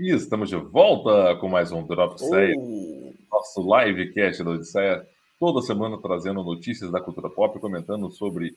E 0.00 0.14
estamos 0.14 0.48
de 0.48 0.56
volta 0.56 1.36
com 1.36 1.46
mais 1.46 1.70
um 1.70 1.86
Drop 1.86 2.18
Série, 2.18 2.56
oh. 2.56 3.12
nosso 3.30 3.60
livecast 3.60 4.42
da 4.42 4.52
Odisseia, 4.52 5.06
toda 5.38 5.60
semana 5.60 6.00
trazendo 6.00 6.42
notícias 6.42 6.90
da 6.90 7.02
cultura 7.02 7.28
pop, 7.28 7.60
comentando 7.60 8.10
sobre 8.10 8.56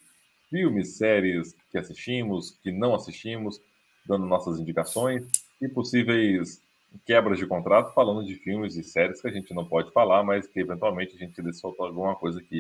filmes, 0.50 0.96
séries 0.96 1.54
que 1.70 1.78
assistimos, 1.78 2.58
que 2.64 2.72
não 2.72 2.96
assistimos, 2.96 3.60
dando 4.06 4.26
nossas 4.26 4.58
indicações 4.58 5.28
e 5.62 5.68
possíveis 5.68 6.62
quebras 7.06 7.38
de 7.38 7.46
contrato, 7.46 7.94
falando 7.94 8.26
de 8.26 8.36
filmes 8.36 8.78
e 8.78 8.84
séries 8.86 9.22
que 9.22 9.28
a 9.28 9.32
gente 9.32 9.54
não 9.54 9.66
pode 9.66 9.92
falar, 9.92 10.24
mas 10.24 10.48
que 10.48 10.62
eventualmente 10.62 11.14
a 11.14 11.20
gente 11.20 11.54
solta 11.56 11.84
alguma 11.84 12.16
coisa 12.16 12.42
que, 12.42 12.60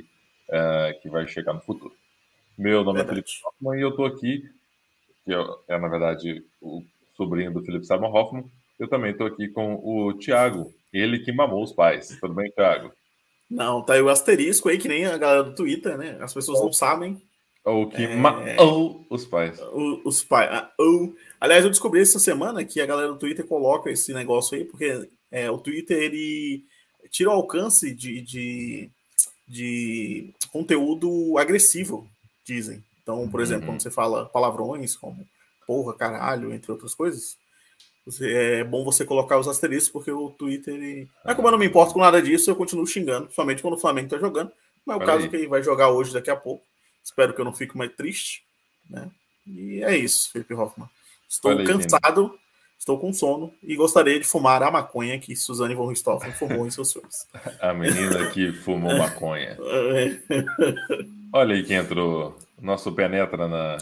uh, 0.49 1.01
que 1.01 1.07
vai 1.07 1.25
chegar 1.25 1.53
no 1.53 1.61
futuro. 1.61 1.95
Meu 2.57 2.83
nome 2.83 2.97
Verdade. 2.97 3.21
é 3.21 3.23
Felipe 3.23 3.47
Hoffman 3.47 3.79
e 3.79 3.81
eu 3.81 3.91
estou 3.91 4.05
aqui, 4.05 4.43
que 5.23 5.31
é, 5.69 5.79
na 5.79 5.87
verdade 5.87 6.43
o 6.61 6.83
sobrinho 7.15 7.53
do 7.53 7.63
Felipe 7.63 7.85
Simon 7.85 8.11
Hoffman. 8.11 8.43
Eu 8.79 8.87
também 8.87 9.11
estou 9.11 9.27
aqui 9.27 9.47
com 9.47 9.75
o 9.75 10.13
Thiago, 10.13 10.73
ele 10.91 11.19
que 11.19 11.31
mamou 11.31 11.63
os 11.63 11.71
pais. 11.71 12.17
Tudo 12.19 12.33
bem, 12.33 12.51
Thiago? 12.51 12.91
Não, 13.49 13.83
tá 13.83 13.93
aí 13.93 14.01
o 14.01 14.09
asterisco 14.09 14.69
aí, 14.69 14.77
que 14.77 14.87
nem 14.87 15.05
a 15.05 15.17
galera 15.17 15.43
do 15.43 15.55
Twitter, 15.55 15.97
né? 15.97 16.17
As 16.19 16.33
pessoas 16.33 16.59
não 16.59 16.73
sabem. 16.73 17.21
Ou 17.63 17.87
que 17.87 18.03
é... 18.03 18.15
mamou 18.15 19.05
os 19.09 19.25
pais. 19.25 19.59
O, 19.61 20.01
os 20.05 20.23
pais. 20.23 20.49
Ah, 20.51 20.71
ou... 20.77 21.15
Aliás, 21.39 21.63
eu 21.63 21.69
descobri 21.69 22.01
essa 22.01 22.19
semana 22.19 22.65
que 22.65 22.81
a 22.81 22.85
galera 22.85 23.09
do 23.09 23.19
Twitter 23.19 23.45
coloca 23.45 23.89
esse 23.89 24.13
negócio 24.13 24.57
aí, 24.57 24.65
porque 24.65 25.07
é, 25.31 25.49
o 25.49 25.57
Twitter 25.57 25.97
ele 25.97 26.63
tira 27.09 27.29
o 27.29 27.33
alcance 27.33 27.93
de, 27.93 28.21
de, 28.21 28.89
de 29.47 30.33
conteúdo 30.51 31.37
agressivo, 31.37 32.07
dizem. 32.45 32.83
Então, 33.01 33.29
por 33.29 33.41
exemplo, 33.41 33.63
uhum. 33.63 33.73
quando 33.73 33.81
você 33.81 33.91
fala 33.91 34.25
palavrões 34.25 34.95
como 34.95 35.27
porra, 35.65 35.93
caralho, 35.93 36.53
entre 36.53 36.71
outras 36.71 36.93
coisas, 36.93 37.37
é 38.21 38.63
bom 38.63 38.83
você 38.83 39.05
colocar 39.05 39.39
os 39.39 39.47
asteriscos, 39.47 39.89
porque 39.89 40.11
o 40.11 40.29
Twitter. 40.29 40.73
Ele... 40.73 41.07
Mas 41.23 41.35
como 41.35 41.47
eu 41.47 41.51
não 41.53 41.59
me 41.59 41.65
importo 41.65 41.93
com 41.93 41.99
nada 41.99 42.21
disso, 42.21 42.49
eu 42.49 42.55
continuo 42.55 42.85
xingando, 42.85 43.31
somente 43.31 43.61
quando 43.61 43.75
o 43.75 43.79
Flamengo 43.79 44.09
tá 44.09 44.17
jogando. 44.17 44.51
Mas 44.85 44.99
é 44.99 45.03
o 45.03 45.05
caso 45.05 45.23
aí. 45.23 45.29
que 45.29 45.35
ele 45.35 45.47
vai 45.47 45.63
jogar 45.63 45.89
hoje, 45.89 46.13
daqui 46.13 46.29
a 46.29 46.35
pouco. 46.35 46.63
Espero 47.03 47.33
que 47.33 47.39
eu 47.39 47.45
não 47.45 47.53
fique 47.53 47.77
mais 47.77 47.93
triste. 47.93 48.43
Né? 48.89 49.09
E 49.47 49.83
é 49.83 49.95
isso, 49.95 50.31
Felipe 50.31 50.53
Hoffman. 50.53 50.89
Estou 51.27 51.51
aí, 51.51 51.65
cansado, 51.65 52.37
estou 52.77 52.99
com 52.99 53.11
sono 53.13 53.53
e 53.63 53.75
gostaria 53.75 54.19
de 54.19 54.25
fumar 54.25 54.61
a 54.61 54.69
maconha 54.69 55.19
que 55.19 55.35
Suzane 55.35 55.73
von 55.73 55.87
Richthofen 55.87 56.31
fumou 56.33 56.67
em 56.67 56.71
seus 56.71 56.93
filmes. 56.93 57.27
A 57.59 57.73
menina 57.73 58.29
que 58.31 58.51
fumou 58.51 58.95
maconha. 58.99 59.57
Olha 61.31 61.55
aí 61.55 61.63
quem 61.63 61.77
entrou. 61.77 62.37
Nosso 62.61 62.91
penetra 62.91 63.47
na, 63.47 63.77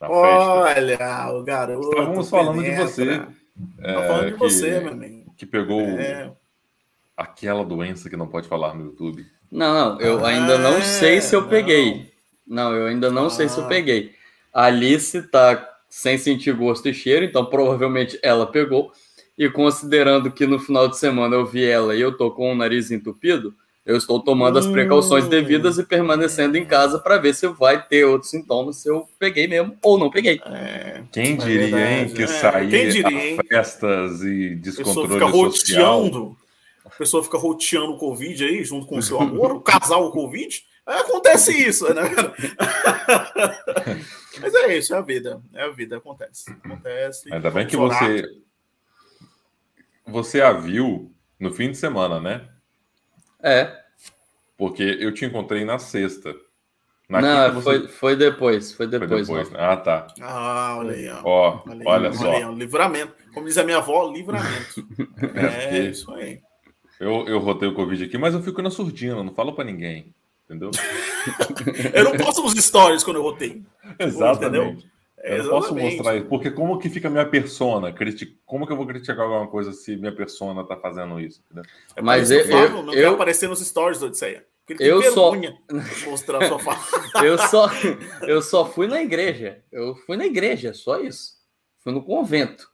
na 0.00 0.10
Olha, 0.10 0.96
festa. 0.96 1.32
o 1.32 1.42
garoto. 1.42 1.90
Estávamos 1.90 2.30
falando 2.30 2.62
penetra. 2.62 2.86
de 2.86 2.92
você. 2.92 3.41
É, 3.78 3.92
falando 4.06 4.26
de 4.26 4.32
que, 4.32 4.38
você, 4.38 4.80
meu 4.80 4.92
amigo. 4.92 5.34
Que 5.36 5.46
pegou 5.46 5.80
é. 5.80 6.32
aquela 7.16 7.64
doença 7.64 8.08
que 8.08 8.16
não 8.16 8.28
pode 8.28 8.48
falar 8.48 8.74
no 8.74 8.86
YouTube. 8.86 9.26
Não, 9.50 9.74
não, 9.74 10.00
eu 10.00 10.24
ah, 10.24 10.28
ainda 10.28 10.58
não 10.58 10.80
sei 10.80 11.20
se 11.20 11.34
eu 11.34 11.46
peguei. 11.46 12.10
Não, 12.46 12.74
eu 12.74 12.86
ainda 12.86 13.10
não 13.10 13.26
ah. 13.26 13.30
sei 13.30 13.48
se 13.48 13.58
eu 13.58 13.64
ah. 13.64 13.68
peguei. 13.68 14.14
A 14.52 14.64
Alice 14.64 15.22
tá 15.28 15.68
sem 15.88 16.16
sentir 16.16 16.54
gosto 16.54 16.88
e 16.88 16.94
cheiro, 16.94 17.24
então 17.24 17.44
provavelmente 17.44 18.18
ela 18.22 18.46
pegou. 18.46 18.92
E 19.36 19.48
considerando 19.48 20.30
que 20.30 20.46
no 20.46 20.58
final 20.58 20.88
de 20.88 20.96
semana 20.98 21.36
eu 21.36 21.46
vi 21.46 21.64
ela 21.64 21.94
e 21.94 22.00
eu 22.00 22.16
tô 22.16 22.30
com 22.30 22.52
o 22.52 22.54
nariz 22.54 22.90
entupido, 22.90 23.54
eu 23.84 23.96
estou 23.96 24.20
tomando 24.20 24.58
as 24.58 24.66
precauções 24.66 25.26
devidas 25.26 25.76
e 25.76 25.82
permanecendo 25.82 26.56
em 26.56 26.64
casa 26.64 27.00
para 27.00 27.18
ver 27.18 27.34
se 27.34 27.48
vai 27.48 27.84
ter 27.84 28.04
outros 28.04 28.30
sintomas, 28.30 28.76
se 28.76 28.88
eu 28.88 29.08
peguei 29.18 29.48
mesmo 29.48 29.76
ou 29.82 29.98
não 29.98 30.08
peguei. 30.08 30.40
É, 30.46 31.02
Quem 31.10 31.32
é 31.32 31.36
diria, 31.36 31.58
verdade, 31.58 31.84
hein, 31.84 32.08
que 32.14 32.22
é, 32.22 32.26
sair 32.28 33.04
a 33.04 33.44
festas 33.44 34.22
e 34.22 34.54
descontrole 34.54 35.24
a 35.24 35.30
social... 35.30 36.02
Roteando, 36.02 36.36
a 36.84 36.90
pessoa 36.90 37.24
fica 37.24 37.38
roteando 37.38 37.92
o 37.92 37.98
Covid 37.98 38.44
aí, 38.44 38.62
junto 38.62 38.86
com 38.86 38.98
o 38.98 39.02
seu 39.02 39.20
amor, 39.20 39.52
o 39.52 39.60
casal 39.60 40.06
o 40.06 40.12
Covid, 40.12 40.62
acontece 40.86 41.52
isso, 41.52 41.92
né? 41.92 42.02
Mas 44.40 44.54
é 44.54 44.78
isso, 44.78 44.94
é 44.94 44.98
a 44.98 45.02
vida, 45.02 45.42
é 45.54 45.64
a 45.64 45.70
vida, 45.70 45.96
acontece. 45.96 46.50
acontece 46.50 47.32
Ainda 47.32 47.50
bem 47.50 47.66
que 47.66 47.76
você... 47.76 48.24
Você 50.06 50.40
a 50.40 50.52
viu 50.52 51.12
no 51.38 51.52
fim 51.52 51.70
de 51.70 51.76
semana, 51.76 52.20
né? 52.20 52.48
É. 53.42 53.76
Porque 54.56 54.82
eu 54.82 55.12
te 55.12 55.24
encontrei 55.24 55.64
na 55.64 55.78
sexta. 55.78 56.34
Na 57.08 57.20
não, 57.20 57.54
você... 57.54 57.62
foi, 57.62 57.88
foi 57.88 58.16
depois. 58.16 58.72
Foi 58.72 58.86
depois. 58.86 59.26
Foi 59.26 59.38
depois 59.38 59.50
né? 59.50 59.58
Ah, 59.58 59.76
tá. 59.76 60.06
Ah, 60.20 60.76
olha 60.78 60.92
aí. 60.92 61.08
Ó, 61.08 61.22
ó 61.24 61.62
olha, 61.66 61.82
olha 61.84 62.12
só. 62.12 62.32
Aí, 62.32 62.44
ó, 62.44 62.52
livramento. 62.52 63.14
Como 63.34 63.46
diz 63.46 63.58
a 63.58 63.64
minha 63.64 63.78
avó, 63.78 64.10
livramento. 64.10 64.86
é, 65.34 65.78
é 65.78 65.80
isso 65.86 66.12
aí. 66.14 66.40
Eu, 67.00 67.26
eu 67.26 67.38
rotei 67.40 67.68
o 67.68 67.74
Covid 67.74 68.04
aqui, 68.04 68.16
mas 68.16 68.32
eu 68.32 68.42
fico 68.42 68.62
na 68.62 68.70
surdina, 68.70 69.22
não 69.22 69.34
falo 69.34 69.52
para 69.52 69.64
ninguém. 69.64 70.14
Entendeu? 70.44 70.70
eu 71.92 72.04
não 72.04 72.16
posto 72.16 72.42
nos 72.42 72.54
stories 72.54 73.02
quando 73.02 73.16
eu 73.16 73.22
rotei. 73.22 73.62
Exatamente. 73.98 74.70
Entendeu? 74.70 74.91
Eu 75.22 75.44
não 75.44 75.50
posso 75.50 75.74
mostrar 75.74 76.16
isso, 76.16 76.26
porque 76.26 76.50
como 76.50 76.78
que 76.78 76.90
fica 76.90 77.08
minha 77.08 77.24
persona? 77.24 77.94
Como 78.44 78.66
que 78.66 78.72
eu 78.72 78.76
vou 78.76 78.86
criticar 78.86 79.20
alguma 79.20 79.46
coisa 79.46 79.72
se 79.72 79.96
minha 79.96 80.14
persona 80.14 80.64
tá 80.66 80.76
fazendo 80.76 81.20
isso? 81.20 81.42
É 81.94 82.02
Mas 82.02 82.30
eu, 82.30 82.40
eu, 82.40 82.82
não 82.82 82.92
eu, 82.92 83.14
aparecer 83.14 83.48
nos 83.48 83.60
stories 83.60 84.00
do 84.00 84.06
Odisseia. 84.06 84.44
Eu 84.80 85.02
só 85.12 85.32
mostrar 86.06 86.46
sua 86.46 86.58
fala. 86.58 86.78
eu 87.24 87.38
só 87.38 87.70
eu 88.22 88.42
só 88.42 88.64
fui 88.64 88.86
na 88.86 89.00
igreja. 89.02 89.62
Eu 89.70 89.94
fui 89.94 90.16
na 90.16 90.26
igreja, 90.26 90.74
só 90.74 91.00
isso. 91.00 91.34
Fui 91.80 91.92
no 91.92 92.02
convento. 92.02 92.68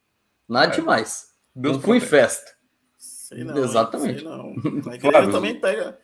Nada 0.48 0.72
é. 0.72 0.76
demais. 0.76 1.28
Deus 1.54 1.76
não 1.76 1.82
fui 1.82 1.98
em 1.98 2.00
festa. 2.00 2.52
Sei 2.96 3.44
não, 3.44 3.58
Exatamente. 3.58 4.20
Sei 4.20 4.28
não. 4.28 4.54
A 4.90 4.94
igreja 4.94 5.30
também 5.30 5.60
pega. 5.60 5.98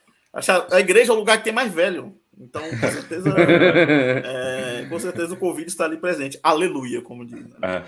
A 0.71 0.81
igreja 0.81 1.13
é 1.13 1.15
o 1.15 1.19
lugar 1.19 1.39
que 1.39 1.45
tem 1.45 1.53
mais 1.53 1.73
velho. 1.73 2.19
Então, 2.39 2.63
com 2.63 2.91
certeza, 2.91 3.31
é, 3.39 4.23
com 4.89 4.99
certeza 4.99 5.35
o 5.35 5.37
Covid 5.37 5.69
está 5.69 5.85
ali 5.85 5.97
presente. 5.97 6.39
Aleluia, 6.43 7.03
como 7.03 7.25
diz. 7.25 7.41
Né? 7.41 7.57
É, 7.63 7.83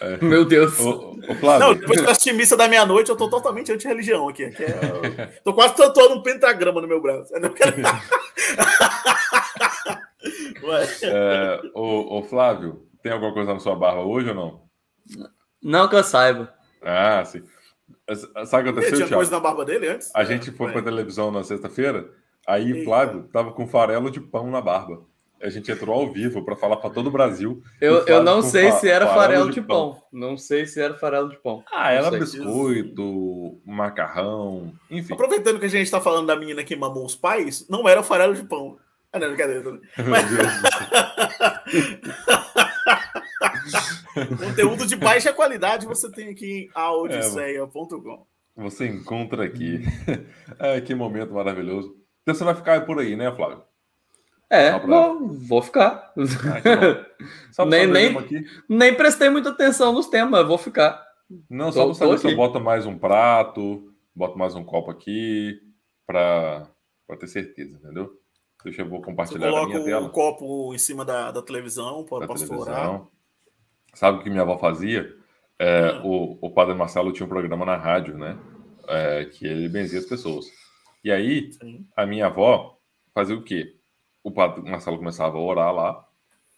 é. 0.00 0.16
Meu 0.24 0.44
Deus. 0.44 0.78
O, 0.78 1.12
o 1.12 1.58
Não, 1.58 1.74
depois 1.74 2.00
que 2.00 2.06
eu 2.06 2.10
assisti 2.10 2.32
missa 2.32 2.56
da 2.56 2.68
meia-noite, 2.68 3.08
eu 3.10 3.14
estou 3.14 3.28
totalmente 3.28 3.72
anti-religião 3.72 4.28
aqui. 4.28 4.44
aqui 4.44 4.64
é, 4.64 5.40
tô 5.44 5.52
quase 5.54 5.76
tatuando 5.76 6.14
um 6.14 6.22
pentagrama 6.22 6.80
no 6.80 6.88
meu 6.88 7.00
braço. 7.00 7.34
Eu 7.34 7.40
não 7.40 7.50
quero... 7.50 7.76
é, 11.02 11.60
o, 11.74 12.18
o 12.18 12.22
Flávio, 12.22 12.86
tem 13.02 13.12
alguma 13.12 13.32
coisa 13.32 13.54
na 13.54 13.60
sua 13.60 13.76
barba 13.76 14.02
hoje 14.02 14.30
ou 14.30 14.34
não? 14.34 14.66
Não 15.62 15.88
que 15.88 15.96
eu 15.96 16.04
saiba. 16.04 16.52
Ah, 16.82 17.24
sim. 17.24 17.42
Sabe 18.46 18.70
o 18.70 18.72
que 18.74 18.80
aconteceu, 18.80 19.06
Tinha 19.06 19.16
coisa 19.16 19.30
na 19.30 19.40
barba 19.40 19.64
dele 19.64 19.88
antes? 19.88 20.10
A 20.14 20.24
gente 20.24 20.50
foi 20.52 20.72
para 20.72 20.82
televisão 20.82 21.30
na 21.30 21.42
sexta-feira 21.42 22.08
Aí 22.46 22.70
Eita. 22.70 22.84
Flávio 22.84 23.24
tava 23.32 23.52
com 23.52 23.66
farelo 23.66 24.10
de 24.10 24.20
pão 24.20 24.48
na 24.50 24.60
barba. 24.60 25.04
A 25.42 25.50
gente 25.50 25.70
entrou 25.70 25.94
ao 25.94 26.12
vivo 26.12 26.44
para 26.44 26.56
falar 26.56 26.76
para 26.76 26.90
todo 26.90 27.08
o 27.08 27.10
Brasil. 27.10 27.62
Eu, 27.80 28.06
eu 28.06 28.22
não 28.22 28.42
sei 28.42 28.72
se 28.72 28.88
era 28.88 29.06
farelo 29.06 29.48
de, 29.48 29.60
de 29.60 29.62
pão. 29.62 29.92
pão. 29.92 30.02
Não 30.12 30.36
sei 30.36 30.66
se 30.66 30.80
era 30.80 30.94
farelo 30.94 31.28
de 31.28 31.36
pão. 31.36 31.62
Ah, 31.72 31.92
era 31.92 32.10
biscoito, 32.10 33.60
macarrão, 33.64 34.72
enfim. 34.90 35.12
Aproveitando 35.12 35.58
que 35.58 35.66
a 35.66 35.70
gente 35.70 35.84
está 35.84 36.00
falando 36.00 36.26
da 36.26 36.36
menina 36.36 36.64
que 36.64 36.74
mamou 36.74 37.04
os 37.04 37.14
pais, 37.14 37.66
não 37.68 37.88
era 37.88 38.02
farelo 38.02 38.34
de 38.34 38.44
pão. 38.44 38.78
Ah, 39.12 39.18
não, 39.18 39.28
brincadeira. 39.28 39.78
Mas... 40.08 40.26
Conteúdo 44.38 44.86
de 44.86 44.96
baixa 44.96 45.32
qualidade 45.32 45.86
você 45.86 46.10
tem 46.10 46.30
aqui 46.30 46.46
em. 46.46 46.70
É, 48.56 48.56
você 48.56 48.86
encontra 48.86 49.44
aqui. 49.44 49.82
Ai, 50.58 50.80
que 50.80 50.94
momento 50.94 51.34
maravilhoso. 51.34 51.94
Então 52.22 52.34
você 52.34 52.44
vai 52.44 52.54
ficar 52.54 52.86
por 52.86 52.98
aí, 52.98 53.14
né, 53.14 53.30
Flávio? 53.34 53.62
É, 54.48 54.78
pra... 54.78 54.86
vou, 54.86 55.28
vou 55.28 55.62
ficar. 55.62 56.12
Ah, 57.58 57.64
nem, 57.64 57.86
nem, 57.86 58.14
nem 58.68 58.94
prestei 58.94 59.30
muita 59.30 59.48
atenção 59.48 59.92
nos 59.92 60.08
temas, 60.08 60.46
vou 60.46 60.58
ficar. 60.58 61.02
Não, 61.48 61.72
só 61.72 61.86
para 61.86 61.94
saber 61.94 62.18
se 62.18 62.30
eu 62.30 62.36
boto 62.36 62.60
mais 62.60 62.86
um 62.86 62.98
prato, 62.98 63.92
boto 64.14 64.38
mais 64.38 64.54
um 64.54 64.62
copo 64.62 64.90
aqui, 64.90 65.58
para 66.06 66.68
ter 67.18 67.26
certeza, 67.26 67.76
entendeu? 67.76 68.12
Deixa 68.62 68.82
eu 68.82 68.88
vou 68.88 69.00
compartilhar 69.00 69.48
a 69.48 69.66
minha 69.66 69.82
tela. 69.82 70.06
um 70.06 70.08
copo 70.08 70.74
em 70.74 70.78
cima 70.78 71.04
da, 71.04 71.30
da 71.30 71.42
televisão 71.42 72.04
para 72.04 72.32
estourar. 72.34 73.02
Sabe 73.94 74.18
o 74.18 74.22
que 74.22 74.30
minha 74.30 74.42
avó 74.42 74.58
fazia? 74.58 75.14
É, 75.58 75.88
ah. 75.88 76.02
o, 76.04 76.38
o 76.40 76.50
padre 76.50 76.74
Marcelo 76.74 77.12
tinha 77.12 77.24
um 77.24 77.28
programa 77.28 77.64
na 77.64 77.76
rádio, 77.76 78.18
né? 78.18 78.38
É, 78.88 79.24
que 79.24 79.46
ele 79.46 79.68
benzia 79.68 79.98
as 79.98 80.06
pessoas. 80.06 80.46
E 81.02 81.10
aí, 81.10 81.52
Sim. 81.52 81.86
a 81.96 82.04
minha 82.04 82.26
avó 82.26 82.78
fazia 83.14 83.36
o 83.36 83.42
quê? 83.42 83.75
O 84.26 84.30
padre 84.32 84.68
Marcelo 84.68 84.98
começava 84.98 85.38
a 85.38 85.40
orar 85.40 85.72
lá, 85.72 86.04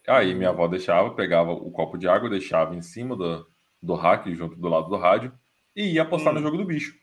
aí 0.06 0.34
minha 0.34 0.48
avó 0.48 0.66
deixava, 0.66 1.10
pegava 1.10 1.52
o 1.52 1.70
copo 1.70 1.98
de 1.98 2.08
água, 2.08 2.30
deixava 2.30 2.74
em 2.74 2.80
cima 2.80 3.14
do, 3.14 3.46
do 3.82 3.94
rack, 3.94 4.34
junto 4.34 4.56
do 4.56 4.68
lado 4.70 4.88
do 4.88 4.96
rádio, 4.96 5.30
e 5.76 5.92
ia 5.92 6.00
apostar 6.00 6.32
hum. 6.32 6.36
no 6.36 6.42
jogo 6.42 6.56
do 6.56 6.64
bicho. 6.64 6.94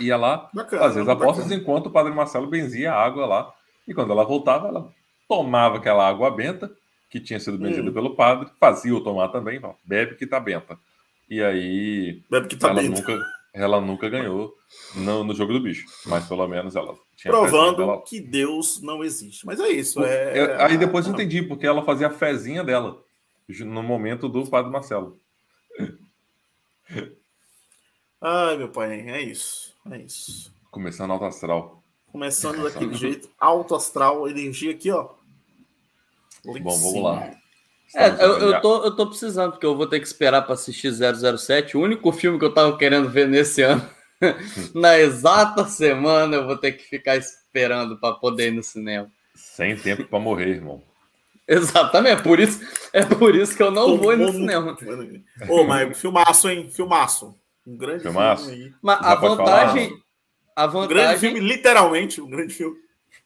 Ia 0.00 0.16
lá, 0.16 0.50
bacana, 0.52 0.82
fazer 0.82 1.02
as 1.02 1.08
apostas 1.08 1.44
bacana. 1.44 1.62
enquanto 1.62 1.86
o 1.86 1.90
padre 1.92 2.12
Marcelo 2.12 2.48
benzia 2.48 2.92
a 2.92 3.00
água 3.00 3.24
lá. 3.24 3.54
E 3.86 3.94
quando 3.94 4.10
ela 4.10 4.24
voltava, 4.24 4.66
ela 4.66 4.92
tomava 5.28 5.76
aquela 5.76 6.04
água 6.04 6.28
benta, 6.28 6.68
que 7.08 7.20
tinha 7.20 7.38
sido 7.38 7.56
benzida 7.56 7.90
hum. 7.90 7.94
pelo 7.94 8.16
padre, 8.16 8.50
fazia 8.58 8.92
o 8.92 9.04
tomar 9.04 9.28
também, 9.28 9.62
bebe 9.84 10.16
que 10.16 10.26
tá 10.26 10.40
benta. 10.40 10.76
E 11.30 11.40
aí 11.40 12.20
tá 12.58 12.70
ela, 12.70 12.82
nunca, 12.82 13.18
ela 13.54 13.80
nunca 13.80 14.08
ganhou 14.08 14.52
no, 14.96 15.22
no 15.22 15.32
jogo 15.32 15.52
do 15.52 15.60
bicho. 15.60 15.86
Mas 16.06 16.26
pelo 16.26 16.48
menos 16.48 16.74
ela 16.74 16.96
Provando 17.30 17.76
dela. 17.78 18.02
que 18.02 18.20
Deus 18.20 18.80
não 18.82 19.04
existe. 19.04 19.46
Mas 19.46 19.60
é 19.60 19.68
isso. 19.68 20.02
É... 20.04 20.38
Eu, 20.38 20.60
aí 20.60 20.76
depois 20.76 21.06
eu 21.06 21.12
entendi, 21.12 21.42
porque 21.42 21.66
ela 21.66 21.84
fazia 21.84 22.08
a 22.08 22.10
fezinha 22.10 22.64
dela 22.64 23.02
no 23.48 23.82
momento 23.82 24.28
do 24.28 24.46
Padre 24.46 24.70
Marcelo. 24.70 25.20
Ai, 28.20 28.56
meu 28.56 28.68
pai, 28.68 29.00
é 29.08 29.20
isso. 29.20 29.74
É 29.90 29.98
isso. 29.98 30.54
Começando 30.70 31.10
alto 31.10 31.24
astral. 31.24 31.82
Começando 32.06 32.62
daquele 32.62 32.94
jeito, 32.94 33.28
alto 33.38 33.74
astral, 33.74 34.28
energia 34.28 34.70
aqui, 34.70 34.90
ó. 34.90 35.10
Bom, 36.44 36.78
vamos 36.78 37.02
lá. 37.02 37.30
É, 37.94 38.08
eu, 38.24 38.38
eu, 38.38 38.60
tô, 38.60 38.84
eu 38.84 38.96
tô 38.96 39.06
precisando, 39.06 39.52
porque 39.52 39.66
eu 39.66 39.76
vou 39.76 39.86
ter 39.86 40.00
que 40.00 40.06
esperar 40.06 40.42
para 40.42 40.54
assistir 40.54 40.92
007. 40.92 41.76
O 41.76 41.80
único 41.80 42.10
filme 42.12 42.38
que 42.38 42.44
eu 42.44 42.52
tava 42.52 42.76
querendo 42.76 43.08
ver 43.08 43.28
nesse 43.28 43.62
ano, 43.62 43.86
na 44.74 44.98
exata 44.98 45.64
semana, 45.66 46.36
eu 46.36 46.46
vou 46.46 46.56
ter 46.56 46.72
que 46.72 46.84
ficar 46.84 47.16
esperando 47.16 47.98
para 47.98 48.14
poder 48.14 48.48
ir 48.48 48.52
no 48.52 48.62
cinema. 48.62 49.10
Sem 49.34 49.76
tempo 49.76 50.04
para 50.04 50.18
morrer, 50.18 50.48
irmão. 50.48 50.82
Exatamente, 51.46 52.20
é 52.20 52.22
por 52.22 52.38
isso, 52.38 52.60
é 52.92 53.04
por 53.04 53.34
isso 53.34 53.56
que 53.56 53.62
eu 53.62 53.70
não 53.70 53.98
vou 53.98 54.12
ir 54.12 54.16
no 54.16 54.32
cinema. 54.32 54.76
Ô, 55.48 55.64
mas 55.64 56.00
filmaço, 56.00 56.48
hein? 56.48 56.68
Filmaço. 56.70 57.36
Um 57.66 57.76
grande 57.76 58.02
filmaço. 58.02 58.46
filme 58.46 58.64
aí. 58.64 58.72
Mas 58.80 59.00
a 59.00 59.14
vantagem, 59.14 60.02
a 60.54 60.66
vantagem. 60.66 60.84
Um 60.84 60.88
grande 60.88 61.20
filme, 61.20 61.40
literalmente, 61.40 62.20
um 62.20 62.30
grande 62.30 62.54
filme. 62.54 62.76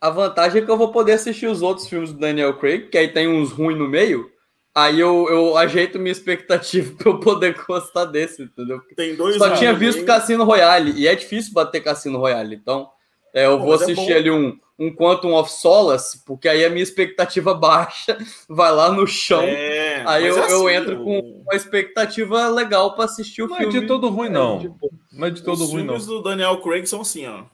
A 0.01 0.11
vantagem 0.11 0.63
é 0.63 0.65
que 0.65 0.71
eu 0.71 0.77
vou 0.77 0.93
poder 0.93 1.13
assistir 1.13 1.47
os 1.47 1.63
outros 1.63 1.89
filmes 1.89 2.13
do 2.13 2.19
Daniel 2.19 2.59
Craig, 2.59 2.89
que 2.89 2.99
aí 2.99 3.09
tem 3.09 3.29
uns 3.29 3.51
ruins 3.51 3.79
no 3.79 3.89
meio. 3.89 4.31
Aí 4.77 5.01
eu, 5.01 5.27
eu 5.31 5.57
ajeito 5.57 5.99
minha 5.99 6.13
expectativa 6.13 6.95
para 7.03 7.11
eu 7.11 7.19
poder 7.19 7.57
gostar 7.67 8.05
desse, 8.05 8.43
entendeu? 8.43 8.79
Tem 8.95 9.17
dois 9.17 9.39
Só 9.39 9.57
tinha 9.57 9.73
visto 9.73 9.97
meio. 9.97 10.07
Cassino 10.07 10.45
Royale, 10.45 10.93
e 10.93 11.09
é 11.09 11.15
difícil 11.15 11.55
bater 11.55 11.81
Cassino 11.81 12.19
Royale. 12.19 12.57
Então, 12.57 12.91
é, 13.33 13.47
eu 13.47 13.57
Pô, 13.57 13.65
vou 13.65 13.73
é 13.73 13.77
assistir 13.77 14.13
é 14.13 14.17
ali 14.17 14.31
um, 14.31 14.59
um 14.79 14.95
Quantum 14.95 15.33
of 15.33 15.51
Solace, 15.51 16.23
porque 16.27 16.47
aí 16.47 16.63
a 16.63 16.69
minha 16.69 16.83
expectativa 16.83 17.55
baixa, 17.57 18.19
vai 18.47 18.71
lá 18.71 18.93
no 18.93 19.07
chão. 19.07 19.41
É, 19.45 20.05
aí 20.07 20.27
eu, 20.27 20.45
assim, 20.45 20.53
eu 20.53 20.69
entro 20.69 21.03
com 21.03 21.21
uma 21.21 21.55
expectativa 21.55 22.47
legal 22.49 22.95
para 22.95 23.07
assistir 23.07 23.45
o 23.45 23.49
não 23.49 23.57
filme. 23.57 23.73
Não 23.73 23.79
é 23.79 23.81
de 23.81 23.89
todo 23.89 24.09
ruim, 24.11 24.29
não. 24.29 24.77
Não 25.11 25.27
é 25.27 25.31
de 25.31 25.43
todo 25.43 25.65
Os 25.65 25.71
ruim, 25.71 25.85
não. 25.85 25.95
Os 25.95 26.05
filmes 26.05 26.23
do 26.23 26.29
Daniel 26.29 26.61
Craig 26.61 26.87
são 26.87 27.01
assim, 27.01 27.27
ó. 27.27 27.45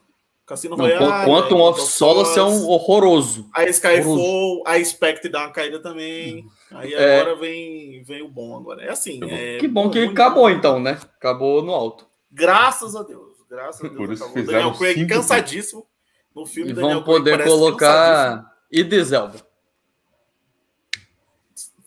Cassino 0.44 0.76
não, 0.76 0.84
Royale. 0.84 1.24
Quantum 1.24 1.60
of 1.60 1.80
Solace 1.82 2.36
é 2.36 2.42
um 2.42 2.68
horroroso. 2.68 3.48
A 3.54 3.62
Skyfall, 3.66 4.12
horroroso. 4.12 4.62
a 4.66 4.84
Spectre 4.84 5.30
dá 5.30 5.42
uma 5.42 5.50
caída 5.50 5.78
também. 5.78 6.44
Aí 6.74 6.94
é. 6.94 7.20
agora 7.20 7.36
vem, 7.36 8.02
vem 8.02 8.22
o 8.22 8.28
bom 8.28 8.56
agora. 8.56 8.82
É 8.82 8.90
assim. 8.90 9.20
É, 9.24 9.58
que 9.58 9.68
bom 9.68 9.90
que 9.90 9.98
acabou, 10.00 10.50
então, 10.50 10.80
né? 10.80 10.98
Acabou 11.16 11.62
no 11.62 11.72
alto. 11.72 12.06
Graças 12.30 12.96
a 12.96 13.02
Deus. 13.02 13.36
Graças 13.48 13.84
a 13.84 13.88
Deus. 13.88 13.96
Por 13.96 14.12
isso 14.12 14.24
acabou. 14.24 14.44
Daniel 14.44 14.72
Craig 14.72 15.06
cansadíssimo 15.06 15.86
no 16.34 16.46
filme. 16.46 16.70
E 16.70 16.74
vão 16.74 17.02
poder 17.02 17.44
colocar 17.44 18.44
Idris 18.70 19.12
Elba. 19.12 19.46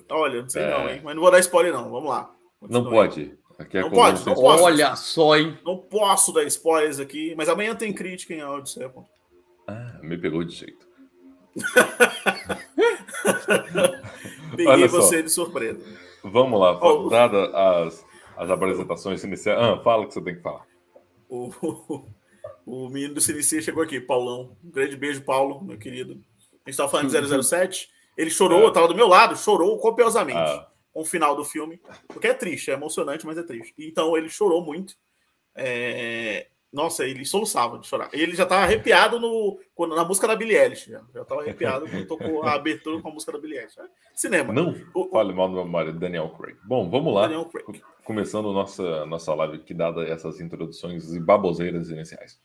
Olha, 0.09 0.41
não 0.41 0.49
sei 0.49 0.63
é. 0.63 0.69
não, 0.69 0.89
hein? 0.89 1.01
Mas 1.03 1.15
não 1.15 1.21
vou 1.21 1.31
dar 1.31 1.39
spoiler, 1.39 1.73
não. 1.73 1.89
Vamos 1.89 2.09
lá. 2.09 2.31
Continue. 2.59 2.83
Não 2.83 2.89
pode. 2.89 3.38
Aqui 3.57 3.77
é 3.77 3.81
não 3.81 3.89
pode, 3.89 4.25
não 4.25 4.35
posso. 4.35 4.63
Olha 4.63 4.95
só, 4.95 5.38
hein? 5.38 5.57
Não 5.65 5.77
posso 5.77 6.33
dar 6.33 6.43
spoilers 6.43 6.99
aqui, 6.99 7.33
mas 7.35 7.47
amanhã 7.47 7.73
tem 7.73 7.93
crítica 7.93 8.33
em 8.33 8.41
áudio, 8.41 8.93
Ah, 9.67 9.99
me 10.03 10.17
pegou 10.17 10.43
de 10.43 10.53
jeito. 10.53 10.84
Peguei 14.55 14.87
você 14.87 15.21
de 15.23 15.29
surpresa. 15.29 15.79
Vamos 16.23 16.59
lá, 16.59 16.79
oh. 16.81 17.09
dada 17.09 17.47
as, 17.55 18.05
as 18.37 18.49
apresentações 18.49 19.23
iniciais. 19.23 19.59
Ah, 19.59 19.79
fala 19.83 20.03
o 20.03 20.07
que 20.07 20.13
você 20.13 20.21
tem 20.21 20.35
que 20.35 20.41
falar. 20.41 20.65
O, 21.29 21.51
o, 21.61 22.05
o 22.85 22.89
menino 22.89 23.13
do 23.13 23.21
CNC 23.21 23.61
chegou 23.61 23.83
aqui, 23.83 23.99
Paulão. 23.99 24.57
Um 24.63 24.71
grande 24.71 24.97
beijo, 24.97 25.21
Paulo, 25.21 25.63
meu 25.63 25.77
querido. 25.77 26.13
A 26.13 26.69
gente 26.69 26.71
estava 26.71 26.89
falando 26.89 27.09
de 27.09 27.43
007. 27.43 27.89
Ele 28.17 28.29
chorou, 28.29 28.67
estava 28.67 28.85
é. 28.85 28.89
do 28.89 28.95
meu 28.95 29.07
lado, 29.07 29.37
chorou 29.37 29.77
copiosamente. 29.77 30.39
Ah 30.39 30.67
com 30.95 31.01
o 31.01 31.05
final 31.05 31.35
do 31.35 31.43
filme, 31.43 31.77
porque 32.07 32.27
é 32.27 32.33
triste, 32.33 32.71
é 32.71 32.73
emocionante, 32.73 33.25
mas 33.25 33.37
é 33.37 33.43
triste. 33.43 33.73
Então 33.77 34.15
ele 34.15 34.29
chorou 34.29 34.63
muito. 34.63 34.95
É... 35.53 36.47
Nossa, 36.75 37.06
ele 37.06 37.24
soluçava 37.24 37.80
de 37.80 37.88
chorar. 37.88 38.10
Ele 38.12 38.36
já 38.36 38.44
estava 38.44 38.63
arrepiado 38.63 39.18
no, 39.18 39.57
na 39.95 40.04
música 40.04 40.27
da 40.27 40.36
Billie 40.36 40.57
Eilish. 40.57 40.92
Já 40.92 41.22
estava 41.22 41.42
arrepiado 41.42 41.88
quando 41.88 42.06
tocou 42.06 42.44
a 42.44 42.54
abertura 42.54 43.01
com 43.01 43.07
a 43.07 43.12
música 43.12 43.31
da 43.31 43.39
Billie 43.39 43.57
Eilish. 43.57 43.80
É 43.80 43.86
cinema. 44.13 44.51
Não 44.51 44.75
o, 44.94 45.10
fale 45.10 45.33
mal 45.33 45.48
do 45.48 45.54
meu 45.54 45.66
marido, 45.66 45.98
Daniel 45.98 46.30
Craig. 46.31 46.57
Bom, 46.66 46.89
vamos 46.89 47.13
lá. 47.13 47.30
Começando 48.04 48.51
nossa, 48.51 49.06
nossa 49.06 49.33
live, 49.33 49.60
que 49.60 49.74
dada 49.74 50.04
essas 50.04 50.42
introduções 50.42 51.13
e 51.13 51.19
baboseiras 51.19 51.89
iniciais. 51.89 52.38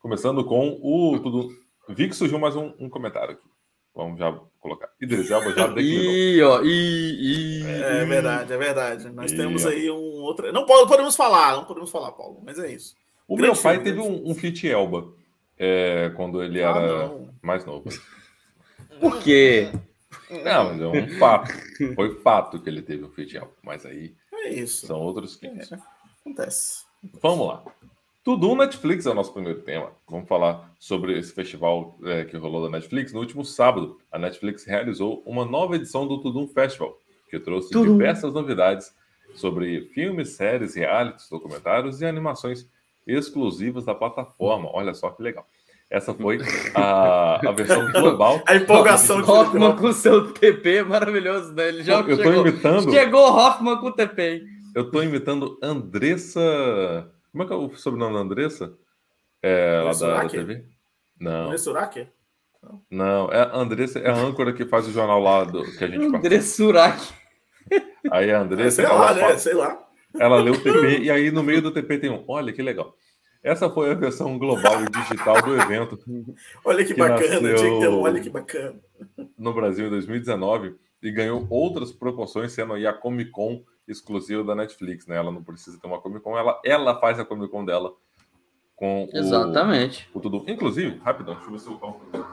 Começando 0.00 0.42
com 0.46 0.80
o 0.82 1.18
tudo. 1.18 1.50
Vi 1.90 2.08
que 2.08 2.16
surgiu 2.16 2.38
mais 2.38 2.56
um, 2.56 2.72
um 2.80 2.88
comentário 2.88 3.34
aqui. 3.34 3.48
Vamos 3.94 4.18
já 4.18 4.32
colocar. 4.60 4.88
Idris 4.98 5.30
Elba 5.30 5.52
já 5.52 5.66
declinou. 5.74 6.14
Ih, 6.14 6.42
ó, 6.42 6.62
ih, 6.62 7.60
ih, 7.60 7.66
é, 7.66 8.04
verdade, 8.06 8.50
é 8.50 8.56
verdade. 8.56 9.10
Nós 9.10 9.30
temos 9.32 9.66
aí 9.66 9.90
um 9.90 10.22
outro. 10.22 10.50
Não 10.52 10.64
podemos 10.64 11.14
falar, 11.14 11.56
não 11.56 11.64
podemos 11.64 11.90
falar, 11.90 12.12
Paulo, 12.12 12.40
mas 12.42 12.58
é 12.58 12.72
isso. 12.72 12.96
O 13.28 13.36
meu 13.36 13.54
pai 13.54 13.74
filme, 13.74 13.84
teve 13.84 14.00
um, 14.00 14.30
um 14.30 14.34
Fit 14.34 14.66
Elba 14.66 15.12
é, 15.58 16.10
quando 16.16 16.42
ele 16.42 16.64
ah, 16.64 16.68
era 16.68 17.08
não. 17.08 17.28
mais 17.42 17.64
novo. 17.66 17.84
Por 18.98 19.22
quê? 19.22 19.70
Não, 20.30 20.72
mas 20.72 20.80
é 20.80 20.86
um 20.86 21.08
fato. 21.18 21.52
Foi 21.94 22.18
fato 22.20 22.58
que 22.60 22.70
ele 22.70 22.80
teve 22.80 23.04
um 23.04 23.10
Fit 23.10 23.36
Elba, 23.36 23.52
mas 23.62 23.84
aí 23.84 24.14
é 24.32 24.48
isso. 24.48 24.86
são 24.86 24.98
outros 25.00 25.36
que. 25.36 25.46
É, 25.46 25.60
acontece. 26.22 26.84
Vamos 27.20 27.46
lá. 27.46 27.62
Tudo 28.24 28.54
Netflix 28.54 29.06
é 29.06 29.10
o 29.10 29.14
nosso 29.14 29.32
primeiro 29.32 29.60
tema. 29.62 29.92
Vamos 30.06 30.28
falar 30.28 30.70
sobre 30.78 31.18
esse 31.18 31.32
festival 31.32 31.98
é, 32.04 32.24
que 32.24 32.36
rolou 32.36 32.62
da 32.62 32.70
Netflix. 32.70 33.12
No 33.12 33.20
último 33.20 33.44
sábado, 33.44 33.98
a 34.12 34.18
Netflix 34.18 34.64
realizou 34.64 35.22
uma 35.24 35.44
nova 35.44 35.76
edição 35.76 36.06
do 36.06 36.20
Tudum 36.20 36.46
Festival, 36.46 36.98
que 37.30 37.38
trouxe 37.38 37.70
Tudum. 37.70 37.92
diversas 37.92 38.32
novidades 38.32 38.92
sobre 39.34 39.82
filmes, 39.86 40.30
séries, 40.30 40.74
realities, 40.74 41.28
documentários 41.30 42.00
e 42.00 42.06
animações 42.06 42.68
exclusivas 43.08 43.84
da 43.84 43.94
plataforma. 43.94 44.68
Olha 44.72 44.94
só 44.94 45.10
que 45.10 45.22
legal. 45.22 45.46
Essa 45.90 46.12
foi 46.12 46.38
a, 46.74 47.48
a 47.48 47.52
versão 47.52 47.90
global. 47.92 48.42
a 48.46 48.56
empolgação 48.56 49.22
de 49.22 49.30
Hoffman 49.30 49.74
com 49.76 49.92
seu 49.92 50.32
TP 50.32 50.82
maravilhoso, 50.82 51.52
né? 51.54 51.68
Ele 51.68 51.82
já 51.82 52.00
eu 52.00 52.16
chegou, 52.16 52.32
tô 52.32 52.46
imitando. 52.46 52.92
Chegou 52.92 53.32
Hoffman 53.32 53.78
com 53.78 53.86
o 53.86 53.92
TP. 53.92 54.22
Hein? 54.22 54.42
Eu 54.74 54.90
tô 54.90 55.02
imitando 55.02 55.58
Andressa 55.62 57.10
como 57.38 57.42
é 57.42 57.46
que 57.46 57.52
é 57.52 57.56
o 57.56 57.76
sobrenome 57.76 58.14
da 58.14 58.20
Andressa? 58.20 58.72
É, 59.42 59.82
lá 59.84 59.92
da, 59.92 60.22
da, 60.22 60.28
TV? 60.28 60.64
Não. 61.20 61.46
Andressa 61.46 62.00
Não. 62.90 63.32
É 63.32 63.42
a 63.42 63.56
Andressa, 63.56 63.98
é 63.98 64.10
a 64.10 64.16
âncora 64.16 64.52
que 64.52 64.64
faz 64.64 64.88
o 64.88 64.92
jornal 64.92 65.20
lá 65.20 65.44
do, 65.44 65.62
que 65.62 65.84
a 65.84 65.88
gente 65.88 66.04
Andressa 66.16 66.56
Surak. 66.56 67.14
Aí 68.10 68.32
a 68.32 68.40
Andressa. 68.40 68.82
sei 68.82 68.86
lá, 68.86 69.14
né? 69.14 69.20
Fala, 69.20 69.38
sei 69.38 69.54
lá. 69.54 69.87
Ela 70.18 70.40
leu 70.40 70.54
o 70.54 70.58
TP 70.58 71.00
e 71.00 71.10
aí 71.10 71.30
no 71.30 71.42
meio 71.42 71.62
do 71.62 71.70
TP 71.70 71.98
tem 71.98 72.10
um. 72.10 72.24
Olha 72.26 72.52
que 72.52 72.62
legal. 72.62 72.94
Essa 73.42 73.70
foi 73.70 73.90
a 73.90 73.94
versão 73.94 74.38
global 74.38 74.82
e 74.82 74.90
digital 74.90 75.40
do 75.42 75.56
evento. 75.60 75.98
olha 76.64 76.84
que, 76.84 76.94
que 76.94 77.00
bacana, 77.00 77.90
um, 77.90 78.00
olha 78.00 78.20
que 78.20 78.30
bacana. 78.30 78.74
No 79.38 79.52
Brasil 79.52 79.86
em 79.86 79.90
2019 79.90 80.74
e 81.02 81.10
ganhou 81.12 81.46
outras 81.48 81.92
proporções, 81.92 82.52
sendo 82.52 82.72
aí 82.72 82.86
a 82.86 82.92
Comic 82.92 83.30
Con 83.30 83.62
exclusiva 83.86 84.42
da 84.42 84.54
Netflix, 84.54 85.06
né? 85.06 85.16
Ela 85.16 85.30
não 85.30 85.42
precisa 85.42 85.78
ter 85.80 85.86
uma 85.86 86.00
Comic 86.00 86.22
Con, 86.22 86.36
ela, 86.36 86.60
ela 86.64 86.98
faz 87.00 87.18
a 87.20 87.24
Comic 87.24 87.50
Con 87.50 87.64
dela 87.64 87.92
com 88.74 89.08
Exatamente. 89.12 90.08
O, 90.12 90.18
o 90.18 90.20
tudo. 90.20 90.44
Inclusive, 90.46 91.00
rapidão, 91.04 91.34
deixa 91.34 91.48
eu 91.48 91.52
ver 91.52 91.60
se 91.60 91.68
eu 91.68 91.78
compro. 91.78 92.26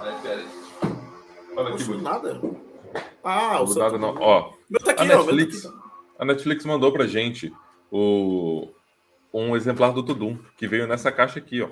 Aí, 0.00 0.14
pera 0.22 0.40
aí. 0.40 0.48
Olha 1.56 1.74
aqui. 1.74 1.96
Nada. 1.96 2.40
Ah, 3.24 3.62
o 3.62 3.74
nada 3.74 3.98
não. 3.98 4.14
Ó, 4.18 4.52
meu 4.70 4.80
tá 4.80 4.92
aqui, 4.92 5.02
a 5.02 5.04
Netflix, 5.04 5.62
tá 5.62 5.68
aqui. 5.68 5.87
A 6.18 6.24
Netflix 6.24 6.64
mandou 6.64 6.92
pra 6.92 7.06
gente 7.06 7.52
o 7.90 8.68
um 9.32 9.56
exemplar 9.56 9.92
do 9.92 10.02
Tudum 10.02 10.38
que 10.56 10.66
veio 10.66 10.86
nessa 10.86 11.12
caixa 11.12 11.38
aqui, 11.38 11.62
ó. 11.62 11.70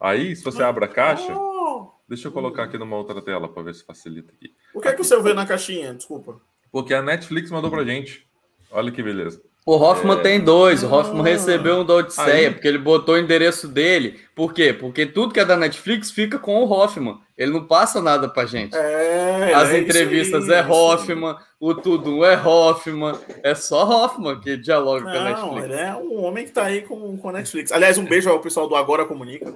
Aí, 0.00 0.34
se 0.34 0.44
você 0.44 0.62
abre 0.62 0.84
a 0.84 0.88
caixa, 0.88 1.36
oh. 1.36 1.90
deixa 2.08 2.28
eu 2.28 2.32
colocar 2.32 2.64
aqui 2.64 2.78
numa 2.78 2.96
outra 2.96 3.20
tela 3.20 3.48
para 3.48 3.64
ver 3.64 3.74
se 3.74 3.84
facilita 3.84 4.32
aqui. 4.32 4.54
O 4.72 4.80
que 4.80 4.88
é 4.88 4.92
que 4.92 5.02
você 5.02 5.20
vê 5.20 5.34
na 5.34 5.44
caixinha? 5.44 5.92
Desculpa. 5.92 6.40
Porque 6.70 6.94
a 6.94 7.02
Netflix 7.02 7.50
mandou 7.50 7.70
pra 7.70 7.84
gente. 7.84 8.26
Olha 8.70 8.92
que 8.92 9.02
beleza. 9.02 9.42
O 9.68 9.76
Hoffman 9.76 10.16
é... 10.16 10.22
tem 10.22 10.40
dois. 10.40 10.82
O 10.82 10.90
Hoffman 10.90 11.20
ah, 11.20 11.24
recebeu 11.24 11.80
um 11.80 11.84
da 11.84 11.96
Odisseia, 11.96 12.48
aí... 12.48 12.50
porque 12.50 12.66
ele 12.66 12.78
botou 12.78 13.16
o 13.16 13.18
endereço 13.18 13.68
dele. 13.68 14.18
Por 14.34 14.54
quê? 14.54 14.72
Porque 14.72 15.04
tudo 15.04 15.34
que 15.34 15.40
é 15.40 15.44
da 15.44 15.58
Netflix 15.58 16.10
fica 16.10 16.38
com 16.38 16.64
o 16.64 16.72
Hoffman. 16.72 17.18
Ele 17.36 17.52
não 17.52 17.66
passa 17.66 18.00
nada 18.00 18.30
pra 18.30 18.46
gente. 18.46 18.74
É, 18.74 19.52
As 19.52 19.68
é 19.68 19.80
entrevistas 19.80 20.48
é 20.48 20.66
Hoffman, 20.66 21.36
o 21.60 21.74
tudo 21.74 22.24
é 22.24 22.34
Hoffman. 22.34 23.12
É 23.42 23.54
só 23.54 23.86
Hoffman 23.86 24.40
que 24.40 24.56
dialoga 24.56 25.04
não, 25.04 25.12
com 25.12 25.18
a 25.18 25.24
Netflix. 25.24 25.64
Ele 25.64 25.74
é 25.74 25.94
um 25.96 26.24
homem 26.24 26.46
que 26.46 26.52
tá 26.52 26.64
aí 26.64 26.80
com, 26.80 27.18
com 27.18 27.28
a 27.28 27.32
Netflix. 27.32 27.70
Aliás, 27.70 27.98
um 27.98 28.06
beijo 28.06 28.30
ao 28.30 28.40
pessoal 28.40 28.66
do 28.66 28.74
Agora 28.74 29.04
Comunica. 29.04 29.54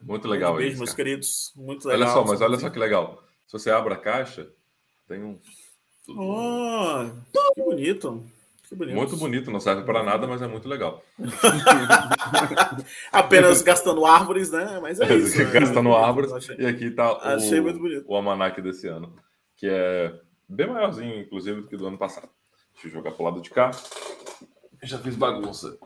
Muito 0.00 0.26
legal 0.26 0.54
um 0.54 0.56
beijo, 0.56 0.70
isso, 0.70 0.78
meus 0.78 0.94
queridos. 0.94 1.52
Muito 1.54 1.86
legal. 1.86 2.08
Olha 2.08 2.14
só, 2.14 2.24
mas 2.24 2.40
olha 2.40 2.58
só 2.58 2.70
que 2.70 2.78
legal. 2.78 3.22
Se 3.46 3.52
você 3.52 3.70
abre 3.70 3.92
a 3.92 3.98
caixa, 3.98 4.48
tem 5.06 5.22
um 5.22 5.38
Oh, 6.08 7.10
que 7.54 7.62
bonito. 7.62 8.24
Bonito. 8.72 8.96
Muito 8.96 9.16
bonito, 9.16 9.50
não 9.50 9.60
serve 9.60 9.82
para 9.82 10.02
nada, 10.02 10.26
mas 10.26 10.40
é 10.40 10.46
muito 10.46 10.68
legal. 10.68 11.04
Apenas 13.12 13.60
gastando 13.62 14.06
árvores, 14.06 14.50
né? 14.50 14.78
Mas 14.80 15.00
é 15.00 15.14
isso. 15.14 15.38
Né? 15.44 15.50
Gastando 15.50 15.94
árvores. 15.94 16.48
E 16.58 16.66
aqui 16.66 16.86
está 16.86 17.12
o, 17.12 18.12
o 18.12 18.16
almanac 18.16 18.60
desse 18.62 18.88
ano, 18.88 19.14
que 19.56 19.68
é 19.68 20.18
bem 20.48 20.66
maiorzinho, 20.66 21.20
inclusive, 21.20 21.60
do 21.60 21.68
que 21.68 21.76
do 21.76 21.86
ano 21.86 21.98
passado. 21.98 22.28
Deixa 22.72 22.88
eu 22.88 22.92
jogar 22.92 23.12
para 23.12 23.22
o 23.22 23.24
lado 23.26 23.40
de 23.40 23.50
cá. 23.50 23.70
Eu 24.80 24.88
já 24.88 24.98
fiz 24.98 25.14
bagunça. 25.14 25.76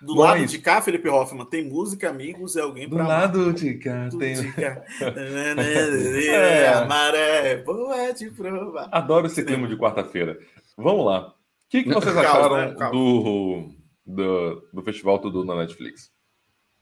Do 0.00 0.14
Bom, 0.14 0.20
lado 0.22 0.46
de 0.46 0.58
cá, 0.60 0.80
Felipe 0.80 1.08
Hoffman, 1.08 1.44
tem 1.44 1.64
música, 1.64 2.08
amigos 2.08 2.54
e 2.54 2.60
alguém 2.60 2.88
para 2.88 3.02
Do 3.02 3.08
lado 3.08 3.52
de 3.52 3.74
cá, 3.74 4.08
tem. 4.16 4.34
De 4.34 4.52
cá. 4.52 4.84
é. 5.00 6.68
Amaré, 6.68 7.56
boa 7.56 8.12
de 8.12 8.30
prova. 8.30 8.88
Adoro 8.92 9.26
esse 9.26 9.44
clima 9.44 9.66
de 9.66 9.76
quarta-feira. 9.76 10.38
Vamos 10.76 11.04
lá. 11.04 11.34
O 11.68 11.70
que, 11.70 11.82
que 11.82 11.92
vocês 11.92 12.16
acharam 12.16 12.56
né? 12.56 12.74
do, 12.90 13.68
do, 14.06 14.68
do 14.72 14.82
Festival 14.82 15.18
Tudo 15.18 15.44
na 15.44 15.54
Netflix? 15.54 16.10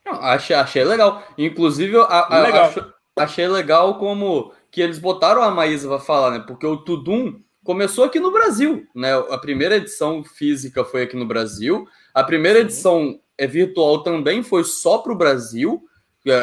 Não, 0.04 0.14
achei, 0.14 0.54
achei 0.54 0.84
legal. 0.84 1.24
Inclusive, 1.36 1.98
a, 1.98 2.36
a, 2.36 2.42
legal. 2.42 2.66
Acho, 2.66 2.94
achei 3.16 3.48
legal 3.48 3.98
como 3.98 4.52
que 4.70 4.80
eles 4.80 5.00
botaram 5.00 5.42
a 5.42 5.50
Maísa 5.50 5.88
para 5.88 5.98
falar, 5.98 6.30
né? 6.30 6.44
Porque 6.46 6.64
o 6.64 6.76
Tudum 6.76 7.40
começou 7.64 8.04
aqui 8.04 8.20
no 8.20 8.30
Brasil, 8.30 8.86
né? 8.94 9.12
A 9.28 9.36
primeira 9.38 9.74
edição 9.74 10.22
física 10.22 10.84
foi 10.84 11.02
aqui 11.02 11.16
no 11.16 11.26
Brasil. 11.26 11.84
A 12.14 12.22
primeira 12.22 12.60
edição 12.60 13.18
é 13.36 13.44
virtual 13.44 14.04
também 14.04 14.44
foi 14.44 14.62
só 14.62 14.98
para 14.98 15.12
o 15.12 15.18
Brasil. 15.18 15.82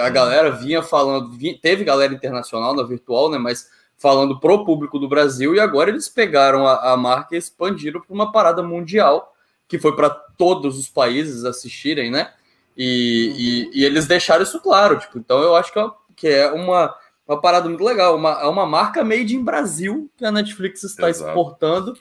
A 0.04 0.10
galera 0.10 0.52
vinha 0.52 0.84
falando, 0.84 1.32
vinha, 1.32 1.58
teve 1.62 1.86
galera 1.86 2.14
internacional 2.14 2.76
na 2.76 2.84
virtual, 2.84 3.32
né? 3.32 3.38
Mas 3.38 3.70
falando 3.98 4.40
pro 4.40 4.66
público 4.66 5.00
do 5.00 5.08
Brasil. 5.08 5.56
E 5.56 5.60
agora 5.60 5.90
eles 5.90 6.10
pegaram 6.10 6.68
a, 6.68 6.94
a 6.94 6.98
marca 6.98 7.36
e 7.36 7.38
expandiram 7.38 8.02
para 8.02 8.14
uma 8.14 8.32
parada 8.32 8.62
mundial 8.62 9.34
que 9.68 9.80
foi 9.80 9.96
para 9.96 10.10
todos 10.10 10.78
os 10.78 10.88
países 10.88 11.46
assistirem, 11.46 12.12
né? 12.12 12.32
E, 12.78 13.70
e, 13.74 13.80
e, 13.80 13.86
eles 13.86 14.06
deixaram 14.06 14.44
isso 14.44 14.60
claro. 14.60 15.00
Tipo, 15.00 15.18
então 15.18 15.42
eu 15.42 15.56
acho 15.56 15.72
que 15.72 15.80
é, 15.80 15.86
que 16.16 16.28
é 16.28 16.52
uma 16.52 16.94
uma 17.28 17.40
parada 17.40 17.68
muito 17.68 17.84
legal. 17.84 18.16
Uma, 18.16 18.42
é 18.42 18.46
uma 18.46 18.66
marca 18.66 19.04
made 19.04 19.36
in 19.36 19.44
Brasil 19.44 20.10
que 20.18 20.26
a 20.26 20.32
Netflix 20.32 20.84
está 20.84 21.10
Exato. 21.10 21.30
exportando. 21.30 21.98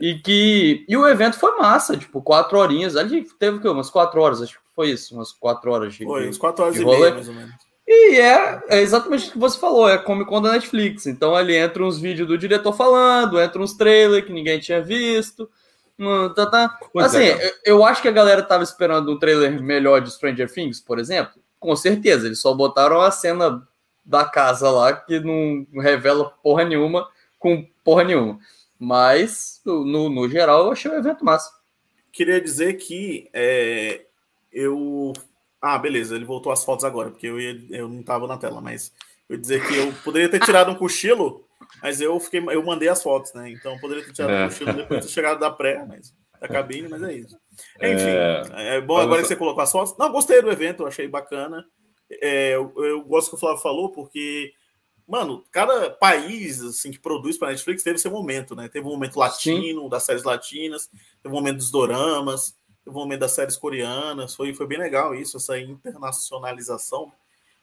E 0.00 0.14
que. 0.16 0.84
E 0.88 0.96
o 0.96 1.08
evento 1.08 1.38
foi 1.38 1.56
massa, 1.56 1.96
tipo, 1.96 2.22
quatro 2.22 2.58
horinhas. 2.58 2.96
A 2.96 3.06
gente 3.06 3.34
teve 3.34 3.56
o 3.56 3.60
quê? 3.60 3.68
Umas 3.68 3.90
quatro 3.90 4.20
horas, 4.20 4.40
acho 4.40 4.54
que 4.54 4.64
foi 4.74 4.90
isso, 4.90 5.14
umas 5.14 5.32
quatro 5.32 5.72
horas 5.72 5.94
de. 5.94 6.04
Foi, 6.04 6.24
umas 6.24 6.38
quatro 6.38 6.64
horas 6.64 6.76
e 6.76 6.84
meia, 6.84 7.14
mais 7.14 7.28
ou 7.28 7.34
menos. 7.34 7.54
E 7.90 8.20
é, 8.20 8.62
é, 8.68 8.80
exatamente 8.82 9.30
o 9.30 9.32
que 9.32 9.38
você 9.38 9.58
falou, 9.58 9.88
é 9.88 9.96
Comic 9.96 10.28
Con 10.28 10.42
da 10.42 10.52
Netflix. 10.52 11.06
Então 11.06 11.34
ali 11.34 11.56
entra 11.56 11.82
uns 11.82 11.98
vídeos 11.98 12.28
do 12.28 12.36
diretor 12.36 12.74
falando, 12.74 13.40
entra 13.40 13.62
uns 13.62 13.72
trailers 13.72 14.26
que 14.26 14.32
ninguém 14.32 14.60
tinha 14.60 14.82
visto. 14.82 15.48
Hum, 15.98 16.28
tá, 16.34 16.44
tá. 16.44 16.78
Assim, 16.98 17.24
é, 17.24 17.54
eu 17.64 17.82
acho 17.82 18.02
que 18.02 18.08
a 18.08 18.12
galera 18.12 18.42
tava 18.42 18.62
esperando 18.62 19.10
um 19.10 19.18
trailer 19.18 19.62
melhor 19.62 20.02
de 20.02 20.10
Stranger 20.10 20.52
Things, 20.52 20.80
por 20.80 20.98
exemplo. 20.98 21.40
Com 21.58 21.74
certeza, 21.74 22.26
eles 22.26 22.40
só 22.40 22.52
botaram 22.52 23.00
a 23.00 23.10
cena 23.10 23.66
da 24.04 24.24
casa 24.24 24.70
lá, 24.70 24.92
que 24.92 25.18
não 25.18 25.66
revela 25.80 26.30
porra 26.42 26.64
nenhuma 26.64 27.08
com 27.38 27.66
porra 27.82 28.04
nenhuma. 28.04 28.38
Mas, 28.78 29.62
no, 29.64 30.08
no 30.10 30.28
geral, 30.28 30.66
eu 30.66 30.72
achei 30.72 30.90
o 30.90 30.94
evento 30.94 31.24
massa. 31.24 31.50
Queria 32.12 32.40
dizer 32.40 32.74
que 32.74 33.28
é, 33.32 34.02
eu. 34.52 35.12
Ah, 35.60 35.78
beleza, 35.78 36.14
ele 36.14 36.24
voltou 36.24 36.52
as 36.52 36.64
fotos 36.64 36.84
agora, 36.84 37.10
porque 37.10 37.26
eu, 37.26 37.40
ia, 37.40 37.60
eu 37.70 37.88
não 37.88 38.00
estava 38.00 38.26
na 38.26 38.36
tela, 38.36 38.60
mas 38.60 38.92
eu 39.28 39.34
ia 39.36 39.40
dizer 39.40 39.66
que 39.66 39.76
eu 39.76 39.92
poderia 40.04 40.28
ter 40.28 40.40
tirado 40.40 40.70
um 40.70 40.74
cochilo, 40.74 41.44
mas 41.82 42.00
eu 42.00 42.18
fiquei, 42.20 42.40
eu 42.40 42.64
mandei 42.64 42.88
as 42.88 43.02
fotos, 43.02 43.34
né? 43.34 43.50
Então 43.50 43.74
eu 43.74 43.80
poderia 43.80 44.04
ter 44.04 44.12
tirado 44.12 44.32
é. 44.32 44.44
um 44.44 44.48
cochilo 44.48 44.72
depois 44.72 45.04
de 45.04 45.12
chegado 45.12 45.40
da 45.40 45.50
pré, 45.50 45.84
mas, 45.84 46.14
da 46.40 46.48
cabine, 46.48 46.88
mas 46.88 47.02
é 47.02 47.12
isso. 47.14 47.36
Enfim, 47.76 48.54
é, 48.56 48.76
é 48.76 48.80
bom 48.80 48.96
agora 48.96 49.22
que 49.22 49.28
você 49.28 49.36
colocou 49.36 49.62
as 49.62 49.72
fotos. 49.72 49.96
Não, 49.98 50.12
gostei 50.12 50.40
do 50.40 50.50
evento, 50.50 50.86
achei 50.86 51.08
bacana. 51.08 51.64
É, 52.22 52.54
eu, 52.54 52.72
eu, 52.76 53.02
gosto 53.02 53.30
que 53.30 53.36
o 53.36 53.38
Flávio 53.38 53.60
falou, 53.60 53.90
porque, 53.90 54.52
mano, 55.06 55.44
cada 55.50 55.90
país 55.90 56.62
assim, 56.62 56.90
que 56.90 56.98
produz 56.98 57.36
para 57.36 57.48
Netflix 57.48 57.82
teve 57.82 57.98
seu 57.98 58.10
momento, 58.10 58.54
né? 58.54 58.68
Teve 58.68 58.86
um 58.86 58.90
momento 58.90 59.18
latino, 59.18 59.82
Sim. 59.82 59.88
das 59.88 60.04
séries 60.04 60.22
latinas, 60.22 60.88
teve 61.22 61.34
um 61.34 61.38
momento 61.38 61.56
dos 61.56 61.70
doramas, 61.70 62.54
momento 62.92 63.20
das 63.20 63.32
séries 63.32 63.56
coreanas. 63.56 64.34
Foi, 64.34 64.54
foi 64.54 64.66
bem 64.66 64.78
legal 64.78 65.14
isso, 65.14 65.36
essa 65.36 65.58
internacionalização 65.58 67.12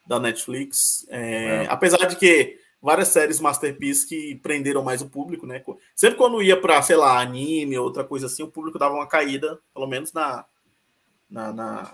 da 0.06 0.20
Netflix. 0.20 1.06
É, 1.10 1.64
é. 1.64 1.68
Apesar 1.70 2.06
de 2.06 2.16
que 2.16 2.60
várias 2.82 3.08
séries 3.08 3.40
Masterpiece 3.40 4.08
que 4.08 4.36
prenderam 4.36 4.84
mais 4.84 5.02
o 5.02 5.10
público, 5.10 5.48
né? 5.48 5.64
Sempre 5.96 6.18
quando 6.18 6.42
ia 6.42 6.60
para, 6.60 6.82
sei 6.82 6.96
lá, 6.96 7.20
anime, 7.20 7.78
outra 7.78 8.04
coisa 8.04 8.28
assim, 8.28 8.44
o 8.44 8.48
público 8.48 8.78
dava 8.78 8.94
uma 8.94 9.08
caída, 9.08 9.60
pelo 9.74 9.88
menos 9.88 10.14
na, 10.14 10.46
na, 11.30 11.52
na 11.52 11.94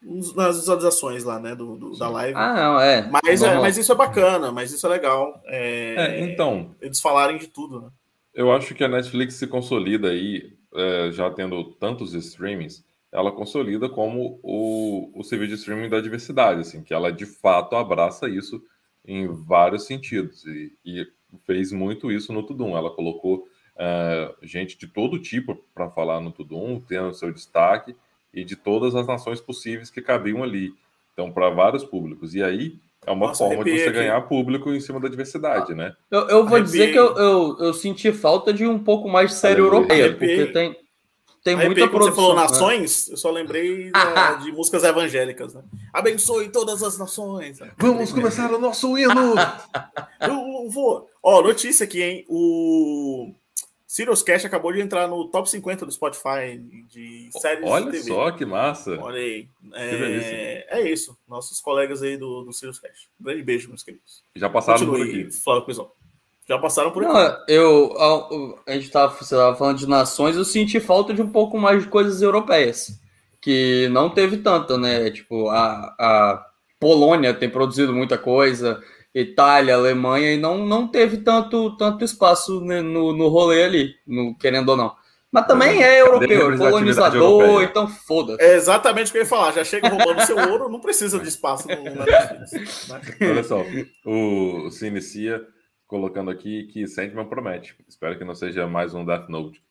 nas 0.00 0.56
visualizações 0.56 1.24
lá, 1.24 1.40
né, 1.40 1.54
do, 1.54 1.76
do 1.76 1.98
da 1.98 2.08
live. 2.08 2.34
Ah, 2.36 2.54
não, 2.54 2.80
é. 2.80 3.10
Mas, 3.10 3.42
é, 3.42 3.54
mas 3.58 3.76
isso 3.76 3.90
é 3.90 3.94
bacana, 3.94 4.52
mas 4.52 4.72
isso 4.72 4.86
é 4.86 4.90
legal. 4.90 5.42
É, 5.46 5.94
é, 5.96 6.20
então. 6.20 6.74
Eles 6.80 7.00
falarem 7.00 7.38
de 7.38 7.48
tudo, 7.48 7.80
né? 7.80 7.88
Eu 8.32 8.52
acho 8.52 8.74
que 8.74 8.84
a 8.84 8.88
Netflix 8.88 9.34
se 9.34 9.46
consolida 9.46 10.10
aí, 10.10 10.56
é, 10.74 11.10
já 11.12 11.30
tendo 11.30 11.64
tantos 11.74 12.14
streamings, 12.14 12.84
ela 13.10 13.32
consolida 13.32 13.88
como 13.88 14.38
o, 14.42 15.10
o 15.14 15.24
serviço 15.24 15.50
de 15.50 15.60
streaming 15.60 15.88
da 15.88 16.00
diversidade, 16.00 16.60
assim, 16.60 16.82
que 16.82 16.92
ela 16.92 17.10
de 17.10 17.26
fato 17.26 17.74
abraça 17.74 18.28
isso 18.28 18.62
em 19.04 19.26
vários 19.26 19.86
sentidos. 19.86 20.44
E, 20.44 20.72
e 20.84 21.06
fez 21.46 21.72
muito 21.72 22.12
isso 22.12 22.32
no 22.32 22.42
Tudum. 22.42 22.76
Ela 22.76 22.90
colocou 22.90 23.48
é, 23.76 24.34
gente 24.42 24.76
de 24.76 24.86
todo 24.86 25.18
tipo 25.18 25.56
para 25.74 25.88
falar 25.90 26.20
no 26.20 26.32
Tudum, 26.32 26.80
tendo 26.80 27.14
seu 27.14 27.32
destaque 27.32 27.96
e 28.32 28.44
de 28.44 28.56
todas 28.56 28.94
as 28.94 29.06
nações 29.06 29.40
possíveis 29.40 29.90
que 29.90 30.02
cabiam 30.02 30.42
ali. 30.42 30.74
Então, 31.12 31.32
para 31.32 31.48
vários 31.50 31.84
públicos. 31.84 32.34
E 32.34 32.42
aí 32.42 32.78
é 33.08 33.12
uma 33.12 33.28
Nossa, 33.28 33.44
forma 33.44 33.64
de 33.64 33.70
você 33.70 33.84
aqui. 33.84 33.92
ganhar 33.92 34.20
público 34.22 34.70
em 34.72 34.80
cima 34.80 35.00
da 35.00 35.08
diversidade, 35.08 35.74
né? 35.74 35.94
Eu, 36.10 36.28
eu 36.28 36.46
vou 36.46 36.60
dizer 36.60 36.92
que 36.92 36.98
eu, 36.98 37.16
eu, 37.16 37.56
eu, 37.58 37.72
senti 37.72 38.12
falta 38.12 38.52
de 38.52 38.66
um 38.66 38.78
pouco 38.78 39.08
mais 39.08 39.30
de 39.30 39.36
série 39.36 39.60
europeia, 39.60 40.10
porque 40.14 40.46
tem, 40.46 40.76
tem 41.42 41.56
muita 41.56 41.88
produção. 41.88 42.12
Você 42.12 42.20
falou 42.20 42.34
né? 42.34 42.42
nações, 42.42 43.08
eu 43.08 43.16
só 43.16 43.30
lembrei 43.30 43.90
da, 43.90 44.34
de 44.44 44.52
músicas 44.52 44.84
evangélicas, 44.84 45.54
né? 45.54 45.62
Abençoe 45.92 46.50
todas 46.50 46.82
as 46.82 46.98
nações. 46.98 47.58
Vamos 47.78 48.12
começar 48.12 48.52
o 48.52 48.58
nosso 48.58 48.98
hino! 48.98 49.34
eu 50.20 50.68
vou. 50.70 51.08
Ó, 51.22 51.42
notícia 51.42 51.84
aqui, 51.84 52.02
hein? 52.02 52.26
O 52.28 53.32
Sirius 53.88 54.22
Cash 54.22 54.44
acabou 54.44 54.70
de 54.70 54.82
entrar 54.82 55.08
no 55.08 55.26
top 55.28 55.48
50 55.48 55.86
do 55.86 55.90
Spotify 55.90 56.58
de 56.90 57.30
séries 57.32 57.64
Olha 57.64 57.86
de 57.86 57.92
TV. 57.92 58.04
só 58.04 58.30
que 58.30 58.44
massa. 58.44 58.98
Olha 59.00 59.18
aí. 59.18 59.48
É, 59.72 60.78
é 60.78 60.90
isso. 60.90 61.16
Nossos 61.26 61.58
colegas 61.58 62.02
aí 62.02 62.18
do, 62.18 62.42
do 62.42 62.52
Sirius 62.52 62.78
Cash. 62.78 63.08
Um 63.18 63.24
grande 63.24 63.42
beijo, 63.42 63.70
meus 63.70 63.82
queridos. 63.82 64.22
Já 64.36 64.50
passaram 64.50 64.80
Continue, 64.80 64.98
por 64.98 65.20
aqui. 65.20 65.32
Flávio 65.32 65.90
Já 66.46 66.58
passaram 66.58 66.90
por 66.90 67.02
aqui. 67.02 67.14
Não, 67.14 67.44
eu, 67.48 67.94
a, 67.98 68.72
a 68.72 68.74
gente 68.74 68.84
estava 68.84 69.56
falando 69.56 69.78
de 69.78 69.88
nações, 69.88 70.36
eu 70.36 70.44
senti 70.44 70.78
falta 70.80 71.14
de 71.14 71.22
um 71.22 71.30
pouco 71.30 71.58
mais 71.58 71.82
de 71.82 71.88
coisas 71.88 72.20
europeias. 72.20 73.00
Que 73.40 73.88
não 73.88 74.10
teve 74.10 74.36
tanto, 74.36 74.76
né? 74.76 75.10
Tipo, 75.10 75.48
a, 75.48 75.94
a 75.98 76.46
Polônia 76.78 77.32
tem 77.32 77.48
produzido 77.48 77.94
muita 77.94 78.18
coisa. 78.18 78.82
Itália, 79.14 79.74
Alemanha, 79.74 80.32
e 80.32 80.36
não, 80.36 80.58
não 80.58 80.86
teve 80.86 81.18
tanto, 81.18 81.76
tanto 81.76 82.04
espaço 82.04 82.60
no, 82.60 83.12
no 83.12 83.28
rolê 83.28 83.64
ali, 83.64 83.94
no, 84.06 84.36
querendo 84.36 84.68
ou 84.70 84.76
não. 84.76 84.96
Mas 85.30 85.46
também 85.46 85.82
é 85.82 86.00
europeu, 86.00 86.54
é 86.54 86.56
colonizador, 86.56 87.62
então 87.62 87.86
foda-se. 87.86 88.42
É 88.42 88.54
exatamente 88.54 89.08
o 89.08 89.12
que 89.12 89.18
eu 89.18 89.22
ia 89.22 89.28
falar. 89.28 89.52
Já 89.52 89.62
chega 89.62 89.88
roubando 89.88 90.24
seu 90.24 90.38
ouro, 90.50 90.70
não 90.70 90.80
precisa 90.80 91.18
de 91.18 91.28
espaço 91.28 91.68
no 91.68 91.82
Netflix. 91.84 92.88
Né? 92.88 93.00
Olha 93.28 93.44
só, 93.44 93.62
o, 94.06 94.70
se 94.70 94.86
inicia 94.86 95.46
colocando 95.86 96.30
aqui 96.30 96.64
que 96.64 96.86
Sandman 96.86 97.28
promete. 97.28 97.76
Espero 97.86 98.16
que 98.16 98.24
não 98.24 98.34
seja 98.34 98.66
mais 98.66 98.94
um 98.94 99.04
Death 99.04 99.28
Note. 99.28 99.62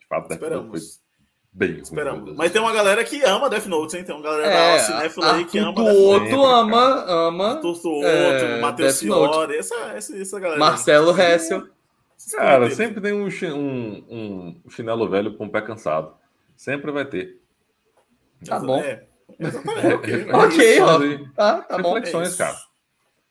De 0.00 0.06
fato, 0.08 0.28
Death 0.28 0.40
Note 0.40 0.70
foi 0.70 0.80
Bem 1.56 1.78
Esperamos. 1.78 2.36
Mas 2.36 2.52
tem 2.52 2.60
uma 2.60 2.72
galera 2.72 3.02
que 3.02 3.22
ama 3.24 3.48
Death 3.48 3.64
Note, 3.64 3.96
hein? 3.96 4.04
Tem 4.04 4.14
uma 4.14 4.22
galera 4.22 4.46
é, 4.46 4.76
da 4.76 4.78
cinéfila 4.78 5.36
aí 5.36 5.46
que 5.46 5.58
ama 5.58 5.72
Death 5.72 6.30
Note. 6.30 6.32
ama, 6.34 7.04
ama. 7.08 7.56
Tuto, 7.62 8.04
é, 8.04 8.60
Matheus 8.60 9.00
Fiore, 9.00 9.56
essa, 9.56 9.74
essa, 9.94 10.18
essa 10.18 10.38
galera. 10.38 10.60
Marcelo 10.60 11.18
Hessel. 11.18 11.66
Cara, 12.32 12.70
sempre 12.70 13.00
tem 13.00 13.14
um, 13.14 13.26
um, 13.54 14.06
um, 14.10 14.62
chinelo 14.68 15.08
velho 15.08 15.34
com 15.34 15.46
o 15.46 15.50
pé 15.50 15.62
cansado. 15.62 16.14
Sempre 16.54 16.92
vai 16.92 17.06
ter. 17.06 17.40
Tá 18.44 18.58
bom. 18.58 18.78
É, 18.78 19.06
exatamente. 19.40 19.94
ok, 19.94 20.32
ok, 20.34 20.80
ó. 20.82 21.32
Tá, 21.34 21.62
tá 21.62 21.78
bom. 21.78 21.94
Reflexões, 21.94 22.34
é 22.34 22.36
cara. 22.36 22.56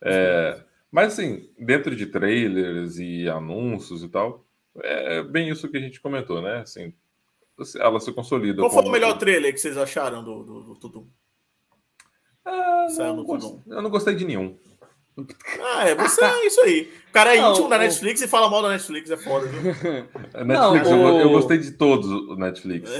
É, 0.03 0.63
mas 0.91 1.13
assim, 1.13 1.48
dentro 1.60 1.96
de 1.96 2.08
trailers 2.08 2.98
e 2.98 3.29
anúncios 3.29 4.01
e 4.01 4.10
tal, 4.10 4.44
é 4.82 5.22
bem 5.22 5.48
isso 5.48 5.70
que 5.70 5.77
a 5.77 5.82
gente 5.82 6.01
comentou, 6.01 6.41
né? 6.41 6.62
Assim, 6.62 6.91
ela 7.79 8.00
se 8.00 8.12
consolida. 8.12 8.62
Qual 8.62 8.71
foi 8.71 8.83
o 8.83 8.91
melhor 8.91 9.17
trailer 9.17 9.53
que 9.53 9.59
vocês 9.59 9.77
acharam 9.77 10.24
do, 10.24 10.43
do, 10.43 10.62
do 10.62 10.75
Tudum? 10.75 11.07
Ah, 12.45 12.88
não 13.00 13.24
gost... 13.24 13.59
Eu 13.67 13.81
não 13.81 13.89
gostei 13.89 14.15
de 14.15 14.25
nenhum. 14.25 14.57
Ah, 15.62 15.88
é, 15.88 15.95
você 15.95 16.24
é 16.24 16.45
isso 16.45 16.62
aí. 16.62 16.91
O 17.09 17.13
cara 17.13 17.35
é 17.35 17.41
não, 17.41 17.51
íntimo 17.51 17.69
da 17.69 17.77
Netflix 17.77 18.21
e 18.21 18.27
fala 18.27 18.50
mal 18.50 18.62
da 18.62 18.69
Netflix, 18.69 19.09
é 19.09 19.17
foda, 19.17 19.47
viu? 19.47 19.62
Netflix, 20.45 20.89
não, 20.89 21.15
o... 21.15 21.21
eu, 21.21 21.29
gostei 21.29 21.57
de 21.57 21.71
todos 21.71 22.07
o 22.09 22.35
Netflix. 22.35 22.91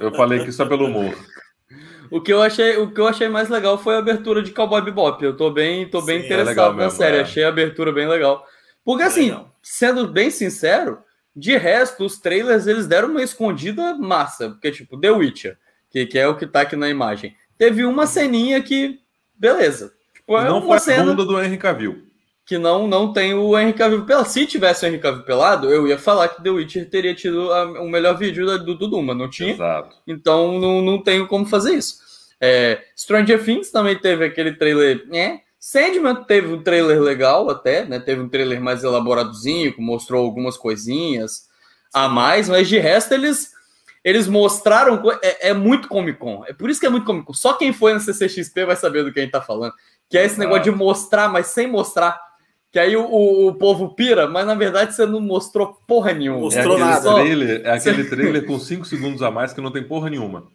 Eu 0.00 0.12
falei 0.14 0.42
que 0.44 0.50
só 0.50 0.66
pelo 0.66 0.86
humor. 0.86 1.14
O 2.10 2.22
que, 2.22 2.32
eu 2.32 2.40
achei, 2.40 2.78
o 2.78 2.90
que 2.90 2.98
eu 2.98 3.06
achei 3.06 3.28
mais 3.28 3.50
legal 3.50 3.76
foi 3.76 3.94
a 3.94 3.98
abertura 3.98 4.42
de 4.42 4.50
Cowboy 4.50 4.80
Bebop. 4.80 5.22
Eu 5.22 5.36
tô 5.36 5.50
bem, 5.50 5.86
tô 5.90 6.00
bem 6.00 6.20
Sim, 6.20 6.22
é 6.22 6.26
interessado 6.26 6.72
é 6.72 6.76
na 6.76 6.84
mesmo, 6.84 6.96
série. 6.98 7.18
É. 7.18 7.20
Achei 7.20 7.44
a 7.44 7.48
abertura 7.48 7.92
bem 7.92 8.08
legal. 8.08 8.46
Porque, 8.82 9.02
é 9.02 9.06
assim, 9.06 9.24
legal. 9.24 9.54
sendo 9.62 10.08
bem 10.08 10.30
sincero, 10.30 10.98
de 11.34 11.56
resto, 11.56 12.04
os 12.04 12.18
trailers 12.18 12.66
eles 12.66 12.86
deram 12.86 13.08
uma 13.08 13.22
escondida 13.22 13.94
massa. 13.94 14.50
Porque, 14.50 14.70
tipo, 14.70 14.98
The 14.98 15.10
Witcher, 15.10 15.58
que, 15.90 16.06
que 16.06 16.18
é 16.18 16.26
o 16.26 16.36
que 16.36 16.46
tá 16.46 16.62
aqui 16.62 16.76
na 16.76 16.88
imagem, 16.88 17.34
teve 17.56 17.84
uma 17.84 18.06
ceninha 18.06 18.62
que, 18.62 18.98
beleza. 19.34 19.92
Tipo, 20.14 20.38
é 20.38 20.44
não 20.48 20.60
foi 20.60 20.94
a 20.94 21.04
bunda 21.04 21.24
do 21.24 21.42
Henry 21.42 21.58
Cavill 21.58 22.08
que 22.48 22.56
não 22.56 22.88
não 22.88 23.12
tem 23.12 23.34
o 23.34 23.58
Henry 23.58 23.74
Cavill 23.74 24.06
pelado. 24.06 24.26
Se 24.30 24.46
tivesse 24.46 24.82
o 24.82 24.88
Henry 24.88 24.98
Cavill 24.98 25.22
pelado, 25.22 25.68
eu 25.68 25.86
ia 25.86 25.98
falar 25.98 26.28
que 26.28 26.42
The 26.42 26.48
Witcher 26.48 26.88
teria 26.88 27.14
tido 27.14 27.52
a, 27.52 27.82
o 27.82 27.90
melhor 27.90 28.16
vídeo 28.16 28.46
do, 28.58 28.74
do 28.74 28.88
Duma, 28.88 29.14
não 29.14 29.28
tinha? 29.28 29.52
Exato. 29.52 29.94
Então 30.06 30.58
não, 30.58 30.80
não 30.80 31.02
tenho 31.02 31.28
como 31.28 31.44
fazer 31.44 31.74
isso. 31.74 31.98
É, 32.40 32.82
Stranger 32.96 33.44
Things 33.44 33.70
também 33.70 33.98
teve 33.98 34.24
aquele 34.24 34.52
trailer, 34.52 35.06
né? 35.08 35.42
Sandman 35.58 36.24
teve 36.24 36.52
um 36.52 36.62
trailer 36.62 37.00
legal 37.00 37.50
até, 37.50 37.84
né? 37.84 37.98
Teve 37.98 38.22
um 38.22 38.28
trailer 38.28 38.60
mais 38.60 38.84
elaboradozinho, 38.84 39.74
que 39.74 39.80
mostrou 39.80 40.24
algumas 40.24 40.56
coisinhas 40.56 41.48
a 41.92 42.08
mais, 42.08 42.48
mas 42.48 42.68
de 42.68 42.78
resto 42.78 43.12
eles 43.14 43.52
eles 44.04 44.28
mostraram 44.28 45.02
é, 45.22 45.48
é, 45.50 45.52
muito 45.52 45.88
Comic 45.88 46.18
Con. 46.18 46.44
É 46.46 46.52
por 46.52 46.70
isso 46.70 46.80
que 46.80 46.86
é 46.86 46.88
muito 46.88 47.04
Comic 47.04 47.26
Con. 47.26 47.34
Só 47.34 47.54
quem 47.54 47.72
foi 47.72 47.92
na 47.92 48.00
CCXP 48.00 48.64
vai 48.64 48.76
saber 48.76 49.04
do 49.04 49.12
que 49.12 49.18
a 49.18 49.22
gente 49.22 49.32
tá 49.32 49.42
falando. 49.42 49.72
Que 50.08 50.16
é 50.16 50.24
esse 50.24 50.38
negócio 50.38 50.64
de 50.64 50.70
mostrar, 50.70 51.28
mas 51.28 51.48
sem 51.48 51.66
mostrar. 51.66 52.18
Que 52.70 52.78
aí 52.78 52.96
o, 52.96 53.04
o, 53.04 53.48
o, 53.48 53.54
povo 53.54 53.94
pira, 53.94 54.26
mas 54.28 54.46
na 54.46 54.54
verdade 54.54 54.94
você 54.94 55.04
não 55.04 55.20
mostrou 55.20 55.78
porra 55.86 56.12
nenhuma. 56.12 56.40
Mostrou 56.40 56.76
é 56.76 56.80
nada. 56.80 57.14
Trailer, 57.14 57.62
é 57.64 57.70
aquele 57.70 58.04
trailer 58.04 58.46
com 58.46 58.56
5 58.60 58.84
segundos 58.86 59.22
a 59.22 59.30
mais 59.30 59.52
que 59.52 59.60
não 59.60 59.70
tem 59.70 59.82
porra 59.82 60.08
nenhuma. 60.08 60.46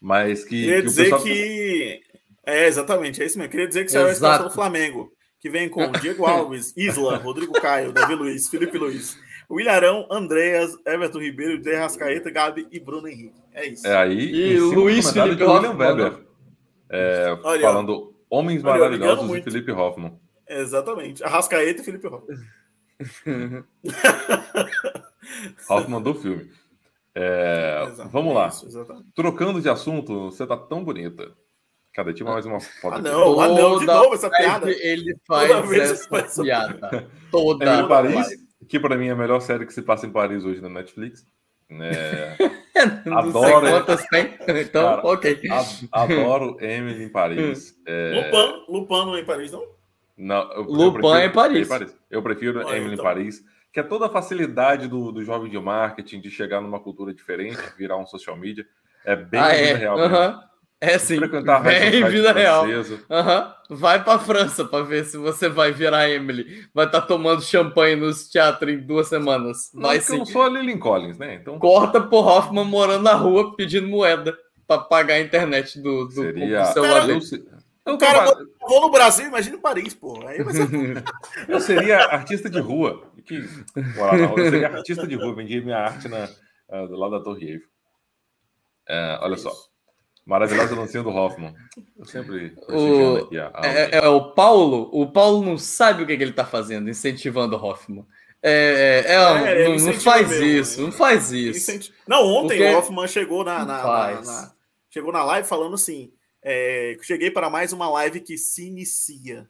Mas 0.00 0.44
que. 0.44 0.62
Queria 0.62 0.76
que 0.80 0.86
dizer 0.86 1.04
pessoal... 1.04 1.22
que. 1.22 2.00
É, 2.48 2.66
exatamente, 2.66 3.22
é 3.22 3.26
isso 3.26 3.36
mesmo. 3.36 3.50
Queria 3.50 3.68
dizer 3.68 3.84
que 3.84 3.92
saiu 3.92 4.06
a 4.06 4.10
escalação 4.10 4.48
do 4.48 4.54
Flamengo, 4.54 5.12
que 5.38 5.50
vem 5.50 5.68
com 5.68 5.92
Diego 5.92 6.24
Alves, 6.24 6.74
Isla, 6.74 7.18
Rodrigo 7.18 7.52
Caio, 7.52 7.92
Davi 7.92 8.14
Luiz, 8.14 8.48
Felipe 8.48 8.78
Luiz, 8.78 9.18
Willarão, 9.50 10.08
Andréas, 10.10 10.74
Everton 10.86 11.18
Ribeiro, 11.18 11.62
Zé 11.62 11.76
Rascaeta, 11.76 12.30
Gabi 12.30 12.66
e 12.72 12.80
Bruno 12.80 13.06
Henrique. 13.06 13.38
É 13.52 13.66
isso. 13.66 13.86
É 13.86 13.94
aí. 13.94 14.34
E 14.34 14.58
Luiz 14.58 15.10
Felipe 15.10 15.44
William 15.44 15.76
Weber. 15.76 16.20
É, 16.88 17.36
Olha, 17.42 17.60
falando 17.60 18.14
Homens 18.30 18.64
Olha, 18.64 18.78
Maravilhosos 18.78 19.30
de 19.30 19.42
Felipe 19.42 19.70
Hoffman. 19.70 20.18
Exatamente. 20.48 21.22
Arrascaeta 21.22 21.82
e 21.82 21.84
Felipe 21.84 22.06
Hoffman. 22.06 22.38
Hoffman 25.68 26.00
do 26.00 26.14
filme. 26.14 26.50
É, 27.14 27.84
vamos 28.10 28.34
lá. 28.34 28.48
Isso, 28.48 28.86
Trocando 29.14 29.60
de 29.60 29.68
assunto, 29.68 30.30
você 30.30 30.46
tá 30.46 30.56
tão 30.56 30.82
bonita. 30.82 31.30
Cada 31.98 32.12
dia 32.12 32.24
mais 32.24 32.46
uma 32.46 32.60
foto. 32.60 32.94
Ah, 32.94 33.02
não, 33.02 33.40
ah, 33.40 33.48
não, 33.48 33.80
de 33.80 33.86
novo 33.86 34.14
essa 34.14 34.30
piada. 34.30 34.70
Ele 34.70 35.16
faz 35.26 35.48
Toda 35.48 35.62
vez 35.62 35.90
essa 35.90 36.08
faz 36.08 36.36
piada. 36.36 37.10
Toda. 37.28 37.64
É 37.64 37.88
Paris, 37.88 38.28
que 38.68 38.78
para 38.78 38.96
mim 38.96 39.08
é 39.08 39.10
a 39.10 39.16
melhor 39.16 39.40
série 39.40 39.66
que 39.66 39.74
se 39.74 39.82
passa 39.82 40.06
em 40.06 40.10
Paris 40.10 40.44
hoje 40.44 40.60
na 40.60 40.68
Netflix. 40.68 41.26
É... 41.70 42.36
adoro. 43.10 43.68
quantas 43.68 44.06
tem. 44.06 44.32
Então, 44.46 44.84
Cara, 44.84 45.06
ok. 45.06 45.40
Adoro 45.90 46.56
Emily 46.60 47.02
em 47.02 47.08
Paris. 47.08 47.74
É... 47.84 48.30
Lupin, 48.32 48.72
Lupin 48.72 49.18
em 49.18 49.24
Paris, 49.24 49.50
não? 49.50 49.66
Não, 50.16 50.52
eu, 50.52 50.62
Lupin 50.62 50.84
eu 50.84 50.92
prefiro, 50.92 51.18
em 51.18 51.32
Paris. 51.32 51.68
Paris. 51.68 51.96
Eu 52.08 52.22
prefiro 52.22 52.60
ah, 52.60 52.76
Emily 52.76 52.94
então. 52.94 53.04
em 53.04 53.08
Paris, 53.08 53.44
que 53.72 53.80
é 53.80 53.82
toda 53.82 54.06
a 54.06 54.08
facilidade 54.08 54.86
do, 54.86 55.10
do 55.10 55.24
jovem 55.24 55.50
de 55.50 55.58
marketing 55.58 56.20
de 56.20 56.30
chegar 56.30 56.60
numa 56.60 56.78
cultura 56.78 57.12
diferente, 57.12 57.58
virar 57.76 57.96
um 57.96 58.06
social 58.06 58.36
media. 58.36 58.64
É 59.04 59.16
bem 59.16 59.40
ah, 59.40 59.52
é? 59.52 59.74
real. 59.74 59.98
Uhum. 59.98 60.47
É 60.80 60.96
sim, 60.96 61.16
frequentar 61.16 61.60
bem 61.60 62.04
vida 62.04 62.32
real. 62.32 62.64
Uhum. 62.64 63.76
Vai 63.76 64.02
para 64.02 64.18
França 64.18 64.64
para 64.64 64.84
ver 64.84 65.04
se 65.04 65.16
você 65.16 65.48
vai 65.48 65.72
virar 65.72 66.08
Emily. 66.08 66.68
Vai 66.72 66.86
estar 66.86 67.00
tá 67.00 67.06
tomando 67.06 67.42
champanhe 67.42 67.96
nos 67.96 68.28
teatros 68.28 68.72
em 68.72 68.78
duas 68.78 69.08
semanas. 69.08 69.70
Não, 69.74 69.82
vai 69.82 70.00
sim. 70.00 70.12
Eu 70.12 70.18
não 70.20 70.26
sou 70.26 70.42
a 70.42 70.48
Lily 70.48 70.78
Collins, 70.78 71.18
né? 71.18 71.34
Então... 71.34 71.58
Corta 71.58 72.00
por 72.00 72.24
Hoffman 72.24 72.64
morando 72.64 73.02
na 73.02 73.14
rua 73.14 73.56
pedindo 73.56 73.88
moeda 73.88 74.38
para 74.68 74.82
pagar 74.82 75.14
a 75.14 75.20
internet 75.20 75.80
do, 75.80 76.04
do, 76.04 76.12
Seria... 76.12 76.62
do 76.62 76.72
celular 76.72 77.06
dele. 77.06 77.20
O 77.84 77.98
cara 77.98 78.32
vou 78.60 78.82
no 78.82 78.90
Brasil, 78.90 79.26
imagina 79.26 79.56
em 79.56 79.60
Paris, 79.60 79.94
pô. 79.94 80.24
Aí 80.28 80.42
vai 80.42 80.54
ser... 80.54 80.68
eu 81.48 81.58
seria 81.58 81.98
artista 82.04 82.48
de 82.48 82.60
rua. 82.60 83.02
Que... 83.24 83.36
Eu 83.36 84.50
seria 84.50 84.68
artista 84.68 85.06
de 85.06 85.16
rua, 85.16 85.34
vendia 85.34 85.60
minha 85.60 85.78
arte 85.78 86.06
na, 86.06 86.28
do 86.86 86.96
lado 86.96 87.18
da 87.18 87.24
Torre 87.24 87.46
Eiffel. 87.46 87.68
Uh, 88.88 89.18
olha 89.22 89.36
só. 89.36 89.52
Maravilhosa 90.28 90.76
dancinha 90.76 91.02
do 91.02 91.08
Hoffman. 91.08 91.54
Eu 91.98 92.04
sempre 92.04 92.54
o... 92.68 93.16
aqui 93.16 93.38
a, 93.38 93.50
a 93.54 93.66
é, 93.66 93.90
é, 93.92 94.08
o 94.08 94.32
Paulo. 94.32 94.90
O 94.92 95.10
Paulo 95.10 95.42
não 95.42 95.56
sabe 95.56 96.02
o 96.02 96.06
que, 96.06 96.14
que 96.18 96.22
ele 96.22 96.32
está 96.32 96.44
fazendo, 96.44 96.90
incentivando 96.90 97.56
o 97.56 97.58
Hoffman. 97.58 98.04
É, 98.42 99.04
é, 99.06 99.12
é, 99.14 99.62
é 99.62 99.68
não, 99.68 99.86
não, 99.86 99.92
faz 99.94 100.28
mesmo, 100.28 100.44
isso, 100.44 100.80
né? 100.80 100.84
não 100.84 100.92
faz 100.92 101.32
isso. 101.32 101.92
Não, 102.06 102.26
ontem 102.26 102.58
Porque... 102.58 102.74
o 102.74 102.78
Hoffman 102.78 103.08
chegou 103.08 103.42
na, 103.42 103.64
na, 103.64 103.82
na, 103.82 104.20
na, 104.20 104.52
chegou 104.90 105.10
na 105.10 105.24
live 105.24 105.48
falando 105.48 105.74
assim: 105.74 106.12
é, 106.42 106.94
cheguei 107.00 107.30
para 107.30 107.48
mais 107.48 107.72
uma 107.72 107.88
live 107.88 108.20
que 108.20 108.36
se 108.36 108.66
inicia. 108.66 109.48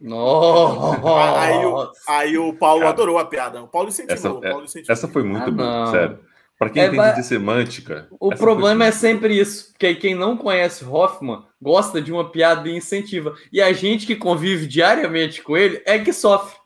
Nossa. 0.00 1.40
Aí, 1.40 1.64
o, 1.64 1.92
aí 2.08 2.36
o 2.36 2.52
Paulo 2.54 2.80
Cara, 2.80 2.90
adorou 2.90 3.16
a 3.16 3.24
piada. 3.24 3.62
O 3.62 3.68
Paulo 3.68 3.90
incentivou. 3.90 4.16
Essa, 4.16 4.28
Paulo 4.28 4.62
é, 4.62 4.64
incentivou. 4.64 4.92
essa 4.92 5.06
foi 5.06 5.22
muito 5.22 5.48
ah, 5.48 5.50
boa, 5.52 5.86
sério. 5.92 6.31
Para 6.62 6.70
quem 6.70 6.82
é, 6.82 6.86
entende 6.86 7.16
de 7.16 7.24
semântica. 7.24 8.06
O 8.20 8.30
problema 8.36 8.84
é 8.84 8.92
sempre 8.92 9.36
isso, 9.36 9.72
porque 9.72 9.96
quem 9.96 10.14
não 10.14 10.36
conhece 10.36 10.84
Hoffman 10.84 11.42
gosta 11.60 12.00
de 12.00 12.12
uma 12.12 12.30
piada 12.30 12.68
e 12.68 12.76
incentiva. 12.76 13.34
E 13.52 13.60
a 13.60 13.72
gente 13.72 14.06
que 14.06 14.14
convive 14.14 14.68
diariamente 14.68 15.42
com 15.42 15.56
ele 15.56 15.82
é 15.84 15.98
que 15.98 16.12
sofre, 16.12 16.56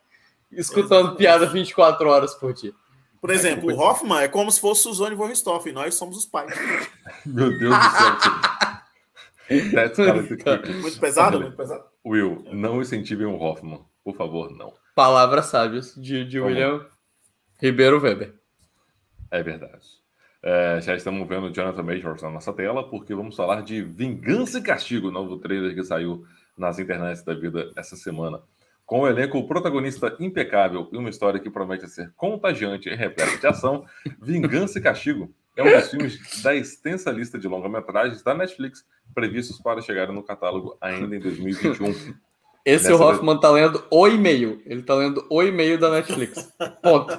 escutando 0.53 1.17
Exatamente. 1.17 1.17
piada 1.17 1.47
24 1.47 2.09
horas 2.11 2.35
por 2.35 2.53
dia. 2.53 2.75
Por 3.23 3.31
exemplo, 3.31 3.73
o 3.73 3.79
Hoffman 3.79 4.21
é 4.21 4.29
como 4.29 4.53
se 4.53 4.61
fosse 4.61 4.83
Suzane 4.83 5.17
von 5.17 5.29
Richthofen, 5.29 5.73
nós 5.73 5.95
somos 5.95 6.19
os 6.19 6.27
pais. 6.27 6.53
Meu 7.25 7.59
Deus 7.59 7.75
do 7.75 7.91
céu. 9.95 10.63
muito 10.83 11.01
pesado, 11.01 11.41
muito 11.41 11.57
pesado. 11.57 11.85
Will, 12.05 12.45
não 12.53 12.83
incentivem 12.83 13.27
o 13.27 13.41
Hoffman, 13.41 13.81
por 14.05 14.15
favor, 14.15 14.51
não. 14.51 14.75
Palavras 14.95 15.47
sábias 15.47 15.95
de, 15.97 16.23
de 16.27 16.39
William 16.39 16.85
Ribeiro 17.59 17.99
Weber. 17.99 18.35
É 19.31 19.43
verdade. 19.43 19.87
É, 20.43 20.81
já 20.81 20.95
estamos 20.95 21.27
vendo 21.29 21.51
Jonathan 21.51 21.83
Majors 21.83 22.23
na 22.23 22.31
nossa 22.31 22.53
tela, 22.53 22.89
porque 22.89 23.15
vamos 23.15 23.35
falar 23.35 23.63
de 23.63 23.83
Vingança 23.83 24.59
e 24.59 24.63
Castigo, 24.63 25.11
novo 25.11 25.39
trailer 25.39 25.75
que 25.75 25.83
saiu 25.83 26.25
nas 26.57 26.79
internets 26.79 27.23
da 27.23 27.35
vida 27.35 27.73
essa 27.77 27.97
semana. 27.97 28.41
Com 28.85 29.01
o 29.01 29.09
elenco 29.09 29.45
protagonista 29.49 30.17
impecável 30.21 30.89
e 30.93 30.97
uma 30.97 31.11
história 31.11 31.41
que 31.41 31.51
promete 31.51 31.89
ser 31.89 32.13
contagiante 32.15 32.89
e 32.89 32.95
repleta 32.95 33.37
de 33.39 33.47
ação, 33.47 33.85
Vingança 34.23 34.79
e 34.79 34.83
Castigo 34.83 35.35
é 35.57 35.63
um 35.63 35.81
dos 35.81 35.91
filmes 35.91 36.43
da 36.43 36.55
extensa 36.55 37.11
lista 37.11 37.39
de 37.39 37.49
longa-metragens 37.49 38.23
da 38.23 38.35
Netflix 38.35 38.85
previstos 39.15 39.59
para 39.59 39.81
chegar 39.81 40.13
no 40.13 40.23
catálogo 40.23 40.77
ainda 40.81 41.17
em 41.17 41.19
2021. 41.19 42.15
Esse 42.67 42.91
Nessa 42.91 43.05
Hoffman 43.05 43.35
vez... 43.35 43.41
tá 43.41 43.51
lendo 43.53 43.85
o 43.89 44.09
e-mail. 44.09 44.61
Ele 44.67 44.83
tá 44.83 44.97
lendo 44.97 45.25
o 45.31 45.41
e-mail 45.41 45.79
da 45.79 45.89
Netflix. 45.89 46.53
Ponto. 46.83 47.17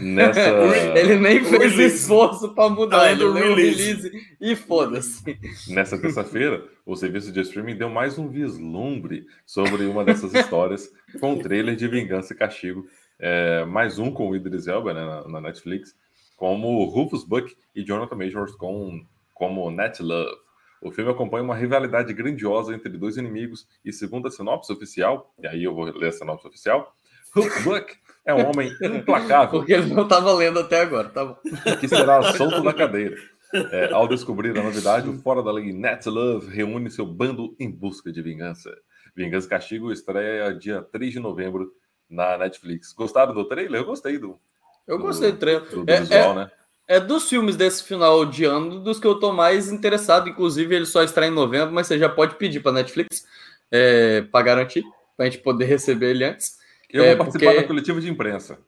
Nessa... 0.00 0.40
Ele 0.94 1.16
nem 1.16 1.44
fez 1.44 1.76
esforço 1.76 2.54
para 2.54 2.70
mudar. 2.70 3.00
Tá 3.00 3.10
ele 3.10 3.24
o 3.24 3.32
release 3.32 4.12
e 4.40 4.54
foda-se. 4.54 5.36
Nessa 5.68 5.98
terça-feira, 5.98 6.64
o 6.86 6.94
serviço 6.94 7.32
de 7.32 7.40
streaming 7.40 7.74
deu 7.74 7.90
mais 7.90 8.20
um 8.20 8.28
vislumbre 8.28 9.26
sobre 9.44 9.84
uma 9.86 10.04
dessas 10.04 10.32
histórias 10.32 10.88
com 11.18 11.32
o 11.32 11.42
trailer 11.42 11.74
de 11.74 11.88
Vingança 11.88 12.32
e 12.32 12.36
Castigo. 12.36 12.86
É, 13.18 13.64
mais 13.64 13.98
um 13.98 14.12
com 14.12 14.30
o 14.30 14.36
Idris 14.36 14.68
Elba 14.68 14.94
né, 14.94 15.04
na, 15.04 15.26
na, 15.26 15.40
Netflix, 15.40 15.92
como 16.36 16.84
Rufus 16.84 17.24
Buck 17.24 17.52
e 17.74 17.82
Jonathan 17.82 18.14
Majors 18.14 18.54
com, 18.54 19.04
como 19.32 19.68
Net 19.72 20.00
Love. 20.00 20.43
O 20.84 20.92
filme 20.92 21.10
acompanha 21.10 21.42
uma 21.42 21.56
rivalidade 21.56 22.12
grandiosa 22.12 22.74
entre 22.74 22.90
dois 22.90 23.16
inimigos 23.16 23.66
e, 23.82 23.90
segundo 23.90 24.28
a 24.28 24.30
sinopse 24.30 24.70
oficial, 24.70 25.34
e 25.42 25.46
aí 25.46 25.64
eu 25.64 25.74
vou 25.74 25.84
ler 25.84 26.08
a 26.08 26.12
sinopse 26.12 26.46
oficial, 26.46 26.94
Hook 27.34 27.62
Buck 27.62 27.96
é 28.24 28.34
um 28.34 28.46
homem 28.46 28.70
implacável. 28.82 29.60
Porque 29.60 29.72
ele 29.72 29.94
não 29.94 30.04
estava 30.04 30.32
lendo 30.34 30.60
até 30.60 30.82
agora, 30.82 31.08
tá 31.08 31.24
bom. 31.24 31.36
Que 31.80 31.88
será 31.88 32.22
solto 32.34 32.62
da 32.62 32.72
cadeira. 32.72 33.16
É, 33.52 33.92
ao 33.92 34.06
descobrir 34.06 34.56
a 34.58 34.62
novidade, 34.62 35.08
o 35.08 35.18
Fora 35.20 35.42
da 35.42 35.52
Lei 35.52 35.72
Net 35.72 36.08
Love 36.08 36.54
reúne 36.54 36.90
seu 36.90 37.06
bando 37.06 37.56
em 37.58 37.70
busca 37.70 38.12
de 38.12 38.20
vingança. 38.20 38.70
Vingança 39.16 39.48
Castigo 39.48 39.92
estreia 39.92 40.52
dia 40.52 40.82
3 40.82 41.12
de 41.12 41.20
novembro 41.20 41.72
na 42.10 42.36
Netflix. 42.36 42.92
Gostaram 42.92 43.32
do 43.32 43.44
trailer? 43.44 43.80
Eu 43.80 43.86
gostei 43.86 44.18
do. 44.18 44.38
Eu 44.86 44.98
gostei 44.98 45.32
do 45.32 45.38
trailer. 45.38 45.70
Do, 45.70 45.84
do 45.84 45.90
é, 45.90 46.00
visual, 46.00 46.32
é, 46.32 46.34
né? 46.34 46.50
É 46.86 47.00
dos 47.00 47.28
filmes 47.28 47.56
desse 47.56 47.82
final 47.82 48.26
de 48.26 48.44
ano 48.44 48.80
dos 48.80 48.98
que 48.98 49.06
eu 49.06 49.18
tô 49.18 49.32
mais 49.32 49.72
interessado. 49.72 50.28
Inclusive, 50.28 50.74
ele 50.74 50.86
só 50.86 51.02
está 51.02 51.26
em 51.26 51.30
novembro, 51.30 51.72
mas 51.72 51.86
você 51.86 51.98
já 51.98 52.08
pode 52.08 52.36
pedir 52.36 52.60
para 52.60 52.72
Netflix 52.72 53.26
é, 53.70 54.22
para 54.22 54.44
garantir. 54.44 54.84
para 55.16 55.26
a 55.26 55.30
gente 55.30 55.42
poder 55.42 55.64
receber 55.64 56.10
ele 56.10 56.24
antes. 56.24 56.58
Eu 56.90 57.04
é, 57.04 57.08
vou 57.08 57.24
participar 57.24 57.46
porque... 57.46 57.60
da 57.62 57.66
coletiva 57.66 58.00
de 58.00 58.10
imprensa. 58.10 58.58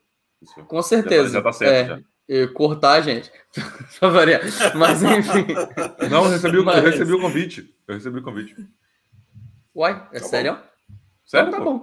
Isso. 0.41 0.65
Com 0.65 0.83
certeza. 0.83 1.29
Já 1.29 1.29
tá, 1.29 1.35
já 1.35 1.43
tá 1.43 1.53
certo, 1.53 2.05
é, 2.29 2.45
já. 2.47 2.49
Cortar 2.49 2.93
a 2.93 3.01
gente. 3.01 3.31
Mas 4.75 5.03
enfim. 5.03 5.47
Não, 6.11 6.25
eu 6.25 6.31
recebi, 6.31 6.59
o, 6.59 6.65
Mas... 6.65 6.79
eu 6.79 6.91
recebi 6.91 7.13
o 7.13 7.21
convite. 7.21 7.75
Eu 7.87 7.95
recebi 7.95 8.19
o 8.19 8.23
convite. 8.23 8.57
Uai, 9.75 10.09
é 10.13 10.21
tá 10.21 10.27
sério? 10.27 10.55
Bom. 10.55 10.61
Sério? 11.25 11.49
Então, 11.49 11.59
tá 11.59 11.65
bom. 11.65 11.83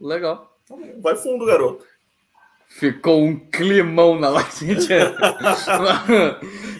Legal. 0.00 0.58
Vai 1.00 1.14
fundo, 1.16 1.46
garoto. 1.46 1.86
Ficou 2.78 3.22
um 3.22 3.38
climão 3.38 4.18
na 4.18 4.28
live. 4.30 4.76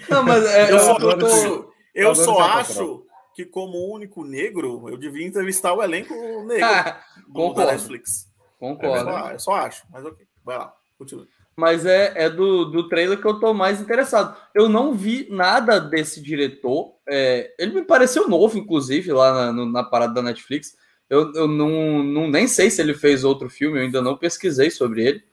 Não, 0.08 0.22
mas 0.22 0.44
é, 0.46 0.72
eu, 0.72 0.78
só, 0.78 0.98
eu, 0.98 1.18
tô, 1.18 1.72
eu 1.94 2.14
só 2.14 2.40
acho 2.40 3.04
que, 3.34 3.44
como 3.44 3.92
único 3.92 4.24
negro, 4.24 4.88
eu 4.88 4.96
devia 4.96 5.26
entrevistar 5.26 5.72
o 5.74 5.82
elenco 5.82 6.14
negro 6.44 6.66
do, 7.28 7.52
da 7.54 7.66
Netflix. 7.66 8.28
Concordo. 8.58 9.10
Eu 9.10 9.18
só, 9.18 9.30
eu 9.30 9.38
só 9.38 9.52
acho, 9.52 9.84
mas 9.90 10.04
ok. 10.04 10.26
Vai 10.44 10.58
lá, 10.58 10.74
continua. 10.98 11.26
Mas 11.54 11.84
é, 11.84 12.12
é 12.16 12.30
do, 12.30 12.64
do 12.64 12.88
trailer 12.88 13.20
que 13.20 13.26
eu 13.26 13.38
tô 13.38 13.52
mais 13.52 13.80
interessado. 13.80 14.36
Eu 14.54 14.68
não 14.68 14.94
vi 14.94 15.28
nada 15.30 15.78
desse 15.78 16.22
diretor. 16.22 16.94
É, 17.06 17.54
ele 17.58 17.74
me 17.74 17.82
pareceu 17.82 18.28
novo, 18.28 18.56
inclusive, 18.56 19.12
lá 19.12 19.52
na, 19.52 19.66
na 19.66 19.84
parada 19.84 20.14
da 20.14 20.22
Netflix. 20.22 20.74
Eu, 21.10 21.32
eu 21.34 21.46
não, 21.46 22.02
não 22.02 22.30
nem 22.30 22.48
sei 22.48 22.70
se 22.70 22.80
ele 22.80 22.94
fez 22.94 23.22
outro 23.22 23.50
filme, 23.50 23.78
eu 23.78 23.82
ainda 23.82 24.00
não 24.00 24.16
pesquisei 24.16 24.70
sobre 24.70 25.04
ele. 25.04 25.31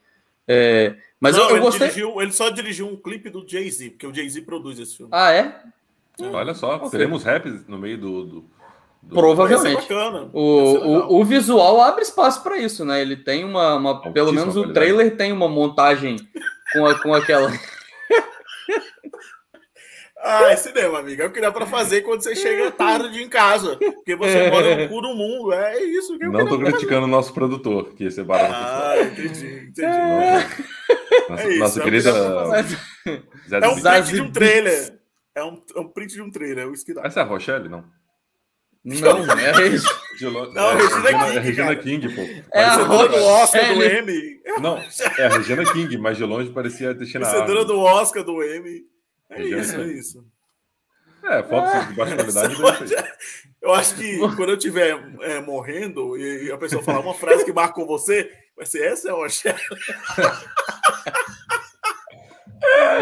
É, 0.52 0.96
mas 1.20 1.36
não, 1.36 1.44
eu, 1.44 1.50
eu 1.50 1.56
ele 1.58 1.66
gostei. 1.66 1.88
Dirigiu, 1.90 2.22
ele 2.22 2.32
só 2.32 2.50
dirigiu 2.50 2.88
um 2.88 2.96
clipe 2.96 3.30
do 3.30 3.46
Jay-Z, 3.48 3.92
porque 3.92 4.08
o 4.08 4.14
Jay-Z 4.14 4.42
produz 4.42 4.80
esse 4.80 4.98
filme. 4.98 5.12
Ah, 5.14 5.32
é? 5.32 5.56
Olha 6.34 6.56
só, 6.56 6.78
okay. 6.78 6.90
teremos 6.90 7.24
rap 7.24 7.46
no 7.68 7.78
meio 7.78 8.00
do. 8.00 8.26
do, 8.26 8.46
do... 9.04 9.16
Provavelmente. 9.16 9.88
O, 10.34 10.40
o, 10.42 11.20
o, 11.20 11.24
visual 11.24 11.80
abre 11.82 12.02
espaço 12.02 12.42
para 12.42 12.58
isso, 12.58 12.84
né? 12.84 13.00
Ele 13.00 13.16
tem 13.16 13.46
uma. 13.46 13.76
uma 13.76 14.02
pelo 14.12 14.34
menos 14.34 14.58
o 14.58 14.74
trailer 14.74 15.16
tem 15.16 15.32
uma 15.32 15.48
montagem 15.48 16.16
com, 16.74 16.86
a, 16.86 17.00
com 17.00 17.14
aquela. 17.14 17.52
Ah, 20.22 20.52
é 20.52 20.56
cinema, 20.56 21.00
amiga. 21.00 21.24
Eu 21.24 21.32
queria 21.32 21.52
para 21.52 21.66
fazer 21.66 22.02
quando 22.02 22.22
você 22.22 22.36
chega 22.36 22.72
tarde 22.72 23.22
em 23.22 23.30
casa. 23.30 23.78
Porque 23.78 24.16
você 24.16 24.50
mora 24.50 24.76
no 24.76 24.90
cu 24.90 25.02
do 25.02 25.16
mundo. 25.16 25.54
É 25.54 25.82
isso 25.82 26.18
que 26.18 26.26
eu 26.26 26.32
Não 26.32 26.48
tô 26.48 26.60
criticando 26.60 27.06
o 27.06 27.10
nosso 27.10 27.34
produtor, 27.34 27.94
que 27.94 28.04
esse 28.06 28.22
barulho. 28.24 28.54
Ah, 28.54 28.96
entendi, 29.02 29.70
entendi. 29.70 29.82
É. 29.82 30.48
Nossa, 31.30 31.44
é 31.44 31.50
isso, 31.50 31.60
nossa 31.60 31.80
é 31.80 31.84
querida. 31.84 32.10
É 33.52 33.68
um 33.68 33.82
print 33.82 34.14
de 34.14 34.22
um 34.22 34.32
trailer. 34.32 35.00
É 35.36 35.44
um, 35.44 35.62
é 35.76 35.80
um 35.80 35.88
print 35.88 36.14
de 36.14 36.22
um 36.22 36.32
trailer. 36.32 36.66
É 36.66 36.68
o 36.68 36.74
Essa 37.06 37.20
é 37.22 37.24
a 37.24 37.26
Rochelle, 37.26 37.70
não? 37.70 37.86
Não, 38.84 39.26
não 39.26 39.38
é 39.38 39.50
a 39.50 39.56
Regina. 39.56 39.90
Não, 40.54 40.72
é, 40.72 40.76
Regina, 40.76 41.10
King. 41.10 41.38
É 41.38 41.40
Regina 41.40 41.76
King, 41.76 42.16
pô. 42.16 42.22
É 42.54 42.64
a 42.64 42.78
do 42.78 43.24
Oscar 43.24 43.74
do 43.74 43.84
M. 43.84 44.42
Não, 44.62 44.78
é 45.18 45.26
a 45.26 45.30
Regina 45.30 45.66
King, 45.72 45.98
mas 45.98 46.18
de 46.18 46.24
longe 46.24 46.50
parecia 46.50 46.90
a 46.90 46.94
Destina 46.94 47.26
Vencedora 47.26 47.66
do 47.66 47.80
Oscar 47.80 48.24
do 48.24 48.42
M. 48.42 48.86
É 49.30 49.44
isso, 49.44 49.76
é 49.76 49.88
isso. 49.88 50.26
É, 51.24 51.44
fotos 51.44 51.88
de 51.88 51.94
baixa 51.94 52.16
qualidade. 52.16 52.96
Eu 53.62 53.74
acho 53.74 53.96
que 53.96 54.18
quando 54.38 54.52
eu 54.52 54.56
estiver 54.56 54.98
é, 55.20 55.42
morrendo 55.42 56.18
e 56.18 56.50
a 56.50 56.58
pessoa 56.58 56.82
falar 56.82 57.02
uma 57.02 57.14
frase 57.14 57.44
que 57.44 57.52
marcou 57.52 57.86
você, 57.86 58.32
vai 58.56 58.66
ser 58.66 58.86
essa 58.86 59.10
é 59.10 59.14
o 59.14 59.26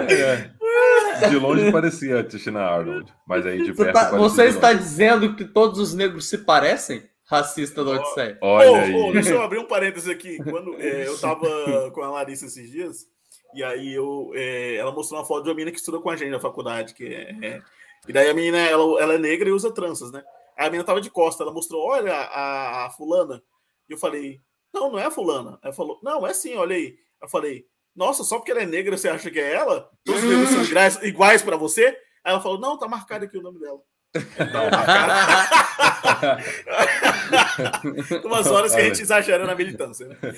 é. 0.10 1.30
De 1.30 1.36
longe 1.38 1.72
parecia 1.72 2.20
a 2.20 2.24
Tina 2.24 2.62
Arnold, 2.62 3.14
mas 3.28 3.46
aí 3.46 3.64
de 3.64 3.72
perto. 3.72 3.94
Tá, 3.94 4.10
você 4.18 4.46
está 4.46 4.74
dizendo 4.74 5.36
que 5.36 5.46
todos 5.46 5.80
os 5.80 5.94
negros 5.94 6.28
se 6.28 6.40
parecem? 6.40 7.08
Racista 7.24 7.84
do 7.84 7.92
Odisseia. 7.92 8.38
Olha 8.42 8.72
oh, 8.72 8.76
aí. 8.76 8.96
Oh, 8.96 9.12
deixa 9.12 9.32
eu 9.32 9.42
abrir 9.42 9.60
um 9.60 9.68
parênteses 9.68 10.10
aqui. 10.10 10.38
Quando 10.38 10.74
é, 10.82 11.06
eu 11.06 11.14
estava 11.14 11.46
com 11.94 12.02
a 12.02 12.10
Larissa 12.10 12.46
esses 12.46 12.72
dias, 12.72 13.06
e 13.54 13.64
aí 13.64 13.94
eu, 13.94 14.32
é, 14.34 14.76
ela 14.76 14.92
mostrou 14.92 15.20
uma 15.20 15.26
foto 15.26 15.44
de 15.44 15.50
uma 15.50 15.56
menina 15.56 15.72
que 15.72 15.78
estuda 15.78 16.00
com 16.00 16.10
a 16.10 16.16
gente 16.16 16.30
na 16.30 16.40
faculdade, 16.40 16.94
que 16.94 17.06
é, 17.06 17.32
é, 17.42 17.62
e 18.08 18.14
daí 18.14 18.30
a 18.30 18.34
menina, 18.34 18.58
ela, 18.58 19.02
ela 19.02 19.14
é 19.14 19.18
negra 19.18 19.50
e 19.50 19.52
usa 19.52 19.72
tranças, 19.72 20.12
né? 20.12 20.24
Aí 20.58 20.68
a 20.68 20.70
menina 20.70 20.84
tava 20.84 21.02
de 21.02 21.10
costa, 21.10 21.44
ela 21.44 21.54
mostrou, 21.54 21.84
olha 21.84 22.14
a, 22.14 22.86
a 22.86 22.90
fulana. 22.90 23.44
E 23.88 23.94
eu 23.94 23.98
falei, 23.98 24.42
não, 24.74 24.92
não 24.92 25.00
é 25.00 25.06
a 25.06 25.12
fulana. 25.12 25.60
Ela 25.62 25.74
falou, 25.74 26.00
não, 26.02 26.26
é 26.26 26.34
sim, 26.34 26.56
olha 26.56 26.76
aí. 26.76 26.98
Eu 27.22 27.28
falei, 27.28 27.68
nossa, 27.96 28.24
só 28.24 28.38
porque 28.38 28.52
ela 28.52 28.62
é 28.62 28.66
negra 28.66 28.98
você 28.98 29.10
acha 29.10 29.30
que 29.30 29.40
é 29.40 29.54
ela? 29.54 29.90
Todos 30.04 30.24
os 30.24 30.30
negros 30.30 30.50
são 30.50 31.04
iguais, 31.04 31.42
para 31.42 31.58
você? 31.58 31.88
Aí 32.24 32.32
ela 32.32 32.42
falou, 32.42 32.60
não, 32.60 32.78
tá 32.78 32.88
marcado 32.88 33.26
aqui 33.26 33.38
o 33.38 33.42
nome 33.42 33.60
dela. 33.60 33.80
Umas 38.24 38.48
horas 38.48 38.74
que 38.74 38.82
a 38.82 38.86
gente 38.86 39.02
exagera 39.02 39.46
na 39.46 39.56
militância. 39.56 40.08
Né? 40.08 40.16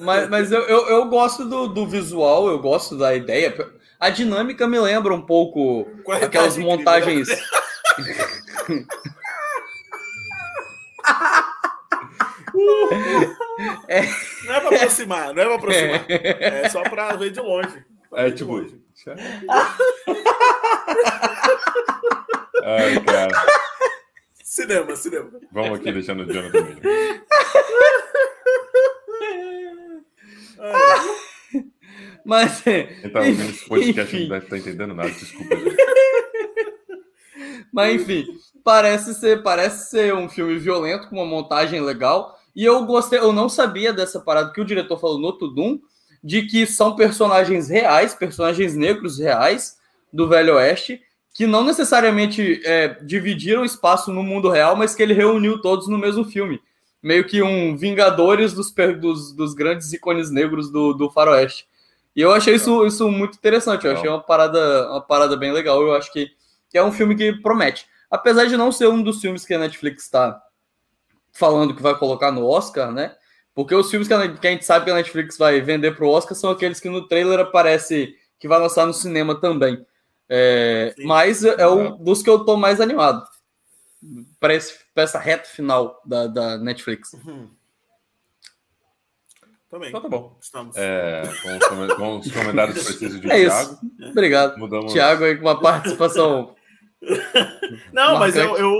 mas 0.00 0.28
mas 0.28 0.52
eu, 0.52 0.62
eu, 0.62 0.88
eu, 0.88 1.08
gosto 1.08 1.44
do, 1.44 1.68
do 1.68 1.86
visual, 1.86 2.48
eu 2.48 2.58
gosto 2.58 2.96
da 2.96 3.14
ideia. 3.14 3.54
A 3.98 4.10
dinâmica 4.10 4.66
me 4.66 4.78
lembra 4.78 5.14
um 5.14 5.22
pouco 5.22 5.86
aquelas 6.10 6.56
montagens. 6.56 7.28
é... 13.88 14.02
Não 14.46 14.54
é 14.54 14.60
para 14.60 14.76
aproximar, 14.76 15.34
não 15.34 15.42
é 15.42 15.46
para 15.46 15.54
aproximar. 15.56 16.04
É 16.08 16.68
só 16.68 16.82
para 16.82 17.16
ver 17.16 17.30
de 17.30 17.40
longe. 17.40 17.84
É 18.12 18.30
tipo. 18.30 18.85
Ai, 22.64 23.00
cara. 23.04 23.30
Cinema, 24.42 24.96
cinema. 24.96 25.30
Vamos 25.52 25.78
aqui 25.78 25.92
deixando 25.92 26.24
o 26.24 26.32
Jonathan 26.32 26.62
mesmo. 26.62 26.80
Mas. 32.24 32.62
Quem 32.62 33.10
tá 33.12 33.20
ouvindo 33.20 33.50
esse 33.50 33.68
podcast 33.68 34.18
não 34.18 34.28
deve 34.28 34.44
estar 34.44 34.58
entendendo 34.58 34.94
nada, 34.94 35.10
desculpa, 35.10 35.56
gente. 35.56 35.76
Mas 37.72 38.00
enfim, 38.00 38.26
parece 38.64 39.14
ser, 39.14 39.42
parece 39.42 39.90
ser 39.90 40.14
um 40.14 40.28
filme 40.28 40.58
violento, 40.58 41.08
com 41.08 41.16
uma 41.16 41.26
montagem 41.26 41.80
legal. 41.80 42.36
E 42.54 42.64
eu 42.64 42.84
gostei, 42.86 43.18
eu 43.18 43.32
não 43.32 43.48
sabia 43.48 43.92
dessa 43.92 44.20
parada 44.20 44.52
que 44.52 44.60
o 44.60 44.64
diretor 44.64 44.98
falou 44.98 45.20
no 45.20 45.36
Tudum, 45.36 45.80
de 46.26 46.42
que 46.42 46.66
são 46.66 46.96
personagens 46.96 47.68
reais, 47.68 48.12
personagens 48.12 48.74
negros 48.74 49.16
reais 49.16 49.76
do 50.12 50.28
Velho 50.28 50.56
Oeste, 50.56 51.00
que 51.32 51.46
não 51.46 51.62
necessariamente 51.62 52.60
é, 52.64 52.88
dividiram 53.00 53.64
espaço 53.64 54.12
no 54.12 54.24
mundo 54.24 54.50
real, 54.50 54.74
mas 54.74 54.92
que 54.92 55.04
ele 55.04 55.14
reuniu 55.14 55.60
todos 55.60 55.86
no 55.86 55.96
mesmo 55.96 56.24
filme. 56.24 56.60
Meio 57.00 57.24
que 57.24 57.40
um 57.40 57.76
Vingadores 57.76 58.52
dos, 58.54 58.74
dos, 59.00 59.32
dos 59.36 59.54
grandes 59.54 59.92
ícones 59.92 60.28
negros 60.28 60.68
do, 60.68 60.92
do 60.94 61.08
faroeste. 61.08 61.64
E 62.16 62.22
eu 62.22 62.32
achei 62.32 62.56
isso, 62.56 62.84
isso 62.84 63.08
muito 63.08 63.36
interessante, 63.38 63.86
eu 63.86 63.92
achei 63.92 64.10
uma 64.10 64.20
parada, 64.20 64.90
uma 64.90 65.00
parada 65.00 65.36
bem 65.36 65.52
legal, 65.52 65.80
eu 65.80 65.94
acho 65.94 66.12
que, 66.12 66.28
que 66.68 66.76
é 66.76 66.82
um 66.82 66.90
filme 66.90 67.14
que 67.14 67.34
promete. 67.34 67.86
Apesar 68.10 68.46
de 68.46 68.56
não 68.56 68.72
ser 68.72 68.88
um 68.88 69.00
dos 69.00 69.20
filmes 69.20 69.44
que 69.44 69.54
a 69.54 69.60
Netflix 69.60 70.02
está 70.02 70.42
falando 71.30 71.72
que 71.72 71.82
vai 71.82 71.96
colocar 71.96 72.32
no 72.32 72.44
Oscar, 72.44 72.90
né? 72.90 73.14
Porque 73.56 73.74
os 73.74 73.90
filmes 73.90 74.06
que 74.06 74.12
a, 74.12 74.26
gente 74.26 74.66
sabe 74.66 74.84
que 74.84 74.90
a 74.90 74.94
Netflix 74.94 75.38
vai 75.38 75.62
vender 75.62 75.96
para 75.96 76.04
o 76.04 76.10
Oscar 76.10 76.36
são 76.36 76.50
aqueles 76.50 76.78
que 76.78 76.90
no 76.90 77.08
trailer 77.08 77.40
aparece 77.40 78.14
que 78.38 78.46
vai 78.46 78.60
lançar 78.60 78.84
no 78.84 78.92
cinema 78.92 79.40
também. 79.40 79.82
É, 80.28 80.94
mas 80.98 81.42
é 81.42 81.66
um 81.66 81.96
dos 81.96 82.22
que 82.22 82.28
eu 82.28 82.44
tô 82.44 82.58
mais 82.58 82.82
animado 82.82 83.26
para 84.38 84.52
essa 84.94 85.18
reta 85.18 85.48
final 85.48 86.02
da, 86.04 86.26
da 86.26 86.58
Netflix. 86.58 87.14
Uhum. 87.14 87.48
Também. 89.70 89.88
Então 89.88 90.02
tá 90.02 90.08
bom. 90.10 90.36
Estamos. 90.38 90.76
É, 90.76 91.22
com, 91.42 91.56
os, 91.86 91.94
com 91.94 92.18
os 92.18 92.32
comentários 92.32 92.74
precisos 92.84 93.18
de 93.18 93.26
é 93.30 93.46
Thiago. 93.46 93.72
Isso. 93.72 94.10
Obrigado. 94.10 94.58
Mudamos... 94.58 94.92
Thiago 94.92 95.24
aí 95.24 95.34
com 95.34 95.46
uma 95.46 95.58
participação. 95.58 96.54
não, 97.90 98.18
mas 98.18 98.36
eu, 98.36 98.54
eu, 98.58 98.70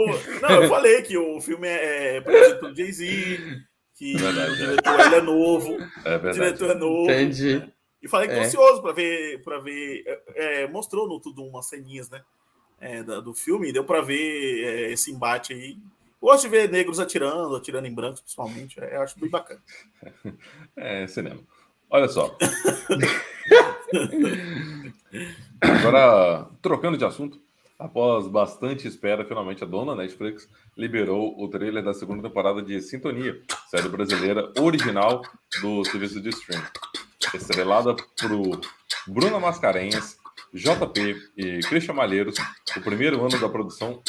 não, 0.43 0.51
eu 0.51 0.69
falei 0.69 1.01
que 1.01 1.17
o 1.17 1.41
filme 1.41 1.67
é, 1.67 2.17
é 2.17 2.21
produzido 2.21 2.61
pelo 2.61 2.77
Jay-Z, 2.77 3.65
que 3.97 4.15
é 4.15 4.19
verdade, 4.19 4.53
o 4.53 4.57
diretor 4.57 5.01
é. 5.01 5.17
é 5.17 5.21
novo. 5.23 5.73
É 6.05 6.19
verdade. 6.19 6.29
O 6.29 6.33
diretor 6.33 6.71
é 6.71 6.75
novo. 6.75 7.11
Entendi. 7.11 7.73
E 8.03 8.09
falei 8.09 8.29
que 8.29 8.35
é. 8.35 8.45
ansioso 8.45 8.83
para 8.83 8.93
ver, 8.93 9.43
para 9.43 9.59
ver. 9.59 10.05
É, 10.07 10.63
é, 10.63 10.69
mostrou 10.69 11.09
no 11.09 11.19
tudo 11.19 11.43
umas 11.43 11.67
ceninhas, 11.67 12.11
né? 12.11 12.23
É, 12.79 13.03
do 13.03 13.33
filme, 13.33 13.73
deu 13.73 13.85
para 13.85 14.03
ver 14.03 14.65
é, 14.65 14.93
esse 14.93 15.11
embate 15.11 15.55
aí. 15.55 15.79
Gosto 16.21 16.43
de 16.43 16.51
ver 16.51 16.71
negros 16.71 17.01
atirando, 17.01 17.57
atirando 17.57 17.87
em 17.87 17.95
branco, 17.95 18.21
principalmente. 18.21 18.79
É, 18.79 18.97
eu 18.97 19.03
acho 19.03 19.19
bem 19.19 19.31
bacana. 19.31 19.63
É 20.77 21.07
cinema. 21.07 21.41
Olha 21.89 22.09
só. 22.09 22.37
Agora, 25.61 26.51
trocando 26.61 26.99
de 26.99 27.05
assunto, 27.05 27.41
após 27.79 28.27
bastante 28.29 28.87
espera, 28.89 29.25
finalmente 29.25 29.63
a 29.63 29.67
dona 29.67 29.95
Netflix 29.95 30.49
liberou 30.77 31.39
o 31.39 31.49
trailer 31.49 31.83
da 31.83 31.95
segunda 31.95 32.29
temporada 32.29 32.63
de 32.63 32.81
Sintonia, 32.81 33.41
série 33.71 33.89
brasileira 33.89 34.53
original 34.59 35.23
do 35.61 35.85
serviço 35.85 36.21
de 36.21 36.31
streaming 36.31 36.67
estrelada 37.35 37.95
por 37.95 38.61
Bruna 39.07 39.39
Mascarenhas, 39.39 40.19
JP 40.53 41.17
e 41.37 41.61
Christian 41.61 41.95
Malheiros, 41.95 42.37
o 42.77 42.81
primeiro 42.81 43.25
ano 43.25 43.39
da 43.39 43.49
produção. 43.49 44.03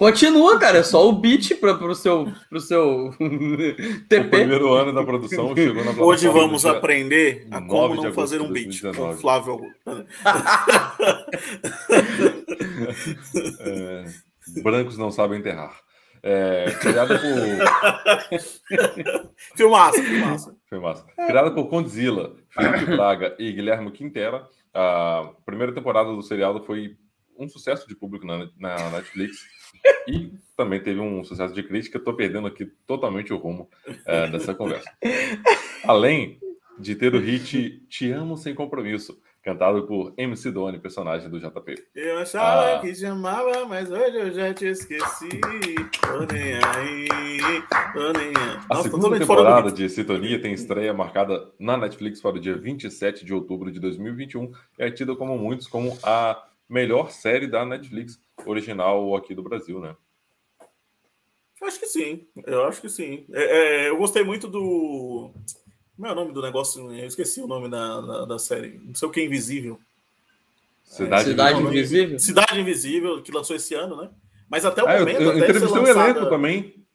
Continua, 0.00 0.58
cara, 0.58 0.78
é 0.78 0.82
só 0.82 1.06
o 1.06 1.12
beat 1.12 1.56
para 1.56 1.74
o 1.74 1.94
seu, 1.94 2.32
pro 2.48 2.58
seu 2.58 3.10
TP. 4.08 4.16
O 4.24 4.30
primeiro 4.30 4.72
ano 4.72 4.94
da 4.94 5.04
produção 5.04 5.54
chegou 5.54 5.84
na 5.84 5.90
Hoje 6.02 6.26
vamos 6.26 6.64
aprender 6.64 7.46
a 7.50 7.60
como 7.60 8.02
não 8.02 8.10
fazer 8.14 8.40
um 8.40 8.50
beat 8.50 8.80
com 8.80 9.14
Flávio. 9.18 9.60
é, 13.60 14.06
brancos 14.62 14.96
não 14.96 15.10
sabem 15.10 15.38
enterrar. 15.38 15.78
É, 16.22 16.74
criada 16.80 17.18
por. 17.18 17.28
filmaça, 19.54 20.02
filmaça. 20.02 20.56
filmaça. 20.66 21.04
Criada 21.26 21.50
por 21.50 21.68
Condzilla, 21.68 22.36
Felipe 22.48 22.86
Braga 22.86 23.36
e 23.38 23.52
Guilherme 23.52 23.90
Quintera, 23.90 24.48
a 24.72 25.30
primeira 25.44 25.74
temporada 25.74 26.10
do 26.10 26.22
seriado 26.22 26.62
foi 26.62 26.96
um 27.38 27.46
sucesso 27.46 27.86
de 27.86 27.94
público 27.94 28.26
na, 28.26 28.48
na 28.58 28.90
Netflix 28.92 29.59
e 30.06 30.32
também 30.56 30.80
teve 30.80 31.00
um 31.00 31.24
sucesso 31.24 31.54
de 31.54 31.62
crítica. 31.62 31.98
Estou 31.98 32.14
perdendo 32.14 32.46
aqui 32.46 32.66
totalmente 32.86 33.32
o 33.32 33.36
rumo 33.36 33.68
é, 34.06 34.26
dessa 34.28 34.54
conversa. 34.54 34.90
Além 35.84 36.38
de 36.78 36.94
ter 36.94 37.14
o 37.14 37.18
hit 37.18 37.84
Te 37.88 38.10
Amo 38.10 38.36
Sem 38.36 38.54
Compromisso, 38.54 39.20
cantado 39.42 39.86
por 39.86 40.12
MC 40.16 40.50
Doni, 40.50 40.78
personagem 40.78 41.30
do 41.30 41.40
JP. 41.40 41.74
Eu 41.94 42.18
achava 42.18 42.76
ah. 42.76 42.80
que 42.80 42.92
te 42.92 43.06
amava, 43.06 43.64
mas 43.66 43.90
hoje 43.90 44.16
eu 44.16 44.32
já 44.32 44.52
te 44.52 44.66
esqueci. 44.66 45.28
Tô 46.00 46.20
nem 46.32 46.54
aí, 46.54 47.62
tô 47.92 48.12
nem 48.12 48.28
aí. 48.28 48.60
A 48.68 48.74
Nossa, 48.74 48.82
segunda 48.82 49.18
temporada 49.18 49.72
de 49.72 49.88
Sintonia 49.88 50.40
tem 50.40 50.52
estreia 50.52 50.92
marcada 50.92 51.50
na 51.58 51.76
Netflix 51.76 52.20
para 52.20 52.36
o 52.36 52.40
dia 52.40 52.56
27 52.56 53.24
de 53.24 53.32
outubro 53.32 53.70
de 53.70 53.80
2021 53.80 54.52
e 54.78 54.82
é 54.82 54.90
tida 54.90 55.16
como 55.16 55.38
muitos 55.38 55.66
como 55.66 55.96
a 56.02 56.42
melhor 56.68 57.10
série 57.10 57.46
da 57.46 57.64
Netflix 57.64 58.20
original 58.46 59.16
aqui 59.16 59.34
do 59.34 59.42
Brasil, 59.42 59.80
né? 59.80 59.96
Acho 61.62 61.78
que 61.78 61.86
sim, 61.86 62.26
eu 62.46 62.64
acho 62.64 62.80
que 62.80 62.88
sim. 62.88 63.26
É, 63.32 63.42
é, 63.42 63.88
eu 63.90 63.98
gostei 63.98 64.24
muito 64.24 64.48
do 64.48 65.30
como 66.00 66.08
é 66.08 66.12
o 66.12 66.14
nome 66.14 66.32
do 66.32 66.40
negócio? 66.40 66.90
Eu 66.90 67.06
esqueci 67.06 67.42
o 67.42 67.46
nome 67.46 67.68
da, 67.68 68.00
da, 68.00 68.24
da 68.24 68.38
série. 68.38 68.80
Não 68.82 68.94
sei 68.94 69.06
o 69.06 69.10
que 69.10 69.20
é 69.20 69.26
Invisível. 69.26 69.78
Cidade, 70.82 71.28
Cidade 71.28 71.60
Invisível? 71.60 72.18
Cidade 72.18 72.58
Invisível, 72.58 73.22
que 73.22 73.30
lançou 73.30 73.54
esse 73.54 73.74
ano, 73.74 74.00
né? 74.00 74.08
Mas 74.48 74.64
até 74.64 74.82
o 74.82 74.88
ah, 74.88 74.98
momento. 74.98 75.20
Eu, 75.20 75.32
eu 75.32 75.38
entrevistei 75.38 75.68
o 75.68 75.82
lançada... 75.82 76.08
elenco 76.08 76.30
também. 76.30 76.86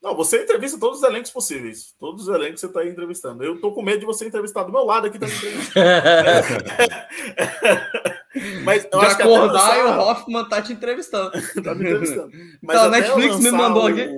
Não, 0.00 0.14
você 0.14 0.44
entrevista 0.44 0.78
todos 0.78 0.98
os 0.98 1.04
elencos 1.04 1.32
possíveis. 1.32 1.92
Todos 1.98 2.28
os 2.28 2.32
elencos 2.32 2.60
você 2.60 2.66
está 2.66 2.86
entrevistando. 2.86 3.42
Eu 3.42 3.60
tô 3.60 3.72
com 3.72 3.82
medo 3.82 3.98
de 3.98 4.06
você 4.06 4.24
entrevistar 4.24 4.62
do 4.62 4.70
meu 4.70 4.84
lado 4.84 5.08
aqui 5.08 5.18
também. 5.18 5.36
Mas 8.62 8.84
eu 8.84 9.00
de 9.00 9.06
acho 9.06 9.22
acordar 9.22 9.52
lançar... 9.52 9.78
e 9.78 9.82
o 9.82 10.00
Hoffman 10.00 10.48
tá 10.48 10.62
te 10.62 10.72
entrevistando. 10.72 11.32
tá 11.62 11.74
me 11.74 11.84
entrevistando. 11.84 12.30
Mas 12.62 12.76
então, 12.76 12.84
a 12.84 12.88
Netflix 12.88 13.40
me 13.40 13.50
mandou 13.50 13.86
aqui. 13.86 14.08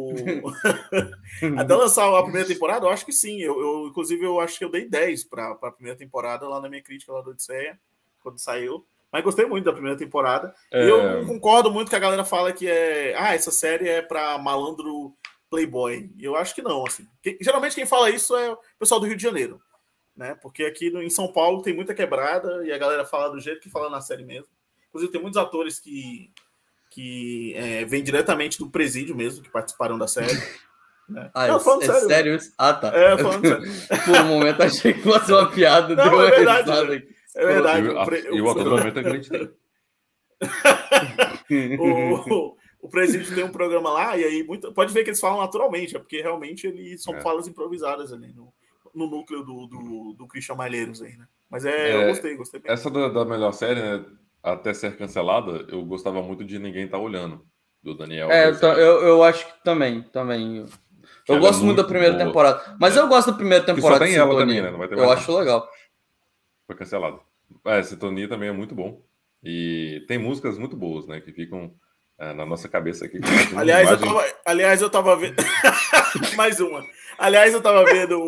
até 1.58 1.74
lançar 1.74 2.18
a 2.18 2.22
primeira 2.22 2.46
temporada, 2.46 2.86
eu 2.86 2.90
acho 2.90 3.06
que 3.06 3.12
sim. 3.12 3.40
Eu, 3.40 3.58
eu 3.58 3.86
inclusive, 3.88 4.24
eu 4.24 4.38
acho 4.38 4.58
que 4.58 4.64
eu 4.64 4.70
dei 4.70 4.86
10 4.88 5.24
para 5.24 5.56
a 5.62 5.70
primeira 5.70 5.98
temporada 5.98 6.46
lá 6.46 6.60
na 6.60 6.68
minha 6.68 6.82
crítica 6.82 7.12
lá 7.12 7.22
do 7.22 7.30
Odisseia, 7.30 7.78
quando 8.22 8.38
saiu. 8.38 8.84
Mas 9.10 9.24
gostei 9.24 9.46
muito 9.46 9.64
da 9.64 9.72
primeira 9.72 9.96
temporada. 9.96 10.54
É... 10.70 10.84
E 10.84 10.88
eu 10.88 11.26
concordo 11.26 11.70
muito 11.70 11.88
que 11.88 11.96
a 11.96 12.00
galera 12.00 12.24
fala 12.24 12.52
que 12.52 12.68
é. 12.68 13.14
Ah, 13.16 13.34
essa 13.34 13.50
série 13.50 13.88
é 13.88 14.02
para 14.02 14.36
malandro 14.38 15.14
playboy. 15.50 16.10
E 16.18 16.24
eu 16.24 16.36
acho 16.36 16.54
que 16.54 16.62
não, 16.62 16.84
assim. 16.86 17.06
Que, 17.22 17.38
geralmente 17.40 17.74
quem 17.74 17.86
fala 17.86 18.10
isso 18.10 18.36
é 18.36 18.52
o 18.52 18.58
pessoal 18.78 19.00
do 19.00 19.06
Rio 19.06 19.16
de 19.16 19.22
Janeiro 19.22 19.60
né? 20.16 20.34
Porque 20.40 20.64
aqui 20.64 20.90
no, 20.90 21.02
em 21.02 21.10
São 21.10 21.32
Paulo 21.32 21.62
tem 21.62 21.74
muita 21.74 21.94
quebrada 21.94 22.64
e 22.66 22.72
a 22.72 22.78
galera 22.78 23.04
fala 23.04 23.30
do 23.30 23.40
jeito 23.40 23.60
que 23.60 23.70
fala 23.70 23.90
na 23.90 24.00
série 24.00 24.24
mesmo. 24.24 24.48
Inclusive, 24.88 25.12
tem 25.12 25.20
muitos 25.20 25.40
atores 25.40 25.78
que, 25.80 26.30
que 26.90 27.54
é, 27.54 27.84
vêm 27.84 28.02
diretamente 28.02 28.58
do 28.58 28.70
presídio 28.70 29.16
mesmo, 29.16 29.42
que 29.42 29.50
participaram 29.50 29.98
da 29.98 30.06
série. 30.06 30.34
Né? 30.34 30.42
Ah, 31.34 31.48
Não, 31.48 31.56
é, 31.56 31.60
sério, 31.60 32.08
sério 32.08 32.34
isso? 32.36 32.54
Ah, 32.56 32.72
tá. 32.72 32.88
É, 32.96 33.18
falando 33.18 33.46
sério. 33.46 33.66
Por 34.06 34.20
um 34.20 34.28
momento 34.28 34.62
achei 34.62 34.94
que 34.94 35.02
fosse 35.02 35.30
uma 35.30 35.50
piada. 35.50 35.94
Não, 35.94 36.22
é 36.22 36.30
verdade. 36.30 37.06
É 37.34 37.46
verdade. 37.46 38.28
E 38.32 38.40
o 38.40 38.46
outro 38.46 38.70
momento 38.70 38.98
acreditei. 38.98 39.50
o, 41.50 42.56
o 42.80 42.88
presídio 42.88 43.34
tem 43.34 43.44
um 43.44 43.52
programa 43.52 43.92
lá, 43.92 44.16
e 44.16 44.24
aí 44.24 44.42
muito, 44.42 44.72
pode 44.72 44.94
ver 44.94 45.04
que 45.04 45.10
eles 45.10 45.20
falam 45.20 45.40
naturalmente, 45.40 45.96
é 45.96 45.98
porque 45.98 46.22
realmente 46.22 46.66
eles 46.66 47.02
são 47.02 47.14
é. 47.14 47.20
falas 47.20 47.46
improvisadas 47.46 48.12
ali 48.12 48.32
no, 48.32 48.52
no 48.94 49.08
núcleo 49.08 49.42
do, 49.42 49.66
do, 49.66 50.14
do 50.18 50.26
Christian 50.26 50.54
Malheiros 50.54 51.02
aí, 51.02 51.16
né? 51.16 51.26
Mas 51.50 51.64
é, 51.64 51.90
é, 51.90 51.96
eu 51.96 52.08
gostei, 52.08 52.36
gostei 52.36 52.60
bem. 52.60 52.72
Essa 52.72 52.90
da, 52.90 53.08
da 53.08 53.24
melhor 53.24 53.52
série, 53.52 53.80
né, 53.80 54.04
até 54.42 54.72
ser 54.72 54.96
cancelada, 54.96 55.66
eu 55.68 55.84
gostava 55.84 56.22
muito 56.22 56.44
de 56.44 56.58
Ninguém 56.58 56.88
Tá 56.88 56.98
Olhando, 56.98 57.44
do 57.82 57.94
Daniel. 57.94 58.30
É, 58.30 58.48
eu, 58.50 59.02
eu 59.02 59.22
acho 59.22 59.46
que 59.46 59.64
também, 59.64 60.02
também. 60.02 60.64
Eu 61.28 61.38
gosto 61.38 61.62
muito, 61.62 61.66
muito 61.66 61.76
da 61.82 61.84
primeira 61.84 62.14
boa. 62.14 62.26
temporada. 62.26 62.76
Mas 62.80 62.96
é. 62.96 63.00
eu 63.00 63.08
gosto 63.08 63.30
da 63.30 63.36
primeira 63.36 63.64
temporada. 63.64 64.04
Que 64.04 64.12
só 64.12 64.20
tem 64.20 64.30
ela 64.30 64.38
também, 64.38 64.62
né? 64.62 64.70
Não 64.70 64.78
vai 64.78 64.88
ter 64.88 64.98
eu 64.98 65.10
acho 65.10 65.38
legal. 65.38 65.68
Foi 66.66 66.76
cancelado. 66.76 67.20
É, 67.66 67.82
Sintonia 67.82 68.28
também 68.28 68.48
é 68.48 68.52
muito 68.52 68.74
bom. 68.74 69.02
E 69.42 70.04
tem 70.08 70.18
músicas 70.18 70.56
muito 70.58 70.76
boas, 70.76 71.06
né? 71.06 71.20
Que 71.20 71.32
ficam 71.32 71.74
é, 72.18 72.32
na 72.32 72.46
nossa 72.46 72.68
cabeça 72.68 73.04
aqui. 73.04 73.20
Aliás, 73.56 73.90
eu 73.90 73.98
tava, 73.98 74.24
aliás, 74.46 74.82
eu 74.82 74.90
tava 74.90 75.16
vendo. 75.16 75.36
Mais 76.36 76.60
uma. 76.60 76.84
Aliás, 77.18 77.52
eu 77.52 77.60
tava 77.60 77.84
vendo 77.84 78.18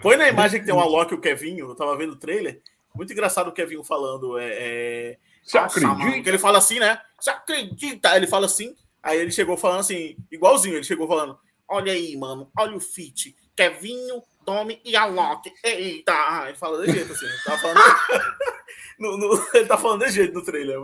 Põe 0.00 0.16
na 0.16 0.28
imagem 0.28 0.60
que 0.60 0.66
tem 0.66 0.74
o 0.74 0.80
Alok 0.80 1.12
e 1.12 1.16
o 1.16 1.20
Kevinho, 1.20 1.70
eu 1.70 1.74
tava 1.74 1.96
vendo 1.96 2.12
o 2.12 2.16
trailer. 2.16 2.60
Muito 2.94 3.12
engraçado 3.12 3.48
o 3.48 3.52
Kevinho 3.52 3.84
falando. 3.84 4.38
É, 4.38 4.48
é... 4.50 5.18
Você 5.44 5.58
acredita? 5.58 6.22
Que 6.22 6.28
ele 6.28 6.38
fala 6.38 6.58
assim, 6.58 6.78
né? 6.78 7.00
Você 7.20 7.30
acredita? 7.30 8.16
Ele 8.16 8.26
fala 8.26 8.46
assim. 8.46 8.74
Aí 9.02 9.18
ele 9.18 9.30
chegou 9.30 9.56
falando 9.56 9.80
assim, 9.80 10.16
igualzinho, 10.32 10.74
ele 10.74 10.84
chegou 10.84 11.06
falando: 11.06 11.38
Olha 11.68 11.92
aí, 11.92 12.16
mano, 12.16 12.50
olha 12.58 12.76
o 12.76 12.80
fit. 12.80 13.36
Kevinho, 13.54 14.22
Tommy 14.44 14.80
e 14.84 14.94
Alok. 14.96 15.52
Eita! 15.64 16.44
Ele 16.46 16.56
fala 16.56 16.84
de 16.84 16.92
jeito 16.92 17.12
assim. 17.12 17.26
Ele 17.26 17.38
tá 17.44 17.58
falando. 17.58 17.80
no, 18.98 19.16
no... 19.16 19.48
ele 19.54 19.66
tá 19.66 19.78
falando 19.78 20.04
de 20.04 20.12
jeito 20.12 20.34
no 20.34 20.44
trailer. 20.44 20.78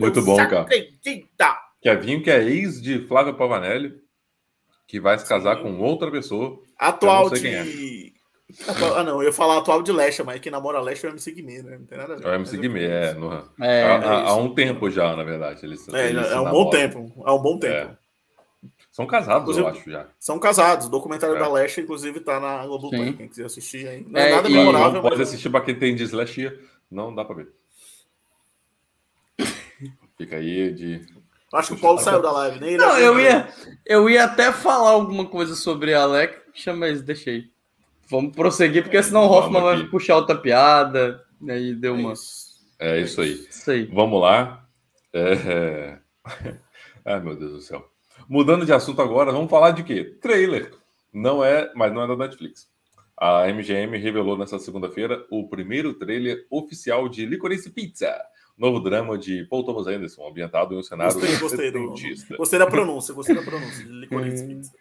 Muito 0.00 0.22
bom, 0.22 0.36
cara. 0.36 0.62
Acredita? 0.62 1.56
Kevinho, 1.80 2.22
que 2.22 2.30
é 2.30 2.42
ex 2.42 2.80
de 2.80 3.06
Flávio 3.06 3.34
Pavanelli, 3.34 4.02
que 4.86 5.00
vai 5.00 5.18
se 5.18 5.28
casar 5.28 5.56
Sim. 5.56 5.62
com 5.62 5.78
outra 5.80 6.10
pessoa. 6.10 6.60
Atual 6.78 7.30
de. 7.30 7.48
É. 7.48 8.14
Ah, 8.68 9.02
não, 9.02 9.20
eu 9.20 9.28
ia 9.28 9.32
falar 9.32 9.58
atual 9.58 9.82
de 9.82 9.90
Lesha, 9.90 10.22
mas 10.22 10.38
quem 10.38 10.52
namora 10.52 10.80
Lesha 10.80 11.06
é 11.06 11.10
o 11.10 11.12
MC 11.12 11.32
Guimê, 11.32 11.62
né? 11.62 11.78
Não 11.78 11.86
tem 11.86 11.98
nada 11.98 12.14
a 12.14 12.16
ver. 12.16 12.26
É 12.26 12.30
o 12.30 12.34
MC 12.34 12.56
Guimê, 12.58 12.84
é. 12.84 13.14
No... 13.14 13.32
é 13.32 13.82
há, 13.82 13.94
é 13.94 14.28
há, 14.28 14.34
um 14.34 14.54
tempo 14.54 14.90
já, 14.90 15.16
na 15.16 15.24
verdade. 15.24 15.64
Eles, 15.64 15.88
é, 15.88 16.10
eles 16.10 16.30
é 16.30 16.38
um 16.38 16.50
bom 16.50 16.70
tempo. 16.70 17.24
É 17.26 17.30
um 17.30 17.38
bom 17.42 17.58
tempo. 17.58 17.74
É. 17.74 17.96
São 18.92 19.06
casados, 19.06 19.42
inclusive, 19.42 19.66
eu 19.66 19.70
acho, 19.70 19.90
já. 19.90 20.06
São 20.20 20.38
casados. 20.38 20.86
O 20.86 20.90
documentário 20.90 21.34
é. 21.34 21.38
da 21.38 21.50
Lesha, 21.50 21.80
inclusive, 21.80 22.20
tá 22.20 22.38
na 22.38 22.64
Globoplay. 22.66 23.14
Quem 23.14 23.28
quiser 23.28 23.46
assistir 23.46 23.88
aí. 23.88 24.06
Não 24.08 24.20
é, 24.20 24.30
nada 24.30 24.48
memorável. 24.48 24.92
Não 24.92 25.02
pode 25.02 25.22
assistir 25.22 25.50
pra 25.50 25.60
quem 25.60 25.74
tem 25.74 25.96
dislexia. 25.96 26.56
Não 26.90 27.12
dá 27.12 27.24
pra 27.24 27.34
ver. 27.34 27.48
Fica 30.16 30.36
aí 30.36 30.72
de 30.72 31.00
Acho 31.54 31.68
que 31.68 31.74
o 31.74 31.80
Paulo 31.80 32.00
saiu 32.00 32.20
da 32.20 32.32
live, 32.32 32.60
nem 32.60 32.76
Não, 32.76 32.98
eu 32.98 33.20
ia, 33.20 33.48
eu 33.86 34.10
ia 34.10 34.24
até 34.24 34.52
falar 34.52 34.90
alguma 34.90 35.26
coisa 35.26 35.54
sobre 35.54 35.94
a 35.94 36.02
Alec, 36.02 36.36
mas 36.76 37.00
deixei. 37.00 37.50
Vamos 38.08 38.34
prosseguir, 38.34 38.82
porque 38.82 39.02
senão 39.02 39.22
o 39.22 39.30
Hoffman 39.30 39.62
vai 39.62 39.84
puxar 39.84 40.16
outra 40.16 40.36
piada. 40.36 41.24
Aí 41.48 41.74
deu 41.74 41.94
uma. 41.94 42.12
É 42.78 43.00
isso 43.00 43.20
aí. 43.20 43.46
Isso 43.48 43.70
aí. 43.70 43.86
Vamos 43.86 44.20
lá. 44.20 44.66
É... 45.12 45.98
Ai, 47.04 47.20
meu 47.20 47.36
Deus 47.36 47.52
do 47.52 47.60
céu. 47.60 47.88
Mudando 48.28 48.66
de 48.66 48.72
assunto 48.72 49.00
agora, 49.00 49.32
vamos 49.32 49.50
falar 49.50 49.70
de 49.70 49.82
quê? 49.82 50.04
Trailer. 50.20 50.72
Não 51.12 51.44
é, 51.44 51.70
mas 51.74 51.92
não 51.92 52.02
é 52.02 52.06
da 52.08 52.16
Netflix. 52.16 52.68
A 53.16 53.46
MGM 53.46 53.96
revelou 53.98 54.36
nessa 54.36 54.58
segunda-feira 54.58 55.24
o 55.30 55.48
primeiro 55.48 55.94
trailer 55.94 56.46
oficial 56.50 57.08
de 57.08 57.24
Licorice 57.24 57.70
Pizza, 57.70 58.12
novo 58.56 58.80
drama 58.80 59.18
de 59.18 59.44
Paul 59.44 59.64
Thomas 59.64 59.86
Anderson, 59.86 60.26
ambientado 60.28 60.74
em 60.74 60.78
um 60.78 60.82
cenário 60.82 61.14
gostei, 61.14 61.36
gostei, 61.38 61.70
do, 61.70 61.94
gostei 62.36 62.58
da 62.58 62.66
pronúncia, 62.66 63.14
gostei 63.14 63.34
da 63.34 63.42
pronúncia 63.42 63.84
Licorice 63.84 64.46
Pizza. 64.46 64.72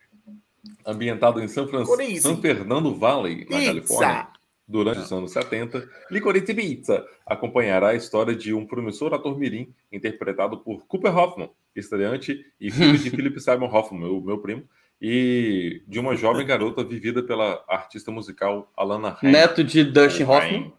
Ambientado 0.86 1.42
em 1.42 1.48
São, 1.48 1.68
Fran... 1.68 1.86
São 2.20 2.38
Fernando 2.42 2.94
Valley, 2.96 3.46
na 3.50 3.58
Pizza. 3.58 3.66
Califórnia, 3.66 4.28
durante 4.68 5.00
os 5.00 5.12
anos 5.12 5.32
70, 5.32 5.90
Licorice 6.12 6.54
Pizza 6.54 7.06
acompanhará 7.26 7.90
a 7.90 7.96
história 7.96 8.36
de 8.36 8.54
um 8.54 8.66
promissor 8.66 9.14
ator 9.14 9.38
mirim, 9.38 9.74
interpretado 9.92 10.58
por 10.58 10.86
Cooper 10.86 11.16
Hoffman, 11.18 11.50
estreante 11.76 12.46
e 12.60 12.72
filho 12.72 12.98
de 12.98 13.10
Philip 13.12 13.40
Simon 13.40 13.74
Hoffman, 13.74 14.02
meu, 14.02 14.22
meu 14.22 14.38
primo, 14.38 14.64
e 15.02 15.82
de 15.88 16.00
uma 16.00 16.16
jovem 16.16 16.46
garota 16.46 16.84
vivida 16.84 17.24
pela 17.24 17.64
artista 17.68 18.12
musical 18.12 18.72
Alana 18.76 19.18
Haim. 19.22 19.32
Neto 19.32 19.64
de 19.64 19.84
Dustin 19.84 20.24
Hoffman. 20.24 20.74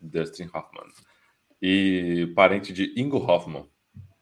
Dustin 0.00 0.48
Hoffman 0.52 0.84
e 1.62 2.32
parente 2.34 2.72
de 2.72 2.92
Ingo 3.00 3.18
Hoffman, 3.18 3.64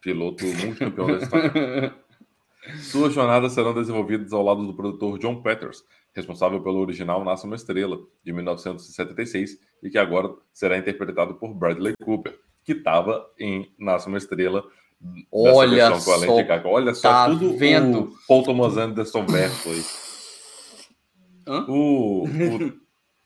piloto 0.02 0.44
multicampeão 0.44 1.06
da 1.06 1.18
história. 1.24 1.94
Suas 2.82 3.14
jornadas 3.14 3.52
serão 3.52 3.72
desenvolvidas 3.72 4.34
ao 4.34 4.44
lado 4.44 4.66
do 4.66 4.74
produtor 4.74 5.18
John 5.18 5.40
Peters, 5.42 5.82
responsável 6.14 6.62
pelo 6.62 6.78
original 6.78 7.24
Nasce 7.24 7.46
uma 7.46 7.56
Estrela, 7.56 7.98
de 8.22 8.32
1976, 8.32 9.58
e 9.82 9.88
que 9.88 9.96
agora 9.96 10.30
será 10.52 10.76
interpretado 10.76 11.34
por 11.36 11.54
Bradley 11.54 11.94
Cooper, 12.04 12.38
que 12.62 12.72
estava 12.72 13.26
em 13.38 13.72
Nasce 13.78 14.08
uma 14.08 14.18
Estrela 14.18 14.62
Olha 15.32 15.98
só, 15.98 16.12
Olha 16.66 16.94
só 16.94 17.10
tá 17.10 17.26
tudo 17.30 17.56
vendo. 17.56 18.00
o 18.00 18.18
Paul 18.28 18.42
Thomas 18.42 18.76
Anderson 18.76 19.24
verso 19.24 19.70
aí. 19.70 19.82
O, 21.66 22.24
o, 22.24 22.72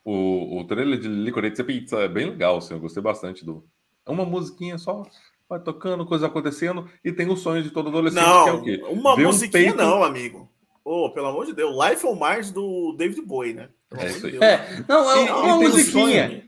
o, 0.05 0.59
o 0.59 0.63
trailer 0.63 0.97
de 0.97 1.07
Licorice 1.07 1.63
Pizza 1.63 1.97
é 1.97 2.07
bem 2.07 2.29
legal, 2.29 2.57
assim, 2.57 2.73
eu 2.73 2.79
gostei 2.79 3.03
bastante 3.03 3.43
do. 3.43 3.67
É 4.05 4.11
uma 4.11 4.25
musiquinha 4.25 4.77
só, 4.77 5.03
vai 5.49 5.59
tocando, 5.59 6.05
coisa 6.05 6.27
acontecendo, 6.27 6.89
e 7.03 7.11
tem 7.11 7.29
o 7.29 7.35
sonho 7.35 7.63
de 7.63 7.71
todo 7.71 7.89
adolescente, 7.89 8.23
não, 8.23 8.43
que 8.43 8.49
é 8.49 8.53
o 8.53 8.61
quê? 8.61 8.83
Uma 8.89 9.15
Ver 9.15 9.25
musiquinha 9.25 9.73
um 9.73 9.75
peito... 9.75 9.77
não, 9.77 10.03
amigo. 10.03 10.49
Oh, 10.83 11.09
pelo 11.09 11.27
amor 11.27 11.47
de 11.47 11.53
Deus, 11.53 11.75
Life 11.83 12.05
on 12.05 12.15
Mars 12.15 12.51
do 12.51 12.95
David 12.95 13.21
Bowie, 13.21 13.53
né? 13.53 13.69
Pelo 13.89 14.03
é 14.03 14.07
isso 14.07 14.27
aí. 14.27 14.37
É, 14.37 14.83
não, 14.87 15.11
é 15.11 15.33
uma 15.33 15.57
musiquinha. 15.57 16.45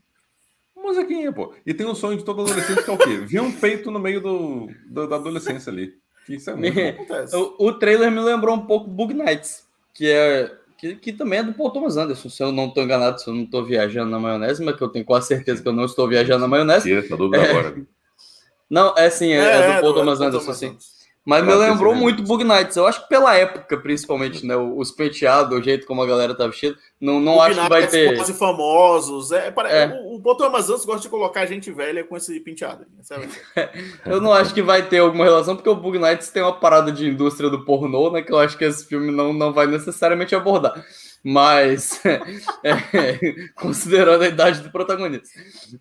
Uma 0.76 0.90
musiquinha, 0.90 1.34
pô. 1.34 1.56
E 1.66 1.74
tem 1.74 1.88
o 1.88 1.96
sonho 1.96 2.20
de 2.20 2.24
todo 2.24 2.44
adolescente, 2.44 2.84
que 2.84 2.90
é 2.90 2.94
o 2.94 2.98
quê? 2.98 3.18
Ver 3.18 3.40
um 3.40 3.52
peito 3.52 3.90
no 3.90 4.00
meio 4.00 4.22
do, 4.22 4.70
do 4.88 5.08
da 5.08 5.16
adolescência 5.16 5.72
ali. 5.72 5.96
Que 6.28 6.36
isso 6.36 6.52
é 6.52 6.56
muito 6.56 6.78
o, 7.60 7.68
o 7.68 7.74
trailer 7.74 8.12
me 8.12 8.20
lembrou 8.20 8.56
um 8.56 8.68
pouco 8.68 8.90
Bug 8.90 9.14
Nights, 9.14 9.66
que 9.94 10.08
é 10.08 10.52
que, 10.78 10.96
que, 10.96 11.14
também 11.14 11.40
é 11.40 11.44
do 11.44 11.54
Paul 11.54 11.72
Thomas 11.72 11.98
Anderson, 11.98 12.30
se 12.30 12.44
eu 12.44 12.52
não 12.52 12.68
estou 12.68 12.84
enganado, 12.84 13.20
se 13.20 13.28
eu 13.28 13.34
não 13.34 13.44
estou 13.44 13.66
viajando 13.66 14.12
na 14.12 14.20
maionese, 14.20 14.64
mas 14.64 14.76
que 14.76 14.82
eu 14.84 14.90
tenho 14.90 15.06
quase 15.06 15.28
certeza 15.28 15.62
que 15.62 15.68
eu 15.68 15.74
não 15.74 15.86
estou 15.86 16.08
viajando 16.08 16.42
na 16.42 16.48
maionese. 16.48 16.88
Tira 16.88 17.00
essa 17.00 17.18
dúvida 17.18 17.44
é... 17.44 17.50
agora. 17.50 17.76
Não, 18.70 18.94
é 18.98 19.10
sim, 19.10 19.32
é, 19.32 19.38
é, 19.38 19.56
é 19.56 19.76
do 19.76 19.82
Paul 19.82 19.94
Thomas 19.94 20.22
Anderson, 20.22 20.54
sim. 20.54 20.78
Mas 21.28 21.46
me 21.46 21.54
lembrou 21.54 21.94
muito 21.94 22.24
Bug 22.24 22.42
Nights. 22.46 22.78
Eu 22.78 22.88
acho 22.88 23.04
que 23.04 23.10
pela 23.10 23.36
época, 23.36 23.76
principalmente, 23.76 24.46
né? 24.46 24.56
Os 24.56 24.92
penteados, 24.92 25.60
o 25.60 25.62
jeito 25.62 25.86
como 25.86 26.02
a 26.02 26.08
galera 26.08 26.34
tá 26.34 26.48
vestida. 26.48 26.78
Não, 27.02 27.20
não 27.20 27.42
acho 27.42 27.62
que 27.62 27.68
vai 27.68 27.86
ter. 27.86 28.16
Quase 28.16 28.34
famosos. 28.34 29.34
É, 29.34 29.54
é. 29.66 29.88
O, 30.06 30.22
o 30.24 30.36
Thomas 30.38 30.70
Anderson 30.70 30.86
gosta 30.86 31.02
de 31.02 31.10
colocar 31.10 31.46
gente 31.46 31.70
velha 31.70 32.02
com 32.06 32.16
esse 32.16 32.40
penteado. 32.40 32.86
eu 34.06 34.22
não 34.22 34.32
acho 34.32 34.54
que 34.54 34.62
vai 34.62 34.88
ter 34.88 35.00
alguma 35.00 35.26
relação, 35.26 35.58
porque 35.58 35.70
o 35.70 35.76
Bug 35.76 36.00
Nights 36.00 36.30
tem 36.30 36.42
uma 36.42 36.58
parada 36.58 36.94
de 36.94 37.06
indústria 37.06 37.50
do 37.50 37.66
pornô, 37.66 38.10
né? 38.10 38.22
Que 38.22 38.32
eu 38.32 38.40
acho 38.40 38.58
que 38.58 38.64
esse 38.64 38.86
filme 38.86 39.12
não, 39.12 39.34
não 39.34 39.52
vai 39.52 39.68
necessariamente 39.68 40.34
abordar. 40.34 40.82
Mas, 41.22 42.02
é, 42.64 43.50
considerando 43.54 44.24
a 44.24 44.28
idade 44.30 44.62
do 44.62 44.72
protagonista. 44.72 45.28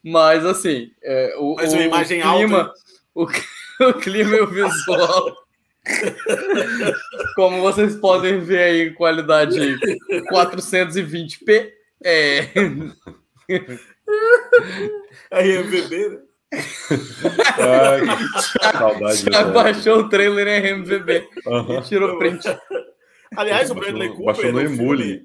Mas, 0.02 0.44
assim, 0.44 0.90
é, 1.04 1.37
o, 1.38 1.54
Mas 1.54 1.72
uma 1.72 1.82
imagem 1.82 2.20
o 2.20 2.37
clima, 2.37 2.59
alta. 2.59 2.72
O, 3.14 3.26
o 3.89 3.95
clima 3.95 4.37
e 4.37 4.41
o 4.41 4.47
visual. 4.47 5.37
Como 7.35 7.61
vocês 7.61 7.97
podem 7.97 8.41
ver 8.41 8.59
aí 8.59 8.91
qualidade 8.93 9.79
420p. 10.31 11.71
É. 12.03 12.41
RMVB, 15.31 16.09
né? 16.09 16.19
Ai, 17.59 18.01
saudade. 18.73 19.25
Já 19.31 19.45
baixou 19.45 19.99
o 20.01 20.09
trailer 20.09 20.47
em 20.49 20.61
RMVB 20.61 21.29
uhum. 21.47 21.79
e 21.79 21.83
tirou 21.83 22.19
print. 22.19 22.45
Aliás, 23.37 23.71
o 23.71 23.75
Bradley 23.75 24.09
Cooper. 24.11 24.25
Baixou 24.25 24.53
no 24.53 24.61
Emule. 24.61 25.25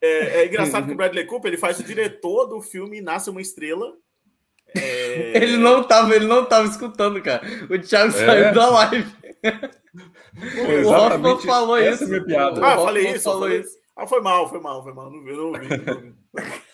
É, 0.00 0.42
é 0.42 0.46
engraçado 0.46 0.86
que 0.86 0.92
o 0.92 0.96
Bradley 0.96 1.26
Cooper 1.26 1.50
ele 1.50 1.60
faz 1.60 1.78
o 1.78 1.84
diretor 1.84 2.46
do 2.46 2.60
filme 2.60 3.00
Nasce 3.00 3.30
uma 3.30 3.40
Estrela 3.40 3.94
é... 4.76 5.42
Ele 5.42 5.56
não 5.56 5.82
tava, 5.82 6.14
ele 6.14 6.26
não 6.26 6.44
tava 6.44 6.66
escutando, 6.66 7.20
cara. 7.22 7.42
O 7.70 7.78
Thiago 7.78 8.08
é? 8.08 8.26
saiu 8.26 8.54
da 8.54 8.70
live. 8.70 9.12
o 10.84 10.88
Hoffman 10.88 11.40
falou 11.40 11.78
isso. 11.78 12.04
É 12.04 12.06
minha 12.06 12.24
piada. 12.24 12.64
Ah, 12.64 12.76
falei 12.76 13.08
isso, 13.12 13.24
falou 13.24 13.50
isso. 13.50 13.78
Ah, 13.96 14.06
foi 14.06 14.20
mal, 14.20 14.48
foi 14.48 14.60
mal, 14.60 14.82
foi 14.82 14.94
mal. 14.94 15.10
Não 15.10 15.24
vi, 15.24 15.32
não 15.32 15.46
ouvi. 15.46 15.66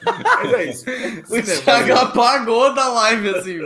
Mas 0.04 0.52
é 0.52 0.64
isso. 0.66 0.84
O 1.30 1.62
Thiago 1.64 1.92
apagou 1.94 2.74
da 2.74 2.86
live, 2.88 3.30
assim. 3.30 3.58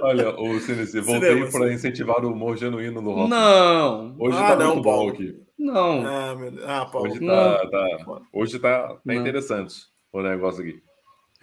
Olha, 0.00 0.40
o 0.40 0.58
Sinistro, 0.58 1.02
voltei 1.02 1.50
para 1.50 1.72
incentivar 1.72 2.24
o 2.24 2.32
humor 2.32 2.56
genuíno 2.56 3.02
no 3.02 3.12
rock. 3.12 3.28
Não. 3.28 4.16
Hoje 4.18 4.38
ah, 4.38 4.48
tá 4.48 4.56
não, 4.56 4.74
muito 4.74 4.84
Paulo. 4.84 5.04
bom 5.04 5.10
aqui. 5.10 5.38
Não. 5.58 6.06
Ah, 6.06 6.34
meu... 6.34 6.52
ah 6.66 6.86
Paulo. 6.86 7.10
Hoje 7.10 7.26
tá, 7.26 7.68
tá, 7.68 8.20
hoje 8.32 8.58
tá, 8.58 8.96
tá 9.06 9.14
interessante 9.14 9.74
o 10.10 10.22
negócio 10.22 10.62
aqui. 10.62 10.82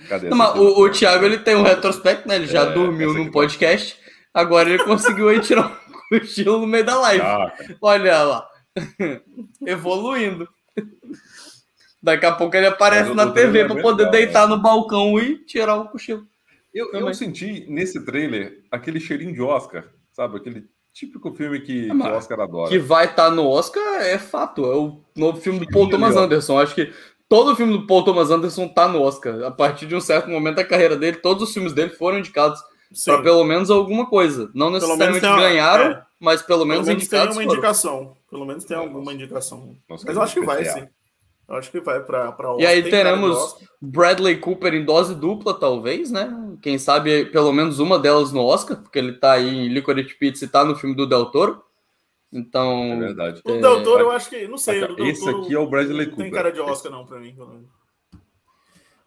Cadê 0.07 0.29
Não, 0.29 0.37
mas 0.37 0.55
o, 0.55 0.81
o 0.81 0.89
Thiago 0.89 1.25
ele 1.25 1.39
tem 1.39 1.55
um 1.55 1.63
retrospecto, 1.63 2.27
né? 2.27 2.35
Ele 2.35 2.47
já 2.47 2.63
é, 2.63 2.73
dormiu 2.73 3.13
num 3.13 3.31
podcast. 3.31 3.97
Agora 4.33 4.69
ele 4.69 4.83
conseguiu 4.83 5.29
aí 5.29 5.39
tirar 5.39 5.67
um 5.67 5.91
cochilo 6.19 6.59
no 6.59 6.67
meio 6.67 6.85
da 6.85 6.99
live. 6.99 7.23
Ah, 7.23 7.53
Olha 7.81 8.23
lá. 8.23 8.47
Evoluindo. 9.65 10.47
Daqui 12.01 12.25
a 12.25 12.31
pouco 12.31 12.55
ele 12.55 12.65
aparece 12.65 13.13
na 13.13 13.29
TV 13.31 13.65
para 13.65 13.81
poder 13.81 14.09
deitar 14.09 14.47
no 14.47 14.57
balcão 14.57 15.19
e 15.19 15.37
tirar 15.45 15.75
o 15.75 15.89
cochilo. 15.89 16.25
Eu, 16.73 16.91
eu, 16.93 17.13
senti 17.13 17.65
nesse 17.69 18.03
trailer 18.05 18.63
aquele 18.71 18.99
cheirinho 18.99 19.33
de 19.33 19.41
Oscar, 19.41 19.85
sabe? 20.13 20.37
Aquele 20.37 20.65
típico 20.93 21.33
filme 21.33 21.59
que, 21.59 21.87
que 21.87 21.91
o 21.91 22.13
Oscar 22.13 22.39
adora. 22.39 22.69
Que 22.69 22.79
vai 22.79 23.05
estar 23.05 23.29
tá 23.29 23.31
no 23.31 23.45
Oscar 23.47 24.01
é 24.01 24.17
fato. 24.17 24.65
É 24.65 24.75
o 24.75 25.01
novo 25.15 25.39
filme 25.39 25.59
do 25.59 25.67
Paul 25.67 25.89
Thomas 25.89 26.15
Anderson. 26.15 26.59
Acho 26.59 26.73
que 26.73 26.93
todo 27.31 27.55
filme 27.55 27.71
do 27.71 27.87
Paul 27.87 28.03
Thomas 28.03 28.29
Anderson 28.29 28.67
tá 28.67 28.89
no 28.89 29.01
Oscar. 29.01 29.43
A 29.43 29.51
partir 29.51 29.85
de 29.85 29.95
um 29.95 30.01
certo 30.01 30.29
momento 30.29 30.57
da 30.57 30.65
carreira 30.65 30.97
dele, 30.97 31.15
todos 31.15 31.47
os 31.47 31.53
filmes 31.53 31.71
dele 31.71 31.91
foram 31.91 32.19
indicados 32.19 32.61
para 33.05 33.21
pelo 33.21 33.45
menos 33.45 33.71
alguma 33.71 34.05
coisa. 34.05 34.51
Não 34.53 34.69
necessariamente 34.69 35.25
uma, 35.25 35.39
ganharam, 35.39 35.91
é, 35.91 36.03
mas 36.19 36.41
pelo 36.41 36.65
menos, 36.65 36.85
pelo 36.85 36.87
menos 36.87 37.03
indicados. 37.03 37.37
Tem 37.37 37.45
uma 37.45 37.49
foram. 37.49 37.53
indicação. 37.53 38.17
Pelo 38.29 38.45
menos 38.45 38.65
tem 38.65 38.75
alguma 38.75 39.13
indicação. 39.13 39.77
Nossa, 39.89 40.03
mas 40.05 40.17
eu 40.17 40.21
acho 40.21 40.33
que 40.33 40.45
vai, 40.45 40.65
sim. 40.65 40.85
Eu 41.47 41.55
acho 41.55 41.71
que 41.71 41.79
vai 41.79 42.01
para 42.01 42.35
E 42.59 42.65
aí 42.65 42.83
teremos 42.83 43.55
Bradley 43.81 44.35
Cooper 44.37 44.73
em 44.73 44.83
dose 44.83 45.15
dupla, 45.15 45.53
talvez, 45.53 46.11
né? 46.11 46.37
Quem 46.61 46.77
sabe 46.77 47.27
pelo 47.27 47.53
menos 47.53 47.79
uma 47.79 47.97
delas 47.97 48.33
no 48.33 48.43
Oscar, 48.43 48.75
porque 48.75 48.99
ele 48.99 49.13
tá 49.13 49.33
aí 49.33 49.47
em 49.47 49.69
Licorice 49.69 50.15
Pizza 50.15 50.43
e 50.43 50.49
tá 50.49 50.65
no 50.65 50.75
filme 50.75 50.97
do 50.97 51.07
Del 51.07 51.27
Toro. 51.27 51.63
Então. 52.31 52.93
É 52.93 52.99
verdade. 52.99 53.41
O 53.43 53.59
Del 53.59 53.83
Toro, 53.83 54.03
eu 54.05 54.11
acho 54.11 54.29
que. 54.29 54.47
Não 54.47 54.57
sei. 54.57 54.83
Esse 54.99 55.29
aqui 55.29 55.53
é 55.53 55.59
o 55.59 55.67
Bradley 55.67 56.07
Cooper. 56.07 56.17
Não 56.17 56.23
tem 56.25 56.31
cara 56.31 56.51
de 56.51 56.61
Oscar, 56.61 56.91
não, 56.91 57.05
pra 57.05 57.19
mim. 57.19 57.35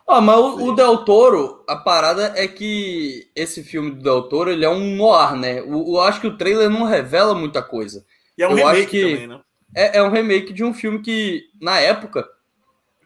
Ah, 0.06 0.20
mas 0.20 0.36
o, 0.36 0.68
o, 0.68 0.74
Del 0.74 0.98
Toro, 0.98 1.64
a 1.66 1.76
parada 1.76 2.34
é 2.36 2.46
que 2.46 3.30
esse 3.34 3.64
filme 3.64 3.92
do 3.92 4.02
Del 4.02 4.22
Toro, 4.28 4.50
ele 4.50 4.64
é 4.64 4.68
um 4.68 4.94
noir, 4.96 5.34
né? 5.34 5.62
O, 5.62 5.96
eu 5.96 6.00
acho 6.02 6.20
que 6.20 6.26
o 6.26 6.36
trailer 6.36 6.68
não 6.68 6.84
revela 6.84 7.34
muita 7.34 7.62
coisa. 7.62 8.04
E 8.36 8.42
é 8.42 8.48
um 8.48 8.50
eu 8.50 8.66
remake 8.66 8.86
que 8.90 9.00
também, 9.00 9.26
né? 9.26 9.40
É, 9.74 9.98
é, 9.98 10.02
um 10.02 10.10
remake 10.10 10.52
de 10.52 10.62
um 10.62 10.74
filme 10.74 11.00
que, 11.00 11.44
na 11.58 11.80
época, 11.80 12.28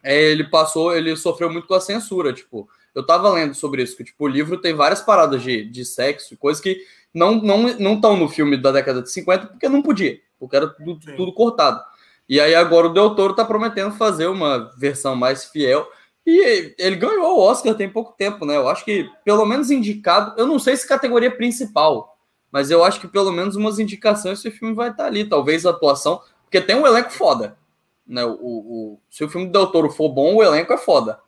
é, 0.03 0.21
ele 0.23 0.43
passou, 0.43 0.93
ele 0.93 1.15
sofreu 1.15 1.49
muito 1.49 1.67
com 1.67 1.73
a 1.73 1.81
censura, 1.81 2.33
tipo... 2.33 2.69
Eu 2.93 3.05
tava 3.05 3.29
lendo 3.29 3.53
sobre 3.53 3.83
isso, 3.83 3.95
que 3.95 4.03
tipo, 4.03 4.25
o 4.25 4.27
livro 4.27 4.57
tem 4.57 4.73
várias 4.73 4.99
paradas 4.99 5.43
de, 5.43 5.63
de 5.63 5.85
sexo, 5.85 6.35
coisas 6.35 6.61
que 6.61 6.83
não 7.13 7.35
não 7.35 7.73
não 7.77 7.93
estão 7.95 8.15
no 8.15 8.29
filme 8.29 8.57
da 8.57 8.71
década 8.71 9.01
de 9.01 9.11
50 9.11 9.47
porque 9.47 9.69
não 9.69 9.81
podia, 9.81 10.19
porque 10.39 10.55
era 10.55 10.67
tudo, 10.67 10.99
tudo 11.15 11.33
cortado. 11.33 11.81
E 12.27 12.39
aí 12.39 12.53
agora 12.53 12.87
o 12.87 12.93
Del 12.93 13.15
Toro 13.15 13.33
tá 13.33 13.43
prometendo 13.43 13.91
fazer 13.95 14.27
uma 14.27 14.71
versão 14.77 15.15
mais 15.15 15.45
fiel. 15.45 15.89
E 16.25 16.75
ele 16.77 16.95
ganhou 16.95 17.37
o 17.37 17.39
Oscar 17.39 17.73
tem 17.73 17.89
pouco 17.89 18.13
tempo, 18.15 18.45
né? 18.45 18.55
Eu 18.55 18.69
acho 18.69 18.85
que 18.85 19.09
pelo 19.25 19.45
menos 19.45 19.71
indicado, 19.71 20.39
eu 20.39 20.45
não 20.45 20.59
sei 20.59 20.77
se 20.77 20.87
categoria 20.87 21.35
principal, 21.35 22.15
mas 22.51 22.69
eu 22.69 22.83
acho 22.83 23.01
que 23.01 23.07
pelo 23.07 23.31
menos 23.31 23.55
umas 23.55 23.79
indicações 23.79 24.37
esse 24.37 24.51
filme 24.51 24.75
vai 24.75 24.91
estar 24.91 25.03
tá 25.03 25.09
ali, 25.09 25.25
talvez 25.25 25.65
a 25.65 25.71
atuação, 25.71 26.21
porque 26.43 26.61
tem 26.61 26.75
um 26.75 26.85
elenco 26.85 27.09
foda, 27.11 27.57
né? 28.05 28.23
O, 28.23 28.31
o, 28.31 28.99
se 29.09 29.23
o 29.23 29.29
filme 29.29 29.47
do 29.47 29.53
Del 29.53 29.67
Toro 29.67 29.89
for 29.89 30.09
bom, 30.09 30.35
o 30.35 30.43
elenco 30.43 30.71
é 30.71 30.77
foda. 30.77 31.19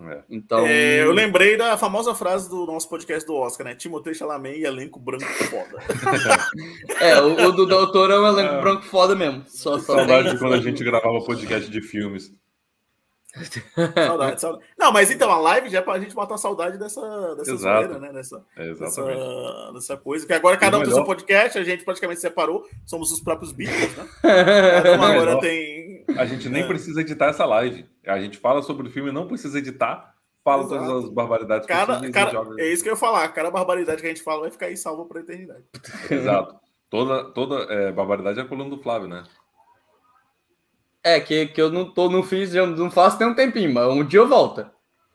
É. 0.00 0.22
Então... 0.30 0.64
É, 0.66 1.02
eu 1.02 1.12
lembrei 1.12 1.56
da 1.56 1.76
famosa 1.76 2.14
frase 2.14 2.48
do 2.48 2.64
nosso 2.66 2.88
podcast 2.88 3.26
do 3.26 3.34
Oscar, 3.34 3.66
né? 3.66 3.74
Timothée 3.74 4.14
Chalamet 4.14 4.58
e 4.58 4.64
elenco 4.64 5.00
branco 5.00 5.24
foda. 5.24 5.82
é, 7.00 7.20
o, 7.20 7.48
o 7.48 7.52
do 7.52 7.66
Doutor 7.66 8.10
é 8.10 8.18
um 8.18 8.26
elenco 8.26 8.54
é. 8.54 8.60
branco 8.60 8.82
foda 8.84 9.16
mesmo. 9.16 9.42
Só, 9.46 9.78
só 9.78 9.96
Saudade 9.96 10.30
de 10.30 10.38
quando 10.38 10.54
a 10.54 10.60
gente 10.60 10.84
gravava 10.84 11.20
podcast 11.20 11.68
de 11.68 11.80
filmes. 11.80 12.32
saudade, 14.06 14.40
saudade. 14.40 14.64
Não, 14.78 14.92
mas 14.92 15.10
então, 15.10 15.30
a 15.30 15.38
live 15.38 15.68
já 15.68 15.78
é 15.78 15.82
pra 15.82 15.98
gente 15.98 16.14
matar 16.14 16.38
saudade 16.38 16.78
dessa, 16.78 17.34
dessa 17.36 17.56
zoeira, 17.56 17.98
né? 17.98 18.12
Dessa, 18.12 18.44
dessa, 18.56 19.72
dessa, 19.72 19.96
coisa. 19.96 20.26
Que 20.26 20.32
agora 20.32 20.56
cada 20.56 20.78
um 20.78 20.82
tem 20.82 20.92
seu 20.92 21.04
podcast, 21.04 21.58
a 21.58 21.64
gente 21.64 21.84
praticamente 21.84 22.20
separou, 22.20 22.66
somos 22.86 23.12
os 23.12 23.20
próprios 23.20 23.52
Beatles, 23.52 23.96
né? 23.96 24.06
Um 24.98 25.02
agora 25.02 25.40
tem. 25.40 26.04
A 26.16 26.24
gente 26.24 26.48
nem 26.48 26.62
é. 26.62 26.66
precisa 26.66 27.00
editar 27.00 27.26
essa 27.26 27.44
live. 27.44 27.86
A 28.06 28.18
gente 28.20 28.38
fala 28.38 28.62
sobre 28.62 28.88
o 28.88 28.90
filme, 28.90 29.12
não 29.12 29.26
precisa 29.26 29.58
editar, 29.58 30.14
fala 30.44 30.64
Exato. 30.64 30.84
todas 30.84 31.04
as 31.04 31.10
barbaridades 31.10 31.66
cada, 31.66 32.10
cada, 32.10 32.30
joga... 32.30 32.62
É 32.62 32.72
isso 32.72 32.82
que 32.82 32.88
eu 32.88 32.94
ia 32.94 32.98
falar. 32.98 33.28
Cada 33.28 33.50
barbaridade 33.50 34.00
que 34.00 34.06
a 34.06 34.10
gente 34.10 34.22
fala 34.22 34.42
vai 34.42 34.50
ficar 34.50 34.66
aí 34.66 34.76
salva 34.76 35.04
pra 35.04 35.20
eternidade. 35.20 35.64
Exato. 36.10 36.56
Toda, 36.90 37.24
toda 37.32 37.56
é, 37.72 37.92
barbaridade 37.92 38.40
é 38.40 38.42
a 38.42 38.46
coluna 38.46 38.70
do 38.70 38.82
Flávio, 38.82 39.08
né? 39.08 39.24
É, 41.02 41.20
que, 41.20 41.46
que 41.46 41.60
eu 41.60 41.70
não, 41.70 41.92
tô, 41.92 42.10
não 42.10 42.22
fiz, 42.22 42.54
eu 42.54 42.66
não 42.66 42.90
faço 42.90 43.18
tem 43.18 43.26
um 43.26 43.34
tempinho, 43.34 43.72
mas 43.72 43.86
um 43.88 44.04
dia 44.04 44.20
eu 44.20 44.28
volto. 44.28 44.68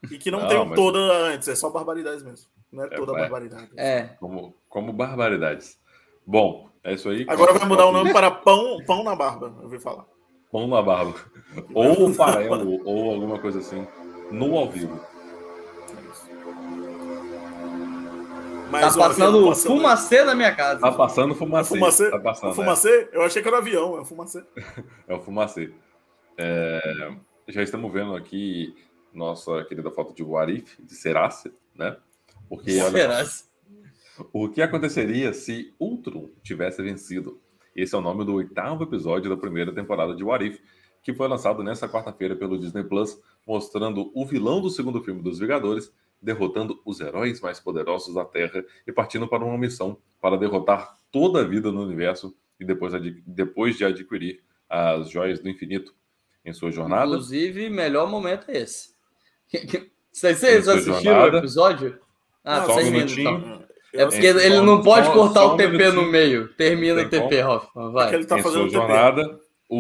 E 0.10 0.18
que 0.18 0.32
não, 0.32 0.42
não 0.42 0.48
tem 0.48 0.66
mas... 0.66 0.76
toda 0.76 1.00
antes, 1.00 1.48
é 1.48 1.56
só 1.56 1.70
barbaridades 1.70 2.24
mesmo. 2.24 2.48
Não 2.72 2.84
é, 2.84 2.88
é 2.88 2.90
toda 2.90 3.14
é, 3.14 3.22
barbaridade. 3.22 3.70
É. 3.78 4.02
Como, 4.20 4.56
como 4.68 4.92
barbaridades. 4.92 5.78
Bom, 6.26 6.70
é 6.84 6.94
isso 6.94 7.10
aí. 7.10 7.26
Agora 7.30 7.54
vai 7.54 7.68
mudar 7.68 7.86
o 7.86 7.92
nome 7.92 8.12
para 8.12 8.32
pão, 8.32 8.78
pão 8.86 9.04
na 9.04 9.16
barba, 9.16 9.54
eu 9.58 9.64
ouvi 9.64 9.80
falar. 9.80 10.06
Pão 10.52 10.68
na 10.68 10.82
barba. 10.82 11.16
Ou 11.74 12.14
farelo, 12.14 12.82
ou 12.86 13.12
alguma 13.12 13.40
coisa 13.40 13.60
assim. 13.60 13.88
No 14.32 14.58
ao 14.58 14.70
vivo. 14.70 15.00
Mas, 18.74 18.96
tá 18.96 19.02
passando, 19.02 19.46
passando 19.46 19.76
fumacê 19.76 20.24
na 20.24 20.34
minha 20.34 20.56
casa. 20.56 20.82
Tá 20.82 20.92
passando 20.92 21.36
fumacê. 21.36 21.74
É 21.74 21.78
fumacê? 21.78 22.10
Tá 22.10 22.20
passando, 22.20 22.52
é 22.52 22.56
fumacê? 22.56 23.10
Eu 23.12 23.22
achei 23.22 23.42
que 23.42 23.48
era 23.48 23.60
avião, 23.60 23.98
é 23.98 24.02
o 24.02 24.06
fumacê. 24.06 24.44
é 25.08 25.14
o 25.14 25.20
fumacê. 25.20 25.72
É, 26.38 27.12
já 27.48 27.62
estamos 27.62 27.94
vendo 27.94 28.16
aqui 28.16 28.76
nossa 29.14 29.64
querida 29.66 29.92
foto 29.92 30.16
de 30.16 30.24
Warif, 30.24 30.82
de 30.82 30.96
Serácia, 30.96 31.52
né? 31.76 31.96
Porque 32.50 32.82
olha, 32.82 33.24
o 34.32 34.50
que 34.50 34.62
aconteceria 34.62 35.34
se 35.34 35.74
Ultron 35.80 36.30
tivesse 36.42 36.82
vencido? 36.82 37.40
Esse 37.76 37.94
é 37.94 37.98
o 37.98 38.02
nome 38.02 38.26
do 38.26 38.34
oitavo 38.34 38.84
episódio 38.84 39.30
da 39.30 39.38
primeira 39.38 39.72
temporada 39.72 40.16
de 40.16 40.24
Warif, 40.24 40.60
que 41.04 41.14
foi 41.14 41.28
lançado 41.28 41.64
nessa 41.64 41.88
quarta-feira 41.88 42.36
pelo 42.36 42.58
Disney 42.58 42.84
Plus, 42.84 43.20
mostrando 43.46 44.12
o 44.16 44.26
vilão 44.26 44.62
do 44.62 44.70
segundo 44.70 45.04
filme 45.04 45.22
dos 45.22 45.38
Vingadores 45.38 45.94
derrotando 46.24 46.82
os 46.86 47.00
heróis 47.02 47.42
mais 47.42 47.60
poderosos 47.60 48.16
da 48.16 48.24
Terra 48.24 48.64
e 48.88 48.92
partindo 48.92 49.28
para 49.28 49.44
uma 49.44 49.58
missão 49.58 49.98
para 50.22 50.38
derrotar 50.38 50.98
toda 51.12 51.42
a 51.42 51.44
vida 51.44 51.72
no 51.72 51.84
universo 51.84 52.36
e 52.60 52.66
depois, 52.66 52.94
depois 53.28 53.78
de 53.78 53.86
adquirir 53.86 54.42
as 54.70 55.10
joias 55.10 55.40
do 55.40 55.50
infinito 55.50 55.94
em 56.46 56.54
sua 56.54 56.72
jornada. 56.72 57.06
Inclusive, 57.06 57.70
melhor 57.70 58.10
momento 58.10 58.50
é 58.50 58.60
esse. 58.60 58.94
Vocês, 60.14 60.38
vocês 60.38 60.68
assistiram 60.68 61.02
jornada. 61.02 61.38
o 61.38 61.40
episódio? 61.40 62.00
Ah, 62.44 62.60
não, 62.60 62.68
só 62.68 62.82
um 62.82 62.92
minutinho. 62.92 63.64
É 63.92 64.06
porque 64.06 64.28
ele 64.28 64.62
não 64.62 64.84
pode 64.84 65.12
cortar 65.12 65.44
o 65.44 65.58
TP 65.58 65.90
no 65.90 66.04
meio. 66.04 66.50
Termina 66.50 67.02
o 67.02 67.10
TP, 67.10 67.44
Hoffman. 67.44 67.92
Vai. 67.92 68.14
ele 68.14 68.26
tá 68.26 68.38
em 68.38 68.44
fazendo 68.44 68.70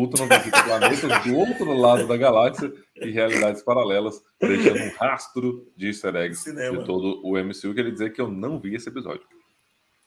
visita 0.01 0.63
planetas 0.63 1.23
do 1.23 1.35
outro 1.35 1.73
lado 1.73 2.07
da 2.07 2.17
galáxia 2.17 2.73
e 2.95 3.11
realidades 3.11 3.61
paralelas, 3.61 4.21
deixando 4.39 4.79
um 4.81 4.91
rastro 4.97 5.67
de 5.75 5.87
easter 5.87 6.15
eggs 6.15 6.43
Cinema. 6.43 6.79
de 6.79 6.85
todo 6.85 7.21
o 7.23 7.37
MCU. 7.37 7.73
Queria 7.73 7.91
dizer 7.91 8.11
que 8.11 8.21
eu 8.21 8.29
não 8.29 8.59
vi 8.59 8.75
esse 8.75 8.89
episódio. 8.89 9.25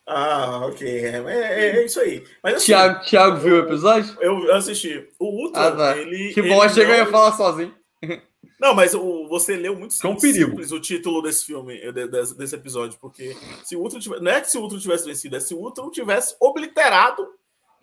Ah, 0.07 0.67
ok. 0.67 0.89
É, 0.89 1.17
é, 1.27 1.77
é 1.79 1.85
isso 1.85 1.99
aí. 1.99 2.25
Mas, 2.43 2.55
assim, 2.55 2.67
Thiago, 2.67 3.05
Thiago 3.05 3.37
viu 3.39 3.57
o 3.57 3.59
episódio? 3.59 4.17
Eu 4.21 4.55
assisti. 4.55 5.09
O 5.19 5.27
Ultron, 5.43 5.61
ah, 5.61 5.73
tá. 5.73 5.99
ele. 5.99 6.33
Que 6.33 6.43
bom, 6.43 6.63
achei 6.63 6.85
que 6.85 6.91
eu 6.91 6.97
ia 6.97 7.07
falar 7.07 7.33
sozinho. 7.33 7.75
Não, 8.59 8.75
mas 8.75 8.95
o, 8.95 9.29
você 9.29 9.55
leu 9.57 9.77
muito 9.77 9.95
é 10.03 10.09
um 10.09 10.17
perigo. 10.17 10.59
o 10.59 10.81
título 10.81 11.21
desse 11.21 11.45
filme, 11.45 11.93
desse, 11.93 12.37
desse 12.37 12.55
episódio, 12.55 12.99
porque 12.99 13.37
se 13.63 13.77
o 13.77 13.81
Ultron 13.81 14.01
tivesse, 14.01 14.23
não 14.23 14.33
é 14.33 14.41
que 14.41 14.51
se 14.51 14.57
o 14.57 14.63
Ultron 14.63 14.79
tivesse 14.79 15.05
vencido, 15.05 15.37
é 15.37 15.41
se 15.41 15.55
o 15.55 15.59
Ultron 15.59 15.91
tivesse 15.91 16.35
obliterado 16.41 17.29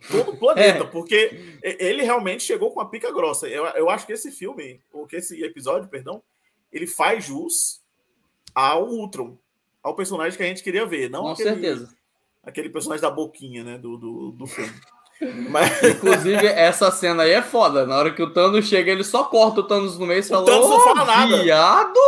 todo 0.10 0.32
o 0.32 0.38
planeta, 0.38 0.84
é. 0.84 0.88
porque 0.88 1.58
ele 1.62 2.04
realmente 2.04 2.44
chegou 2.44 2.72
com 2.72 2.82
a 2.82 2.86
pica 2.86 3.12
grossa. 3.12 3.48
Eu, 3.48 3.66
eu 3.66 3.90
acho 3.90 4.06
que 4.06 4.14
esse 4.14 4.32
filme, 4.32 4.82
ou 4.92 5.08
que 5.08 5.16
esse 5.16 5.44
episódio, 5.44 5.90
perdão, 5.90 6.22
ele 6.72 6.88
faz 6.88 7.26
jus 7.26 7.82
ao 8.54 8.88
Ultron, 8.88 9.38
ao 9.82 9.96
personagem 9.96 10.38
que 10.38 10.44
a 10.44 10.48
gente 10.48 10.64
queria 10.64 10.86
ver, 10.86 11.10
não 11.10 11.24
com 11.24 11.30
aquele, 11.30 11.50
certeza. 11.50 11.96
aquele 12.44 12.70
personagem 12.70 13.02
da 13.02 13.12
boquinha, 13.12 13.64
né, 13.64 13.78
do, 13.78 13.98
do, 13.98 14.32
do 14.32 14.48
filme. 14.48 14.74
Mas... 15.50 15.84
Inclusive, 15.84 16.46
essa 16.48 16.92
cena 16.92 17.24
aí 17.24 17.32
é 17.32 17.42
foda. 17.42 17.86
Na 17.86 17.98
hora 17.98 18.14
que 18.14 18.22
o 18.22 18.34
Thanos 18.34 18.68
chega, 18.68 18.92
ele 18.92 19.04
só 19.04 19.24
corta 19.24 19.62
o 19.62 19.68
Thanos 19.68 19.98
no 19.98 20.06
meio 20.06 20.20
e 20.20 20.24
fala: 20.24 20.46
Thanos 20.46 20.70
não 20.70 20.80
fala 20.82 21.06
nada. 21.06 21.44
Viado? 21.44 22.00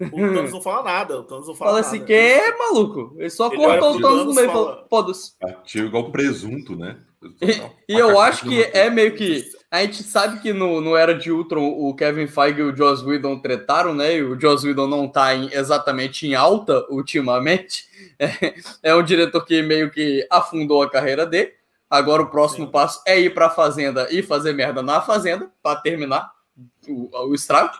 O 0.00 0.10
Thanos 0.10 0.52
não 0.52 0.62
fala 0.62 0.82
nada. 0.82 1.18
O 1.18 1.24
Thanos 1.24 1.48
não 1.48 1.54
fala, 1.54 1.70
fala 1.70 1.80
assim, 1.80 2.04
que 2.04 2.12
é 2.12 2.56
maluco. 2.56 3.16
Ele 3.18 3.30
só 3.30 3.48
ele 3.48 3.56
cortou 3.56 3.96
o 3.96 4.00
Thanos 4.00 4.26
no 4.26 4.34
meio 4.34 4.48
e 4.48 4.52
fala: 4.52 4.86
foda-se. 4.88 5.32
Ativa 5.42 5.86
igual 5.86 6.12
presunto, 6.12 6.76
né? 6.76 7.00
E, 7.40 7.62
e 7.94 7.98
eu 7.98 8.18
acho 8.20 8.48
que 8.48 8.62
é 8.62 8.90
meio 8.90 9.14
que. 9.14 9.44
A 9.70 9.80
gente 9.80 10.02
sabe 10.02 10.40
que 10.40 10.52
no, 10.52 10.80
no 10.80 10.94
Era 10.94 11.14
de 11.14 11.32
Ultron 11.32 11.66
o 11.66 11.94
Kevin 11.94 12.26
Feige 12.26 12.60
e 12.60 12.62
o 12.62 12.76
Joss 12.76 13.02
Whedon 13.04 13.38
tretaram, 13.38 13.94
né? 13.94 14.16
E 14.16 14.22
o 14.22 14.38
Joss 14.38 14.66
Whedon 14.66 14.86
não 14.86 15.08
tá 15.08 15.34
em, 15.34 15.50
exatamente 15.52 16.26
em 16.26 16.34
alta 16.34 16.86
ultimamente. 16.90 17.90
É, 18.18 18.54
é 18.82 18.94
um 18.94 19.02
diretor 19.02 19.44
que 19.44 19.62
meio 19.62 19.90
que 19.90 20.24
afundou 20.30 20.82
a 20.82 20.90
carreira 20.90 21.26
dele. 21.26 21.52
Agora 21.90 22.22
o 22.22 22.30
próximo 22.30 22.66
Sim. 22.66 22.72
passo 22.72 23.02
é 23.06 23.18
ir 23.18 23.34
para 23.34 23.46
a 23.46 23.50
fazenda 23.50 24.06
e 24.10 24.22
fazer 24.22 24.52
merda 24.52 24.80
na 24.80 25.00
fazenda 25.00 25.50
para 25.62 25.80
terminar 25.80 26.30
o, 26.88 27.28
o 27.28 27.34
estrago. 27.34 27.72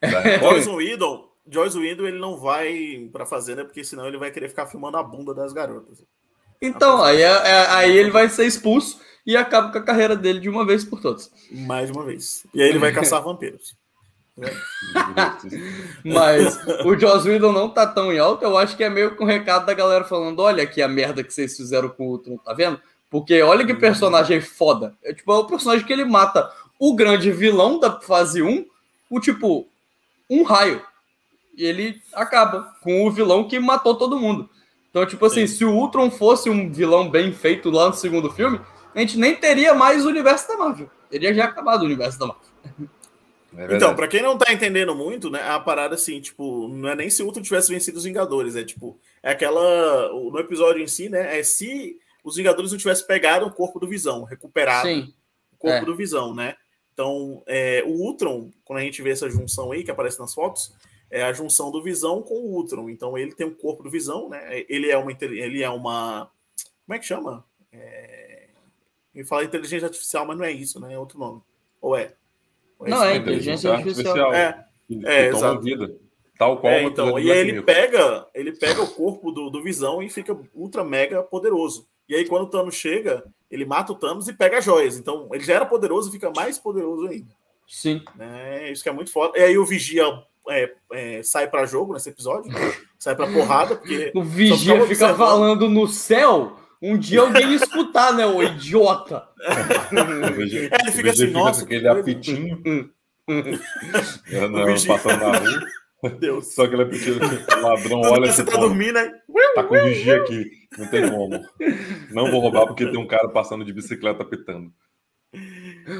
Joyce 0.40 0.68
Whedon, 0.68 1.28
Joyce 1.46 1.78
Whedon 1.78 2.06
ele 2.06 2.18
não 2.18 2.36
vai 2.36 3.08
para 3.12 3.24
a 3.24 3.26
fazenda 3.26 3.64
porque 3.64 3.84
senão 3.84 4.06
ele 4.06 4.18
vai 4.18 4.30
querer 4.30 4.48
ficar 4.48 4.66
filmando 4.66 4.96
a 4.96 5.02
bunda 5.02 5.34
das 5.34 5.52
garotas. 5.52 6.02
Então, 6.60 7.02
aí, 7.02 7.22
é, 7.22 7.26
é, 7.26 7.66
aí 7.68 7.96
ele 7.96 8.10
vai 8.10 8.28
ser 8.28 8.46
expulso 8.46 9.00
e 9.26 9.36
acaba 9.36 9.70
com 9.70 9.78
a 9.78 9.82
carreira 9.82 10.16
dele 10.16 10.40
de 10.40 10.48
uma 10.48 10.64
vez 10.66 10.84
por 10.84 11.00
todas. 11.00 11.30
Mais 11.50 11.90
uma 11.90 12.04
vez. 12.04 12.46
E 12.52 12.62
aí 12.62 12.68
ele 12.68 12.78
vai 12.78 12.92
caçar 12.92 13.22
vampiros. 13.24 13.78
Mas 16.04 16.58
o 16.84 16.98
Joss 16.98 17.28
Whedon 17.28 17.52
não 17.52 17.68
tá 17.68 17.86
tão 17.86 18.12
em 18.12 18.18
alta, 18.18 18.46
eu 18.46 18.56
acho 18.56 18.76
que 18.76 18.84
é 18.84 18.88
meio 18.88 19.14
com 19.14 19.24
o 19.24 19.26
recado 19.26 19.66
da 19.66 19.74
galera 19.74 20.04
falando: 20.04 20.40
olha 20.40 20.62
aqui 20.62 20.80
a 20.80 20.88
merda 20.88 21.22
que 21.22 21.32
vocês 21.32 21.56
fizeram 21.56 21.88
com 21.88 22.06
o 22.06 22.10
Ultron, 22.12 22.36
tá 22.38 22.54
vendo? 22.54 22.80
Porque 23.10 23.42
olha 23.42 23.66
que 23.66 23.74
personagem 23.74 24.40
foda. 24.40 24.94
É 25.02 25.12
tipo, 25.12 25.32
é 25.32 25.36
o 25.36 25.46
personagem 25.46 25.84
que 25.84 25.92
ele 25.92 26.04
mata 26.04 26.50
o 26.78 26.94
grande 26.94 27.30
vilão 27.32 27.78
da 27.78 28.00
fase 28.00 28.40
1, 28.40 28.64
o 29.10 29.20
tipo, 29.20 29.68
um 30.28 30.42
raio. 30.42 30.82
E 31.56 31.64
ele 31.64 32.00
acaba 32.14 32.72
com 32.80 33.04
o 33.04 33.10
vilão 33.10 33.46
que 33.48 33.58
matou 33.58 33.96
todo 33.96 34.18
mundo. 34.18 34.48
Então, 34.90 35.06
tipo 35.06 35.24
assim, 35.24 35.46
Sim. 35.46 35.56
se 35.56 35.64
o 35.64 35.72
Ultron 35.72 36.10
fosse 36.10 36.50
um 36.50 36.70
vilão 36.70 37.08
bem 37.08 37.32
feito 37.32 37.70
lá 37.70 37.88
no 37.88 37.94
segundo 37.94 38.30
filme, 38.30 38.60
a 38.94 39.00
gente 39.00 39.16
nem 39.16 39.36
teria 39.36 39.72
mais 39.72 40.04
o 40.04 40.08
universo 40.08 40.48
da 40.48 40.56
Marvel. 40.56 40.90
Teria 41.08 41.32
já 41.32 41.44
acabado 41.44 41.82
o 41.82 41.84
universo 41.84 42.18
da 42.18 42.26
Marvel. 42.26 42.50
É 43.56 43.74
então, 43.74 43.96
para 43.96 44.06
quem 44.06 44.22
não 44.22 44.38
tá 44.38 44.52
entendendo 44.52 44.94
muito, 44.94 45.28
né, 45.28 45.42
a 45.42 45.58
parada 45.58 45.96
assim, 45.96 46.20
tipo, 46.20 46.68
não 46.68 46.88
é 46.88 46.94
nem 46.94 47.10
se 47.10 47.22
o 47.22 47.26
Ultron 47.26 47.42
tivesse 47.42 47.72
vencido 47.72 47.98
os 47.98 48.04
Vingadores, 48.04 48.54
é 48.54 48.62
tipo, 48.62 48.98
é 49.22 49.32
aquela 49.32 50.08
no 50.08 50.38
episódio 50.38 50.80
em 50.80 50.86
si, 50.86 51.08
né, 51.08 51.38
é 51.38 51.42
se 51.42 51.98
os 52.22 52.36
Vingadores 52.36 52.70
não 52.70 52.78
tivessem 52.78 53.06
pegado 53.06 53.46
o 53.46 53.52
corpo 53.52 53.80
do 53.80 53.88
Visão, 53.88 54.22
recuperado 54.22 54.86
Sim. 54.86 55.12
o 55.52 55.56
corpo 55.56 55.82
é. 55.82 55.84
do 55.84 55.96
Visão, 55.96 56.34
né? 56.34 56.54
Então, 56.92 57.42
é, 57.46 57.82
o 57.86 57.92
Ultron, 57.92 58.50
quando 58.64 58.80
a 58.80 58.82
gente 58.82 59.00
vê 59.02 59.10
essa 59.10 59.28
junção 59.28 59.72
aí 59.72 59.82
que 59.82 59.90
aparece 59.90 60.20
nas 60.20 60.34
fotos, 60.34 60.72
é 61.10 61.22
a 61.22 61.32
junção 61.32 61.70
do 61.70 61.82
Visão 61.82 62.22
com 62.22 62.34
o 62.34 62.54
Ultron. 62.54 62.88
Então, 62.88 63.18
ele 63.18 63.34
tem 63.34 63.46
o 63.46 63.54
corpo 63.54 63.82
do 63.82 63.90
Visão, 63.90 64.28
né? 64.28 64.64
Ele 64.68 64.90
é 64.90 64.96
uma, 64.96 65.10
ele 65.20 65.62
é 65.62 65.68
uma, 65.68 66.30
como 66.86 66.96
é 66.96 66.98
que 66.98 67.06
chama? 67.06 67.44
É, 67.72 68.48
ele 69.14 69.24
fala 69.24 69.44
inteligência 69.44 69.86
artificial, 69.86 70.26
mas 70.26 70.38
não 70.38 70.44
é 70.44 70.52
isso, 70.52 70.80
né? 70.80 70.94
É 70.94 70.98
outro 70.98 71.18
nome. 71.18 71.40
Ou 71.80 71.96
é? 71.96 72.14
Ou 72.78 72.86
é 72.86 72.90
não, 72.90 73.04
é 73.04 73.16
inteligência 73.16 73.72
artificial. 73.72 74.32
É, 74.32 74.64
é, 75.04 75.26
exato. 75.26 75.62
Vida. 75.62 75.96
Tal 76.38 76.58
qual 76.58 76.72
é, 76.72 76.84
então, 76.84 77.18
e 77.18 77.30
aí 77.30 77.38
ele 77.38 77.60
pega, 77.60 78.26
ele 78.34 78.52
pega 78.52 78.80
o 78.80 78.90
corpo 78.94 79.30
do, 79.30 79.50
do 79.50 79.62
Visão 79.62 80.02
e 80.02 80.08
fica 80.08 80.34
ultra 80.54 80.82
mega 80.82 81.22
poderoso. 81.22 81.86
E 82.08 82.14
aí, 82.14 82.26
quando 82.26 82.44
o 82.44 82.50
Thanos 82.50 82.74
chega, 82.74 83.22
ele 83.50 83.66
mata 83.66 83.92
o 83.92 83.94
Thanos 83.94 84.26
e 84.26 84.32
pega 84.32 84.58
as 84.58 84.64
joias. 84.64 84.96
Então, 84.96 85.28
ele 85.32 85.44
já 85.44 85.54
era 85.54 85.66
poderoso 85.66 86.08
e 86.08 86.12
fica 86.12 86.32
mais 86.34 86.58
poderoso 86.58 87.06
ainda. 87.06 87.30
Sim. 87.68 88.02
Né? 88.16 88.72
Isso 88.72 88.82
que 88.82 88.88
é 88.88 88.92
muito 88.92 89.12
foda. 89.12 89.38
E 89.38 89.42
aí, 89.42 89.58
o 89.58 89.66
Vigia 89.66 90.04
é, 90.48 90.72
é, 90.92 91.22
sai 91.22 91.48
para 91.48 91.66
jogo 91.66 91.92
nesse 91.92 92.08
episódio, 92.08 92.50
sai 92.98 93.14
para 93.14 93.30
porrada, 93.30 93.76
porque. 93.76 94.12
O 94.16 94.22
Vigia 94.22 94.86
fica 94.86 95.14
falando 95.14 95.68
no 95.68 95.86
céu. 95.86 96.56
Um 96.82 96.96
dia 96.96 97.20
alguém 97.20 97.54
escutar, 97.54 98.14
né, 98.14 98.24
o 98.24 98.42
idiota? 98.42 99.28
é, 99.42 100.80
ele 100.80 100.92
fica 100.92 101.10
assim, 101.10 101.26
nossa. 101.26 101.64
Aquele 101.64 101.86
apitinho. 101.86 102.62
não, 103.28 104.86
passando 104.86 105.20
na 105.20 105.38
rua. 105.38 105.60
Deus. 106.18 106.54
Só 106.54 106.66
que 106.66 106.74
ele 106.74 106.82
é 106.82 106.86
pequeno, 106.86 107.18
ladrão 107.62 108.00
olha 108.00 108.32
Você 108.32 108.42
tá 108.42 108.56
dormindo, 108.56 108.94
né? 108.94 109.12
Tá 109.54 109.64
com 109.64 109.74
vigia 109.74 110.16
aqui. 110.16 110.50
Não 110.78 110.86
tem 110.86 111.10
como. 111.10 111.44
Não 112.10 112.30
vou 112.30 112.40
roubar 112.40 112.66
porque 112.66 112.86
tem 112.86 112.98
um 112.98 113.06
cara 113.06 113.28
passando 113.28 113.64
de 113.64 113.72
bicicleta 113.72 114.24
pitando. 114.24 114.72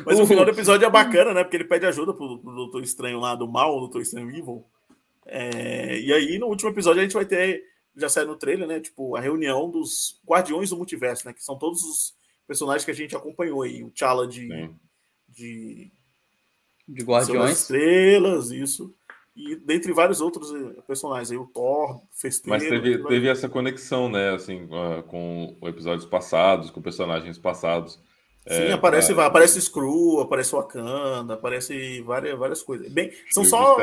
Mas 0.04 0.18
o 0.18 0.26
final 0.26 0.44
do 0.44 0.50
episódio 0.50 0.86
é 0.86 0.90
bacana, 0.90 1.34
né? 1.34 1.44
Porque 1.44 1.56
ele 1.56 1.64
pede 1.64 1.86
ajuda 1.86 2.12
pro, 2.12 2.38
pro 2.38 2.54
Doutor 2.54 2.82
Estranho 2.82 3.18
lá 3.18 3.34
do 3.34 3.48
mal, 3.48 3.76
o 3.76 3.80
Doutor 3.80 4.02
Estranho 4.02 4.30
Evil. 4.30 4.64
É... 5.26 6.00
E 6.00 6.12
aí, 6.12 6.38
no 6.38 6.46
último 6.46 6.70
episódio, 6.70 7.00
a 7.00 7.02
gente 7.02 7.14
vai 7.14 7.24
ter. 7.24 7.62
Já 7.96 8.08
saiu 8.08 8.28
no 8.28 8.36
trailer, 8.36 8.66
né? 8.66 8.80
Tipo, 8.80 9.16
a 9.16 9.20
reunião 9.20 9.70
dos 9.70 10.20
Guardiões 10.26 10.70
do 10.70 10.76
Multiverso, 10.76 11.26
né? 11.26 11.32
Que 11.32 11.42
são 11.42 11.58
todos 11.58 11.82
os 11.82 12.14
personagens 12.46 12.84
que 12.84 12.90
a 12.90 12.94
gente 12.94 13.16
acompanhou 13.16 13.62
aí. 13.62 13.82
O 13.82 13.90
T'Challa 13.90 14.26
de. 14.26 14.48
De, 15.28 15.90
de 16.88 17.04
Guardiões. 17.04 17.60
Estrelas, 17.60 18.50
isso 18.50 18.94
e 19.40 19.56
dentre 19.56 19.92
vários 19.92 20.20
outros 20.20 20.52
eh, 20.52 20.82
personagens, 20.86 21.30
aí 21.30 21.38
o 21.38 21.46
Thor, 21.46 22.02
Festeiro... 22.12 22.50
Mas 22.50 22.68
teve, 22.68 23.02
teve 23.04 23.28
essa 23.28 23.48
conexão, 23.48 24.08
né, 24.08 24.30
assim, 24.34 24.68
com 25.06 25.56
episódios 25.62 26.04
passados, 26.04 26.70
com 26.70 26.82
personagens 26.82 27.38
passados. 27.38 27.98
Sim, 28.50 28.62
é, 28.62 28.72
aparece, 28.72 29.14
pra... 29.14 29.26
aparece 29.26 29.60
Screw, 29.62 30.20
aparece 30.20 30.52
Wakanda, 30.52 31.34
aparece 31.34 32.00
várias, 32.02 32.36
várias 32.36 32.62
coisas. 32.62 32.90
Bem, 32.90 33.12
são 33.30 33.44
só 33.44 33.76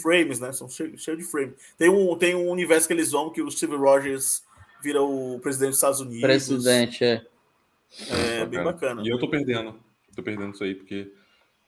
frames, 0.00 0.40
né? 0.40 0.52
São 0.52 0.70
cheios 0.70 1.02
cheio 1.02 1.18
de 1.18 1.24
frames. 1.24 1.54
Tem 1.76 1.90
um, 1.90 2.16
tem 2.16 2.34
um 2.34 2.48
universo 2.48 2.86
que 2.86 2.94
eles 2.94 3.10
vão 3.10 3.30
que 3.30 3.42
o 3.42 3.50
Steve 3.50 3.76
Rogers 3.76 4.42
vira 4.82 5.02
o 5.02 5.38
presidente 5.38 5.70
dos 5.70 5.76
Estados 5.76 6.00
Unidos. 6.00 6.22
Presidente, 6.22 7.04
é. 7.04 7.26
É, 8.10 8.46
bem 8.46 8.64
bacana. 8.64 9.02
E 9.04 9.08
eu 9.08 9.18
tô 9.18 9.28
perdendo. 9.28 9.78
Tô 10.16 10.22
perdendo 10.22 10.54
isso 10.54 10.64
aí 10.64 10.74
porque 10.74 11.12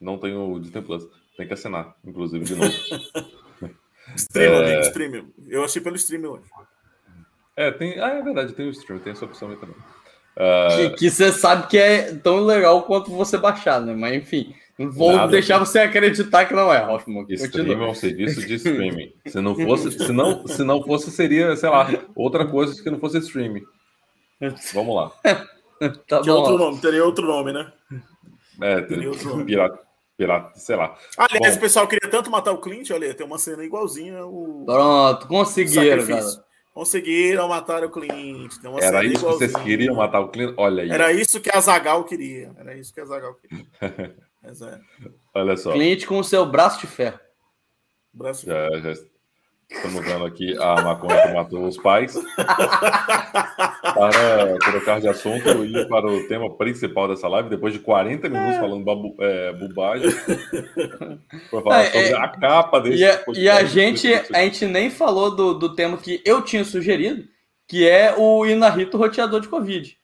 não 0.00 0.16
tenho 0.16 0.58
Disney 0.58 0.80
Plus. 0.80 1.06
Tem 1.36 1.46
que 1.46 1.52
assinar, 1.52 1.94
inclusive, 2.02 2.46
de 2.46 2.54
novo. 2.54 2.72
stream, 4.16 4.54
é... 4.54 4.64
amigo, 4.64 4.80
stream. 4.88 5.32
Eu 5.48 5.64
achei 5.64 5.82
pelo 5.82 5.96
stream 5.96 6.24
hoje. 6.24 6.46
É, 7.54 7.70
tem. 7.70 8.00
Ah, 8.00 8.14
é 8.14 8.22
verdade, 8.22 8.54
tem 8.54 8.66
o 8.66 8.70
stream, 8.70 9.00
tem 9.00 9.12
essa 9.12 9.26
opção 9.26 9.50
aí 9.50 9.56
também. 9.56 9.76
Uh... 10.36 10.94
Que 10.96 11.10
você 11.10 11.32
sabe 11.32 11.66
que 11.66 11.78
é 11.78 12.14
tão 12.14 12.44
legal 12.44 12.82
quanto 12.82 13.10
você 13.10 13.38
baixar, 13.38 13.80
né? 13.80 13.94
Mas 13.94 14.14
enfim, 14.16 14.54
vou 14.78 15.16
Nada. 15.16 15.32
deixar 15.32 15.58
você 15.58 15.78
acreditar 15.78 16.44
que 16.44 16.54
não 16.54 16.72
é, 16.72 16.86
Hoffman. 16.86 17.24
Stream 17.30 17.82
é 17.82 17.88
um 17.88 17.94
serviço 17.94 18.46
de 18.46 18.54
streaming. 18.56 19.12
se 19.26 19.40
não 19.40 19.54
fosse, 19.54 19.90
se 19.92 20.12
não, 20.12 20.46
se 20.46 20.62
não 20.62 20.82
fosse, 20.82 21.10
seria, 21.10 21.56
sei 21.56 21.70
lá, 21.70 21.88
outra 22.14 22.46
coisa 22.46 22.82
que 22.82 22.90
não 22.90 22.98
fosse 22.98 23.18
streaming. 23.18 23.64
Vamos 24.74 24.94
lá. 24.94 25.12
tá 26.06 26.20
bom. 26.22 26.32
outro 26.32 26.58
nome, 26.58 26.80
teria 26.80 27.04
outro 27.04 27.26
nome, 27.26 27.52
né? 27.52 27.72
É, 28.60 28.82
teria 28.82 29.08
outro 29.08 29.30
nome. 29.30 29.46
Pirata, 29.46 29.78
pirata, 30.18 30.58
sei 30.58 30.76
lá. 30.76 30.94
Aliás, 31.16 31.54
bom, 31.54 31.58
o 31.58 31.60
pessoal 31.62 31.88
queria 31.88 32.10
tanto 32.10 32.30
matar 32.30 32.52
o 32.52 32.58
Clint, 32.58 32.90
olha, 32.90 33.14
tem 33.14 33.26
uma 33.26 33.38
cena 33.38 33.64
igualzinha. 33.64 34.26
O... 34.26 34.64
Pronto, 34.66 35.26
conseguiram, 35.26 36.06
cara. 36.06 36.45
Conseguiram 36.76 37.48
matar 37.48 37.82
o 37.84 37.90
Clint. 37.90 38.52
Era 38.82 39.02
isso 39.02 39.24
que 39.24 39.32
vocês 39.32 39.56
queriam 39.64 39.94
matar 39.94 40.20
o 40.20 40.28
Clint? 40.28 40.52
Olha 40.58 40.82
aí. 40.82 40.90
Era 40.90 41.10
isso 41.10 41.40
que 41.40 41.48
a 41.50 41.58
Zagal 41.58 42.04
queria. 42.04 42.52
Era 42.54 42.76
isso 42.76 42.92
que 42.92 43.00
a 43.00 43.06
Zagal 43.06 43.34
queria. 43.36 43.64
é. 44.44 44.80
Olha 45.32 45.56
só. 45.56 45.72
Clint 45.72 46.04
com 46.04 46.18
o 46.18 46.22
seu 46.22 46.44
braço 46.44 46.80
de 46.80 46.86
ferro. 46.86 47.18
Braço 48.12 48.44
de 48.44 48.52
ferro. 48.52 48.78
Já, 48.82 48.92
já, 48.92 49.02
Estamos 49.68 50.04
vendo 50.04 50.24
aqui 50.24 50.56
a 50.58 50.80
maconha 50.80 51.22
que 51.22 51.34
matou 51.34 51.66
os 51.66 51.76
pais. 51.76 52.14
Para 53.94 54.58
trocar 54.58 55.00
de 55.00 55.08
assunto 55.08 55.64
e 55.64 55.76
ir 55.76 55.88
para 55.88 56.06
o 56.06 56.28
tema 56.28 56.56
principal 56.56 57.08
dessa 57.08 57.26
live, 57.26 57.48
depois 57.48 57.72
de 57.72 57.80
40 57.80 58.28
minutos 58.28 58.54
é. 58.56 58.60
falando 58.60 58.84
babu, 58.84 59.16
é, 59.20 59.52
bobagem. 59.54 60.10
Para 61.50 61.62
falar 61.62 61.82
é, 61.82 61.86
sobre 61.86 62.08
é, 62.08 62.16
a 62.16 62.28
capa 62.28 62.80
desse. 62.80 62.98
E 62.98 63.04
a, 63.04 63.24
e 63.34 63.48
a 63.48 63.64
gente, 63.64 64.12
a 64.32 64.40
gente 64.42 64.66
nem 64.66 64.88
falou 64.88 65.34
do, 65.34 65.54
do 65.54 65.74
tema 65.74 65.96
que 65.96 66.22
eu 66.24 66.42
tinha 66.42 66.64
sugerido, 66.64 67.24
que 67.66 67.88
é 67.88 68.14
o 68.16 68.46
Inarito 68.46 68.96
roteador 68.96 69.40
de 69.40 69.48
Covid. 69.48 69.96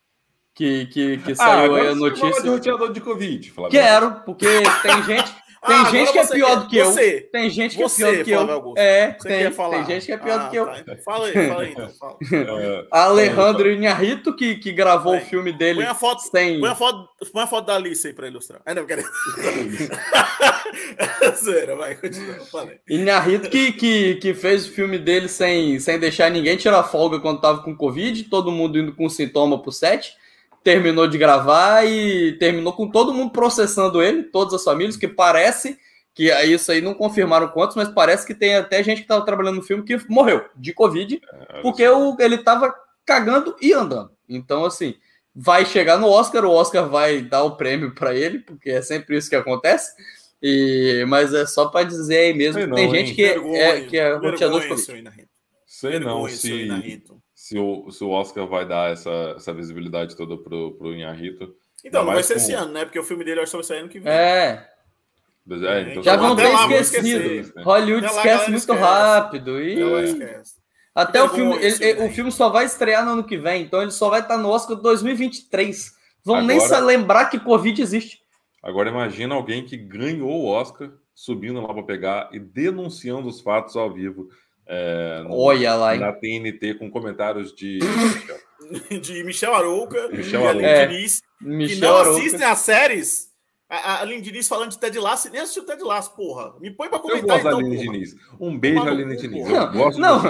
Que, 0.55 0.87
que, 0.87 1.19
que 1.19 1.35
saiu 1.35 1.75
ah, 1.77 1.81
aí 1.81 1.89
a 1.89 1.95
notícia. 1.95 2.43
de 2.43 2.49
roteador 2.49 2.93
de 2.93 3.01
Covid. 3.01 3.55
Quero, 3.71 4.21
porque 4.25 4.47
tem 4.83 5.03
gente. 5.05 5.42
Tem 5.65 5.77
ah, 5.77 5.85
gente 5.85 6.11
que 6.11 6.19
é 6.19 6.27
pior 6.27 6.49
quer... 6.49 6.57
do 6.57 6.67
que 6.67 6.77
eu. 6.77 6.87
Você. 6.87 7.21
Tem 7.31 7.49
gente 7.49 7.77
que 7.77 7.83
você, 7.85 8.21
é 8.21 8.25
pior 8.25 8.45
do 8.45 8.75
que 8.75 8.81
eu. 8.81 8.83
É, 8.83 9.13
tem, 9.13 9.49
tem 9.53 9.85
gente 9.87 10.07
que 10.07 10.13
é 10.13 10.17
pior 10.17 10.41
ah, 10.41 10.43
do 10.45 10.51
que 10.51 10.57
eu. 10.57 10.67
Tá. 10.67 10.97
Fala 11.05 11.27
aí, 11.29 11.49
fala 11.49 11.63
aí, 11.63 11.71
então. 11.71 11.89
Fala. 11.91 12.17
É, 12.33 12.85
Alejandro 12.91 13.69
é, 13.69 13.75
Inharrito, 13.75 14.35
que, 14.35 14.57
que 14.57 14.73
gravou 14.73 15.13
põe, 15.13 15.23
o 15.23 15.25
filme 15.25 15.53
dele. 15.53 15.77
Põe 15.77 15.87
a 15.87 15.95
foto, 15.95 16.19
sem... 16.23 16.59
põe 16.59 16.69
a 16.69 16.75
foto, 16.75 17.09
põe 17.33 17.43
a 17.45 17.47
foto 17.47 17.67
da 17.67 17.77
Alice 17.77 18.05
aí 18.05 18.13
pra 18.13 18.27
ilustrar. 18.27 18.61
Ah, 18.67 18.75
não, 18.75 18.85
quero. 18.85 19.05
Zero, 21.37 21.77
vai, 21.77 21.95
continua. 21.95 22.39
Inharito 22.89 23.49
que, 23.49 23.73
que, 23.73 24.17
que 24.17 24.35
fez 24.35 24.67
o 24.67 24.73
filme 24.73 24.99
dele 24.99 25.29
sem, 25.29 25.79
sem 25.79 25.97
deixar 25.97 26.29
ninguém 26.29 26.57
tirar 26.57 26.83
folga 26.83 27.21
quando 27.21 27.41
tava 27.41 27.63
com 27.63 27.77
Covid, 27.77 28.25
todo 28.25 28.51
mundo 28.51 28.79
indo 28.79 28.93
com 28.95 29.09
sintoma 29.09 29.63
pro 29.63 29.71
set 29.71 30.17
terminou 30.63 31.07
de 31.07 31.19
gravar 31.19 31.85
e 31.85 32.33
terminou 32.39 32.73
com 32.73 32.89
todo 32.89 33.13
mundo 33.13 33.33
processando 33.33 34.03
ele, 34.03 34.25
todas 34.25 34.55
as 34.55 34.65
famílias, 34.65 34.97
que 34.97 35.09
parece 35.09 35.79
que 36.15 36.31
isso 36.45 36.71
aí 36.71 36.81
não 36.81 36.95
confirmaram 36.95 37.49
quantos, 37.49 37.75
mas 37.75 37.89
parece 37.89 38.27
que 38.27 38.35
tem 38.35 38.55
até 38.55 38.83
gente 38.83 38.99
que 38.99 39.05
estava 39.05 39.25
trabalhando 39.25 39.57
no 39.57 39.63
filme 39.63 39.83
que 39.83 39.99
morreu 40.09 40.45
de 40.55 40.73
Covid, 40.73 41.21
é, 41.49 41.63
porque 41.63 41.87
o, 41.89 42.17
ele 42.21 42.37
estava 42.37 42.75
cagando 43.05 43.57
e 43.61 43.73
andando. 43.73 44.11
Então, 44.29 44.65
assim, 44.65 44.95
vai 45.35 45.65
chegar 45.65 45.99
no 45.99 46.09
Oscar, 46.09 46.45
o 46.45 46.51
Oscar 46.51 46.89
vai 46.89 47.23
dar 47.23 47.45
o 47.45 47.57
prêmio 47.57 47.95
para 47.95 48.15
ele, 48.15 48.41
porque 48.41 48.71
é 48.71 48.83
sempre 48.83 49.17
isso 49.17 49.31
que 49.31 49.37
acontece. 49.37 49.93
E, 50.43 51.05
mas 51.09 51.33
é 51.33 51.47
só 51.47 51.67
para 51.69 51.87
dizer 51.87 52.19
aí 52.19 52.35
mesmo, 52.35 52.61
Sei 52.61 52.71
tem 52.73 52.87
não, 52.87 52.95
gente 52.95 53.15
que 53.15 53.25
é, 53.25 53.81
que 53.83 53.97
é 53.97 54.13
roteador 54.15 54.61
de 54.61 54.69
Covid. 54.69 55.13
Sei 55.65 55.99
não 55.99 56.29
se 56.29 56.69
se 57.53 57.59
o, 57.59 57.91
se 57.91 58.03
o 58.03 58.11
Oscar 58.11 58.47
vai 58.47 58.67
dar 58.67 58.91
essa, 58.91 59.35
essa 59.37 59.53
visibilidade 59.53 60.17
toda 60.17 60.39
pro, 60.39 60.73
pro 60.73 60.95
Inharito. 60.95 61.55
Então, 61.85 62.05
não 62.05 62.15
vai 62.15 62.23
ser 62.23 62.35
com... 62.35 62.41
esse 62.41 62.55
ano, 62.55 62.73
né? 62.73 62.85
Porque 62.85 62.99
o 62.99 63.05
filme 63.05 63.25
dele 63.25 63.41
eu 63.41 63.43
acho 63.43 63.51
que 63.51 63.57
vai 63.59 63.65
sair 63.65 63.81
ano 63.81 63.89
que 63.89 64.01
vem. 64.01 64.11
É. 64.11 64.69
É, 65.51 65.91
então 65.91 66.03
já 66.05 66.17
vão 66.17 66.37
ter 66.37 66.81
esquecido. 66.81 67.53
Hollywood 67.63 68.07
até 68.07 68.17
esquece 68.17 68.51
muito 68.51 68.61
esquece. 68.61 68.81
rápido. 68.81 69.61
E... 69.61 69.77
Até 70.95 71.23
o 71.23 71.29
filme, 71.29 71.57
ele, 71.57 71.85
ele, 71.85 72.05
o 72.05 72.11
filme 72.11 72.31
só 72.31 72.49
vai 72.49 72.65
estrear 72.65 73.05
no 73.05 73.13
ano 73.13 73.25
que 73.25 73.37
vem, 73.37 73.63
então 73.63 73.83
ele 73.83 73.91
só 73.91 74.09
vai 74.09 74.21
estar 74.21 74.39
no 74.39 74.49
Oscar 74.49 74.77
2023. 74.77 75.93
Vão 76.25 76.37
agora, 76.37 76.47
nem 76.47 76.61
se 76.61 76.81
lembrar 76.81 77.27
que 77.27 77.41
Covid 77.41 77.83
existe. 77.83 78.21
Agora 78.63 78.89
imagina 78.89 79.35
alguém 79.35 79.65
que 79.65 79.77
ganhou 79.77 80.31
o 80.31 80.47
Oscar 80.47 80.93
subindo 81.15 81.61
lá 81.61 81.75
para 81.75 81.83
pegar 81.83 82.29
e 82.33 82.39
denunciando 82.39 83.29
os 83.29 83.41
fatos 83.41 83.77
ao 83.77 83.93
vivo. 83.93 84.29
É, 84.75 85.23
no, 85.25 85.39
Olha 85.39 85.75
lá, 85.75 85.95
hein? 85.95 86.01
Na 86.01 86.15
TNT 86.15 86.75
com 86.79 86.91
comentários 86.91 87.55
de. 87.55 87.79
de 89.03 89.23
Michel 89.23 89.55
Arouca 89.55 90.09
Michel 90.09 90.49
Arouca. 90.49 90.67
É, 90.67 90.87
Diniz, 90.87 91.21
Michel 91.43 91.77
que 91.77 91.83
não 91.83 91.97
Arouca. 91.97 92.19
assistem 92.19 92.45
as 92.47 92.59
séries. 92.61 93.33
A, 93.69 94.01
Aline 94.01 94.23
Diniz 94.23 94.49
falando 94.49 94.71
de 94.71 94.79
Ted 94.79 94.99
Lasso, 94.99 95.31
nem 95.31 95.41
assistiu 95.41 95.65
Ted 95.65 95.83
Lasso, 95.83 96.15
porra. 96.15 96.55
Me 96.59 96.71
põe 96.71 96.89
pra 96.89 96.99
comentar 96.99 97.23
eu 97.23 97.43
gosto 97.43 97.47
então, 97.47 97.59
Aline 97.59 97.79
Diniz. 97.79 98.15
Um 98.41 98.59
beijo, 98.59 98.83
Aline 98.83 99.17
Diniz. 99.17 99.47
Eu 99.47 99.73
gosto 99.73 100.01
não, 100.01 100.23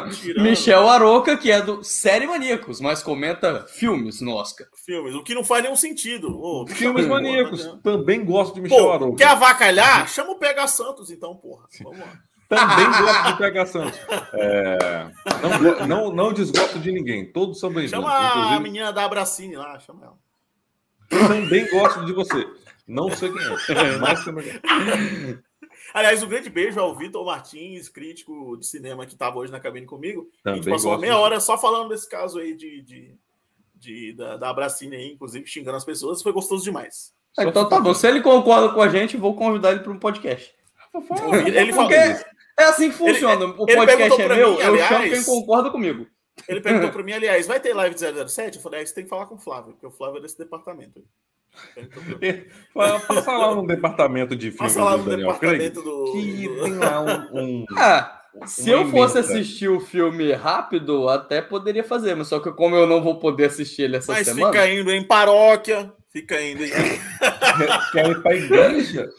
Michel 0.42 0.88
Arouca, 0.88 1.36
que 1.36 1.50
é 1.50 1.62
do 1.62 1.84
Série 1.84 2.26
Maníacos, 2.26 2.80
mas 2.80 3.00
comenta 3.00 3.64
filmes 3.68 4.20
no 4.20 4.34
Oscar. 4.34 4.66
Filmes, 4.84 5.14
o 5.14 5.22
que 5.22 5.34
não 5.34 5.44
faz 5.44 5.62
nenhum 5.62 5.76
sentido. 5.76 6.36
Oh, 6.40 6.66
filmes 6.66 7.06
maníacos. 7.06 7.78
Também 7.82 8.24
gosto 8.24 8.54
de 8.54 8.60
Michel 8.62 8.78
Pô, 8.78 8.92
Arouca. 8.92 9.18
Quer 9.18 9.30
avacalhar? 9.30 10.08
Chama 10.08 10.32
o 10.32 10.38
Pega 10.38 10.66
Santos, 10.66 11.10
então, 11.10 11.36
porra. 11.36 11.66
Vamos 11.82 12.00
lá. 12.00 12.31
Também 12.52 12.86
gosto 12.86 13.26
de 13.28 13.38
pegar 13.38 13.64
Santos. 13.64 13.98
É, 14.34 15.10
não, 15.40 15.86
não, 15.86 16.12
não 16.12 16.32
desgosto 16.34 16.78
de 16.78 16.92
ninguém. 16.92 17.24
Todos 17.24 17.58
são 17.58 17.70
bem-vindos. 17.70 17.92
Chama 17.92 18.28
inclusive... 18.28 18.54
a 18.54 18.60
menina 18.60 18.92
da 18.92 19.04
Abracine 19.04 19.56
lá, 19.56 19.78
chama 19.80 20.04
ela. 20.04 20.18
Também 21.08 21.66
gosto 21.70 22.04
de 22.04 22.12
você. 22.12 22.46
Não 22.86 23.10
sei 23.10 23.32
quem 23.32 23.40
é, 23.42 23.96
mas 23.96 24.22
também. 24.22 24.44
Aliás, 25.94 26.22
um 26.22 26.28
grande 26.28 26.50
beijo 26.50 26.78
ao 26.78 26.94
Vitor 26.94 27.24
Martins, 27.24 27.88
crítico 27.88 28.56
de 28.58 28.66
cinema 28.66 29.06
que 29.06 29.14
estava 29.14 29.38
hoje 29.38 29.50
na 29.50 29.60
cabine 29.60 29.86
comigo. 29.86 30.28
Também 30.42 30.60
a 30.60 30.62
gente 30.62 30.72
passou 30.72 30.98
meia 30.98 31.16
hora 31.16 31.40
só 31.40 31.56
falando 31.56 31.88
desse 31.88 32.08
caso 32.08 32.38
aí 32.38 32.54
de, 32.54 32.82
de, 32.82 33.14
de 33.76 34.12
da, 34.12 34.36
da 34.36 34.50
Abracine 34.50 34.96
aí, 34.96 35.12
inclusive 35.12 35.46
xingando 35.46 35.78
as 35.78 35.84
pessoas. 35.86 36.22
Foi 36.22 36.32
gostoso 36.32 36.64
demais. 36.64 37.14
então 37.38 37.66
tá 37.66 37.80
bom. 37.80 37.94
Se 37.94 38.06
ele 38.06 38.20
concorda 38.20 38.74
com 38.74 38.82
a 38.82 38.88
gente, 38.88 39.16
vou 39.16 39.34
convidar 39.34 39.70
ele 39.70 39.80
para 39.80 39.92
um 39.92 39.98
podcast. 39.98 40.52
Ele 41.46 41.72
falou. 41.72 41.90
É 42.58 42.64
assim 42.64 42.90
que 42.90 42.96
funciona. 42.96 43.44
Ele, 43.44 43.54
o 43.58 43.66
podcast 43.66 44.22
é 44.22 44.28
meu, 44.28 44.52
mim, 44.52 44.60
eu 44.60 44.66
aliás, 44.68 44.88
chamo 44.88 45.10
quem 45.10 45.24
concorda 45.24 45.70
comigo. 45.70 46.06
Ele 46.48 46.60
perguntou 46.60 46.90
para 46.92 47.02
mim, 47.02 47.12
aliás, 47.12 47.46
vai 47.46 47.60
ter 47.60 47.74
live 47.74 47.94
de 47.94 48.28
007? 48.28 48.56
Eu 48.56 48.62
falei, 48.62 48.82
ah, 48.82 48.86
você 48.86 48.94
tem 48.94 49.04
que 49.04 49.10
falar 49.10 49.26
com 49.26 49.34
o 49.34 49.38
Flávio, 49.38 49.72
porque 49.72 49.86
o 49.86 49.90
Flávio 49.90 50.18
é 50.18 50.22
desse 50.22 50.38
departamento. 50.38 51.02
Passa 52.74 53.32
lá 53.32 53.54
no 53.54 53.66
departamento 53.66 54.34
de 54.34 54.50
filmes 54.50 54.72
Passa 54.74 54.82
lá 54.82 54.96
no 54.96 55.04
Daniel 55.04 55.34
Craig, 55.34 55.68
do... 55.70 56.12
que 56.12 56.48
tem 56.48 56.74
lá 56.78 57.00
um... 57.02 57.38
um... 57.38 57.66
Ah, 57.76 58.22
se 58.46 58.70
eu 58.70 58.88
fosse 58.88 59.18
assistir 59.18 59.68
o 59.68 59.78
filme 59.78 60.32
rápido, 60.32 61.10
até 61.10 61.42
poderia 61.42 61.84
fazer, 61.84 62.14
mas 62.14 62.28
só 62.28 62.40
que 62.40 62.50
como 62.52 62.74
eu 62.74 62.86
não 62.86 63.02
vou 63.02 63.18
poder 63.18 63.46
assistir 63.46 63.82
ele 63.82 63.98
essa 63.98 64.12
mas 64.12 64.26
semana... 64.26 64.46
Mas 64.46 64.56
fica 64.56 64.74
indo 64.74 64.90
em 64.90 65.06
paróquia, 65.06 65.92
fica 66.10 66.40
indo 66.40 66.64
em... 66.64 66.70
Quer 67.92 68.10
ir 68.10 68.22
pra 68.22 68.34
igreja? 68.34 69.10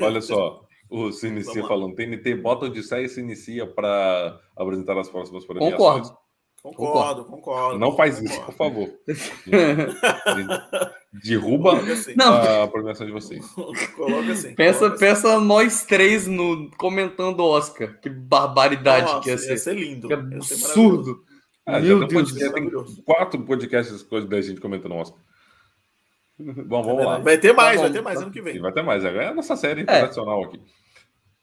Olha 0.00 0.22
só, 0.22 0.65
o 0.88 1.12
se 1.12 1.28
inicia 1.28 1.66
falando, 1.66 1.94
TNT 1.94 2.34
bota 2.36 2.66
Odisseia 2.66 3.04
e 3.04 3.08
se 3.08 3.20
inicia 3.20 3.66
para 3.66 4.38
apresentar 4.56 4.98
as 4.98 5.08
próximas 5.08 5.44
premiações. 5.44 5.76
Concordo. 5.76 6.26
Concordo, 6.74 7.24
concordo. 7.26 7.78
Não 7.78 7.96
faz 7.96 8.20
isso, 8.20 8.44
por 8.44 8.54
favor. 8.54 8.90
Derruba 11.24 11.78
assim. 11.78 12.14
a 12.20 12.66
premiação 12.66 13.06
de 13.06 13.12
vocês. 13.12 13.46
Coloca 13.94 14.32
assim. 14.32 14.52
Pensa, 14.54 14.88
assim. 14.88 14.98
pensa 14.98 15.40
nós 15.40 15.84
três 15.84 16.26
no, 16.26 16.68
comentando 16.76 17.44
Oscar. 17.44 18.00
Que 18.00 18.10
barbaridade 18.10 19.06
Nossa, 19.06 19.22
que 19.22 19.30
ia 19.30 19.38
ser. 19.38 19.50
Ia 19.50 19.58
ser 19.58 19.74
lindo. 19.74 20.08
Que 20.08 20.14
absurdo. 20.14 21.22
Ah, 21.64 21.78
Meu 21.78 22.04
Deus. 22.06 22.32
Podcast, 22.32 22.52
tem 22.52 22.68
quatro 23.04 23.40
podcasts 23.44 24.02
coisas 24.02 24.28
da 24.28 24.40
gente 24.40 24.60
comentando 24.60 24.94
Oscar. 24.94 25.20
Bom, 26.38 26.82
vamos 26.82 27.04
lá. 27.04 27.18
Vai 27.18 27.38
ter 27.38 27.52
mais, 27.52 27.76
tá 27.76 27.82
vai 27.82 27.92
ter 27.92 28.02
mais 28.02 28.20
ano 28.20 28.30
que 28.30 28.42
vem. 28.42 28.60
Vai 28.60 28.72
ter 28.72 28.82
mais. 28.82 29.04
É 29.04 29.28
a 29.28 29.34
nossa 29.34 29.56
série 29.56 29.80
é. 29.80 29.82
internacional 29.82 30.42
é. 30.42 30.44
aqui. 30.44 30.60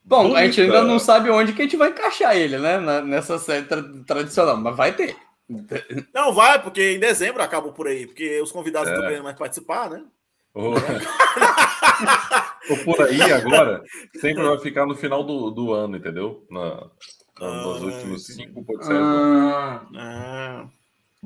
Bom, 0.05 0.23
Bonita. 0.23 0.39
a 0.39 0.45
gente 0.45 0.61
ainda 0.61 0.83
não 0.83 0.99
sabe 0.99 1.29
onde 1.29 1.53
que 1.53 1.61
a 1.61 1.65
gente 1.65 1.77
vai 1.77 1.89
encaixar 1.89 2.35
ele, 2.35 2.57
né? 2.57 2.77
Nessa 3.01 3.39
série 3.39 3.65
tra 3.65 3.81
tradicional, 4.05 4.57
mas 4.57 4.75
vai 4.75 4.93
ter. 4.93 5.15
Não, 6.13 6.33
vai, 6.33 6.61
porque 6.61 6.93
em 6.93 6.99
dezembro 6.99 7.41
acaba 7.41 7.71
por 7.71 7.87
aí, 7.87 8.05
porque 8.05 8.41
os 8.41 8.51
convidados 8.51 8.89
é. 8.89 8.93
estão 8.93 9.07
querendo 9.07 9.23
mais 9.23 9.37
participar, 9.37 9.89
né? 9.89 10.03
Oh. 10.53 10.73
por 12.85 13.01
aí 13.01 13.21
agora, 13.21 13.81
sempre 14.19 14.43
vai 14.43 14.59
ficar 14.59 14.85
no 14.85 14.95
final 14.95 15.23
do, 15.23 15.49
do 15.49 15.73
ano, 15.73 15.97
entendeu? 15.97 16.45
Na, 16.49 16.87
ah, 17.41 17.63
nos 17.63 17.81
últimos 17.81 18.25
cinco, 18.25 18.63
pode 18.63 18.85
ser. 18.85 18.93
Ah, 18.95 19.83
ah. 19.95 20.67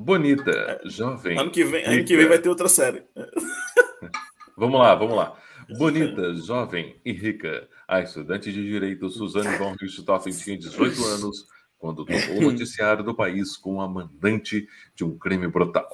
Bonita, 0.00 0.80
jovem. 0.84 1.36
Ano 1.36 1.50
que 1.50 1.64
vem, 1.64 1.84
ano 1.84 2.04
que 2.04 2.16
vem 2.16 2.28
vai 2.28 2.38
ter 2.38 2.48
outra 2.48 2.68
série. 2.68 3.02
vamos 4.56 4.78
lá, 4.78 4.94
vamos 4.94 5.16
lá. 5.16 5.36
Bonita, 5.76 6.34
jovem 6.36 7.00
e 7.04 7.10
rica. 7.10 7.68
A 7.88 8.00
estudante 8.00 8.52
de 8.52 8.64
direito 8.64 9.10
Suzane 9.10 9.58
von 9.58 9.72
Richthofen 9.72 10.32
tinha 10.32 10.56
18 10.56 11.04
anos 11.04 11.46
quando 11.76 12.04
tomou 12.04 12.38
o 12.38 12.52
noticiário 12.52 13.02
do 13.02 13.12
país 13.12 13.56
com 13.56 13.80
a 13.80 13.88
mandante 13.88 14.68
de 14.94 15.04
um 15.04 15.18
crime 15.18 15.48
brutal. 15.48 15.88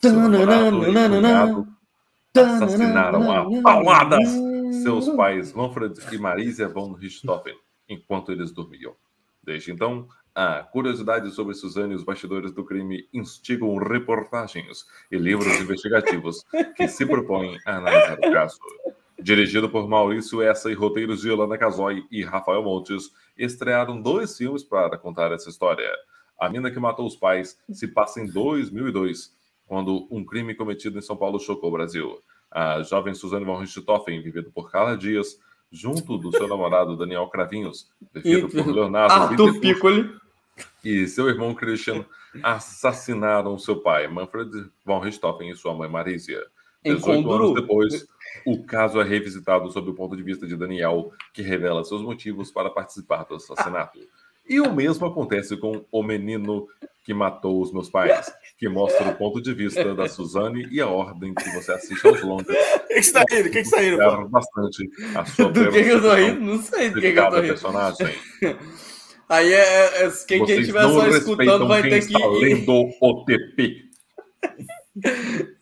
Seu 0.00 0.12
namorado 0.12 1.66
e 2.32 2.38
assassinaram 2.38 3.32
a 3.32 3.62
palmadas 3.62 4.28
seus 4.84 5.08
pais 5.08 5.52
Manfred 5.52 5.94
e 6.12 6.18
Marisa 6.18 6.68
von 6.68 6.92
Richthofen 6.92 7.56
enquanto 7.88 8.30
eles 8.30 8.52
dormiam. 8.52 8.94
Desde 9.42 9.72
então, 9.72 10.06
a 10.34 10.62
curiosidade 10.62 11.30
sobre 11.30 11.54
Suzane 11.54 11.92
e 11.92 11.96
os 11.96 12.04
bastidores 12.04 12.52
do 12.52 12.64
crime 12.64 13.08
instigam 13.12 13.76
reportagens 13.76 14.86
e 15.10 15.16
livros 15.16 15.60
investigativos 15.60 16.44
que 16.76 16.88
se 16.88 17.04
propõem 17.04 17.58
a 17.66 17.76
analisar 17.76 18.18
o 18.18 18.32
caso. 18.32 18.58
Dirigido 19.18 19.68
por 19.68 19.88
Maurício 19.88 20.40
Essa 20.40 20.70
e 20.70 20.74
roteiros 20.74 21.20
de 21.20 21.28
Yolanda 21.28 21.58
Casoy 21.58 22.06
e 22.10 22.24
Rafael 22.24 22.62
Montes, 22.62 23.10
estrearam 23.36 24.00
dois 24.00 24.36
filmes 24.36 24.64
para 24.64 24.96
contar 24.96 25.30
essa 25.32 25.50
história. 25.50 25.90
A 26.38 26.48
Mina 26.48 26.70
que 26.70 26.80
Matou 26.80 27.06
os 27.06 27.16
Pais 27.16 27.58
se 27.70 27.86
passa 27.88 28.20
em 28.20 28.26
2002, 28.26 29.34
quando 29.66 30.08
um 30.10 30.24
crime 30.24 30.54
cometido 30.54 30.98
em 30.98 31.02
São 31.02 31.16
Paulo 31.16 31.38
chocou 31.38 31.68
o 31.68 31.72
Brasil. 31.72 32.18
A 32.50 32.82
jovem 32.82 33.14
Suzane 33.14 33.44
von 33.44 33.58
Richthofen, 33.58 34.22
vivida 34.22 34.50
por 34.54 34.70
Carla 34.70 34.96
Dias, 34.96 35.38
junto 35.70 36.18
do 36.18 36.30
seu 36.32 36.48
namorado 36.48 36.96
Daniel 36.96 37.28
Cravinhos, 37.28 37.88
vivido 38.12 38.48
por 38.48 38.66
Leonardo 38.66 39.14
Arthur 39.14 39.60
Piccoli, 39.60 40.10
e 40.84 41.06
seu 41.06 41.28
irmão 41.28 41.54
Christian 41.54 42.04
assassinaram 42.42 43.58
seu 43.58 43.80
pai, 43.80 44.08
Manfred 44.08 44.70
von 44.84 45.00
Richthofen, 45.00 45.50
e 45.50 45.56
sua 45.56 45.74
mãe 45.74 45.88
Marisia. 45.88 46.44
18 46.84 47.30
anos 47.30 47.54
depois, 47.54 48.06
o 48.46 48.64
caso 48.64 49.00
é 49.00 49.04
revisitado 49.04 49.70
sob 49.70 49.90
o 49.90 49.94
ponto 49.94 50.16
de 50.16 50.22
vista 50.22 50.46
de 50.46 50.56
Daniel, 50.56 51.12
que 51.32 51.42
revela 51.42 51.84
seus 51.84 52.00
motivos 52.00 52.50
para 52.50 52.70
participar 52.70 53.24
do 53.24 53.34
assassinato. 53.34 53.98
E 54.50 54.60
o 54.60 54.74
mesmo 54.74 55.06
acontece 55.06 55.56
com 55.56 55.84
O 55.92 56.02
Menino 56.02 56.66
que 57.04 57.14
Matou 57.14 57.62
os 57.62 57.72
Meus 57.72 57.88
Pais, 57.88 58.32
que 58.58 58.68
mostra 58.68 59.08
o 59.08 59.14
ponto 59.14 59.40
de 59.40 59.54
vista 59.54 59.94
da 59.94 60.08
Suzane 60.08 60.66
e 60.72 60.80
a 60.80 60.88
ordem 60.88 61.32
que 61.32 61.48
você 61.50 61.72
assiste 61.72 62.04
aos 62.04 62.20
longas. 62.20 62.48
O 62.48 62.86
que 62.88 62.94
está 62.94 63.24
rindo? 63.30 63.48
O 63.48 63.52
que 63.52 63.58
está 63.60 63.80
rindo? 63.80 64.28
bastante 64.28 64.90
a 65.14 65.24
sua 65.24 65.52
Do 65.52 65.70
que, 65.70 65.78
eu 65.78 66.02
tô 66.02 66.14
rindo? 66.14 66.40
Não 66.40 66.60
sei 66.60 66.90
do 66.90 67.00
que, 67.00 67.06
eu 67.06 67.14
tô 67.14 67.36
rindo. 67.36 67.46
personagem. 67.46 68.08
Aí 69.28 69.52
é, 69.52 70.02
é, 70.02 70.06
é 70.06 70.12
quem, 70.26 70.44
quem 70.44 70.60
estiver 70.60 70.82
só 70.82 71.06
escutando 71.06 71.68
vai 71.68 71.82
ter 71.82 72.00
que. 72.04 72.12
Está 72.12 72.26
lendo 72.26 72.90
o 73.00 73.24
TP. 73.24 73.84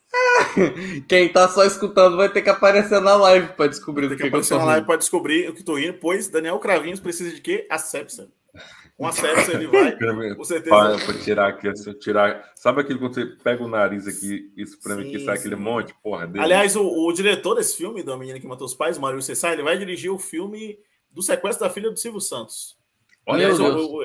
Quem 1.07 1.29
tá 1.29 1.49
só 1.49 1.65
escutando 1.65 2.17
vai 2.17 2.29
ter 2.29 2.43
que 2.43 2.51
aparecer 2.51 3.01
na 3.01 3.15
live 3.15 3.49
para 3.49 3.69
descobrir 3.69 4.07
o 4.07 4.09
que, 4.09 4.17
que, 4.17 4.23
que 4.23 4.29
aparecer 4.29 4.57
na 4.59 4.65
live 4.65 4.87
para 4.87 4.97
descobrir 4.97 5.49
o 5.49 5.55
que 5.55 5.63
tô 5.63 5.79
indo, 5.79 5.95
pois 5.95 6.29
Daniel 6.29 6.59
Cravinhos 6.59 6.99
precisa 6.99 7.33
de 7.33 7.41
quê? 7.41 7.67
Asepsia. 7.71 8.25
Com 8.25 8.59
a 9.07 9.13
sepsia 9.13 9.55
ele 9.55 9.69
vai, 9.69 9.97
com 10.35 10.43
certeza. 10.45 10.75
Para 10.75 10.99
tirar 11.23 11.49
aqui, 11.49 11.73
tirar. 12.01 12.51
Sabe 12.57 12.81
aquilo 12.81 12.99
quando 12.99 13.15
você 13.15 13.27
pega 13.27 13.63
o 13.63 13.69
nariz 13.69 14.09
aqui 14.09 14.53
e 14.57 14.63
espreme 14.63 15.03
aqui, 15.03 15.25
sai 15.25 15.37
aquele 15.37 15.55
monte? 15.55 15.95
Porra, 16.03 16.27
dele. 16.27 16.45
Aliás, 16.45 16.75
o, 16.75 16.83
o, 16.83 17.13
diretor 17.13 17.55
desse 17.55 17.77
filme, 17.77 18.03
da 18.03 18.17
menina 18.17 18.41
que 18.41 18.47
matou 18.47 18.67
os 18.67 18.75
pais, 18.75 18.99
Mário 18.99 19.23
Cessai, 19.23 19.53
ele 19.53 19.63
vai 19.63 19.79
dirigir 19.79 20.11
o 20.11 20.19
filme 20.19 20.79
do 21.13 21.23
sequestro 21.23 21.65
da 21.67 21.73
filha 21.73 21.91
do 21.91 21.97
Silvio 21.97 22.21
Santos. 22.21 22.77
Olha, 23.25 23.45
eu, 23.45 23.57
eu, 23.57 24.03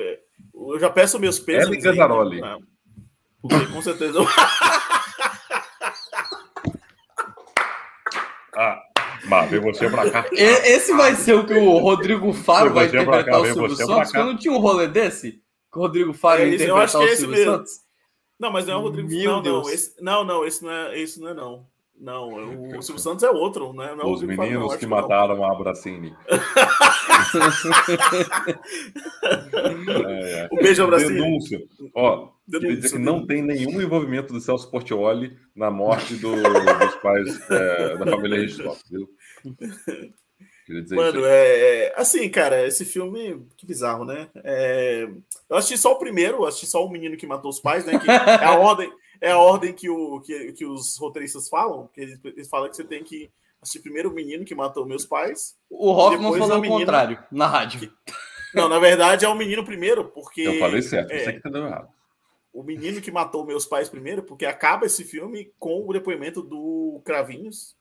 eu, 0.54 0.78
já 0.78 0.88
peço 0.90 1.18
meus 1.18 1.40
pesos. 1.40 1.70
Ellen 1.70 1.80
Gandaroli. 1.80 2.40
Né? 2.40 2.58
Porque 3.42 3.66
com 3.66 3.82
certeza. 3.82 4.20
ah, 8.54 8.80
mas 9.42 9.50
vem 9.50 9.60
você 9.60 9.88
pra 9.88 10.10
cá. 10.10 10.26
Esse 10.32 10.92
vai 10.94 11.14
ser 11.14 11.34
o 11.34 11.46
que 11.46 11.54
o 11.54 11.78
Rodrigo 11.78 12.32
Faro 12.32 12.72
vai 12.72 12.86
interpretar 12.86 13.24
cá, 13.24 13.38
o 13.38 13.46
Silvio 13.46 13.76
Santos? 13.76 14.12
Porque 14.12 14.18
não 14.18 14.36
tinha 14.36 14.52
um 14.52 14.58
rolê 14.58 14.88
desse? 14.88 15.42
Que 15.72 15.78
o 15.78 15.82
Rodrigo 15.82 16.12
Faro 16.12 16.42
é, 16.42 16.48
ia 16.48 16.54
interpretar 16.54 17.02
o 17.02 17.08
Silvio 17.08 17.34
é 17.34 17.44
Santos? 17.44 17.72
Não, 18.38 18.50
mas 18.50 18.66
não 18.66 18.74
é 18.74 18.76
o 18.76 18.80
Rodrigo 18.80 19.08
Meu 19.08 19.32
não, 19.32 19.42
Deus. 19.42 19.66
não, 19.66 19.72
esse, 19.72 19.94
não, 20.02 20.24
não, 20.24 20.44
esse 20.44 20.64
não 20.64 20.70
é, 20.70 20.98
esse 20.98 21.20
não 21.20 21.28
é 21.28 21.34
não. 21.34 21.66
Não, 21.98 22.76
o 22.76 22.82
Silvio 22.82 23.00
Santos 23.00 23.22
é 23.22 23.30
outro, 23.30 23.72
né? 23.72 23.94
Não 23.94 24.04
é 24.04 24.06
Os 24.06 24.22
meninos 24.22 24.66
Faro, 24.66 24.78
que 24.78 24.86
mataram 24.86 25.36
não. 25.36 25.44
a 25.44 25.52
Abracine. 25.52 26.14
é, 29.54 30.40
é. 30.40 30.48
O 30.50 30.56
beijo 30.56 30.82
Abracine. 30.82 31.14
Denúncia. 31.14 31.62
Ó, 31.94 32.30
Denúncia. 32.46 32.76
dizer 32.76 32.92
que 32.96 32.98
não 32.98 33.24
tem 33.26 33.42
nenhum 33.42 33.80
envolvimento 33.80 34.32
do 34.32 34.40
Celso 34.40 34.68
Portioli 34.70 35.38
na 35.54 35.70
morte 35.70 36.16
do, 36.16 36.34
dos 36.34 36.94
pais 36.96 37.50
é, 37.50 37.96
da 37.96 38.06
família 38.06 38.40
Registro, 38.40 38.76
viu? 38.90 39.08
Mano, 40.90 41.26
é, 41.26 41.88
é, 41.88 41.94
assim, 41.94 42.28
cara, 42.30 42.66
esse 42.66 42.86
filme, 42.86 43.46
que 43.56 43.66
bizarro, 43.66 44.04
né? 44.04 44.30
É, 44.36 45.06
eu 45.50 45.56
assisti 45.56 45.76
só 45.76 45.92
o 45.92 45.98
primeiro, 45.98 46.46
assisti 46.46 46.66
só 46.66 46.84
o 46.84 46.90
menino 46.90 47.18
que 47.18 47.26
matou 47.26 47.50
os 47.50 47.60
pais, 47.60 47.84
né? 47.84 47.98
Que 47.98 48.10
é 48.10 48.44
a 48.44 48.56
ordem, 48.58 48.90
é 49.20 49.32
a 49.32 49.38
ordem 49.38 49.74
que, 49.74 49.90
o, 49.90 50.20
que, 50.20 50.52
que 50.52 50.64
os 50.64 50.96
roteiristas 50.98 51.50
falam, 51.50 51.88
que 51.92 52.00
eles, 52.00 52.18
eles 52.24 52.48
falam 52.48 52.70
que 52.70 52.76
você 52.76 52.84
tem 52.84 53.04
que 53.04 53.30
assistir 53.60 53.80
primeiro 53.80 54.10
o 54.10 54.14
menino 54.14 54.44
que 54.44 54.54
matou 54.54 54.86
meus 54.86 55.04
pais. 55.04 55.54
O 55.68 55.90
Hoffman 55.90 56.38
falou 56.38 56.58
o 56.58 56.66
contrário, 56.66 57.22
na 57.30 57.46
rádio. 57.46 57.80
Que, 57.80 57.92
não, 58.54 58.68
na 58.68 58.78
verdade 58.78 59.24
é 59.24 59.28
o 59.28 59.34
menino 59.34 59.64
primeiro, 59.64 60.04
porque. 60.06 60.42
Eu 60.42 60.58
falei 60.58 60.80
certo, 60.80 61.10
é, 61.10 61.18
você 61.18 61.32
que 61.32 61.38
entendeu 61.38 61.66
errado. 61.66 61.88
O 62.52 62.62
menino 62.62 63.00
que 63.00 63.10
matou 63.10 63.44
meus 63.44 63.66
pais 63.66 63.88
primeiro, 63.88 64.22
porque 64.22 64.46
acaba 64.46 64.86
esse 64.86 65.04
filme 65.04 65.52
com 65.58 65.84
o 65.86 65.92
depoimento 65.92 66.40
do 66.40 67.02
Cravinhos, 67.04 67.76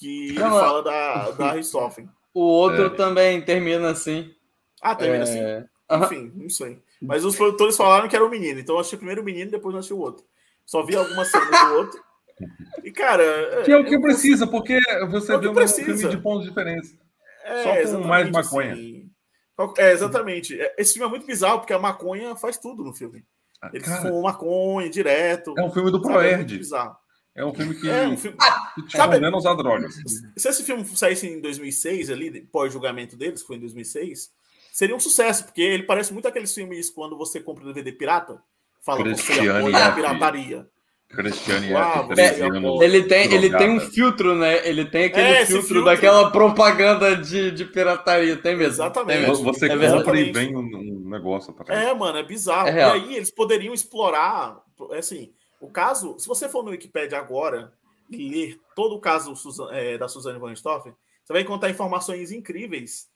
que 0.00 0.32
não, 0.32 0.50
fala 0.50 0.82
da, 0.82 1.30
da 1.32 1.52
Ristoffen. 1.52 2.08
O 2.32 2.40
outro 2.40 2.86
é. 2.86 2.90
também 2.90 3.42
termina 3.42 3.90
assim. 3.90 4.34
Ah, 4.80 4.94
termina 4.94 5.24
é... 5.24 5.58
assim? 5.58 6.04
Enfim, 6.04 6.32
não 6.34 6.48
sei. 6.48 6.80
Mas 7.02 7.24
os 7.24 7.36
produtores 7.36 7.76
falaram 7.76 8.08
que 8.08 8.16
era 8.16 8.24
o 8.24 8.30
menino. 8.30 8.58
Então 8.58 8.76
eu 8.76 8.80
achei 8.80 8.96
primeiro 8.96 9.20
o 9.20 9.24
menino, 9.24 9.50
depois 9.50 9.74
eu 9.74 9.80
achei 9.80 9.94
o 9.94 10.00
outro. 10.00 10.24
Só 10.64 10.82
vi 10.82 10.96
algumas 10.96 11.30
cenas 11.30 11.48
do 11.48 11.74
outro. 11.74 12.00
E, 12.82 12.90
cara. 12.90 13.62
Que 13.66 13.70
é 13.70 13.76
o 13.76 13.84
que 13.84 14.00
precisa, 14.00 14.46
porque 14.46 14.80
você 15.10 15.34
é 15.34 15.36
vê 15.36 15.46
um 15.46 15.68
filme 15.68 16.08
de 16.08 16.16
pontos 16.16 16.48
diferentes. 16.48 16.96
É, 17.44 17.86
Só 17.86 17.98
com 17.98 18.04
mais 18.06 18.30
maconha. 18.30 18.72
Assim. 18.72 19.10
É, 19.76 19.92
exatamente. 19.92 20.58
É, 20.58 20.74
esse 20.78 20.94
filme 20.94 21.06
é 21.06 21.10
muito 21.10 21.26
bizarro, 21.26 21.58
porque 21.58 21.74
a 21.74 21.78
maconha 21.78 22.34
faz 22.34 22.56
tudo 22.56 22.82
no 22.82 22.94
filme. 22.94 23.26
Ah, 23.60 23.68
Eles 23.74 23.86
cara, 23.86 24.00
fumam 24.00 24.22
maconha 24.22 24.88
direto. 24.88 25.54
É 25.58 25.62
um 25.62 25.70
filme 25.70 25.90
do 25.90 26.00
Proerd. 26.00 26.54
É 26.54 26.56
bizarro. 26.56 26.96
É 27.34 27.44
um 27.44 27.54
filme 27.54 27.74
que, 27.74 27.88
é 27.88 28.08
um 28.08 28.16
filme... 28.16 28.36
que 28.74 28.82
te 28.86 28.96
sabe, 28.96 29.14
condena 29.14 29.36
usar 29.36 29.54
drogas. 29.54 29.94
Se 30.36 30.48
esse 30.48 30.64
filme 30.64 30.84
saísse 30.84 31.26
em 31.28 31.40
2006, 31.40 32.10
ali, 32.10 32.40
pós-julgamento 32.42 33.16
deles, 33.16 33.40
que 33.40 33.46
foi 33.46 33.56
em 33.56 33.60
2006, 33.60 34.30
seria 34.72 34.96
um 34.96 35.00
sucesso, 35.00 35.44
porque 35.44 35.62
ele 35.62 35.84
parece 35.84 36.12
muito 36.12 36.26
aqueles 36.26 36.52
filmes 36.52 36.90
quando 36.90 37.16
você 37.16 37.40
compra 37.40 37.64
DVD 37.64 37.92
pirata, 37.92 38.42
fala 38.84 39.02
que 39.02 39.16
você 39.16 39.48
apoia 39.48 39.86
a 39.86 39.92
pirataria. 39.92 40.68
Cristiane 41.10 41.74
ah, 41.74 42.06
é, 42.16 42.84
ele 42.84 43.02
tem 43.02 43.34
ele 43.34 43.50
tem 43.50 43.68
um 43.68 43.80
filtro, 43.80 44.36
né? 44.36 44.64
Ele 44.66 44.84
tem 44.84 45.06
aquele 45.06 45.26
é, 45.26 45.44
filtro, 45.44 45.66
filtro, 45.66 45.84
daquela 45.84 46.30
propaganda 46.30 47.16
de, 47.16 47.50
de 47.50 47.64
pirataria, 47.64 48.36
tem 48.36 48.56
mesmo. 48.56 48.74
Exatamente. 48.74 49.18
Tem 49.18 49.28
mesmo. 49.28 49.44
Você 49.44 49.66
é 49.66 49.90
compra 49.90 50.20
e 50.20 50.30
vem 50.30 50.56
um, 50.56 51.08
negócio 51.10 51.50
atrás. 51.50 51.82
É, 51.82 51.92
mano, 51.92 52.16
é 52.16 52.22
bizarro. 52.22 52.68
É 52.68 52.78
e 52.78 52.82
aí 52.82 53.16
eles 53.16 53.30
poderiam 53.32 53.74
explorar, 53.74 54.56
assim, 54.96 55.32
o 55.60 55.70
caso, 55.70 56.18
se 56.18 56.26
você 56.26 56.48
for 56.48 56.64
no 56.64 56.70
Wikipedia 56.70 57.18
agora 57.18 57.72
e 58.10 58.28
ler 58.28 58.60
todo 58.74 58.94
o 58.94 59.00
caso 59.00 59.34
é, 59.70 59.98
da 59.98 60.08
Suzane 60.08 60.38
von 60.38 60.48
Richthofen, 60.48 60.94
você 61.22 61.32
vai 61.32 61.42
encontrar 61.42 61.70
informações 61.70 62.32
incríveis 62.32 63.08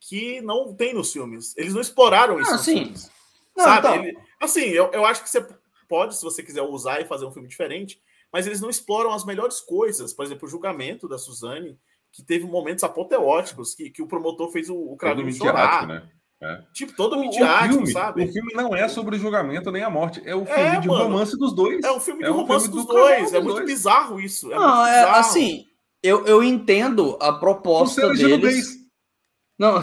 que 0.00 0.40
não 0.40 0.74
tem 0.74 0.94
nos 0.94 1.12
filmes. 1.12 1.56
Eles 1.56 1.74
não 1.74 1.80
exploraram 1.80 2.40
isso 2.40 2.50
ah, 2.50 2.54
nos 2.54 2.64
sim. 2.64 2.84
filmes. 2.84 3.10
Não, 3.56 3.64
sabe? 3.64 3.88
Então... 3.88 4.04
Ele, 4.04 4.18
assim, 4.40 4.60
eu, 4.60 4.90
eu 4.92 5.04
acho 5.04 5.22
que 5.22 5.28
você 5.28 5.46
pode, 5.88 6.16
se 6.16 6.22
você 6.22 6.42
quiser 6.42 6.62
usar 6.62 7.00
e 7.00 7.06
fazer 7.06 7.26
um 7.26 7.32
filme 7.32 7.48
diferente, 7.48 8.00
mas 8.32 8.46
eles 8.46 8.60
não 8.60 8.70
exploram 8.70 9.12
as 9.12 9.24
melhores 9.24 9.60
coisas. 9.60 10.12
Por 10.12 10.24
exemplo, 10.24 10.46
o 10.46 10.50
julgamento 10.50 11.08
da 11.08 11.18
Suzane, 11.18 11.78
que 12.12 12.22
teve 12.22 12.46
momentos 12.46 12.84
apoteóticos, 12.84 13.74
que, 13.74 13.90
que 13.90 14.02
o 14.02 14.06
promotor 14.06 14.50
fez 14.50 14.70
o, 14.70 14.76
o 14.76 14.96
Cravinho 14.96 15.32
chorar. 15.32 15.86
Né? 15.86 16.08
É. 16.40 16.60
Tipo, 16.72 16.92
todo 16.92 17.16
o, 17.16 17.20
midiático, 17.20 17.64
o 17.64 17.78
filme, 17.78 17.92
sabe? 17.92 18.24
O 18.24 18.32
filme 18.32 18.54
não 18.54 18.74
é 18.74 18.86
sobre 18.88 19.16
o 19.16 19.18
julgamento 19.18 19.72
nem 19.72 19.82
a 19.82 19.90
morte, 19.90 20.22
é 20.24 20.36
o 20.36 20.46
filme 20.46 20.62
é, 20.62 20.78
de 20.78 20.86
mano, 20.86 21.04
romance 21.04 21.36
dos 21.36 21.52
dois. 21.52 21.84
É 21.84 21.90
um 21.90 21.98
filme 21.98 22.22
de 22.22 22.28
é 22.28 22.30
um 22.30 22.36
romance 22.36 22.66
filme 22.66 22.80
dos 22.80 22.86
do 22.86 22.92
dois. 22.92 23.32
É 23.32 23.40
muito 23.40 23.56
dois. 23.56 23.66
bizarro 23.66 24.20
isso. 24.20 24.52
É 24.52 24.54
não, 24.54 24.86
é 24.86 25.02
assim, 25.18 25.66
eu, 26.00 26.24
eu 26.26 26.42
entendo 26.44 27.18
a 27.20 27.32
proposta 27.32 28.08
deles. 28.14 28.78
Não. 29.58 29.82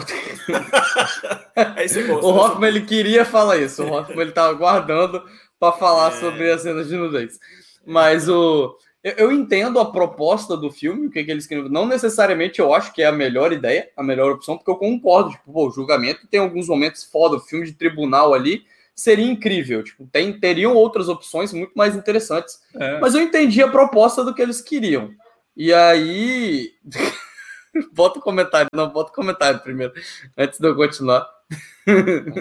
o 2.22 2.28
Hoffman 2.28 2.70
ele 2.70 2.86
queria 2.86 3.26
falar 3.26 3.58
isso. 3.58 3.84
O 3.84 3.92
Hoffman 3.92 4.22
ele 4.22 4.32
tava 4.32 4.54
guardando 4.54 5.22
para 5.60 5.72
falar 5.72 6.12
é... 6.12 6.20
sobre 6.20 6.50
as 6.50 6.62
cenas 6.62 6.88
de 6.88 6.96
nudez. 6.96 7.38
Mas 7.86 8.30
o 8.30 8.74
eu, 9.16 9.30
entendo 9.30 9.78
a 9.78 9.92
proposta 9.92 10.56
do 10.56 10.70
filme, 10.70 11.06
o 11.06 11.10
que, 11.10 11.22
que 11.22 11.30
eles 11.30 11.46
queriam. 11.46 11.68
Não 11.68 11.86
necessariamente 11.86 12.58
eu 12.58 12.74
acho 12.74 12.92
que 12.92 13.02
é 13.02 13.06
a 13.06 13.12
melhor 13.12 13.52
ideia, 13.52 13.88
a 13.96 14.02
melhor 14.02 14.32
opção, 14.32 14.56
porque 14.56 14.70
eu 14.70 14.76
concordo. 14.76 15.30
Tipo, 15.30 15.52
pô, 15.52 15.68
o 15.68 15.70
julgamento 15.70 16.26
tem 16.26 16.40
alguns 16.40 16.68
momentos 16.68 17.04
foda, 17.04 17.36
o 17.36 17.40
filme 17.40 17.66
de 17.66 17.72
tribunal 17.72 18.34
ali 18.34 18.64
seria 18.94 19.24
incrível. 19.24 19.84
Tipo, 19.84 20.08
tem, 20.10 20.32
teriam 20.40 20.74
outras 20.74 21.08
opções 21.08 21.52
muito 21.52 21.72
mais 21.76 21.94
interessantes. 21.94 22.60
É. 22.74 22.98
Mas 22.98 23.14
eu 23.14 23.20
entendi 23.20 23.62
a 23.62 23.68
proposta 23.68 24.24
do 24.24 24.34
que 24.34 24.42
eles 24.42 24.60
queriam. 24.60 25.10
E 25.56 25.72
aí. 25.72 26.72
bota 27.92 28.18
o 28.18 28.22
comentário, 28.22 28.68
não, 28.72 28.88
bota 28.88 29.10
o 29.10 29.14
comentário 29.14 29.60
primeiro, 29.60 29.92
antes 30.36 30.58
de 30.58 30.66
eu 30.66 30.74
continuar. 30.74 31.28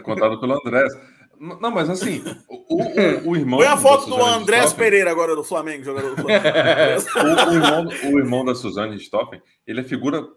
Contado 0.04 0.40
pelo 0.40 0.54
Andrés. 0.54 0.94
Não, 1.40 1.72
mas 1.72 1.90
assim, 1.90 2.24
o, 2.48 2.76
o, 2.76 3.30
o 3.30 3.36
irmão. 3.38 3.60
Põe 3.60 3.68
a 3.68 3.78
foto 3.78 4.08
do 4.08 4.24
Andrés 4.24 4.74
Pereira 4.74 5.12
agora 5.12 5.36
do 5.36 5.44
Flamengo, 5.44 5.84
jogador 5.84 6.16
do 6.16 6.22
Flamengo. 6.22 6.46
o, 7.16 7.50
o, 7.50 7.54
irmão, 7.54 7.88
o 8.14 8.20
irmão 8.20 8.46
da 8.46 8.56
Suzane 8.56 8.94
Richthofen, 8.94 9.42
ele 9.66 9.82
é 9.82 9.84
figura 9.84 10.28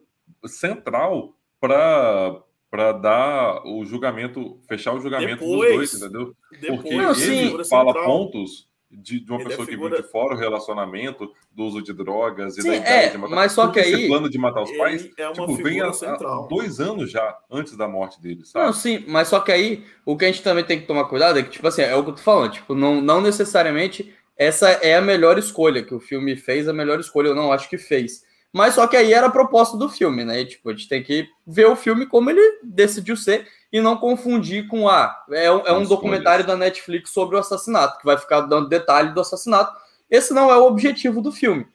central 0.46 1.34
para 1.61 2.42
para 2.70 2.92
dar 2.92 3.66
o 3.66 3.82
julgamento, 3.86 4.61
fechar 4.68 4.92
o 4.92 5.01
julgamento 5.01 5.40
depois, 5.42 5.90
dos 5.90 6.01
dois, 6.01 6.03
entendeu? 6.03 6.36
Depois, 6.61 6.80
Porque 6.82 6.96
não, 6.96 7.14
ele 7.14 7.64
fala 7.64 7.92
central. 7.94 8.05
pontos 8.05 8.68
de, 8.91 9.20
de 9.20 9.30
uma 9.30 9.41
ele 9.41 9.45
é 9.45 9.49
pessoa 9.51 9.66
é 9.66 9.70
figura... 9.70 9.91
que 9.91 9.97
vive 9.97 10.07
de 10.07 10.12
fora 10.12 10.34
o 10.34 10.39
relacionamento, 10.39 11.30
do 11.53 11.64
uso 11.64 11.82
de 11.82 11.93
drogas 11.93 12.57
e 12.57 12.62
Sim, 12.62 12.70
da 12.70 12.76
ideia 12.76 13.07
é, 13.07 13.09
de 13.11 13.18
matar. 13.18 13.34
Mas 13.34 13.53
só 13.53 13.68
que 13.68 13.80
aí. 13.80 13.93
Esse 13.93 14.09
plano 14.09 14.30
de 14.30 14.39
matar 14.39 14.62
os 14.62 14.76
pais 14.76 15.11
é 15.16 15.32
tipo, 15.32 15.55
vem 15.57 15.80
há, 15.80 15.89
há, 15.89 16.47
dois 16.49 16.80
anos 16.80 17.11
já 17.11 17.36
antes 17.51 17.76
da 17.76 17.86
morte 17.86 18.20
dele, 18.20 18.45
sabe? 18.45 18.66
Não, 18.66 18.72
sim, 18.72 19.05
mas 19.07 19.28
só 19.28 19.41
que 19.41 19.53
aí 19.53 19.84
o 20.05 20.16
que 20.16 20.24
a 20.24 20.28
gente 20.28 20.43
também 20.43 20.64
tem 20.64 20.80
que 20.80 20.86
tomar 20.86 21.05
cuidado 21.05 21.39
é 21.39 21.43
que, 21.43 21.51
tipo 21.51 21.66
assim, 21.66 21.82
é 21.82 21.95
o 21.95 22.03
que 22.03 22.11
eu 22.11 22.14
tô 22.14 22.22
falando, 22.22 22.53
tipo, 22.53 22.74
não, 22.74 23.01
não 23.01 23.20
necessariamente 23.20 24.14
essa 24.36 24.70
é 24.70 24.95
a 24.97 25.03
melhor 25.03 25.36
escolha 25.36 25.82
que 25.82 25.95
o 25.95 26.01
filme 26.01 26.36
fez, 26.36 26.68
a 26.68 26.72
melhor 26.72 27.01
escolha, 27.01 27.28
eu 27.28 27.34
não 27.34 27.53
acho 27.53 27.68
que 27.68 27.76
fez. 27.76 28.22
Mas 28.53 28.74
só 28.74 28.86
que 28.86 28.97
aí 28.97 29.12
era 29.12 29.26
a 29.26 29.30
proposta 29.30 29.76
do 29.76 29.89
filme, 29.89 30.24
né? 30.24 30.41
E, 30.41 30.47
tipo, 30.47 30.70
a 30.70 30.72
gente 30.72 30.89
tem 30.89 31.03
que 31.03 31.28
ver 31.47 31.66
o 31.66 31.76
filme 31.76 32.07
como 32.07 32.30
ele 32.30 32.61
decidiu 32.62 33.16
ser 33.16 33.47
e 33.73 33.81
não 33.81 33.97
confundir 33.97 34.66
com 34.66 34.89
a. 34.89 35.05
Ah, 35.05 35.25
é, 35.31 35.53
um, 35.53 35.66
é 35.66 35.73
um 35.73 35.85
documentário 35.85 36.47
da 36.47 36.57
Netflix 36.57 37.11
sobre 37.11 37.37
o 37.37 37.39
assassinato, 37.39 37.99
que 37.99 38.05
vai 38.05 38.16
ficar 38.16 38.43
dando 38.43 38.69
detalhe 38.69 39.12
do 39.12 39.21
assassinato. 39.21 39.77
Esse 40.11 40.33
não 40.33 40.51
é 40.51 40.57
o 40.57 40.66
objetivo 40.66 41.21
do 41.21 41.31
filme. 41.31 41.66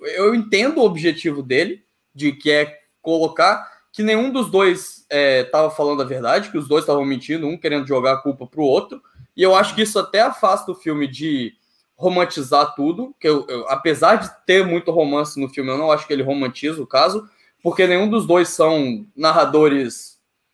Eu 0.00 0.34
entendo 0.34 0.78
o 0.78 0.84
objetivo 0.84 1.42
dele, 1.42 1.84
de 2.14 2.32
que 2.32 2.50
é 2.50 2.78
colocar 3.02 3.68
que 3.92 4.02
nenhum 4.02 4.30
dos 4.30 4.50
dois 4.50 5.04
estava 5.10 5.66
é, 5.66 5.70
falando 5.70 6.02
a 6.02 6.06
verdade, 6.06 6.50
que 6.50 6.58
os 6.58 6.68
dois 6.68 6.84
estavam 6.84 7.04
mentindo, 7.04 7.48
um 7.48 7.58
querendo 7.58 7.86
jogar 7.86 8.12
a 8.12 8.22
culpa 8.22 8.46
para 8.46 8.60
o 8.60 8.64
outro. 8.64 9.02
E 9.36 9.42
eu 9.42 9.54
acho 9.54 9.74
que 9.74 9.82
isso 9.82 9.98
até 9.98 10.20
afasta 10.20 10.70
o 10.70 10.76
filme 10.76 11.08
de 11.08 11.54
romantizar 11.96 12.74
tudo, 12.74 13.14
que 13.20 13.28
eu, 13.28 13.44
eu, 13.48 13.68
apesar 13.68 14.16
de 14.16 14.30
ter 14.46 14.64
muito 14.64 14.90
romance 14.90 15.38
no 15.38 15.48
filme, 15.50 15.70
eu 15.70 15.76
não 15.76 15.92
acho 15.92 16.06
que 16.06 16.12
ele 16.12 16.22
romantiza 16.22 16.80
o 16.80 16.86
caso, 16.86 17.28
porque 17.62 17.86
nenhum 17.86 18.08
dos 18.08 18.26
dois 18.26 18.48
são 18.48 19.04
narradores 19.14 20.09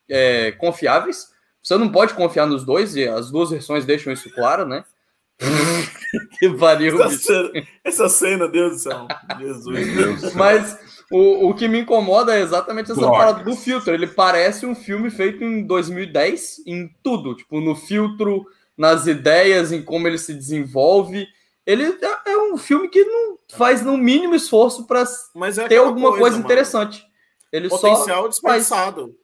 é, 0.09 0.53
confiáveis. 0.53 1.33
Você 1.63 1.77
não 1.77 1.91
pode 1.91 2.15
confiar 2.15 2.47
nos 2.47 2.65
dois, 2.65 2.95
e 2.97 3.09
as 3.09 3.31
duas 3.31 3.51
versões 3.51 3.85
deixam 3.85 4.13
isso 4.13 4.31
claro, 4.31 4.67
né? 4.67 4.85
que 6.39 6.51
pariu. 6.51 7.03
Essa 7.03 7.19
cena, 7.19 7.51
essa 7.85 8.09
cena, 8.09 8.49
Deus 8.49 8.73
do 8.73 8.79
céu. 8.79 9.07
Jesus. 9.39 9.95
Deus 9.95 10.35
Mas 10.35 10.79
o, 11.11 11.49
o 11.49 11.55
que 11.55 11.69
me 11.69 11.81
incomoda 11.81 12.37
é 12.37 12.41
exatamente 12.41 12.91
essa 12.91 13.01
parada 13.01 13.45
do 13.45 13.55
filtro. 13.57 13.93
Ele 13.93 14.07
parece 14.07 14.67
um 14.67 14.75
filme 14.75 15.11
feito 15.11 15.45
em 15.45 15.67
2010 15.67 16.63
em 16.67 16.89
tudo, 17.03 17.35
tipo, 17.35 17.61
no 17.61 17.75
filtro, 17.75 18.47
nas 18.77 19.07
ideias, 19.07 19.73
em 19.73 19.83
como 19.83 20.09
ele 20.09 20.19
se 20.19 20.35
desenvolve. 20.35 21.27
Ele 21.67 21.85
é, 21.85 22.31
é 22.33 22.39
um 22.39 22.57
filme 22.57 22.89
que 22.89 23.05
não 23.05 23.39
faz 23.49 23.83
no 23.83 23.97
mínimo 23.97 24.35
esforço 24.35 24.87
para 24.87 25.03
é 25.03 25.69
ter 25.69 25.77
alguma 25.77 26.11
coisa, 26.11 26.21
coisa 26.21 26.39
interessante. 26.39 27.05
Ele 27.53 27.69
Potencial 27.69 28.23
só 28.23 28.29
disfarçado. 28.29 29.15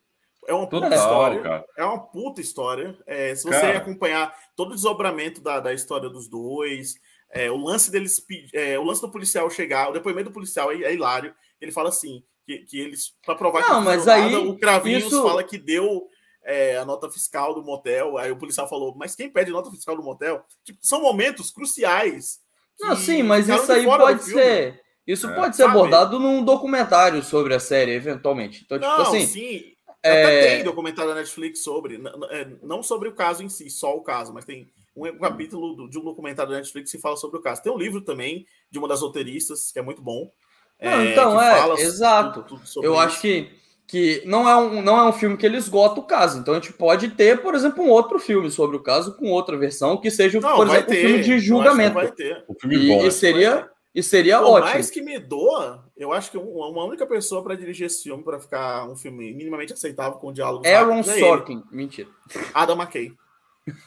É 0.47 0.55
uma 0.55 0.67
puta 0.67 0.91
Total, 0.91 0.99
história. 0.99 1.41
Cara. 1.41 1.65
É 1.77 1.85
uma 1.85 1.99
puta 1.99 2.41
história. 2.41 2.99
É, 3.07 3.35
se 3.35 3.45
você 3.45 3.61
cara. 3.61 3.79
acompanhar 3.79 4.35
todo 4.57 4.71
o 4.71 4.75
desdobramento 4.75 5.41
da, 5.41 5.61
da 5.61 5.73
história 5.73 6.09
dos 6.09 6.29
dois, 6.29 6.95
é, 7.31 7.51
o 7.51 7.57
lance 7.57 7.91
deles, 7.91 8.25
é, 8.53 8.79
o 8.79 8.85
lance 8.85 9.01
do 9.01 9.11
policial 9.11 9.49
chegar, 9.49 9.89
o 9.89 9.93
depoimento 9.93 10.31
do 10.31 10.35
policial 10.35 10.71
é, 10.73 10.83
é 10.83 10.95
hilário. 10.95 11.35
Ele 11.61 11.73
fala 11.73 11.89
assim 11.89 12.23
que, 12.45 12.59
que 12.59 12.79
eles 12.79 13.15
para 13.25 13.35
provar 13.35 13.61
não, 13.61 13.79
que 13.81 13.85
mas 13.85 14.09
aí 14.09 14.33
nada, 14.33 14.41
o 14.41 14.59
Cravinhos 14.59 15.05
isso... 15.05 15.23
fala 15.23 15.45
que 15.45 15.57
deu 15.57 16.09
é, 16.45 16.77
a 16.77 16.85
nota 16.85 17.11
fiscal 17.11 17.55
do 17.55 17.63
motel. 17.63 18.19
Aí 18.19 18.31
o 18.31 18.37
policial 18.37 18.69
falou, 18.69 18.95
mas 18.97 19.15
quem 19.15 19.31
pede 19.31 19.51
nota 19.51 19.71
fiscal 19.71 19.97
do 19.97 20.03
motel? 20.03 20.45
Tipo, 20.65 20.79
são 20.83 21.01
momentos 21.01 21.51
cruciais. 21.51 22.41
Não, 22.81 22.97
sim, 22.97 23.23
mas 23.23 23.49
isso 23.49 23.71
aí 23.71 23.85
pode 23.85 24.25
ser. 24.25 24.81
Isso 25.07 25.29
é, 25.29 25.35
pode 25.35 25.57
ser 25.57 25.65
sabe? 25.65 25.77
abordado 25.77 26.19
num 26.19 26.45
documentário 26.45 27.23
sobre 27.23 27.55
a 27.55 27.61
série, 27.61 27.93
eventualmente. 27.93 28.63
Então, 28.65 28.79
tipo 28.79 28.91
não, 28.91 29.03
assim. 29.03 29.27
Sim. 29.27 29.73
É... 30.03 30.57
tem 30.57 30.65
documentário 30.65 31.13
da 31.13 31.21
Netflix 31.21 31.61
sobre, 31.61 32.01
é, 32.31 32.49
não 32.63 32.83
sobre 32.83 33.09
o 33.09 33.13
caso 33.13 33.43
em 33.43 33.49
si, 33.49 33.71
só 33.71 33.97
o 33.97 34.03
caso, 34.03 34.33
mas 34.33 34.45
tem 34.45 34.69
um 34.97 35.19
capítulo 35.19 35.89
de 35.89 35.99
um 35.99 36.05
documentário 36.05 36.51
da 36.51 36.59
Netflix 36.59 36.91
que 36.91 36.99
fala 36.99 37.17
sobre 37.17 37.39
o 37.39 37.43
caso. 37.43 37.63
Tem 37.63 37.73
um 37.73 37.79
livro 37.79 38.01
também 38.01 38.47
de 38.71 38.79
uma 38.79 38.89
das 38.89 39.01
roteiristas, 39.01 39.73
que 39.73 39.79
é 39.79 39.83
muito 39.83 40.03
bom. 40.03 40.31
Não, 40.81 40.91
é, 40.91 41.13
então, 41.13 41.41
é, 41.41 41.81
exato. 41.81 42.43
Tudo, 42.43 42.63
tudo 42.65 42.85
Eu 42.85 42.93
isso. 42.93 43.01
acho 43.01 43.21
que 43.21 43.63
que 43.93 44.23
não 44.25 44.49
é, 44.49 44.57
um, 44.57 44.81
não 44.81 44.97
é 44.97 45.03
um 45.07 45.13
filme 45.13 45.37
que 45.37 45.45
ele 45.45 45.59
esgota 45.59 46.01
o 46.01 46.05
caso. 46.05 46.39
Então 46.39 46.55
a 46.55 46.57
gente 46.59 46.73
pode 46.73 47.11
ter, 47.11 47.43
por 47.43 47.55
exemplo, 47.55 47.85
um 47.85 47.91
outro 47.91 48.19
filme 48.19 48.51
sobre 48.51 48.75
o 48.75 48.81
caso 48.81 49.15
com 49.17 49.31
outra 49.31 49.55
versão 49.59 49.99
que 49.99 50.11
seja, 50.11 50.41
não, 50.41 50.57
por 50.57 50.67
exemplo, 50.67 50.87
ter. 50.87 51.05
um 51.05 51.09
filme 51.09 51.23
de 51.23 51.39
julgamento. 51.39 51.95
Vai 51.95 52.11
ter. 52.11 52.43
Um 52.49 52.55
filme 52.55 52.77
e, 52.77 52.89
bom, 52.89 53.05
e 53.05 53.11
seria 53.11 53.69
e 53.95 54.03
seria 54.03 54.39
por 54.39 54.47
ótimo. 54.47 54.73
mais 54.73 54.91
que 54.91 55.03
me 55.03 55.19
doa, 55.19 55.85
eu 55.97 56.13
acho 56.13 56.31
que 56.31 56.39
uma 56.39 56.85
única 56.85 57.07
pessoa 57.07 57.43
para 57.43 57.55
dirigir 57.55 57.87
esse 57.87 58.03
filme 58.03 58.25
para 58.25 58.41
ficar 58.41 58.89
um 58.89 58.97
filme 58.97 59.35
minimamente 59.35 59.73
aceitável 59.73 60.19
com 60.19 60.33
diálogo. 60.33 60.67
Aaron 60.67 61.01
é 61.01 61.03
Sorkin, 61.03 61.63
mentira. 61.71 62.09
Adam 62.55 62.77
McKay. 62.77 63.13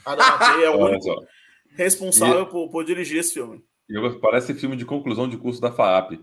Adam 0.05 0.27
McKay 0.27 0.63
é 0.63 0.69
o 0.69 0.77
único 0.85 1.25
responsável 1.75 2.43
e... 2.43 2.45
por, 2.45 2.69
por 2.69 2.85
dirigir 2.85 3.19
esse 3.19 3.33
filme. 3.33 3.63
Parece 4.21 4.53
filme 4.53 4.75
de 4.75 4.85
conclusão 4.85 5.27
de 5.27 5.37
curso 5.37 5.59
da 5.59 5.71
FAAP. 5.71 6.19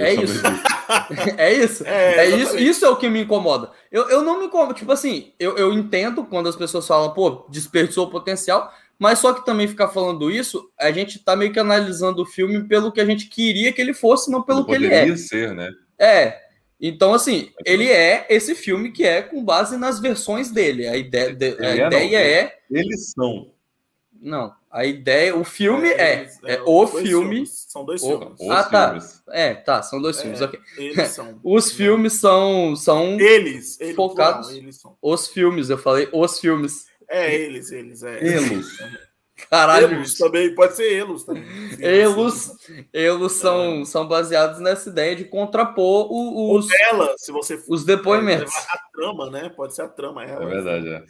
É 0.00 0.14
isso. 0.14 0.42
é 1.38 1.52
isso. 1.52 1.86
É, 1.86 2.16
é 2.16 2.36
isso. 2.36 2.58
Isso 2.58 2.84
é 2.84 2.88
o 2.88 2.96
que 2.96 3.08
me 3.08 3.22
incomoda. 3.22 3.70
Eu, 3.90 4.08
eu 4.10 4.22
não 4.22 4.40
me 4.40 4.46
incomodo. 4.46 4.74
Tipo 4.74 4.92
assim, 4.92 5.32
eu, 5.38 5.56
eu 5.56 5.72
entendo 5.72 6.24
quando 6.24 6.48
as 6.48 6.56
pessoas 6.56 6.86
falam, 6.86 7.14
pô, 7.14 7.46
desperdiçou 7.48 8.06
o 8.06 8.10
potencial, 8.10 8.72
mas 8.98 9.18
só 9.18 9.32
que 9.32 9.44
também 9.44 9.68
ficar 9.68 9.88
falando 9.88 10.30
isso, 10.30 10.70
a 10.78 10.90
gente 10.90 11.18
tá 11.18 11.36
meio 11.36 11.52
que 11.52 11.58
analisando 11.58 12.22
o 12.22 12.26
filme 12.26 12.66
pelo 12.66 12.90
que 12.90 13.00
a 13.00 13.04
gente 13.04 13.28
queria 13.28 13.72
que 13.72 13.80
ele 13.80 13.92
fosse, 13.92 14.30
não 14.30 14.42
pelo 14.42 14.64
que 14.64 14.72
ele 14.72 14.86
é. 14.86 15.16
ser, 15.16 15.54
né? 15.54 15.70
É. 15.98 16.46
Então, 16.80 17.14
assim, 17.14 17.50
ele 17.64 17.88
é 17.90 18.26
esse 18.28 18.54
filme 18.54 18.92
que 18.92 19.04
é 19.04 19.22
com 19.22 19.44
base 19.44 19.76
nas 19.76 19.98
versões 19.98 20.50
dele. 20.50 20.86
A 20.86 20.96
ideia, 20.96 21.36
a 21.60 21.66
é, 21.66 21.86
ideia 21.86 22.18
é. 22.18 22.58
Eles 22.70 23.12
são. 23.12 23.50
Não. 24.20 24.54
A 24.70 24.84
ideia, 24.84 25.34
o 25.34 25.42
filme 25.42 25.88
é, 25.88 26.02
é, 26.02 26.30
é, 26.44 26.54
é 26.56 26.62
o 26.66 26.86
filme. 26.86 27.36
Filmes. 27.36 27.66
São 27.68 27.84
dois 27.84 28.02
o, 28.02 28.06
filmes. 28.06 28.40
Ah, 28.50 28.64
tá. 28.64 28.88
Filmes. 28.88 29.22
É, 29.30 29.54
tá, 29.54 29.82
são 29.82 30.02
dois 30.02 30.20
filmes, 30.20 30.42
ok. 30.42 30.60
Eles 30.76 31.08
são. 31.12 31.40
os 31.42 31.72
filmes 31.72 32.20
são. 32.20 32.76
são 32.76 33.18
eles, 33.18 33.80
eles 33.80 33.96
focados. 33.96 34.48
Plural, 34.48 34.62
eles 34.62 34.76
são. 34.76 34.96
Os 35.00 35.28
filmes, 35.28 35.70
eu 35.70 35.78
falei, 35.78 36.08
os 36.12 36.38
filmes. 36.38 36.86
É, 37.08 37.34
eles, 37.34 37.70
eles, 37.70 38.02
é. 38.02 38.36
Elos. 38.36 38.78
Caralho. 39.50 39.92
Elos 39.92 40.14
também, 40.14 40.54
pode 40.54 40.74
ser 40.76 40.92
Elos 40.92 41.24
também. 41.24 41.44
Elos, 41.78 42.52
elos 42.92 43.32
são, 43.32 43.82
é. 43.82 43.84
são 43.84 44.08
baseados 44.08 44.60
nessa 44.60 44.88
ideia 44.88 45.14
de 45.14 45.24
contrapor 45.24 46.08
os. 46.10 46.68
Ela, 46.90 47.14
se 47.18 47.30
você 47.30 47.62
os 47.68 47.84
depoimentos. 47.84 48.52
A 48.54 48.78
trama, 48.92 49.30
né? 49.30 49.50
Pode 49.50 49.74
ser 49.74 49.82
a 49.82 49.88
trama. 49.88 50.24
É, 50.24 50.32
é 50.32 50.46
verdade, 50.46 50.88
é. 50.88 51.02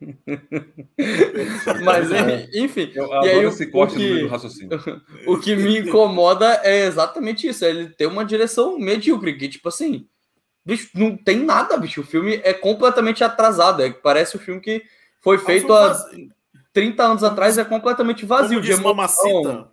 Mas, 1.84 2.08
enfim. 2.54 2.92
Eu 2.94 3.08
e 3.08 3.28
aí, 3.28 3.44
esse 3.44 3.66
corte 3.66 3.96
o 3.96 3.98
que, 3.98 4.26
raciocínio. 4.26 4.78
O 5.26 5.38
que 5.38 5.56
me 5.56 5.80
incomoda 5.80 6.60
é 6.62 6.86
exatamente 6.86 7.48
isso: 7.48 7.64
é 7.64 7.70
ele 7.70 7.88
ter 7.90 8.06
uma 8.06 8.24
direção 8.24 8.78
medíocre, 8.78 9.36
que, 9.36 9.48
tipo 9.48 9.68
assim, 9.68 10.06
bicho, 10.64 10.90
não 10.94 11.16
tem 11.16 11.38
nada, 11.38 11.76
bicho. 11.76 12.02
O 12.02 12.06
filme 12.06 12.40
é 12.44 12.52
completamente 12.52 13.24
atrasado. 13.24 13.82
É, 13.82 13.90
parece 13.90 14.36
o 14.36 14.38
filme 14.38 14.60
que 14.60 14.84
foi 15.20 15.36
é 15.36 15.40
feito 15.40 15.72
há 15.72 15.94
30 16.72 17.02
anos 17.02 17.24
atrás, 17.24 17.58
é 17.58 17.64
completamente 17.64 18.24
vazio. 18.24 18.58
Como 18.58 18.66
diz 18.66 18.80
Mamacita, 18.80 19.70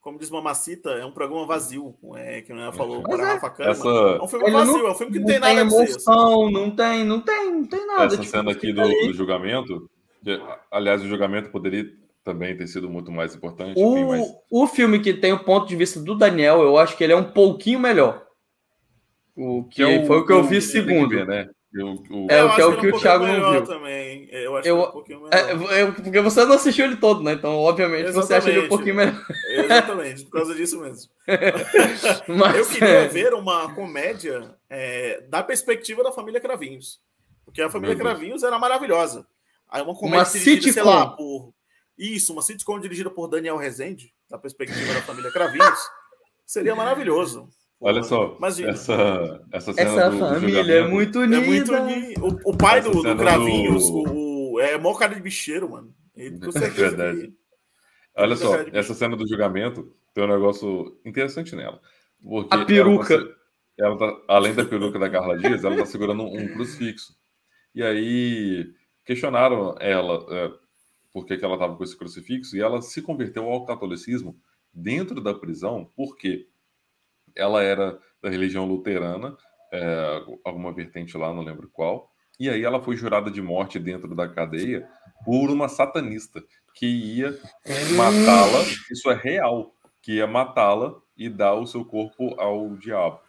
como 0.00 0.18
diz 0.18 0.30
Mamacita, 0.30 0.90
é 0.92 1.04
um 1.04 1.12
programa 1.12 1.46
vazio, 1.46 1.94
é, 2.16 2.40
que 2.40 2.50
ela 2.52 2.72
falou 2.72 3.02
para 3.02 3.22
é. 3.22 3.34
Rafa 3.34 3.54
Essa... 3.62 3.88
É 3.88 4.22
um 4.22 4.26
filme 4.26 4.50
vazio, 4.50 4.78
não, 4.78 4.86
é 4.86 4.90
um 4.90 4.94
filme 4.94 5.12
que 5.12 5.18
não 5.18 5.26
tem, 5.26 5.40
tem 5.40 5.54
nada 5.54 5.60
emoção, 5.60 6.50
não 6.50 6.70
tem, 6.70 7.04
não 7.04 7.20
tem, 7.20 7.52
não 7.52 7.64
tem 7.66 7.86
nada. 7.86 8.06
Essa 8.06 8.16
tipo, 8.16 8.30
cena 8.30 8.50
aqui 8.50 8.72
do, 8.72 8.82
do, 8.82 9.12
julgamento, 9.12 9.90
que, 10.24 10.40
aliás, 10.70 11.02
o 11.02 11.06
julgamento 11.06 11.50
poderia 11.50 11.86
também 12.24 12.56
ter 12.56 12.66
sido 12.66 12.88
muito 12.88 13.12
mais 13.12 13.34
importante. 13.34 13.78
O, 13.78 13.98
enfim, 13.98 14.08
mas... 14.08 14.34
o 14.50 14.66
filme 14.66 15.00
que 15.00 15.12
tem 15.12 15.34
o 15.34 15.44
ponto 15.44 15.68
de 15.68 15.76
vista 15.76 16.00
do 16.00 16.14
Daniel, 16.14 16.62
eu 16.62 16.78
acho 16.78 16.96
que 16.96 17.04
ele 17.04 17.12
é 17.12 17.16
um 17.16 17.32
pouquinho 17.32 17.78
melhor. 17.78 18.26
O 19.36 19.64
que, 19.64 19.76
que 19.76 19.82
é 19.82 20.02
o, 20.02 20.06
foi 20.06 20.18
o 20.18 20.26
que 20.26 20.32
eu 20.32 20.42
vi 20.42 20.62
segundo. 20.62 21.10
Ver, 21.10 21.26
né? 21.26 21.50
Eu, 21.72 22.02
o... 22.10 22.26
É, 22.28 22.42
o 22.42 22.54
que 22.54 22.60
é 22.60 22.66
o 22.66 22.80
que, 22.80 22.86
o 22.88 22.98
Thiago 22.98 23.26
não 23.26 23.52
viu. 23.52 23.64
Também. 23.64 24.28
Eu 24.32 24.56
acho 24.56 24.68
eu, 24.68 24.76
que 24.76 24.82
é 24.82 24.88
um 24.88 24.92
pouquinho 24.92 25.20
melhor. 25.22 25.72
É, 25.72 25.90
porque 25.92 26.20
você 26.20 26.44
não 26.44 26.54
assistiu 26.54 26.84
ele 26.84 26.96
todo, 26.96 27.22
né? 27.22 27.32
Então, 27.34 27.54
obviamente, 27.56 28.08
Exatamente. 28.08 28.26
você 28.26 28.34
acha 28.34 28.50
ele 28.50 28.66
um 28.66 28.68
pouquinho 28.68 28.96
melhor. 28.96 29.24
Exatamente, 29.48 30.24
por 30.24 30.32
causa 30.32 30.54
disso 30.54 30.80
mesmo. 30.80 31.12
Mas, 32.26 32.56
eu 32.56 32.66
queria 32.66 32.88
é... 32.88 33.08
ver 33.08 33.34
uma 33.34 33.72
comédia 33.72 34.56
é, 34.68 35.20
da 35.28 35.44
perspectiva 35.44 36.02
da 36.02 36.10
família 36.10 36.40
Cravinhos. 36.40 37.00
Porque 37.44 37.62
a 37.62 37.70
família 37.70 37.96
Cravinhos 37.96 38.42
era 38.42 38.58
maravilhosa. 38.58 39.26
Aí 39.68 39.80
uma 39.80 39.94
comédia 39.94 40.26
uma 40.26 40.38
dirigida, 40.38 40.72
sei 40.72 40.82
lá, 40.82 41.06
por. 41.06 41.52
Isso, 41.96 42.32
uma 42.32 42.42
sitcom 42.42 42.80
dirigida 42.80 43.10
por 43.10 43.28
Daniel 43.28 43.56
Rezende, 43.56 44.12
da 44.28 44.38
perspectiva 44.38 44.94
da 44.94 45.02
família 45.02 45.30
Cravinhos, 45.30 45.78
seria 46.46 46.74
maravilhoso. 46.74 47.48
Olha 47.80 48.02
só, 48.02 48.36
Imagina. 48.36 48.70
essa, 48.70 49.42
essa 49.50 49.72
cena 49.72 49.90
Essa 49.90 50.10
do, 50.10 50.18
família 50.18 50.62
do 50.62 50.70
é 50.70 50.86
muito 50.86 51.20
unida. 51.20 51.42
É 51.42 51.46
muito 51.46 51.72
unido. 51.72 52.24
O, 52.26 52.50
o 52.50 52.56
pai 52.56 52.82
do, 52.82 52.90
do 52.90 53.14
Gravinhos, 53.14 53.88
do... 53.88 54.52
o, 54.52 54.60
é 54.60 54.76
maior 54.76 54.98
cara 54.98 55.14
de 55.14 55.22
bicheiro, 55.22 55.70
mano. 55.70 55.94
Ele, 56.14 56.38
com 56.44 56.58
é 56.58 56.68
verdade. 56.68 57.28
Que... 57.28 57.34
Olha 58.16 58.36
só, 58.36 58.56
essa 58.72 58.92
cena 58.92 59.16
do 59.16 59.26
julgamento 59.26 59.96
tem 60.12 60.22
um 60.24 60.28
negócio 60.28 61.00
interessante 61.06 61.56
nela. 61.56 61.80
Porque 62.22 62.54
a 62.54 62.66
peruca. 62.66 63.14
Ela 63.14 63.24
tá, 63.24 63.34
ela 63.78 63.96
tá, 63.96 64.22
além 64.28 64.54
da 64.54 64.64
peruca 64.64 64.98
da 64.98 65.08
Carla 65.08 65.38
Dias, 65.38 65.64
ela 65.64 65.76
tá 65.76 65.86
segurando 65.86 66.22
um 66.22 66.48
crucifixo. 66.48 67.14
E 67.74 67.82
aí 67.82 68.74
questionaram 69.06 69.74
ela 69.80 70.26
é, 70.28 70.50
por 71.10 71.24
que, 71.24 71.38
que 71.38 71.44
ela 71.44 71.54
estava 71.54 71.76
com 71.76 71.84
esse 71.84 71.96
crucifixo 71.96 72.54
e 72.56 72.60
ela 72.60 72.82
se 72.82 73.00
converteu 73.00 73.44
ao 73.44 73.64
catolicismo 73.64 74.38
dentro 74.72 75.20
da 75.20 75.32
prisão 75.32 75.90
porque 75.96 76.46
ela 77.36 77.62
era 77.62 77.98
da 78.22 78.28
religião 78.28 78.66
luterana, 78.66 79.36
é, 79.72 80.22
alguma 80.44 80.72
vertente 80.72 81.16
lá, 81.16 81.32
não 81.32 81.42
lembro 81.42 81.68
qual, 81.72 82.10
e 82.38 82.48
aí 82.48 82.64
ela 82.64 82.82
foi 82.82 82.96
jurada 82.96 83.30
de 83.30 83.42
morte 83.42 83.78
dentro 83.78 84.14
da 84.14 84.28
cadeia 84.28 84.88
por 85.24 85.50
uma 85.50 85.68
satanista 85.68 86.42
que 86.74 86.86
ia 86.86 87.38
matá-la, 87.96 88.62
isso 88.90 89.10
é 89.10 89.14
real, 89.14 89.74
que 90.00 90.14
ia 90.14 90.26
matá-la 90.26 90.94
e 91.16 91.28
dar 91.28 91.54
o 91.54 91.66
seu 91.66 91.84
corpo 91.84 92.34
ao 92.40 92.76
diabo. 92.76 93.20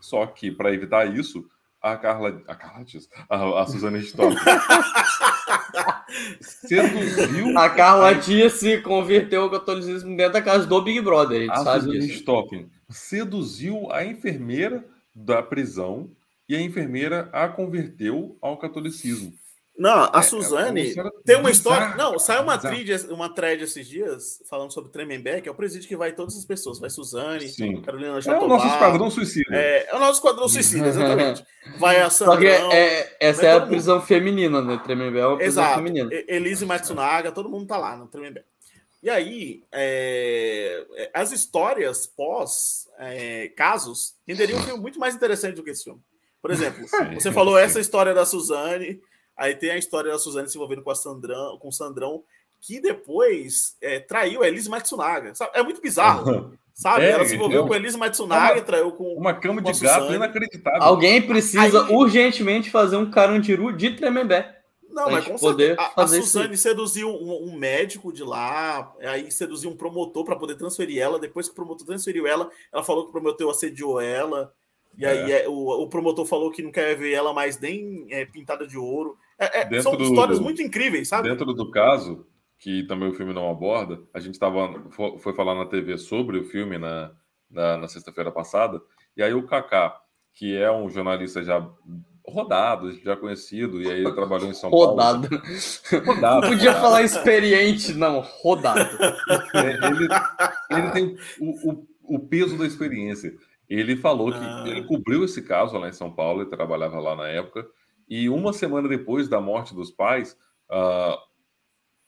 Só 0.00 0.26
que, 0.26 0.50
para 0.50 0.72
evitar 0.72 1.12
isso, 1.12 1.44
a 1.82 1.96
Carla. 1.96 2.40
A 2.46 2.54
Carla 2.54 2.84
diz. 2.84 3.08
A, 3.28 3.62
a 3.62 3.66
Suzane 3.66 3.98
Richthofen. 3.98 4.38
seduziu. 6.40 7.58
A 7.58 7.68
Carla 7.70 8.14
Dias 8.14 8.54
se 8.54 8.80
converteu 8.80 9.42
ao 9.42 9.50
catolicismo 9.50 10.16
dentro 10.16 10.34
da 10.34 10.42
casa 10.42 10.66
do 10.66 10.82
Big 10.82 11.00
Brother. 11.00 11.50
A, 11.50 11.54
a 11.54 11.80
Suzane 11.80 11.98
Richthofen 11.98 12.70
seduziu 12.92 13.90
a 13.90 14.04
enfermeira 14.04 14.84
da 15.14 15.42
prisão 15.42 16.10
e 16.48 16.56
a 16.56 16.60
enfermeira 16.60 17.28
a 17.32 17.48
converteu 17.48 18.36
ao 18.40 18.58
catolicismo. 18.58 19.32
Não, 19.78 20.10
a 20.12 20.18
é, 20.18 20.22
Suzane 20.22 20.90
é 20.90 21.10
tem 21.24 21.36
uma 21.36 21.50
história. 21.50 21.96
Não, 21.96 22.18
saiu 22.18 22.42
uma 22.42 22.58
thread, 22.58 23.06
uma 23.10 23.28
thread 23.30 23.64
esses 23.64 23.88
dias 23.88 24.42
falando 24.48 24.70
sobre 24.70 24.92
Tremembé, 24.92 25.40
que 25.40 25.48
é 25.48 25.52
o 25.52 25.54
presídio 25.54 25.88
que 25.88 25.96
vai 25.96 26.12
todas 26.12 26.36
as 26.36 26.44
pessoas. 26.44 26.78
Vai 26.78 26.90
Suzane, 26.90 27.48
Sim. 27.48 27.80
Carolina 27.80 28.20
Jatobá, 28.20 28.42
É 28.42 28.44
o 28.44 28.48
nosso 28.48 28.66
esquadrão 28.66 29.10
suicida. 29.10 29.56
É, 29.56 29.88
é 29.90 29.96
o 29.96 29.98
nosso 29.98 30.18
esquadrão 30.18 30.48
suicida, 30.48 30.88
exatamente. 30.88 31.44
Vai 31.78 32.00
a 32.00 32.10
Sandrão. 32.10 32.34
Só 32.34 32.40
que 32.40 32.46
é, 32.48 33.16
essa 33.20 33.46
é 33.46 33.52
a 33.52 33.60
prisão 33.60 33.96
mundo. 33.96 34.06
feminina, 34.06 34.60
né? 34.60 34.80
Tremembé 34.84 35.20
é 35.20 35.26
uma 35.26 35.38
prisão 35.38 35.64
Exato. 35.64 35.78
feminina. 35.78 36.10
Elise 36.28 36.66
Matsunaga, 36.66 37.32
todo 37.32 37.48
mundo 37.48 37.66
tá 37.66 37.78
lá 37.78 37.96
no 37.96 38.08
Tremembé. 38.08 38.44
E 39.02 39.10
aí, 39.10 39.64
é, 39.72 40.86
é, 40.96 41.10
as 41.12 41.32
histórias 41.32 42.06
pós 42.06 42.88
é, 42.98 43.48
casos 43.48 44.14
renderiam 44.26 44.58
um 44.58 44.62
filme 44.62 44.80
muito 44.80 44.98
mais 44.98 45.14
interessante 45.14 45.56
do 45.56 45.64
que 45.64 45.70
esse 45.70 45.84
filme. 45.84 46.00
Por 46.40 46.50
exemplo, 46.50 46.86
você 47.14 47.32
falou 47.32 47.58
essa 47.58 47.80
história 47.80 48.14
da 48.14 48.24
Suzane, 48.24 49.00
Aí 49.36 49.54
tem 49.54 49.70
a 49.70 49.78
história 49.78 50.10
da 50.10 50.18
Suzane 50.18 50.48
se 50.48 50.56
envolvendo 50.56 50.82
com 50.82 50.90
a 50.90 50.94
Sandrão, 50.94 51.58
com 51.58 51.68
o 51.68 51.72
Sandrão, 51.72 52.22
que 52.60 52.80
depois 52.80 53.76
é, 53.80 53.98
traiu 53.98 54.42
a 54.42 54.48
Elise 54.48 54.68
Matsunaga. 54.68 55.34
Sabe? 55.34 55.50
É 55.54 55.62
muito 55.62 55.80
bizarro. 55.80 56.56
Sabe? 56.74 57.04
É, 57.04 57.10
Ela 57.10 57.24
se 57.24 57.34
envolveu 57.34 57.66
com 57.66 57.72
a 57.72 57.76
Elise 57.76 57.98
Matsunaga 57.98 58.58
e 58.58 58.62
traiu 58.62 58.92
com. 58.92 59.14
Uma 59.14 59.34
cama 59.34 59.60
de 59.60 59.72
gato 59.80 60.12
inacreditável. 60.12 60.82
Alguém 60.82 61.20
precisa 61.20 61.86
Aí... 61.86 61.94
urgentemente 61.94 62.70
fazer 62.70 62.96
um 62.96 63.10
carandiru 63.10 63.72
de 63.72 63.96
Tremembé. 63.96 64.61
Não, 64.92 65.10
mas 65.10 65.26
com 65.26 65.36
poder 65.36 65.78
a, 65.78 66.02
a 66.02 66.06
Suzane 66.06 66.54
isso. 66.54 66.62
seduziu 66.62 67.08
um, 67.08 67.48
um, 67.48 67.56
médico 67.56 68.12
de 68.12 68.22
lá, 68.22 68.94
aí 69.00 69.30
seduziu 69.30 69.70
um 69.70 69.76
promotor 69.76 70.24
para 70.24 70.36
poder 70.36 70.54
transferir 70.56 71.00
ela. 71.00 71.18
Depois 71.18 71.46
que 71.46 71.52
o 71.52 71.56
promotor 71.56 71.86
transferiu 71.86 72.26
ela, 72.26 72.50
ela 72.72 72.84
falou 72.84 73.04
que 73.04 73.08
o 73.08 73.12
promotor 73.12 73.50
assediou 73.50 74.00
ela. 74.00 74.52
E 74.96 75.06
aí 75.06 75.32
é. 75.32 75.44
é. 75.44 75.48
o, 75.48 75.82
o, 75.82 75.88
promotor 75.88 76.26
falou 76.26 76.50
que 76.50 76.62
não 76.62 76.70
quer 76.70 76.94
ver 76.94 77.12
ela 77.12 77.32
mais 77.32 77.58
nem 77.58 78.06
é, 78.10 78.26
pintada 78.26 78.66
de 78.66 78.76
ouro. 78.76 79.16
É, 79.38 79.74
é 79.74 79.82
são 79.82 79.94
histórias 79.94 80.38
do, 80.38 80.44
muito 80.44 80.60
incríveis, 80.60 81.08
sabe? 81.08 81.28
Dentro 81.28 81.52
do 81.54 81.70
caso, 81.70 82.26
que 82.58 82.84
também 82.84 83.08
o 83.08 83.14
filme 83.14 83.32
não 83.32 83.50
aborda, 83.50 84.00
a 84.12 84.20
gente 84.20 84.38
tava, 84.38 84.84
foi, 84.90 85.18
foi 85.18 85.32
falar 85.34 85.54
na 85.54 85.66
TV 85.66 85.96
sobre 85.96 86.38
o 86.38 86.44
filme 86.44 86.76
na, 86.78 87.10
na, 87.50 87.78
na 87.78 87.88
sexta-feira 87.88 88.30
passada, 88.30 88.80
e 89.16 89.22
aí 89.22 89.32
o 89.34 89.46
Kaká, 89.46 89.98
que 90.34 90.56
é 90.56 90.70
um 90.70 90.88
jornalista 90.88 91.42
já 91.42 91.66
rodado, 92.26 92.92
já 93.00 93.16
conhecido, 93.16 93.82
e 93.82 93.90
aí 93.90 94.00
ele 94.00 94.12
trabalhou 94.12 94.48
em 94.48 94.54
São 94.54 94.70
rodado. 94.70 95.28
Paulo. 95.28 96.06
Rodado. 96.06 96.40
Não 96.44 96.50
podia 96.50 96.74
falar 96.74 97.02
experiente, 97.02 97.92
não, 97.94 98.20
rodado. 98.20 98.80
É, 99.54 99.86
ele, 99.86 100.08
ele 100.70 100.90
tem 100.90 101.16
o, 101.40 101.70
o, 101.70 101.86
o 102.16 102.18
peso 102.18 102.56
da 102.56 102.66
experiência. 102.66 103.34
Ele 103.68 103.96
falou 103.96 104.30
que 104.30 104.38
ah. 104.38 104.64
ele 104.66 104.84
cobriu 104.84 105.24
esse 105.24 105.42
caso 105.42 105.76
lá 105.78 105.88
em 105.88 105.92
São 105.92 106.12
Paulo, 106.12 106.42
ele 106.42 106.50
trabalhava 106.50 107.00
lá 107.00 107.16
na 107.16 107.28
época, 107.28 107.66
e 108.08 108.28
uma 108.28 108.52
semana 108.52 108.88
depois 108.88 109.28
da 109.28 109.40
morte 109.40 109.74
dos 109.74 109.90
pais, 109.90 110.36
uh, 110.70 111.18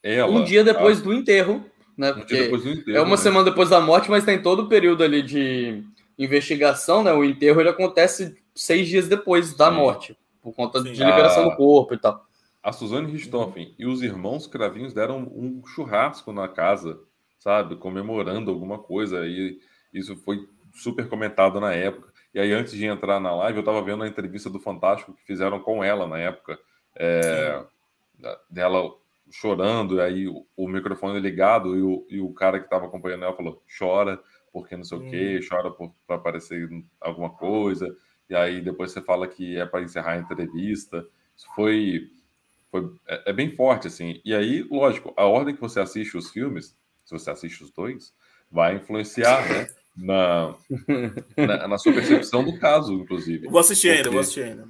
ela. 0.02 0.30
Um 0.30 0.44
dia 0.44 0.62
depois 0.62 1.00
a... 1.00 1.02
do 1.02 1.12
enterro, 1.12 1.64
né? 1.96 2.12
Um 2.12 2.24
dia 2.24 2.42
depois 2.44 2.62
do 2.62 2.70
enterro. 2.70 2.96
É 2.98 3.00
uma 3.00 3.10
né? 3.10 3.16
semana 3.16 3.44
depois 3.44 3.70
da 3.70 3.80
morte, 3.80 4.10
mas 4.10 4.24
tem 4.24 4.40
todo 4.40 4.64
o 4.64 4.68
período 4.68 5.02
ali 5.02 5.22
de 5.22 5.82
investigação, 6.18 7.02
né? 7.02 7.12
O 7.12 7.24
enterro 7.24 7.60
ele 7.60 7.68
acontece 7.68 8.36
seis 8.54 8.88
dias 8.88 9.08
depois 9.08 9.54
da 9.56 9.70
Sim. 9.70 9.76
morte, 9.76 10.18
por 10.40 10.54
conta 10.54 10.78
Sim. 10.78 10.92
de 10.92 11.04
liberação 11.04 11.46
a... 11.46 11.50
do 11.50 11.56
corpo 11.56 11.94
e 11.94 11.98
tal. 11.98 12.24
A 12.62 12.72
Suzane 12.72 13.12
Richthofen 13.12 13.74
e 13.78 13.86
os 13.86 14.02
irmãos 14.02 14.46
Cravinhos 14.46 14.94
deram 14.94 15.18
um 15.18 15.62
churrasco 15.66 16.32
na 16.32 16.48
casa, 16.48 16.98
sabe? 17.38 17.76
Comemorando 17.76 18.50
alguma 18.50 18.78
coisa. 18.78 19.26
E 19.26 19.58
isso 19.92 20.16
foi 20.16 20.48
super 20.72 21.08
comentado 21.08 21.60
na 21.60 21.74
época. 21.74 22.12
E 22.32 22.40
aí, 22.40 22.52
antes 22.52 22.72
de 22.72 22.84
entrar 22.84 23.20
na 23.20 23.34
live, 23.34 23.58
eu 23.58 23.60
estava 23.60 23.82
vendo 23.82 24.02
a 24.02 24.08
entrevista 24.08 24.50
do 24.50 24.58
Fantástico 24.58 25.12
que 25.14 25.22
fizeram 25.24 25.60
com 25.60 25.84
ela 25.84 26.06
na 26.06 26.18
época, 26.18 26.58
é, 26.96 27.62
dela 28.50 28.90
chorando, 29.30 29.96
e 29.96 30.00
aí 30.00 30.28
o, 30.28 30.46
o 30.56 30.68
microfone 30.68 31.20
ligado, 31.20 31.76
e 31.76 31.82
o, 31.82 32.06
e 32.08 32.20
o 32.20 32.32
cara 32.32 32.58
que 32.58 32.66
estava 32.66 32.86
acompanhando 32.86 33.24
ela 33.24 33.36
falou: 33.36 33.62
chora, 33.78 34.20
porque 34.54 34.76
não 34.76 34.84
sei 34.84 34.98
hum. 34.98 35.06
o 35.08 35.10
quê, 35.10 35.40
chora 35.46 35.68
para 36.06 36.16
aparecer 36.16 36.68
alguma 37.00 37.28
coisa, 37.28 37.94
e 38.30 38.36
aí 38.36 38.62
depois 38.62 38.92
você 38.92 39.02
fala 39.02 39.26
que 39.26 39.58
é 39.58 39.66
para 39.66 39.82
encerrar 39.82 40.12
a 40.12 40.18
entrevista. 40.18 41.04
Isso 41.36 41.48
foi. 41.56 42.08
foi 42.70 42.88
é, 43.08 43.30
é 43.30 43.32
bem 43.32 43.50
forte, 43.50 43.88
assim. 43.88 44.20
E 44.24 44.32
aí, 44.32 44.62
lógico, 44.70 45.12
a 45.16 45.24
ordem 45.24 45.56
que 45.56 45.60
você 45.60 45.80
assiste 45.80 46.16
os 46.16 46.30
filmes, 46.30 46.76
se 47.04 47.10
você 47.10 47.30
assiste 47.30 47.64
os 47.64 47.72
dois, 47.72 48.14
vai 48.48 48.76
influenciar, 48.76 49.46
né? 49.48 49.66
na, 49.96 50.54
na, 51.36 51.68
na, 51.68 51.76
sua 51.76 51.92
percepção 51.92 52.44
do 52.44 52.56
caso, 52.56 52.94
inclusive. 52.94 53.48
Vou 53.48 53.60
assistir 53.60 53.90
ainda, 53.90 54.10
vou 54.10 54.20
assistir 54.20 54.44
ainda. 54.44 54.68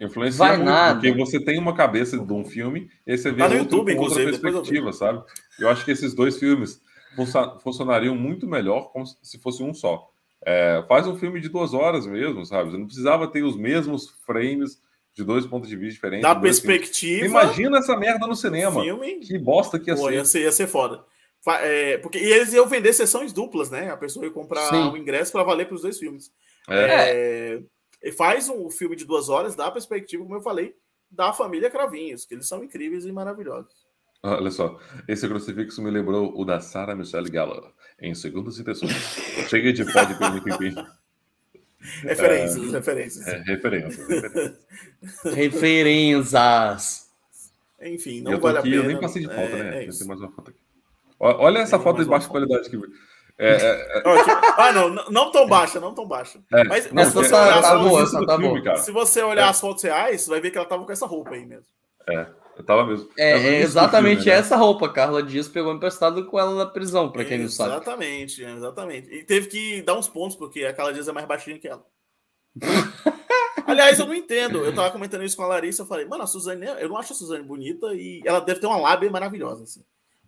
Influencia 0.00 0.38
Vai 0.38 0.56
muito, 0.56 0.68
nada. 0.68 0.94
porque 0.94 1.12
você 1.12 1.38
tem 1.38 1.60
uma 1.60 1.76
cabeça 1.76 2.18
de 2.18 2.32
um 2.32 2.44
filme 2.44 2.90
e 3.06 3.16
você 3.16 3.30
vê 3.30 3.38
tá 3.38 3.44
outro, 3.44 3.58
YouTube, 3.58 3.94
com 3.94 4.02
outra 4.02 4.24
perspectiva, 4.24 4.88
eu 4.88 4.92
sabe? 4.92 5.22
Eu 5.60 5.68
acho 5.68 5.84
que 5.84 5.92
esses 5.92 6.12
dois 6.12 6.38
filmes 6.38 6.82
funcionariam 7.60 8.14
muito 8.14 8.46
melhor 8.46 8.92
como 8.92 9.04
se 9.06 9.38
fosse 9.38 9.62
um 9.62 9.72
só. 9.72 10.10
É, 10.44 10.84
faz 10.88 11.06
um 11.06 11.16
filme 11.16 11.40
de 11.40 11.48
duas 11.48 11.72
horas 11.72 12.06
mesmo, 12.06 12.44
sabe? 12.44 12.70
Você 12.70 12.78
não 12.78 12.86
precisava 12.86 13.28
ter 13.28 13.42
os 13.42 13.56
mesmos 13.56 14.08
frames 14.26 14.80
de 15.14 15.22
dois 15.22 15.46
pontos 15.46 15.68
de 15.68 15.76
vista 15.76 15.94
diferentes. 15.94 16.22
Da 16.22 16.34
perspectiva. 16.34 17.26
Imagina 17.26 17.78
essa 17.78 17.96
merda 17.96 18.26
no 18.26 18.34
cinema. 18.34 18.82
Filme. 18.82 19.20
Que 19.20 19.38
bosta 19.38 19.78
que 19.78 19.90
ia 19.90 19.96
Pô, 19.96 20.08
ser. 20.08 20.14
Ia 20.14 20.24
ser. 20.24 20.40
Ia 20.42 20.52
ser 20.52 20.66
foda. 20.66 21.04
É, 21.60 21.98
porque, 21.98 22.18
e 22.18 22.32
eles 22.32 22.52
iam 22.52 22.66
vender 22.66 22.92
sessões 22.92 23.32
duplas, 23.32 23.70
né? 23.70 23.90
A 23.90 23.96
pessoa 23.96 24.24
ia 24.24 24.30
comprar 24.30 24.72
o 24.72 24.92
um 24.92 24.96
ingresso 24.96 25.32
para 25.32 25.42
valer 25.42 25.66
para 25.66 25.74
os 25.74 25.82
dois 25.82 25.98
filmes. 25.98 26.32
É. 26.68 27.60
É, 28.02 28.12
faz 28.12 28.48
um 28.48 28.70
filme 28.70 28.94
de 28.96 29.04
duas 29.04 29.28
horas, 29.28 29.56
dá 29.56 29.66
a 29.66 29.70
perspectiva, 29.70 30.22
como 30.22 30.36
eu 30.36 30.42
falei, 30.42 30.74
da 31.10 31.32
família 31.32 31.70
Cravinhos, 31.70 32.24
que 32.24 32.34
eles 32.34 32.46
são 32.46 32.62
incríveis 32.62 33.04
e 33.04 33.12
maravilhosos. 33.12 33.81
Olha 34.22 34.50
só, 34.52 34.78
esse 35.08 35.26
crucifixo 35.26 35.82
me 35.82 35.90
lembrou 35.90 36.32
o 36.38 36.44
da 36.44 36.60
Sarah 36.60 36.94
Michelle 36.94 37.28
Gellar, 37.28 37.72
em 38.00 38.14
Segundas 38.14 38.58
Intenções. 38.58 38.92
Chega 39.48 39.72
de 39.72 39.84
pó 39.84 40.04
de 40.04 40.40
pipi. 40.40 40.74
Referências, 42.02 42.62
é, 42.62 42.76
referências. 42.76 43.26
É, 43.26 43.42
referências, 43.44 44.08
referências. 44.08 44.54
referências. 45.34 47.10
Enfim, 47.82 48.20
não 48.20 48.38
vale 48.38 48.58
aqui, 48.58 48.68
a 48.68 48.70
pena. 48.70 48.84
Eu 48.84 48.88
nem 48.88 49.00
passei 49.00 49.22
de 49.22 49.28
foto, 49.28 49.40
é, 49.40 49.62
né? 49.62 49.84
É 49.84 49.88
Tem 49.88 50.06
mais 50.06 50.20
uma 50.20 50.30
foto 50.30 50.50
aqui. 50.50 50.58
Olha 51.18 51.58
essa 51.58 51.80
foto 51.80 52.02
de 52.02 52.08
baixa 52.08 52.28
qualidade 52.28 52.70
que. 52.70 52.78
É, 53.38 53.54
é, 53.56 53.98
é... 53.98 54.02
ah, 54.58 54.72
não, 54.72 54.90
não 55.10 55.32
tão 55.32 55.48
baixa, 55.48 55.80
não 55.80 55.94
tão 55.94 56.06
baixa. 56.06 56.38
É. 56.52 56.64
Mas, 56.64 56.92
mas 56.92 57.08
se, 57.08 57.14
você 57.14 57.30
tá, 57.30 57.62
tá 57.62 57.78
boa, 57.78 58.26
tá 58.26 58.36
filme, 58.36 58.76
se 58.76 58.92
você 58.92 59.22
olhar 59.22 59.48
as 59.48 59.58
fotos 59.58 59.82
reais, 59.82 60.26
vai 60.28 60.38
ver 60.38 60.50
que 60.50 60.58
ela 60.58 60.66
tava 60.66 60.84
com 60.84 60.92
essa 60.92 61.06
roupa 61.06 61.30
aí 61.30 61.44
mesmo. 61.44 61.64
É, 62.06 62.26
eu 62.56 62.64
tava 62.64 62.86
mesmo. 62.86 63.08
É, 63.16 63.32
é 63.32 63.60
exatamente 63.60 64.22
filme, 64.22 64.32
né? 64.32 64.38
essa 64.38 64.56
roupa. 64.56 64.88
Carla 64.88 65.22
Dias 65.22 65.48
pegou 65.48 65.72
emprestado 65.72 66.24
com 66.26 66.38
ela 66.38 66.54
na 66.54 66.66
prisão, 66.66 67.10
para 67.10 67.24
quem 67.24 67.38
não 67.38 67.48
sabe. 67.48 67.70
Exatamente, 67.72 68.42
exatamente. 68.42 69.12
E 69.12 69.24
teve 69.24 69.48
que 69.48 69.82
dar 69.82 69.96
uns 69.96 70.08
pontos, 70.08 70.36
porque 70.36 70.64
a 70.64 70.72
Carla 70.72 70.92
Dias 70.92 71.08
é 71.08 71.12
mais 71.12 71.26
baixinha 71.26 71.58
que 71.58 71.68
ela. 71.68 71.84
Aliás, 73.66 73.98
eu 73.98 74.06
não 74.06 74.14
entendo. 74.14 74.64
Eu 74.64 74.74
tava 74.74 74.90
comentando 74.90 75.24
isso 75.24 75.36
com 75.36 75.44
a 75.44 75.46
Larissa, 75.46 75.82
eu 75.82 75.86
falei, 75.86 76.04
mano, 76.04 76.24
a 76.24 76.26
Suzane, 76.26 76.66
eu 76.78 76.88
não 76.88 76.98
acho 76.98 77.12
a 77.12 77.16
Suzane 77.16 77.44
bonita 77.44 77.94
e 77.94 78.20
ela 78.24 78.40
deve 78.40 78.60
ter 78.60 78.66
uma 78.66 78.76
lábia 78.76 79.10
maravilhosa, 79.10 79.64
assim. 79.64 79.84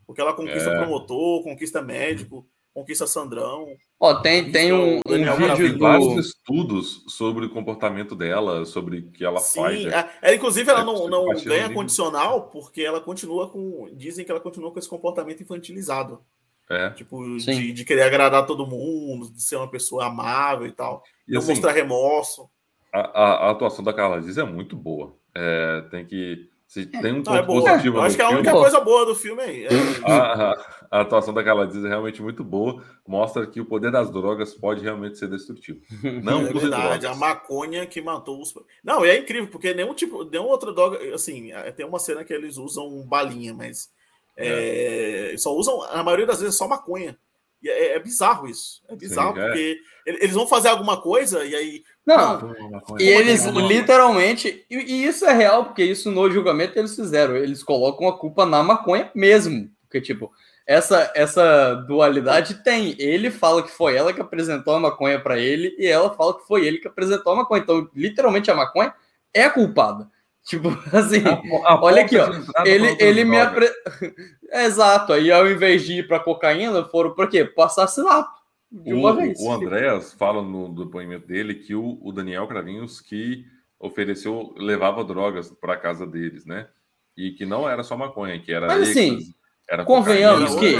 Porque 0.06 0.20
ela 0.20 0.32
conquista 0.32 0.70
é. 0.70 0.78
promotor, 0.78 1.42
conquista 1.42 1.82
médico. 1.82 2.46
Conquista 2.74 3.06
Sandrão. 3.06 3.68
Ó, 4.00 4.16
tem, 4.16 4.50
tem 4.50 4.72
um, 4.72 4.96
um 4.96 5.36
vídeo 5.36 5.74
do... 5.74 5.78
vários 5.78 6.26
estudos 6.26 7.04
sobre 7.06 7.46
o 7.46 7.50
comportamento 7.50 8.16
dela, 8.16 8.66
sobre 8.66 8.98
o 8.98 9.12
que 9.12 9.24
ela 9.24 9.38
Sim, 9.38 9.60
faz. 9.60 9.86
É, 9.86 10.10
é, 10.20 10.34
inclusive, 10.34 10.68
ela 10.68 10.80
é, 10.80 10.84
não, 10.84 11.08
não 11.08 11.26
ganha 11.44 11.72
condicional 11.72 12.48
porque 12.48 12.82
ela 12.82 13.00
continua 13.00 13.48
com. 13.48 13.88
Dizem 13.94 14.24
que 14.24 14.30
ela 14.32 14.40
continua 14.40 14.72
com 14.72 14.78
esse 14.80 14.88
comportamento 14.88 15.40
infantilizado. 15.40 16.20
É. 16.68 16.90
Tipo, 16.90 17.36
de, 17.36 17.72
de, 17.72 17.84
querer 17.84 18.02
agradar 18.02 18.46
todo 18.46 18.66
mundo, 18.66 19.30
de 19.32 19.42
ser 19.42 19.56
uma 19.56 19.70
pessoa 19.70 20.06
amável 20.06 20.66
e 20.66 20.72
tal. 20.72 21.04
E 21.28 21.32
não 21.32 21.38
assim, 21.38 21.50
mostrar 21.50 21.72
remorso. 21.72 22.48
A, 22.92 23.00
a, 23.00 23.32
a, 23.46 23.50
atuação 23.50 23.84
da 23.84 23.92
Carla 23.92 24.20
Dias 24.20 24.38
é 24.38 24.44
muito 24.44 24.74
boa. 24.74 25.14
É, 25.34 25.82
tem 25.90 26.04
que. 26.04 26.48
Se 26.74 26.86
tem 26.86 27.12
um 27.12 27.22
ponto 27.22 27.36
é 27.36 27.42
positivo. 27.44 28.00
acho 28.00 28.16
que 28.16 28.22
a 28.22 28.30
única 28.30 28.50
coisa 28.50 28.80
boa 28.80 29.06
do 29.06 29.14
filme 29.14 29.40
é. 29.44 29.68
a, 30.04 30.56
a, 30.90 31.00
atuação 31.02 31.32
da 31.32 31.44
Carla 31.44 31.68
Dias 31.68 31.84
é 31.84 31.88
realmente 31.88 32.20
muito 32.20 32.42
boa. 32.42 32.82
Mostra 33.06 33.46
que 33.46 33.60
o 33.60 33.64
poder 33.64 33.92
das 33.92 34.10
drogas 34.10 34.52
pode 34.54 34.82
realmente 34.82 35.16
ser 35.16 35.28
destrutivo. 35.28 35.78
Não 36.24 36.40
é 36.40 36.52
verdade, 36.52 37.02
drogas. 37.02 37.04
a 37.04 37.14
maconha 37.14 37.86
que 37.86 38.02
matou 38.02 38.42
os. 38.42 38.52
Não, 38.82 39.04
é 39.04 39.16
incrível, 39.16 39.46
porque 39.46 39.72
nenhum 39.72 39.94
tipo, 39.94 40.24
nenhum 40.24 40.46
outra 40.46 40.72
droga. 40.72 41.14
Assim, 41.14 41.52
é, 41.52 41.70
tem 41.70 41.86
uma 41.86 42.00
cena 42.00 42.24
que 42.24 42.32
eles 42.32 42.56
usam 42.56 43.06
balinha, 43.06 43.54
mas 43.54 43.88
é, 44.36 45.32
só 45.38 45.54
usam, 45.54 45.80
a 45.80 46.02
maioria 46.02 46.26
das 46.26 46.40
vezes, 46.40 46.56
só 46.56 46.66
maconha. 46.66 47.16
E 47.64 47.68
é, 47.70 47.96
é 47.96 47.98
bizarro 47.98 48.46
isso. 48.46 48.82
É 48.88 48.94
bizarro, 48.94 49.34
Sim, 49.34 49.40
é. 49.40 49.46
porque 49.46 49.78
eles 50.04 50.34
vão 50.34 50.46
fazer 50.46 50.68
alguma 50.68 51.00
coisa 51.00 51.42
e 51.44 51.54
aí. 51.54 51.82
Não, 52.06 52.38
não 52.38 53.00
e 53.00 53.04
eles 53.04 53.46
literalmente. 53.46 54.66
E, 54.70 54.76
e, 54.76 55.06
isso 55.06 55.24
é 55.24 55.32
real, 55.32 55.64
porque 55.64 55.82
isso 55.82 56.10
no 56.10 56.30
julgamento 56.30 56.78
eles 56.78 56.94
fizeram. 56.94 57.34
Eles 57.34 57.62
colocam 57.62 58.06
a 58.06 58.18
culpa 58.18 58.44
na 58.44 58.62
maconha 58.62 59.10
mesmo. 59.14 59.70
Porque, 59.82 60.02
tipo, 60.02 60.30
essa, 60.66 61.10
essa 61.14 61.74
dualidade 61.86 62.62
tem. 62.62 62.94
Ele 62.98 63.30
fala 63.30 63.62
que 63.62 63.70
foi 63.70 63.96
ela 63.96 64.12
que 64.12 64.20
apresentou 64.20 64.74
a 64.74 64.80
maconha 64.80 65.18
para 65.18 65.38
ele, 65.38 65.74
e 65.78 65.86
ela 65.86 66.14
fala 66.14 66.38
que 66.38 66.46
foi 66.46 66.66
ele 66.66 66.78
que 66.78 66.88
apresentou 66.88 67.32
a 67.32 67.36
maconha. 67.36 67.62
Então, 67.62 67.88
literalmente, 67.94 68.50
a 68.50 68.54
maconha 68.54 68.92
é 69.32 69.44
a 69.44 69.50
culpada. 69.50 70.10
Tipo, 70.44 70.68
assim, 70.92 71.22
a, 71.26 71.72
a 71.72 71.82
olha 71.82 72.02
aqui, 72.02 72.16
ó. 72.18 72.28
Ele, 72.64 72.96
ele 73.00 73.24
me 73.24 73.38
apre... 73.38 73.68
Exato, 74.52 75.12
aí 75.12 75.32
ao 75.32 75.48
invés 75.48 75.84
de 75.84 75.94
ir 75.94 76.08
para 76.08 76.20
cocaína, 76.20 76.84
foram 76.84 77.14
para 77.14 77.26
quê? 77.26 77.44
Para 77.44 77.64
assassinato. 77.64 78.44
De 78.70 78.92
uma 78.92 79.12
o, 79.12 79.16
vez. 79.16 79.40
O 79.40 79.52
Andréas 79.52 80.12
fala 80.12 80.42
no 80.42 80.68
depoimento 80.74 81.26
dele 81.26 81.54
que 81.54 81.74
o, 81.74 81.98
o 82.02 82.12
Daniel 82.12 82.46
Cravinhos 82.46 83.00
que 83.00 83.44
ofereceu, 83.78 84.54
levava 84.56 85.04
drogas 85.04 85.50
para 85.50 85.76
casa 85.76 86.06
deles, 86.06 86.44
né? 86.44 86.68
E 87.16 87.32
que 87.32 87.46
não 87.46 87.68
era 87.68 87.82
só 87.82 87.96
maconha, 87.96 88.40
que 88.40 88.52
era. 88.52 88.66
Mas 88.66 88.90
assim, 88.90 89.32
era 89.68 89.84
convenhamos 89.84 90.54
que. 90.56 90.74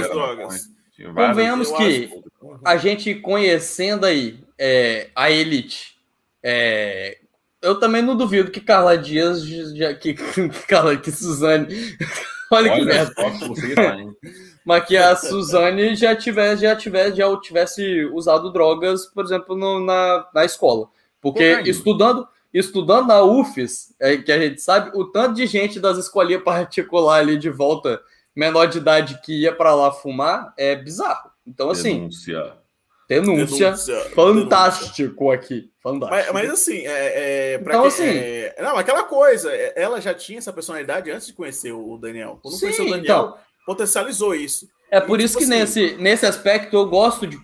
convenhamos 1.13 1.71
que 1.71 2.23
a 2.63 2.77
gente 2.77 3.15
conhecendo 3.15 4.05
aí 4.05 4.43
é, 4.57 5.09
a 5.15 5.31
elite, 5.31 5.97
é, 6.43 7.19
eu 7.65 7.79
também 7.79 8.01
não 8.01 8.15
duvido 8.15 8.51
que 8.51 8.61
Carla 8.61 8.97
Dias, 8.97 9.43
já, 9.43 9.93
que, 9.93 10.13
que, 10.13 10.49
Carla, 10.67 10.95
que 10.95 11.11
Suzane. 11.11 11.67
Olha, 12.51 12.71
Olha 12.71 12.79
que 12.79 12.85
merda. 12.85 13.13
Mas 14.63 14.85
que 14.85 14.97
a 14.97 15.15
Suzane 15.15 15.95
já 15.95 16.15
tivesse, 16.15 16.63
já 16.63 16.75
tivesse, 16.75 17.17
já 17.17 17.39
tivesse 17.39 18.05
usado 18.05 18.51
drogas, 18.51 19.05
por 19.05 19.23
exemplo, 19.23 19.55
no, 19.55 19.79
na, 19.79 20.27
na 20.33 20.45
escola. 20.45 20.87
Porque 21.21 21.61
estudando, 21.65 22.27
estudando 22.53 23.07
na 23.07 23.21
UFES, 23.21 23.93
é, 23.99 24.17
que 24.17 24.31
a 24.31 24.39
gente 24.39 24.61
sabe, 24.61 24.91
o 24.95 25.05
tanto 25.05 25.35
de 25.35 25.45
gente 25.45 25.79
das 25.79 25.97
escolinhas 25.97 26.43
particular 26.43 27.19
ali 27.19 27.37
de 27.37 27.49
volta, 27.49 28.01
menor 28.35 28.65
de 28.65 28.79
idade, 28.79 29.19
que 29.23 29.41
ia 29.41 29.53
para 29.53 29.75
lá 29.75 29.91
fumar, 29.91 30.53
é 30.57 30.75
bizarro. 30.75 31.29
Então, 31.45 31.69
assim. 31.69 31.99
Denúncia. 31.99 32.53
Denúncia, 33.07 33.71
denúncia 33.71 33.95
fantástico 34.15 35.15
denúncia. 35.19 35.33
aqui. 35.35 35.69
Fantástico. 35.81 36.33
Mas, 36.33 36.33
mas 36.33 36.49
assim, 36.49 36.87
é, 36.87 37.53
é 37.53 37.59
então, 37.61 37.81
que, 37.81 37.87
assim. 37.87 38.07
É, 38.07 38.55
não, 38.59 38.77
aquela 38.77 39.03
coisa, 39.03 39.51
é, 39.53 39.73
ela 39.75 40.01
já 40.01 40.13
tinha 40.13 40.39
essa 40.39 40.51
personalidade 40.51 41.11
antes 41.11 41.27
de 41.27 41.33
conhecer 41.33 41.71
o 41.71 41.97
Daniel. 41.97 42.39
Quando 42.41 42.55
Sim, 42.55 42.61
conheceu 42.61 42.85
o 42.85 42.89
Daniel, 42.89 43.03
então, 43.03 43.37
potencializou 43.65 44.33
isso. 44.33 44.67
É 44.89 44.99
por 44.99 45.19
e, 45.19 45.23
isso 45.23 45.37
tipo 45.37 45.49
que 45.49 45.61
assim, 45.61 45.81
nesse, 45.81 46.01
nesse 46.01 46.25
aspecto 46.25 46.75
eu 46.75 46.87
gosto 46.87 47.27
de, 47.27 47.37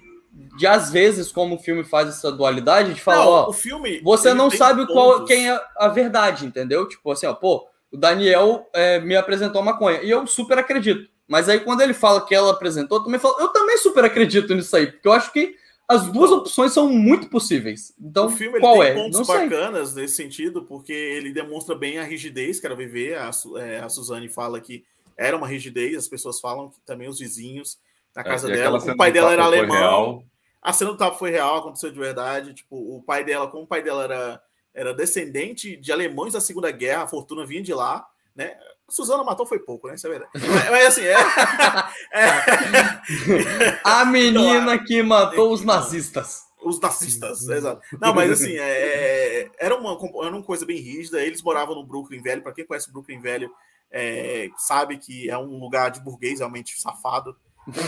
de, 0.57 0.65
às 0.65 0.89
vezes, 0.89 1.31
como 1.31 1.55
o 1.55 1.59
filme 1.59 1.83
faz 1.83 2.09
essa 2.09 2.31
dualidade, 2.31 2.95
de 2.95 3.01
falar, 3.01 3.25
não, 3.25 3.31
ó, 3.31 3.49
o 3.49 3.53
filme, 3.53 4.01
você 4.01 4.33
não 4.33 4.49
sabe 4.49 4.87
qual, 4.87 5.25
quem 5.25 5.49
é 5.49 5.61
a 5.77 5.87
verdade, 5.87 6.45
entendeu? 6.45 6.87
Tipo 6.87 7.11
assim, 7.11 7.27
ó, 7.27 7.33
pô, 7.33 7.67
o 7.91 7.97
Daniel 7.97 8.67
é, 8.73 8.99
me 8.99 9.15
apresentou 9.15 9.61
maconha. 9.61 10.01
E 10.01 10.09
eu 10.09 10.25
super 10.25 10.57
acredito. 10.57 11.10
Mas 11.31 11.47
aí 11.47 11.61
quando 11.61 11.79
ele 11.79 11.93
fala 11.93 12.25
que 12.25 12.35
ela 12.35 12.51
apresentou, 12.51 12.97
eu 12.97 13.03
também 13.05 13.17
falo, 13.17 13.37
eu 13.39 13.47
também 13.53 13.77
super 13.77 14.03
acredito 14.03 14.53
nisso 14.53 14.75
aí, 14.75 14.91
porque 14.91 15.07
eu 15.07 15.13
acho 15.13 15.31
que 15.31 15.55
as 15.87 16.05
duas 16.07 16.29
opções 16.29 16.73
são 16.73 16.89
muito 16.89 17.29
possíveis. 17.29 17.93
Então, 17.97 18.25
o 18.25 18.29
filme 18.29 18.59
qual 18.59 18.79
tem 18.79 18.83
é? 18.83 18.93
pontos 18.93 19.17
Não 19.17 19.25
bacanas 19.25 19.91
sei. 19.91 20.01
nesse 20.01 20.15
sentido, 20.15 20.63
porque 20.63 20.91
ele 20.91 21.31
demonstra 21.31 21.73
bem 21.73 21.99
a 21.99 22.03
rigidez 22.03 22.59
que 22.59 22.65
era 22.65 22.75
viver. 22.75 23.17
A, 23.17 23.31
é, 23.59 23.79
a 23.79 23.87
Suzane 23.87 24.27
fala 24.27 24.59
que 24.59 24.83
era 25.15 25.37
uma 25.37 25.47
rigidez, 25.47 25.95
as 25.95 26.07
pessoas 26.09 26.37
falam 26.41 26.69
que 26.69 26.81
também 26.85 27.07
os 27.07 27.19
vizinhos 27.19 27.79
na 28.13 28.23
é, 28.23 28.25
casa 28.25 28.51
é, 28.51 28.53
dela, 28.53 28.77
o 28.77 28.97
pai 28.97 29.13
dela 29.13 29.31
era 29.31 29.45
alemão. 29.45 30.25
A 30.61 30.73
cena 30.73 30.91
do 30.91 30.97
tapa 30.97 31.17
foi 31.17 31.31
real, 31.31 31.59
aconteceu 31.59 31.91
de 31.91 31.97
verdade. 31.97 32.53
Tipo, 32.53 32.75
o 32.75 33.01
pai 33.01 33.23
dela, 33.23 33.47
como 33.47 33.63
o 33.63 33.67
pai 33.67 33.81
dela 33.81 34.03
era, 34.03 34.43
era 34.73 34.93
descendente 34.93 35.77
de 35.77 35.93
alemães 35.93 36.33
da 36.33 36.41
Segunda 36.41 36.69
Guerra, 36.71 37.03
a 37.03 37.07
fortuna 37.07 37.45
vinha 37.45 37.63
de 37.63 37.73
lá, 37.73 38.05
né? 38.35 38.57
Suzana 38.91 39.23
matou 39.23 39.45
foi 39.45 39.59
pouco, 39.59 39.87
né? 39.87 39.95
Isso 39.95 40.05
é 40.05 40.09
verdade. 40.09 40.31
Mas, 40.33 40.69
mas 40.69 40.87
assim, 40.87 41.03
é... 41.03 41.15
é... 42.13 43.79
A 43.83 44.05
menina 44.05 44.77
que 44.77 45.01
matou 45.01 45.51
os 45.51 45.63
nazistas. 45.63 46.43
Os 46.63 46.79
nazistas, 46.79 47.47
exato. 47.47 47.81
Não, 47.99 48.13
mas 48.13 48.29
assim, 48.31 48.53
é, 48.53 49.41
é, 49.41 49.51
era, 49.57 49.75
uma, 49.75 49.97
era 50.23 50.35
uma 50.35 50.43
coisa 50.43 50.65
bem 50.65 50.77
rígida. 50.77 51.21
Eles 51.21 51.41
moravam 51.41 51.73
no 51.73 51.83
Brooklyn 51.83 52.21
Velho. 52.21 52.43
Para 52.43 52.53
quem 52.53 52.65
conhece 52.65 52.89
o 52.89 52.93
Brooklyn 52.93 53.19
Velho, 53.19 53.49
é, 53.91 54.47
sabe 54.57 54.97
que 54.97 55.29
é 55.29 55.37
um 55.37 55.59
lugar 55.59 55.89
de 55.89 56.01
burguês 56.01 56.39
realmente 56.39 56.79
safado. 56.79 57.35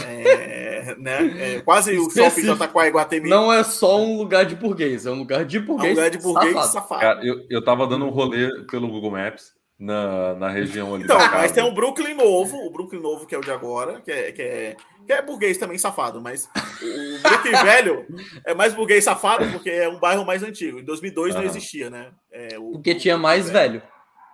É, 0.07 0.95
né? 0.95 1.55
É, 1.55 1.61
quase 1.61 1.97
o 1.97 2.09
shopping 2.09 2.43
Jataquá 2.43 2.87
Guatemi. 2.87 3.29
Não 3.29 3.51
é 3.51 3.63
só 3.63 3.99
um 3.99 4.17
lugar 4.17 4.45
de 4.45 4.55
burguês, 4.55 5.05
é 5.05 5.11
um 5.11 5.19
lugar 5.19 5.45
de 5.45 5.59
burguês, 5.59 5.89
é 5.89 5.91
um 5.91 5.95
lugar 5.95 6.09
de 6.09 6.17
burguês 6.19 6.53
safado. 6.53 6.73
safado. 6.73 7.01
Cara, 7.01 7.25
eu, 7.25 7.45
eu 7.49 7.63
tava 7.63 7.85
dando 7.85 8.05
um 8.05 8.09
rolê 8.09 8.49
pelo 8.65 8.87
Google 8.87 9.11
Maps 9.11 9.53
na, 9.83 10.33
na 10.35 10.49
região 10.49 10.95
ali. 10.95 11.03
Então, 11.03 11.17
mas 11.17 11.51
tem 11.51 11.61
um 11.61 11.73
Brooklyn 11.73 12.13
novo, 12.13 12.55
o 12.65 12.71
Brooklyn 12.71 13.01
novo 13.01 13.25
que 13.25 13.35
é 13.35 13.37
o 13.37 13.41
de 13.41 13.51
agora, 13.51 13.99
que 13.99 14.09
é, 14.09 14.31
que 14.31 14.41
é, 14.41 14.77
que 15.05 15.11
é 15.11 15.21
burguês 15.21 15.57
também 15.57 15.77
safado, 15.77 16.21
mas 16.21 16.49
o 16.81 17.21
Brooklyn 17.21 17.51
velho 17.63 18.05
é 18.45 18.53
mais 18.53 18.73
burguês 18.73 19.03
safado 19.03 19.45
porque 19.51 19.69
é 19.69 19.89
um 19.89 19.99
bairro 19.99 20.25
mais 20.25 20.41
antigo. 20.41 20.79
Em 20.79 20.85
2002 20.85 21.35
não 21.35 21.43
existia, 21.43 21.89
né? 21.89 22.11
É, 22.31 22.57
o, 22.57 22.71
porque 22.71 22.95
tinha 22.95 23.17
mais 23.17 23.49
velho, 23.49 23.83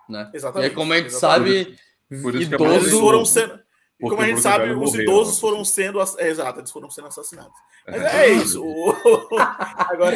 né? 0.08 0.30
Exatamente. 0.34 0.72
E 0.72 0.76
como 0.76 0.94
a 0.94 0.98
gente 0.98 1.14
sabe, 1.14 1.76
por 2.22 2.36
isso, 2.36 2.52
por 2.56 2.68
isso 2.70 2.86
idosos 2.86 3.00
foram 3.00 3.26
sendo 3.26 3.60
porque 4.00 4.16
como 4.16 4.22
a 4.22 4.28
gente 4.28 4.40
sabe, 4.40 4.72
os 4.72 4.96
idosos 4.96 5.40
foram 5.40 5.66
sendo. 5.66 6.00
É, 6.20 6.30
exato, 6.30 6.60
eles 6.62 6.72
foram 6.72 6.90
sendo 6.90 7.08
assassinados. 7.08 7.52
Mas 7.86 8.02
é, 8.02 8.28
é 8.28 8.30
isso. 8.30 8.64
Agora. 9.78 10.16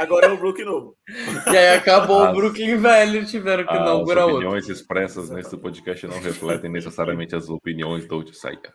Agora 0.00 0.26
é 0.26 0.30
o 0.30 0.38
Brooklyn 0.38 0.64
novo. 0.64 0.96
E 1.52 1.56
aí 1.56 1.76
acabou 1.76 2.22
as, 2.22 2.30
o 2.30 2.34
Brooklyn 2.34 2.78
velho, 2.78 3.26
tiveram 3.26 3.66
que 3.66 3.74
inaugurar 3.74 4.24
outro. 4.24 4.38
As 4.38 4.44
opiniões 4.44 4.68
expressas 4.70 5.28
nesse 5.28 5.54
podcast 5.58 6.06
não 6.06 6.18
refletem 6.18 6.70
necessariamente 6.70 7.36
as 7.36 7.50
opiniões 7.50 8.06
do 8.06 8.14
Outsiders. 8.14 8.74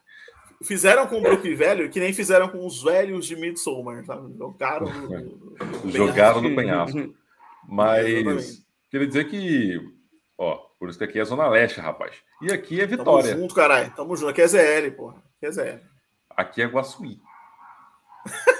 Fizeram 0.64 1.08
com 1.08 1.18
o 1.18 1.22
Brooklyn 1.22 1.56
velho 1.56 1.90
que 1.90 2.00
nem 2.00 2.14
fizeram 2.14 2.48
com 2.48 2.64
os 2.64 2.84
velhos 2.84 3.26
de 3.26 3.36
Midsommar, 3.36 4.06
sabe? 4.06 4.38
Jogaram 4.38 4.86
no, 4.86 5.58
Jogaram 5.90 6.42
no 6.44 6.56
penhasco. 6.56 7.16
Mas 7.68 8.64
queria 8.92 9.08
dizer 9.08 9.26
que, 9.26 9.80
ó, 10.38 10.58
por 10.80 10.90
isso 10.90 11.00
que 11.00 11.06
aqui 11.06 11.20
é 11.20 11.26
Zona 11.26 11.50
Leste, 11.50 11.80
rapaz. 11.80 12.18
E 12.40 12.54
aqui 12.54 12.80
é 12.80 12.86
Vitória. 12.86 13.32
Tamo 13.32 13.42
junto, 13.42 13.56
caralho. 13.56 13.92
Tamo 13.96 14.16
junto. 14.16 14.30
Aqui 14.30 14.42
é 14.44 14.48
ZL, 14.48 14.92
porra. 14.96 15.24
Aqui 15.38 15.46
é 15.48 15.52
ZL. 15.52 15.80
Aqui 16.30 16.62
é 16.62 16.66
Guaçuí. 16.68 17.18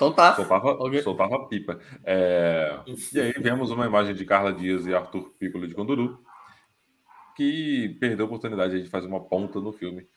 Então 0.00 0.14
tá. 0.14 0.34
Soltava, 0.34 0.70
okay. 0.82 1.02
soltava 1.02 1.46
pipa. 1.46 1.78
É... 2.02 2.80
E 3.12 3.20
aí 3.20 3.32
vemos 3.32 3.70
uma 3.70 3.84
imagem 3.84 4.14
de 4.14 4.24
Carla 4.24 4.50
Dias 4.50 4.86
e 4.86 4.94
Arthur 4.94 5.30
Piccolo 5.38 5.68
de 5.68 5.74
Conduru, 5.74 6.18
que 7.36 7.98
perdeu 8.00 8.24
a 8.24 8.26
oportunidade 8.26 8.82
de 8.82 8.88
fazer 8.88 9.06
uma 9.06 9.20
ponta 9.20 9.60
no 9.60 9.74
filme. 9.74 10.08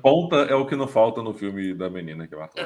ponta 0.00 0.36
é 0.36 0.54
o 0.54 0.64
que 0.64 0.74
não 0.74 0.88
falta 0.88 1.22
no 1.22 1.34
filme 1.34 1.74
da 1.74 1.90
menina 1.90 2.26
que 2.26 2.34
é 2.34 2.38
o 2.38 2.40
Arthur. 2.40 2.64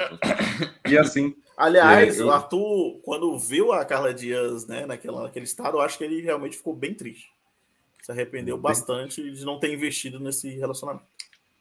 E 0.89 0.97
assim. 0.97 1.35
Aliás, 1.57 2.17
é, 2.17 2.21
eu... 2.21 2.27
o 2.27 2.31
Arthur, 2.31 3.01
quando 3.03 3.37
viu 3.37 3.73
a 3.73 3.83
Carla 3.83 4.13
Dias 4.13 4.65
né, 4.67 4.85
naquela, 4.85 5.23
naquele 5.23 5.43
estado, 5.43 5.75
eu 5.75 5.81
acho 5.81 5.97
que 5.97 6.05
ele 6.05 6.21
realmente 6.21 6.55
ficou 6.55 6.73
bem 6.73 6.93
triste. 6.93 7.29
Se 8.01 8.09
arrependeu 8.09 8.55
bem... 8.55 8.63
bastante 8.63 9.29
de 9.29 9.43
não 9.43 9.59
ter 9.59 9.73
investido 9.73 10.17
nesse 10.17 10.47
relacionamento. 10.57 11.05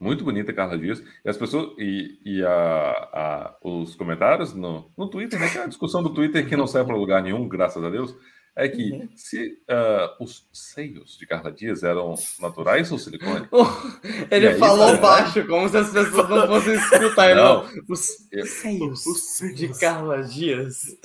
Muito 0.00 0.22
bonita, 0.22 0.52
Carla 0.52 0.78
Dias. 0.78 1.02
E 1.24 1.28
as 1.28 1.36
pessoas. 1.36 1.72
E, 1.76 2.18
e 2.24 2.44
a, 2.44 2.50
a, 2.50 3.56
os 3.62 3.96
comentários 3.96 4.54
no, 4.54 4.90
no 4.96 5.10
Twitter, 5.10 5.40
né? 5.40 5.48
Que 5.48 5.58
é 5.58 5.62
a 5.64 5.66
discussão 5.66 6.02
do 6.02 6.14
Twitter 6.14 6.48
que 6.48 6.56
não 6.56 6.68
sai 6.68 6.84
para 6.84 6.94
lugar 6.94 7.22
nenhum, 7.22 7.48
graças 7.48 7.82
a 7.82 7.90
Deus. 7.90 8.14
é 8.54 8.68
que 8.68 8.92
uhum. 8.92 9.08
se 9.16 9.58
uh, 9.68 10.22
os 10.22 10.46
seios 10.52 11.18
de 11.18 11.26
Carla 11.26 11.50
Dias 11.50 11.82
eram 11.82 12.14
naturais 12.40 12.92
ou 12.92 12.98
silicone? 12.98 13.48
Ele 14.30 14.48
aí, 14.48 14.58
falou 14.58 14.86
cara, 14.86 14.98
baixo, 14.98 15.46
como 15.48 15.68
se 15.68 15.76
as 15.76 15.90
pessoas 15.90 16.28
não 16.28 16.46
fossem 16.46 16.74
escutar. 16.74 17.34
Não, 17.34 17.64
não. 17.64 17.84
Os, 17.88 18.06
seios 18.44 19.04
os 19.04 19.36
seios 19.36 19.56
de 19.56 19.80
Carla 19.80 20.22
Dias. 20.22 20.96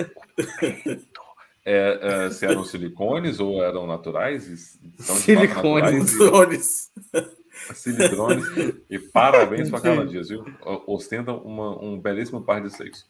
É, 1.65 2.25
é, 2.25 2.29
se 2.29 2.45
eram 2.45 2.65
silicones 2.65 3.39
ou 3.39 3.63
eram 3.63 3.87
naturais? 3.87 4.43
Silicones. 4.99 6.11
Silicones. 6.11 6.11
Silicones. 6.11 6.91
E 7.13 7.42
parabéns 9.11 9.69
para 9.69 9.81
Carla 9.81 10.05
Dias, 10.05 10.29
viu? 10.29 10.43
Ostentam 10.87 11.37
uma, 11.39 11.81
um 11.83 11.99
belíssimo 11.99 12.41
par 12.41 12.61
de 12.61 12.69
seios. 12.69 13.07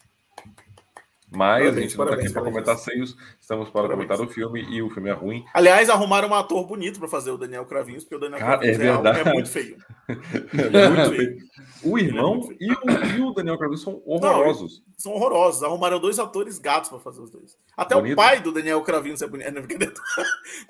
Mas 1.36 1.64
parabéns, 1.64 1.78
a 1.78 1.82
gente 1.82 1.98
não 1.98 2.06
está 2.06 2.16
aqui 2.16 2.34
para 2.34 2.42
comentar 2.44 2.78
seios, 2.78 3.18
estamos 3.40 3.70
para 3.70 3.82
parabéns. 3.82 4.08
comentar 4.08 4.28
o 4.28 4.30
filme 4.30 4.62
e 4.70 4.82
o 4.82 4.90
filme 4.90 5.10
é 5.10 5.14
ruim. 5.14 5.44
Aliás, 5.54 5.90
arrumaram 5.90 6.30
um 6.30 6.34
ator 6.34 6.66
bonito 6.66 7.00
para 7.00 7.08
fazer 7.08 7.32
o 7.32 7.38
Daniel 7.38 7.66
Cravinhos, 7.66 8.04
porque 8.04 8.16
o 8.16 8.20
Daniel 8.20 8.40
Cara, 8.40 8.60
Cravinhos 8.60 8.80
é, 8.80 8.92
verdade. 8.92 9.20
é, 9.20 9.34
muito 9.34 9.50
feio. 9.50 9.78
é 10.08 10.90
muito 10.90 11.16
feio. 11.16 11.38
O 11.84 12.00
irmão 12.00 12.50
e 12.60 12.72
o, 12.72 12.78
e 13.18 13.22
o, 13.22 13.34
Daniel 13.34 13.58
Cravinhos 13.58 13.82
são 13.82 14.02
horrorosos. 14.06 14.84
Não, 14.86 14.94
são 14.98 15.12
horrorosos. 15.14 15.64
Arrumaram 15.64 16.00
dois 16.00 16.20
atores 16.20 16.60
gatos 16.60 16.90
para 16.90 17.00
fazer 17.00 17.22
os 17.22 17.32
dois. 17.32 17.58
Até 17.76 17.96
bonito. 17.96 18.14
o 18.14 18.16
pai 18.16 18.40
do 18.40 18.52
Daniel 18.52 18.82
Cravinhos 18.82 19.22
é 19.22 19.28
bonito. 19.28 19.44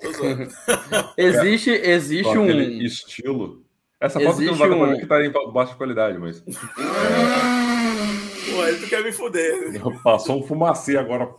existe 1.16 1.70
existe 1.70 2.36
um 2.36 2.48
estilo. 2.48 3.62
Essa 4.00 4.20
foto 4.20 4.42
existe 4.42 4.58
que 4.60 4.68
não 4.68 4.78
dá 4.78 4.84
um... 4.84 4.98
que 4.98 5.06
tá 5.06 5.24
em 5.24 5.32
baixa 5.52 5.74
qualidade, 5.74 6.18
mas. 6.18 6.42
Aí 8.74 8.80
tu 8.80 8.88
quer 8.88 9.04
me 9.04 9.12
fuder. 9.12 9.80
Passou 10.02 10.40
um 10.40 10.42
fumacê 10.42 10.96
agora. 10.96 11.32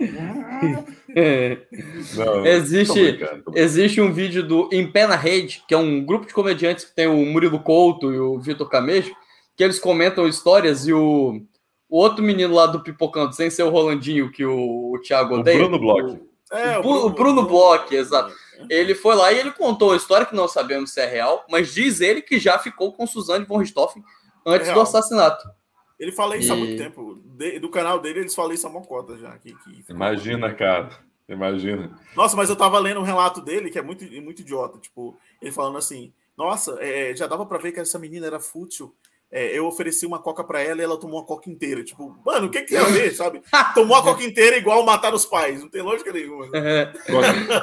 Não, 2.15 2.45
existe, 2.45 3.19
existe 3.53 4.01
um 4.01 4.11
vídeo 4.11 4.41
do 4.43 4.69
Em 4.71 4.89
Pé 4.89 5.05
na 5.05 5.15
Rede, 5.15 5.63
que 5.67 5.73
é 5.73 5.77
um 5.77 6.05
grupo 6.05 6.25
de 6.25 6.33
comediantes 6.33 6.85
que 6.85 6.95
tem 6.95 7.07
o 7.07 7.25
Murilo 7.25 7.59
Couto 7.59 8.13
e 8.13 8.19
o 8.19 8.39
Vitor 8.39 8.69
Camejo, 8.69 9.13
que 9.55 9.63
eles 9.63 9.79
comentam 9.79 10.27
histórias 10.27 10.87
e 10.87 10.93
o, 10.93 11.41
o 11.89 11.97
outro 11.97 12.23
menino 12.23 12.53
lá 12.53 12.65
do 12.65 12.81
Pipocando, 12.81 13.33
sem 13.33 13.49
ser 13.49 13.63
o 13.63 13.69
Rolandinho, 13.69 14.31
que 14.31 14.45
o, 14.45 14.93
o 14.93 14.99
Thiago 15.01 15.35
odeia. 15.35 15.57
O 15.57 15.69
Bruno 15.69 15.79
Bloch. 15.79 16.19
É, 16.51 16.77
o, 16.77 16.81
Bruno, 16.81 17.05
o 17.05 17.09
Bruno 17.09 17.43
Bloch, 17.43 17.93
exato. 17.93 18.33
Ele 18.69 18.95
foi 18.95 19.15
lá 19.15 19.31
e 19.31 19.39
ele 19.39 19.51
contou 19.51 19.91
a 19.91 19.97
história 19.97 20.25
que 20.25 20.35
não 20.35 20.47
sabemos 20.47 20.91
se 20.91 21.01
é 21.01 21.05
real, 21.05 21.45
mas 21.49 21.73
diz 21.73 21.99
ele 22.01 22.21
que 22.21 22.39
já 22.39 22.57
ficou 22.57 22.93
com 22.93 23.07
Suzane 23.07 23.45
von 23.45 23.57
Richthofen 23.57 24.03
antes 24.45 24.69
é 24.69 24.73
do 24.73 24.81
assassinato. 24.81 25.43
Ele 25.99 26.11
fala 26.11 26.37
isso 26.37 26.49
e... 26.49 26.51
há 26.51 26.55
muito 26.55 26.77
tempo. 26.77 27.21
De, 27.23 27.59
do 27.59 27.69
canal 27.69 27.99
dele, 27.99 28.19
eles 28.19 28.35
falam 28.35 28.53
isso 28.53 28.67
há 28.67 28.69
uma 28.69 28.81
cota 28.81 29.17
já. 29.17 29.37
Que, 29.37 29.53
que 29.53 29.83
Imagina, 29.89 30.53
cara. 30.53 30.89
Imagina. 31.27 31.97
Nossa, 32.15 32.35
mas 32.35 32.49
eu 32.49 32.55
tava 32.55 32.77
lendo 32.79 32.99
um 32.99 33.03
relato 33.03 33.41
dele 33.41 33.69
que 33.69 33.79
é 33.79 33.81
muito, 33.81 34.05
muito 34.21 34.41
idiota. 34.41 34.77
Tipo, 34.77 35.17
ele 35.41 35.51
falando 35.51 35.77
assim: 35.77 36.13
Nossa, 36.37 36.77
é, 36.79 37.15
já 37.15 37.27
dava 37.27 37.45
para 37.45 37.57
ver 37.57 37.71
que 37.71 37.79
essa 37.79 37.97
menina 37.97 38.27
era 38.27 38.39
fútil. 38.39 38.93
É, 39.31 39.57
eu 39.57 39.65
ofereci 39.65 40.05
uma 40.05 40.19
coca 40.19 40.43
para 40.43 40.61
ela 40.61 40.79
e 40.79 40.83
ela 40.83 40.99
tomou 40.99 41.19
a 41.19 41.25
coca 41.25 41.49
inteira. 41.49 41.83
Tipo, 41.83 42.15
mano, 42.23 42.47
o 42.47 42.49
que 42.49 42.61
que 42.61 42.67
tem 42.69 42.77
a 42.77 42.83
ver, 42.83 43.11
sabe? 43.11 43.41
Tomou 43.73 43.97
a 43.97 44.03
coca 44.03 44.23
inteira 44.23 44.55
igual 44.55 44.85
matar 44.85 45.13
os 45.13 45.25
pais. 45.25 45.61
Não 45.61 45.67
tem 45.67 45.81
lógica 45.81 46.13
nenhuma. 46.13 46.47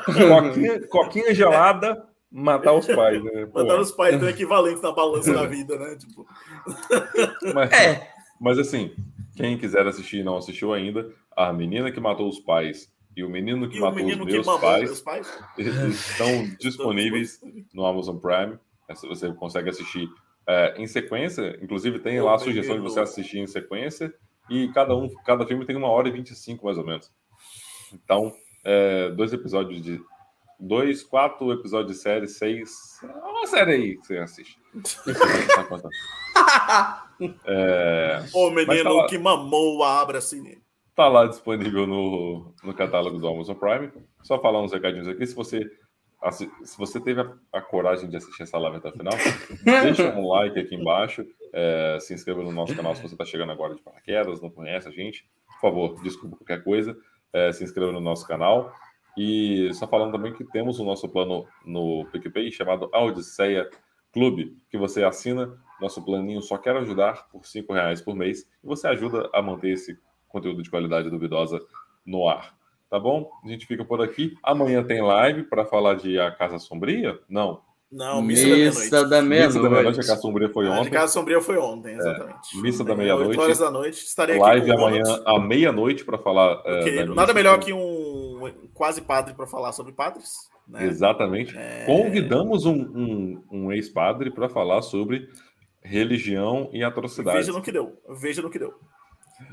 coquinha, 0.04 0.88
coquinha 0.88 1.34
gelada, 1.34 2.04
matar 2.30 2.74
os 2.74 2.86
pais, 2.86 3.22
né? 3.22 3.48
Matar 3.54 3.80
os 3.80 3.92
pais 3.92 4.22
é 4.22 4.28
equivalente 4.28 4.82
na 4.82 4.92
balança 4.92 5.32
da 5.32 5.46
vida, 5.46 5.78
né? 5.78 5.96
Tipo... 5.96 6.26
Mas, 7.54 7.72
é. 7.72 8.11
Mas 8.42 8.58
assim, 8.58 8.92
quem 9.36 9.56
quiser 9.56 9.86
assistir 9.86 10.18
e 10.18 10.24
não 10.24 10.36
assistiu 10.36 10.74
ainda, 10.74 11.08
a 11.36 11.52
menina 11.52 11.92
que 11.92 12.00
matou 12.00 12.28
os 12.28 12.40
pais 12.40 12.92
e 13.16 13.22
o 13.22 13.28
menino 13.28 13.70
que 13.70 13.76
e 13.76 13.80
matou 13.80 13.94
menino 13.94 14.24
os 14.24 14.32
meus 14.32 14.60
pais, 14.60 15.00
pais, 15.00 15.42
estão 15.56 16.48
disponíveis 16.58 17.40
no 17.72 17.86
Amazon 17.86 18.16
Prime. 18.16 18.58
Você 18.88 19.32
consegue 19.34 19.70
assistir 19.70 20.10
é, 20.44 20.74
em 20.76 20.88
sequência. 20.88 21.56
Inclusive 21.62 22.00
tem 22.00 22.20
lá 22.20 22.34
a 22.34 22.38
sugestão 22.38 22.74
de 22.74 22.82
você 22.82 22.98
assistir 22.98 23.38
em 23.38 23.46
sequência. 23.46 24.12
E 24.50 24.66
cada 24.72 24.96
um, 24.96 25.08
cada 25.24 25.46
filme 25.46 25.64
tem 25.64 25.76
uma 25.76 25.88
hora 25.88 26.08
e 26.08 26.10
25, 26.10 26.66
mais 26.66 26.76
ou 26.76 26.84
menos. 26.84 27.12
Então, 27.92 28.32
é, 28.64 29.10
dois 29.10 29.32
episódios 29.32 29.80
de. 29.80 30.02
Dois, 30.58 31.02
quatro 31.02 31.52
episódios 31.52 31.96
de 31.96 32.02
série, 32.02 32.26
seis. 32.26 33.00
É 33.02 33.06
uma 33.06 33.46
série 33.46 33.72
aí 33.72 33.96
que 33.96 34.06
você 34.06 34.18
assiste. 34.18 34.58
É... 37.46 38.24
O 38.34 38.50
menino 38.50 38.98
tá 38.98 39.06
que 39.06 39.18
mamou 39.18 39.82
a 39.82 40.00
abra 40.00 40.18
assim. 40.18 40.42
Tá 40.94 41.08
lá 41.08 41.26
disponível 41.26 41.86
no, 41.86 42.54
no 42.62 42.74
catálogo 42.74 43.18
do 43.18 43.26
Amazon 43.26 43.56
Prime. 43.56 43.90
Só 44.22 44.38
falar 44.40 44.62
uns 44.62 44.72
recadinhos 44.72 45.08
aqui. 45.08 45.26
Se 45.26 45.34
você, 45.34 45.70
se 46.30 46.78
você 46.78 47.00
teve 47.00 47.20
a, 47.20 47.32
a 47.52 47.62
coragem 47.62 48.08
de 48.08 48.16
assistir 48.16 48.42
essa 48.42 48.58
live 48.58 48.76
até 48.76 48.88
o 48.88 48.92
final, 48.92 49.14
deixa 49.64 50.14
um 50.14 50.28
like 50.28 50.58
aqui 50.58 50.74
embaixo. 50.74 51.24
É, 51.52 51.98
se 52.00 52.14
inscreva 52.14 52.42
no 52.42 52.52
nosso 52.52 52.74
canal 52.74 52.94
se 52.94 53.02
você 53.02 53.14
está 53.14 53.24
chegando 53.24 53.52
agora 53.52 53.74
de 53.74 53.82
paraquedas, 53.82 54.40
não 54.40 54.50
conhece 54.50 54.88
a 54.88 54.92
gente. 54.92 55.26
Por 55.46 55.60
favor, 55.60 56.02
desculpa 56.02 56.36
qualquer 56.36 56.62
coisa. 56.62 56.96
É, 57.32 57.52
se 57.52 57.64
inscreva 57.64 57.92
no 57.92 58.00
nosso 58.00 58.26
canal. 58.26 58.72
E 59.16 59.70
só 59.74 59.86
falando 59.86 60.12
também 60.12 60.32
que 60.32 60.44
temos 60.44 60.78
o 60.78 60.84
nosso 60.84 61.08
plano 61.08 61.46
no 61.64 62.06
PicPay 62.12 62.50
chamado 62.50 62.90
Odisseia 62.92 63.68
Clube, 64.12 64.56
que 64.70 64.76
você 64.76 65.02
assina 65.04 65.58
nosso 65.80 66.00
planinho 66.02 66.40
só 66.40 66.56
quer 66.56 66.76
ajudar 66.76 67.28
por 67.28 67.44
cinco 67.46 67.72
reais 67.72 68.00
por 68.00 68.14
mês 68.14 68.46
e 68.62 68.66
você 68.66 68.86
ajuda 68.86 69.28
a 69.34 69.42
manter 69.42 69.70
esse 69.70 69.98
conteúdo 70.28 70.62
de 70.62 70.70
qualidade 70.70 71.10
duvidosa 71.10 71.60
no 72.06 72.28
ar. 72.28 72.54
Tá 72.88 73.00
bom? 73.00 73.30
A 73.44 73.48
gente 73.48 73.66
fica 73.66 73.84
por 73.84 74.00
aqui. 74.00 74.36
Amanhã 74.42 74.84
tem 74.84 75.02
live 75.02 75.44
para 75.44 75.64
falar 75.64 75.94
de 75.94 76.18
A 76.20 76.30
Casa 76.30 76.58
Sombria? 76.58 77.18
Não. 77.28 77.60
Não, 77.90 78.22
Missa, 78.22 78.46
missa 78.46 79.04
da 79.06 79.20
Meia-Noite. 79.20 79.56
Missa 79.56 79.62
da 79.62 79.70
Meia-Noite, 79.70 80.00
A 80.00 80.06
Casa 80.06 80.20
Sombria 80.22 80.48
foi 80.48 80.66
ontem. 80.66 80.88
A 80.88 80.90
Casa 80.90 81.12
Sombria 81.12 81.40
foi 81.40 81.58
ontem, 81.58 81.94
exatamente. 81.94 82.56
É, 82.56 82.60
missa 82.60 82.84
da 82.84 82.94
Meia-Noite. 82.94 83.38
horas 83.38 83.58
da 83.58 83.70
noite, 83.70 84.04
estarei 84.04 84.36
aqui 84.36 84.44
Live 84.44 84.70
amanhã 84.72 85.02
à 85.26 85.38
meia-noite 85.38 86.04
para 86.04 86.16
falar. 86.16 86.62
É, 86.64 87.04
Nada 87.06 87.34
melhor 87.34 87.58
que 87.58 87.72
um 87.72 88.50
quase 88.72 89.02
padre 89.02 89.34
para 89.34 89.46
falar 89.46 89.72
sobre 89.72 89.92
padres. 89.92 90.51
Né? 90.66 90.86
Exatamente. 90.86 91.56
É... 91.56 91.84
Convidamos 91.86 92.64
um, 92.64 92.74
um, 92.74 93.44
um 93.50 93.72
ex-padre 93.72 94.30
para 94.30 94.48
falar 94.48 94.82
sobre 94.82 95.28
religião 95.82 96.70
e 96.72 96.82
atrocidade. 96.82 97.38
Veja 97.38 97.52
no 97.52 97.62
que 97.62 97.72
deu. 97.72 98.00
Veja 98.08 98.42
no 98.42 98.50
que 98.50 98.58
deu. 98.58 98.74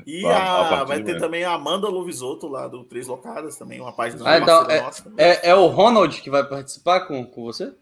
E 0.06 0.24
a, 0.24 0.80
a 0.80 0.84
vai 0.84 1.02
ter 1.02 1.18
também 1.18 1.44
a 1.44 1.54
Amanda 1.54 1.88
Lovisotto 1.88 2.46
lá 2.46 2.68
do 2.68 2.84
Três 2.84 3.08
Locadas, 3.08 3.56
também 3.56 3.80
uma 3.80 3.92
página 3.92 4.22
ah, 4.24 4.38
então, 4.38 4.62
é, 4.70 4.80
nossa. 4.82 5.12
É, 5.16 5.50
é, 5.50 5.54
o 5.54 5.66
Ronald 5.66 6.20
que 6.20 6.30
vai 6.30 6.44
participar 6.44 7.00
com, 7.00 7.24
com 7.26 7.42
você? 7.42 7.72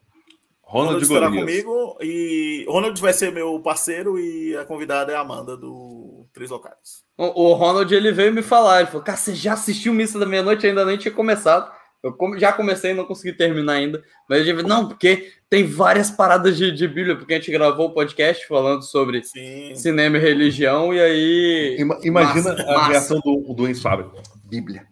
Ronald, 0.62 1.02
Ronald 1.02 1.02
estará 1.02 1.30
comigo 1.30 1.98
e 2.00 2.64
Ronald 2.68 3.00
vai 3.00 3.12
ser 3.12 3.32
meu 3.32 3.60
parceiro 3.60 4.18
e 4.18 4.56
a 4.56 4.64
convidada 4.64 5.12
é 5.12 5.16
a 5.16 5.20
Amanda 5.20 5.56
do 5.56 6.26
Três 6.32 6.50
Locadas. 6.50 7.04
O, 7.16 7.50
o 7.50 7.54
Ronald 7.54 7.94
ele 7.94 8.12
veio 8.12 8.32
me 8.32 8.42
falar, 8.42 8.80
ele 8.80 8.86
falou: 8.86 9.02
"Cara, 9.02 9.16
você 9.16 9.34
já 9.34 9.54
assistiu 9.54 9.94
Missa 9.94 10.18
da 10.18 10.26
Meia-Noite? 10.26 10.66
Ainda 10.66 10.84
nem 10.84 10.98
tinha 10.98 11.12
começado". 11.12 11.70
Eu 12.02 12.16
já 12.38 12.52
comecei 12.52 12.92
e 12.92 12.94
não 12.94 13.04
consegui 13.04 13.36
terminar 13.36 13.74
ainda. 13.74 14.02
Mas 14.28 14.46
eu 14.46 14.62
não, 14.62 14.88
porque 14.88 15.32
tem 15.50 15.64
várias 15.64 16.10
paradas 16.10 16.56
de, 16.56 16.70
de 16.70 16.86
Bíblia, 16.86 17.16
porque 17.16 17.34
a 17.34 17.38
gente 17.38 17.50
gravou 17.50 17.88
o 17.88 17.90
um 17.90 17.94
podcast 17.94 18.46
falando 18.46 18.82
sobre 18.82 19.24
Sim. 19.24 19.74
cinema 19.74 20.16
e 20.16 20.20
religião, 20.20 20.94
e 20.94 21.00
aí. 21.00 21.76
Imagina 22.04 22.50
massa, 22.50 22.62
a 22.62 22.74
massa. 22.74 22.90
reação 22.90 23.20
do, 23.20 23.52
do 23.52 23.68
Enzo 23.68 23.82
Fábio. 23.82 24.12
Bíblia. 24.44 24.86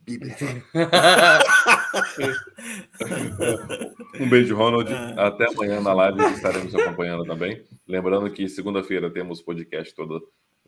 Bíblia. 0.00 0.36
um 4.20 4.28
beijo, 4.28 4.54
Ronald. 4.54 4.92
É. 4.92 5.14
Até 5.16 5.48
amanhã 5.48 5.80
na 5.80 5.94
live 5.94 6.22
estaremos 6.34 6.72
acompanhando 6.74 7.24
também. 7.24 7.64
Lembrando 7.88 8.30
que 8.30 8.48
segunda-feira 8.48 9.10
temos 9.10 9.42
podcast 9.42 9.92
todo 9.94 10.22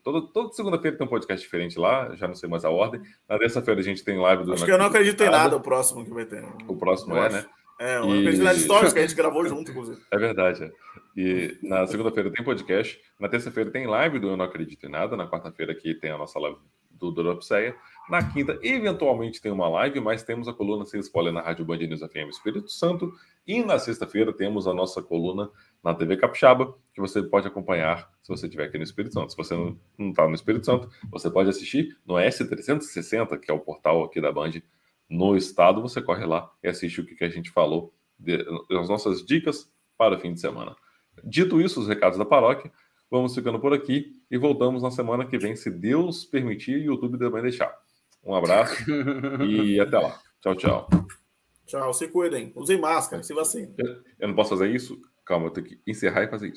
Toda, 0.06 0.22
toda 0.22 0.52
segunda-feira 0.52 0.96
tem 0.96 1.04
um 1.04 1.10
podcast 1.10 1.44
diferente 1.44 1.76
lá, 1.76 2.14
já 2.14 2.28
não 2.28 2.34
sei 2.36 2.48
mais 2.48 2.64
a 2.64 2.70
ordem. 2.70 3.02
Na 3.28 3.36
terça-feira 3.36 3.80
a 3.80 3.82
gente 3.82 4.04
tem 4.04 4.16
live 4.16 4.44
do. 4.44 4.52
Acho 4.52 4.64
que 4.64 4.70
eu 4.70 4.78
não 4.78 4.86
acredito 4.86 5.20
em 5.20 5.28
nada 5.28 5.56
o 5.56 5.60
próximo 5.60 6.04
que 6.04 6.12
vai 6.12 6.24
ter. 6.24 6.44
O 6.68 6.76
próximo 6.76 7.16
eu 7.16 7.24
é, 7.24 7.26
acho. 7.26 7.36
né? 7.36 7.46
É, 7.80 7.98
eu 7.98 8.14
e... 8.14 8.52
histórias 8.54 8.92
que 8.92 9.00
a 9.00 9.02
gente 9.02 9.16
gravou 9.16 9.44
junto, 9.50 9.68
inclusive. 9.68 10.00
É 10.08 10.16
verdade. 10.16 10.62
É. 10.62 10.70
E 11.16 11.58
na 11.60 11.88
segunda-feira 11.88 12.30
tem 12.30 12.44
podcast. 12.44 13.00
Na 13.18 13.28
terça-feira 13.28 13.68
tem 13.68 13.88
live 13.88 14.20
do 14.20 14.28
Eu 14.28 14.36
Não 14.36 14.44
Acredito 14.44 14.86
em 14.86 14.88
Nada. 14.88 15.16
Na 15.16 15.28
quarta-feira 15.28 15.72
aqui 15.72 15.92
tem 15.92 16.12
a 16.12 16.18
nossa 16.18 16.38
live 16.38 16.56
do 16.88 17.10
Doropseia. 17.10 17.74
Na 18.08 18.22
quinta, 18.22 18.56
eventualmente 18.62 19.42
tem 19.42 19.50
uma 19.50 19.68
live, 19.68 19.98
mas 19.98 20.22
temos 20.22 20.46
a 20.46 20.52
coluna 20.52 20.84
sem 20.84 21.00
spoiler 21.00 21.32
na 21.32 21.40
Rádio 21.40 21.64
Band 21.64 21.78
News 21.78 21.98
FM 21.98 22.30
Espírito 22.30 22.70
Santo. 22.70 23.12
E 23.44 23.60
na 23.64 23.76
sexta-feira 23.76 24.32
temos 24.32 24.68
a 24.68 24.72
nossa 24.72 25.02
coluna 25.02 25.50
na 25.86 25.94
TV 25.94 26.16
Capixaba, 26.16 26.74
que 26.92 27.00
você 27.00 27.22
pode 27.22 27.46
acompanhar 27.46 28.10
se 28.20 28.28
você 28.28 28.46
estiver 28.46 28.64
aqui 28.64 28.76
no 28.76 28.82
Espírito 28.82 29.14
Santo. 29.14 29.30
Se 29.30 29.36
você 29.36 29.54
não 29.54 30.10
está 30.10 30.26
no 30.26 30.34
Espírito 30.34 30.66
Santo, 30.66 30.90
você 31.08 31.30
pode 31.30 31.48
assistir 31.48 31.96
no 32.04 32.14
S360, 32.14 33.38
que 33.38 33.48
é 33.48 33.54
o 33.54 33.60
portal 33.60 34.02
aqui 34.02 34.20
da 34.20 34.32
Band 34.32 34.50
no 35.08 35.36
estado. 35.36 35.80
Você 35.80 36.02
corre 36.02 36.26
lá 36.26 36.50
e 36.60 36.66
assiste 36.66 37.00
o 37.00 37.06
que, 37.06 37.14
que 37.14 37.22
a 37.22 37.28
gente 37.28 37.52
falou, 37.52 37.94
de, 38.18 38.44
as 38.72 38.88
nossas 38.88 39.24
dicas 39.24 39.70
para 39.96 40.16
o 40.16 40.18
fim 40.18 40.34
de 40.34 40.40
semana. 40.40 40.74
Dito 41.22 41.60
isso, 41.60 41.78
os 41.78 41.86
recados 41.86 42.18
da 42.18 42.24
paróquia, 42.24 42.68
vamos 43.08 43.32
ficando 43.32 43.60
por 43.60 43.72
aqui 43.72 44.20
e 44.28 44.36
voltamos 44.36 44.82
na 44.82 44.90
semana 44.90 45.24
que 45.24 45.38
vem, 45.38 45.54
se 45.54 45.70
Deus 45.70 46.24
permitir 46.24 46.78
e 46.80 46.88
o 46.88 46.94
YouTube 46.94 47.16
também 47.16 47.42
deixar. 47.42 47.72
Um 48.24 48.34
abraço 48.34 48.74
e 49.48 49.78
até 49.78 50.00
lá. 50.00 50.18
Tchau, 50.40 50.56
tchau. 50.56 50.88
Tchau, 51.64 51.94
se 51.94 52.08
cuidem. 52.08 52.50
Usem 52.56 52.80
máscara, 52.80 53.22
se 53.22 53.32
vacinem. 53.32 53.72
Eu 54.18 54.26
não 54.26 54.34
posso 54.34 54.50
fazer 54.50 54.68
isso? 54.74 55.00
Calma, 55.26 55.46
eu 55.46 55.50
tenho 55.50 55.66
que 55.66 55.80
encerrar 55.86 56.22
e 56.24 56.28
fazer 56.28 56.48
isso. 56.48 56.54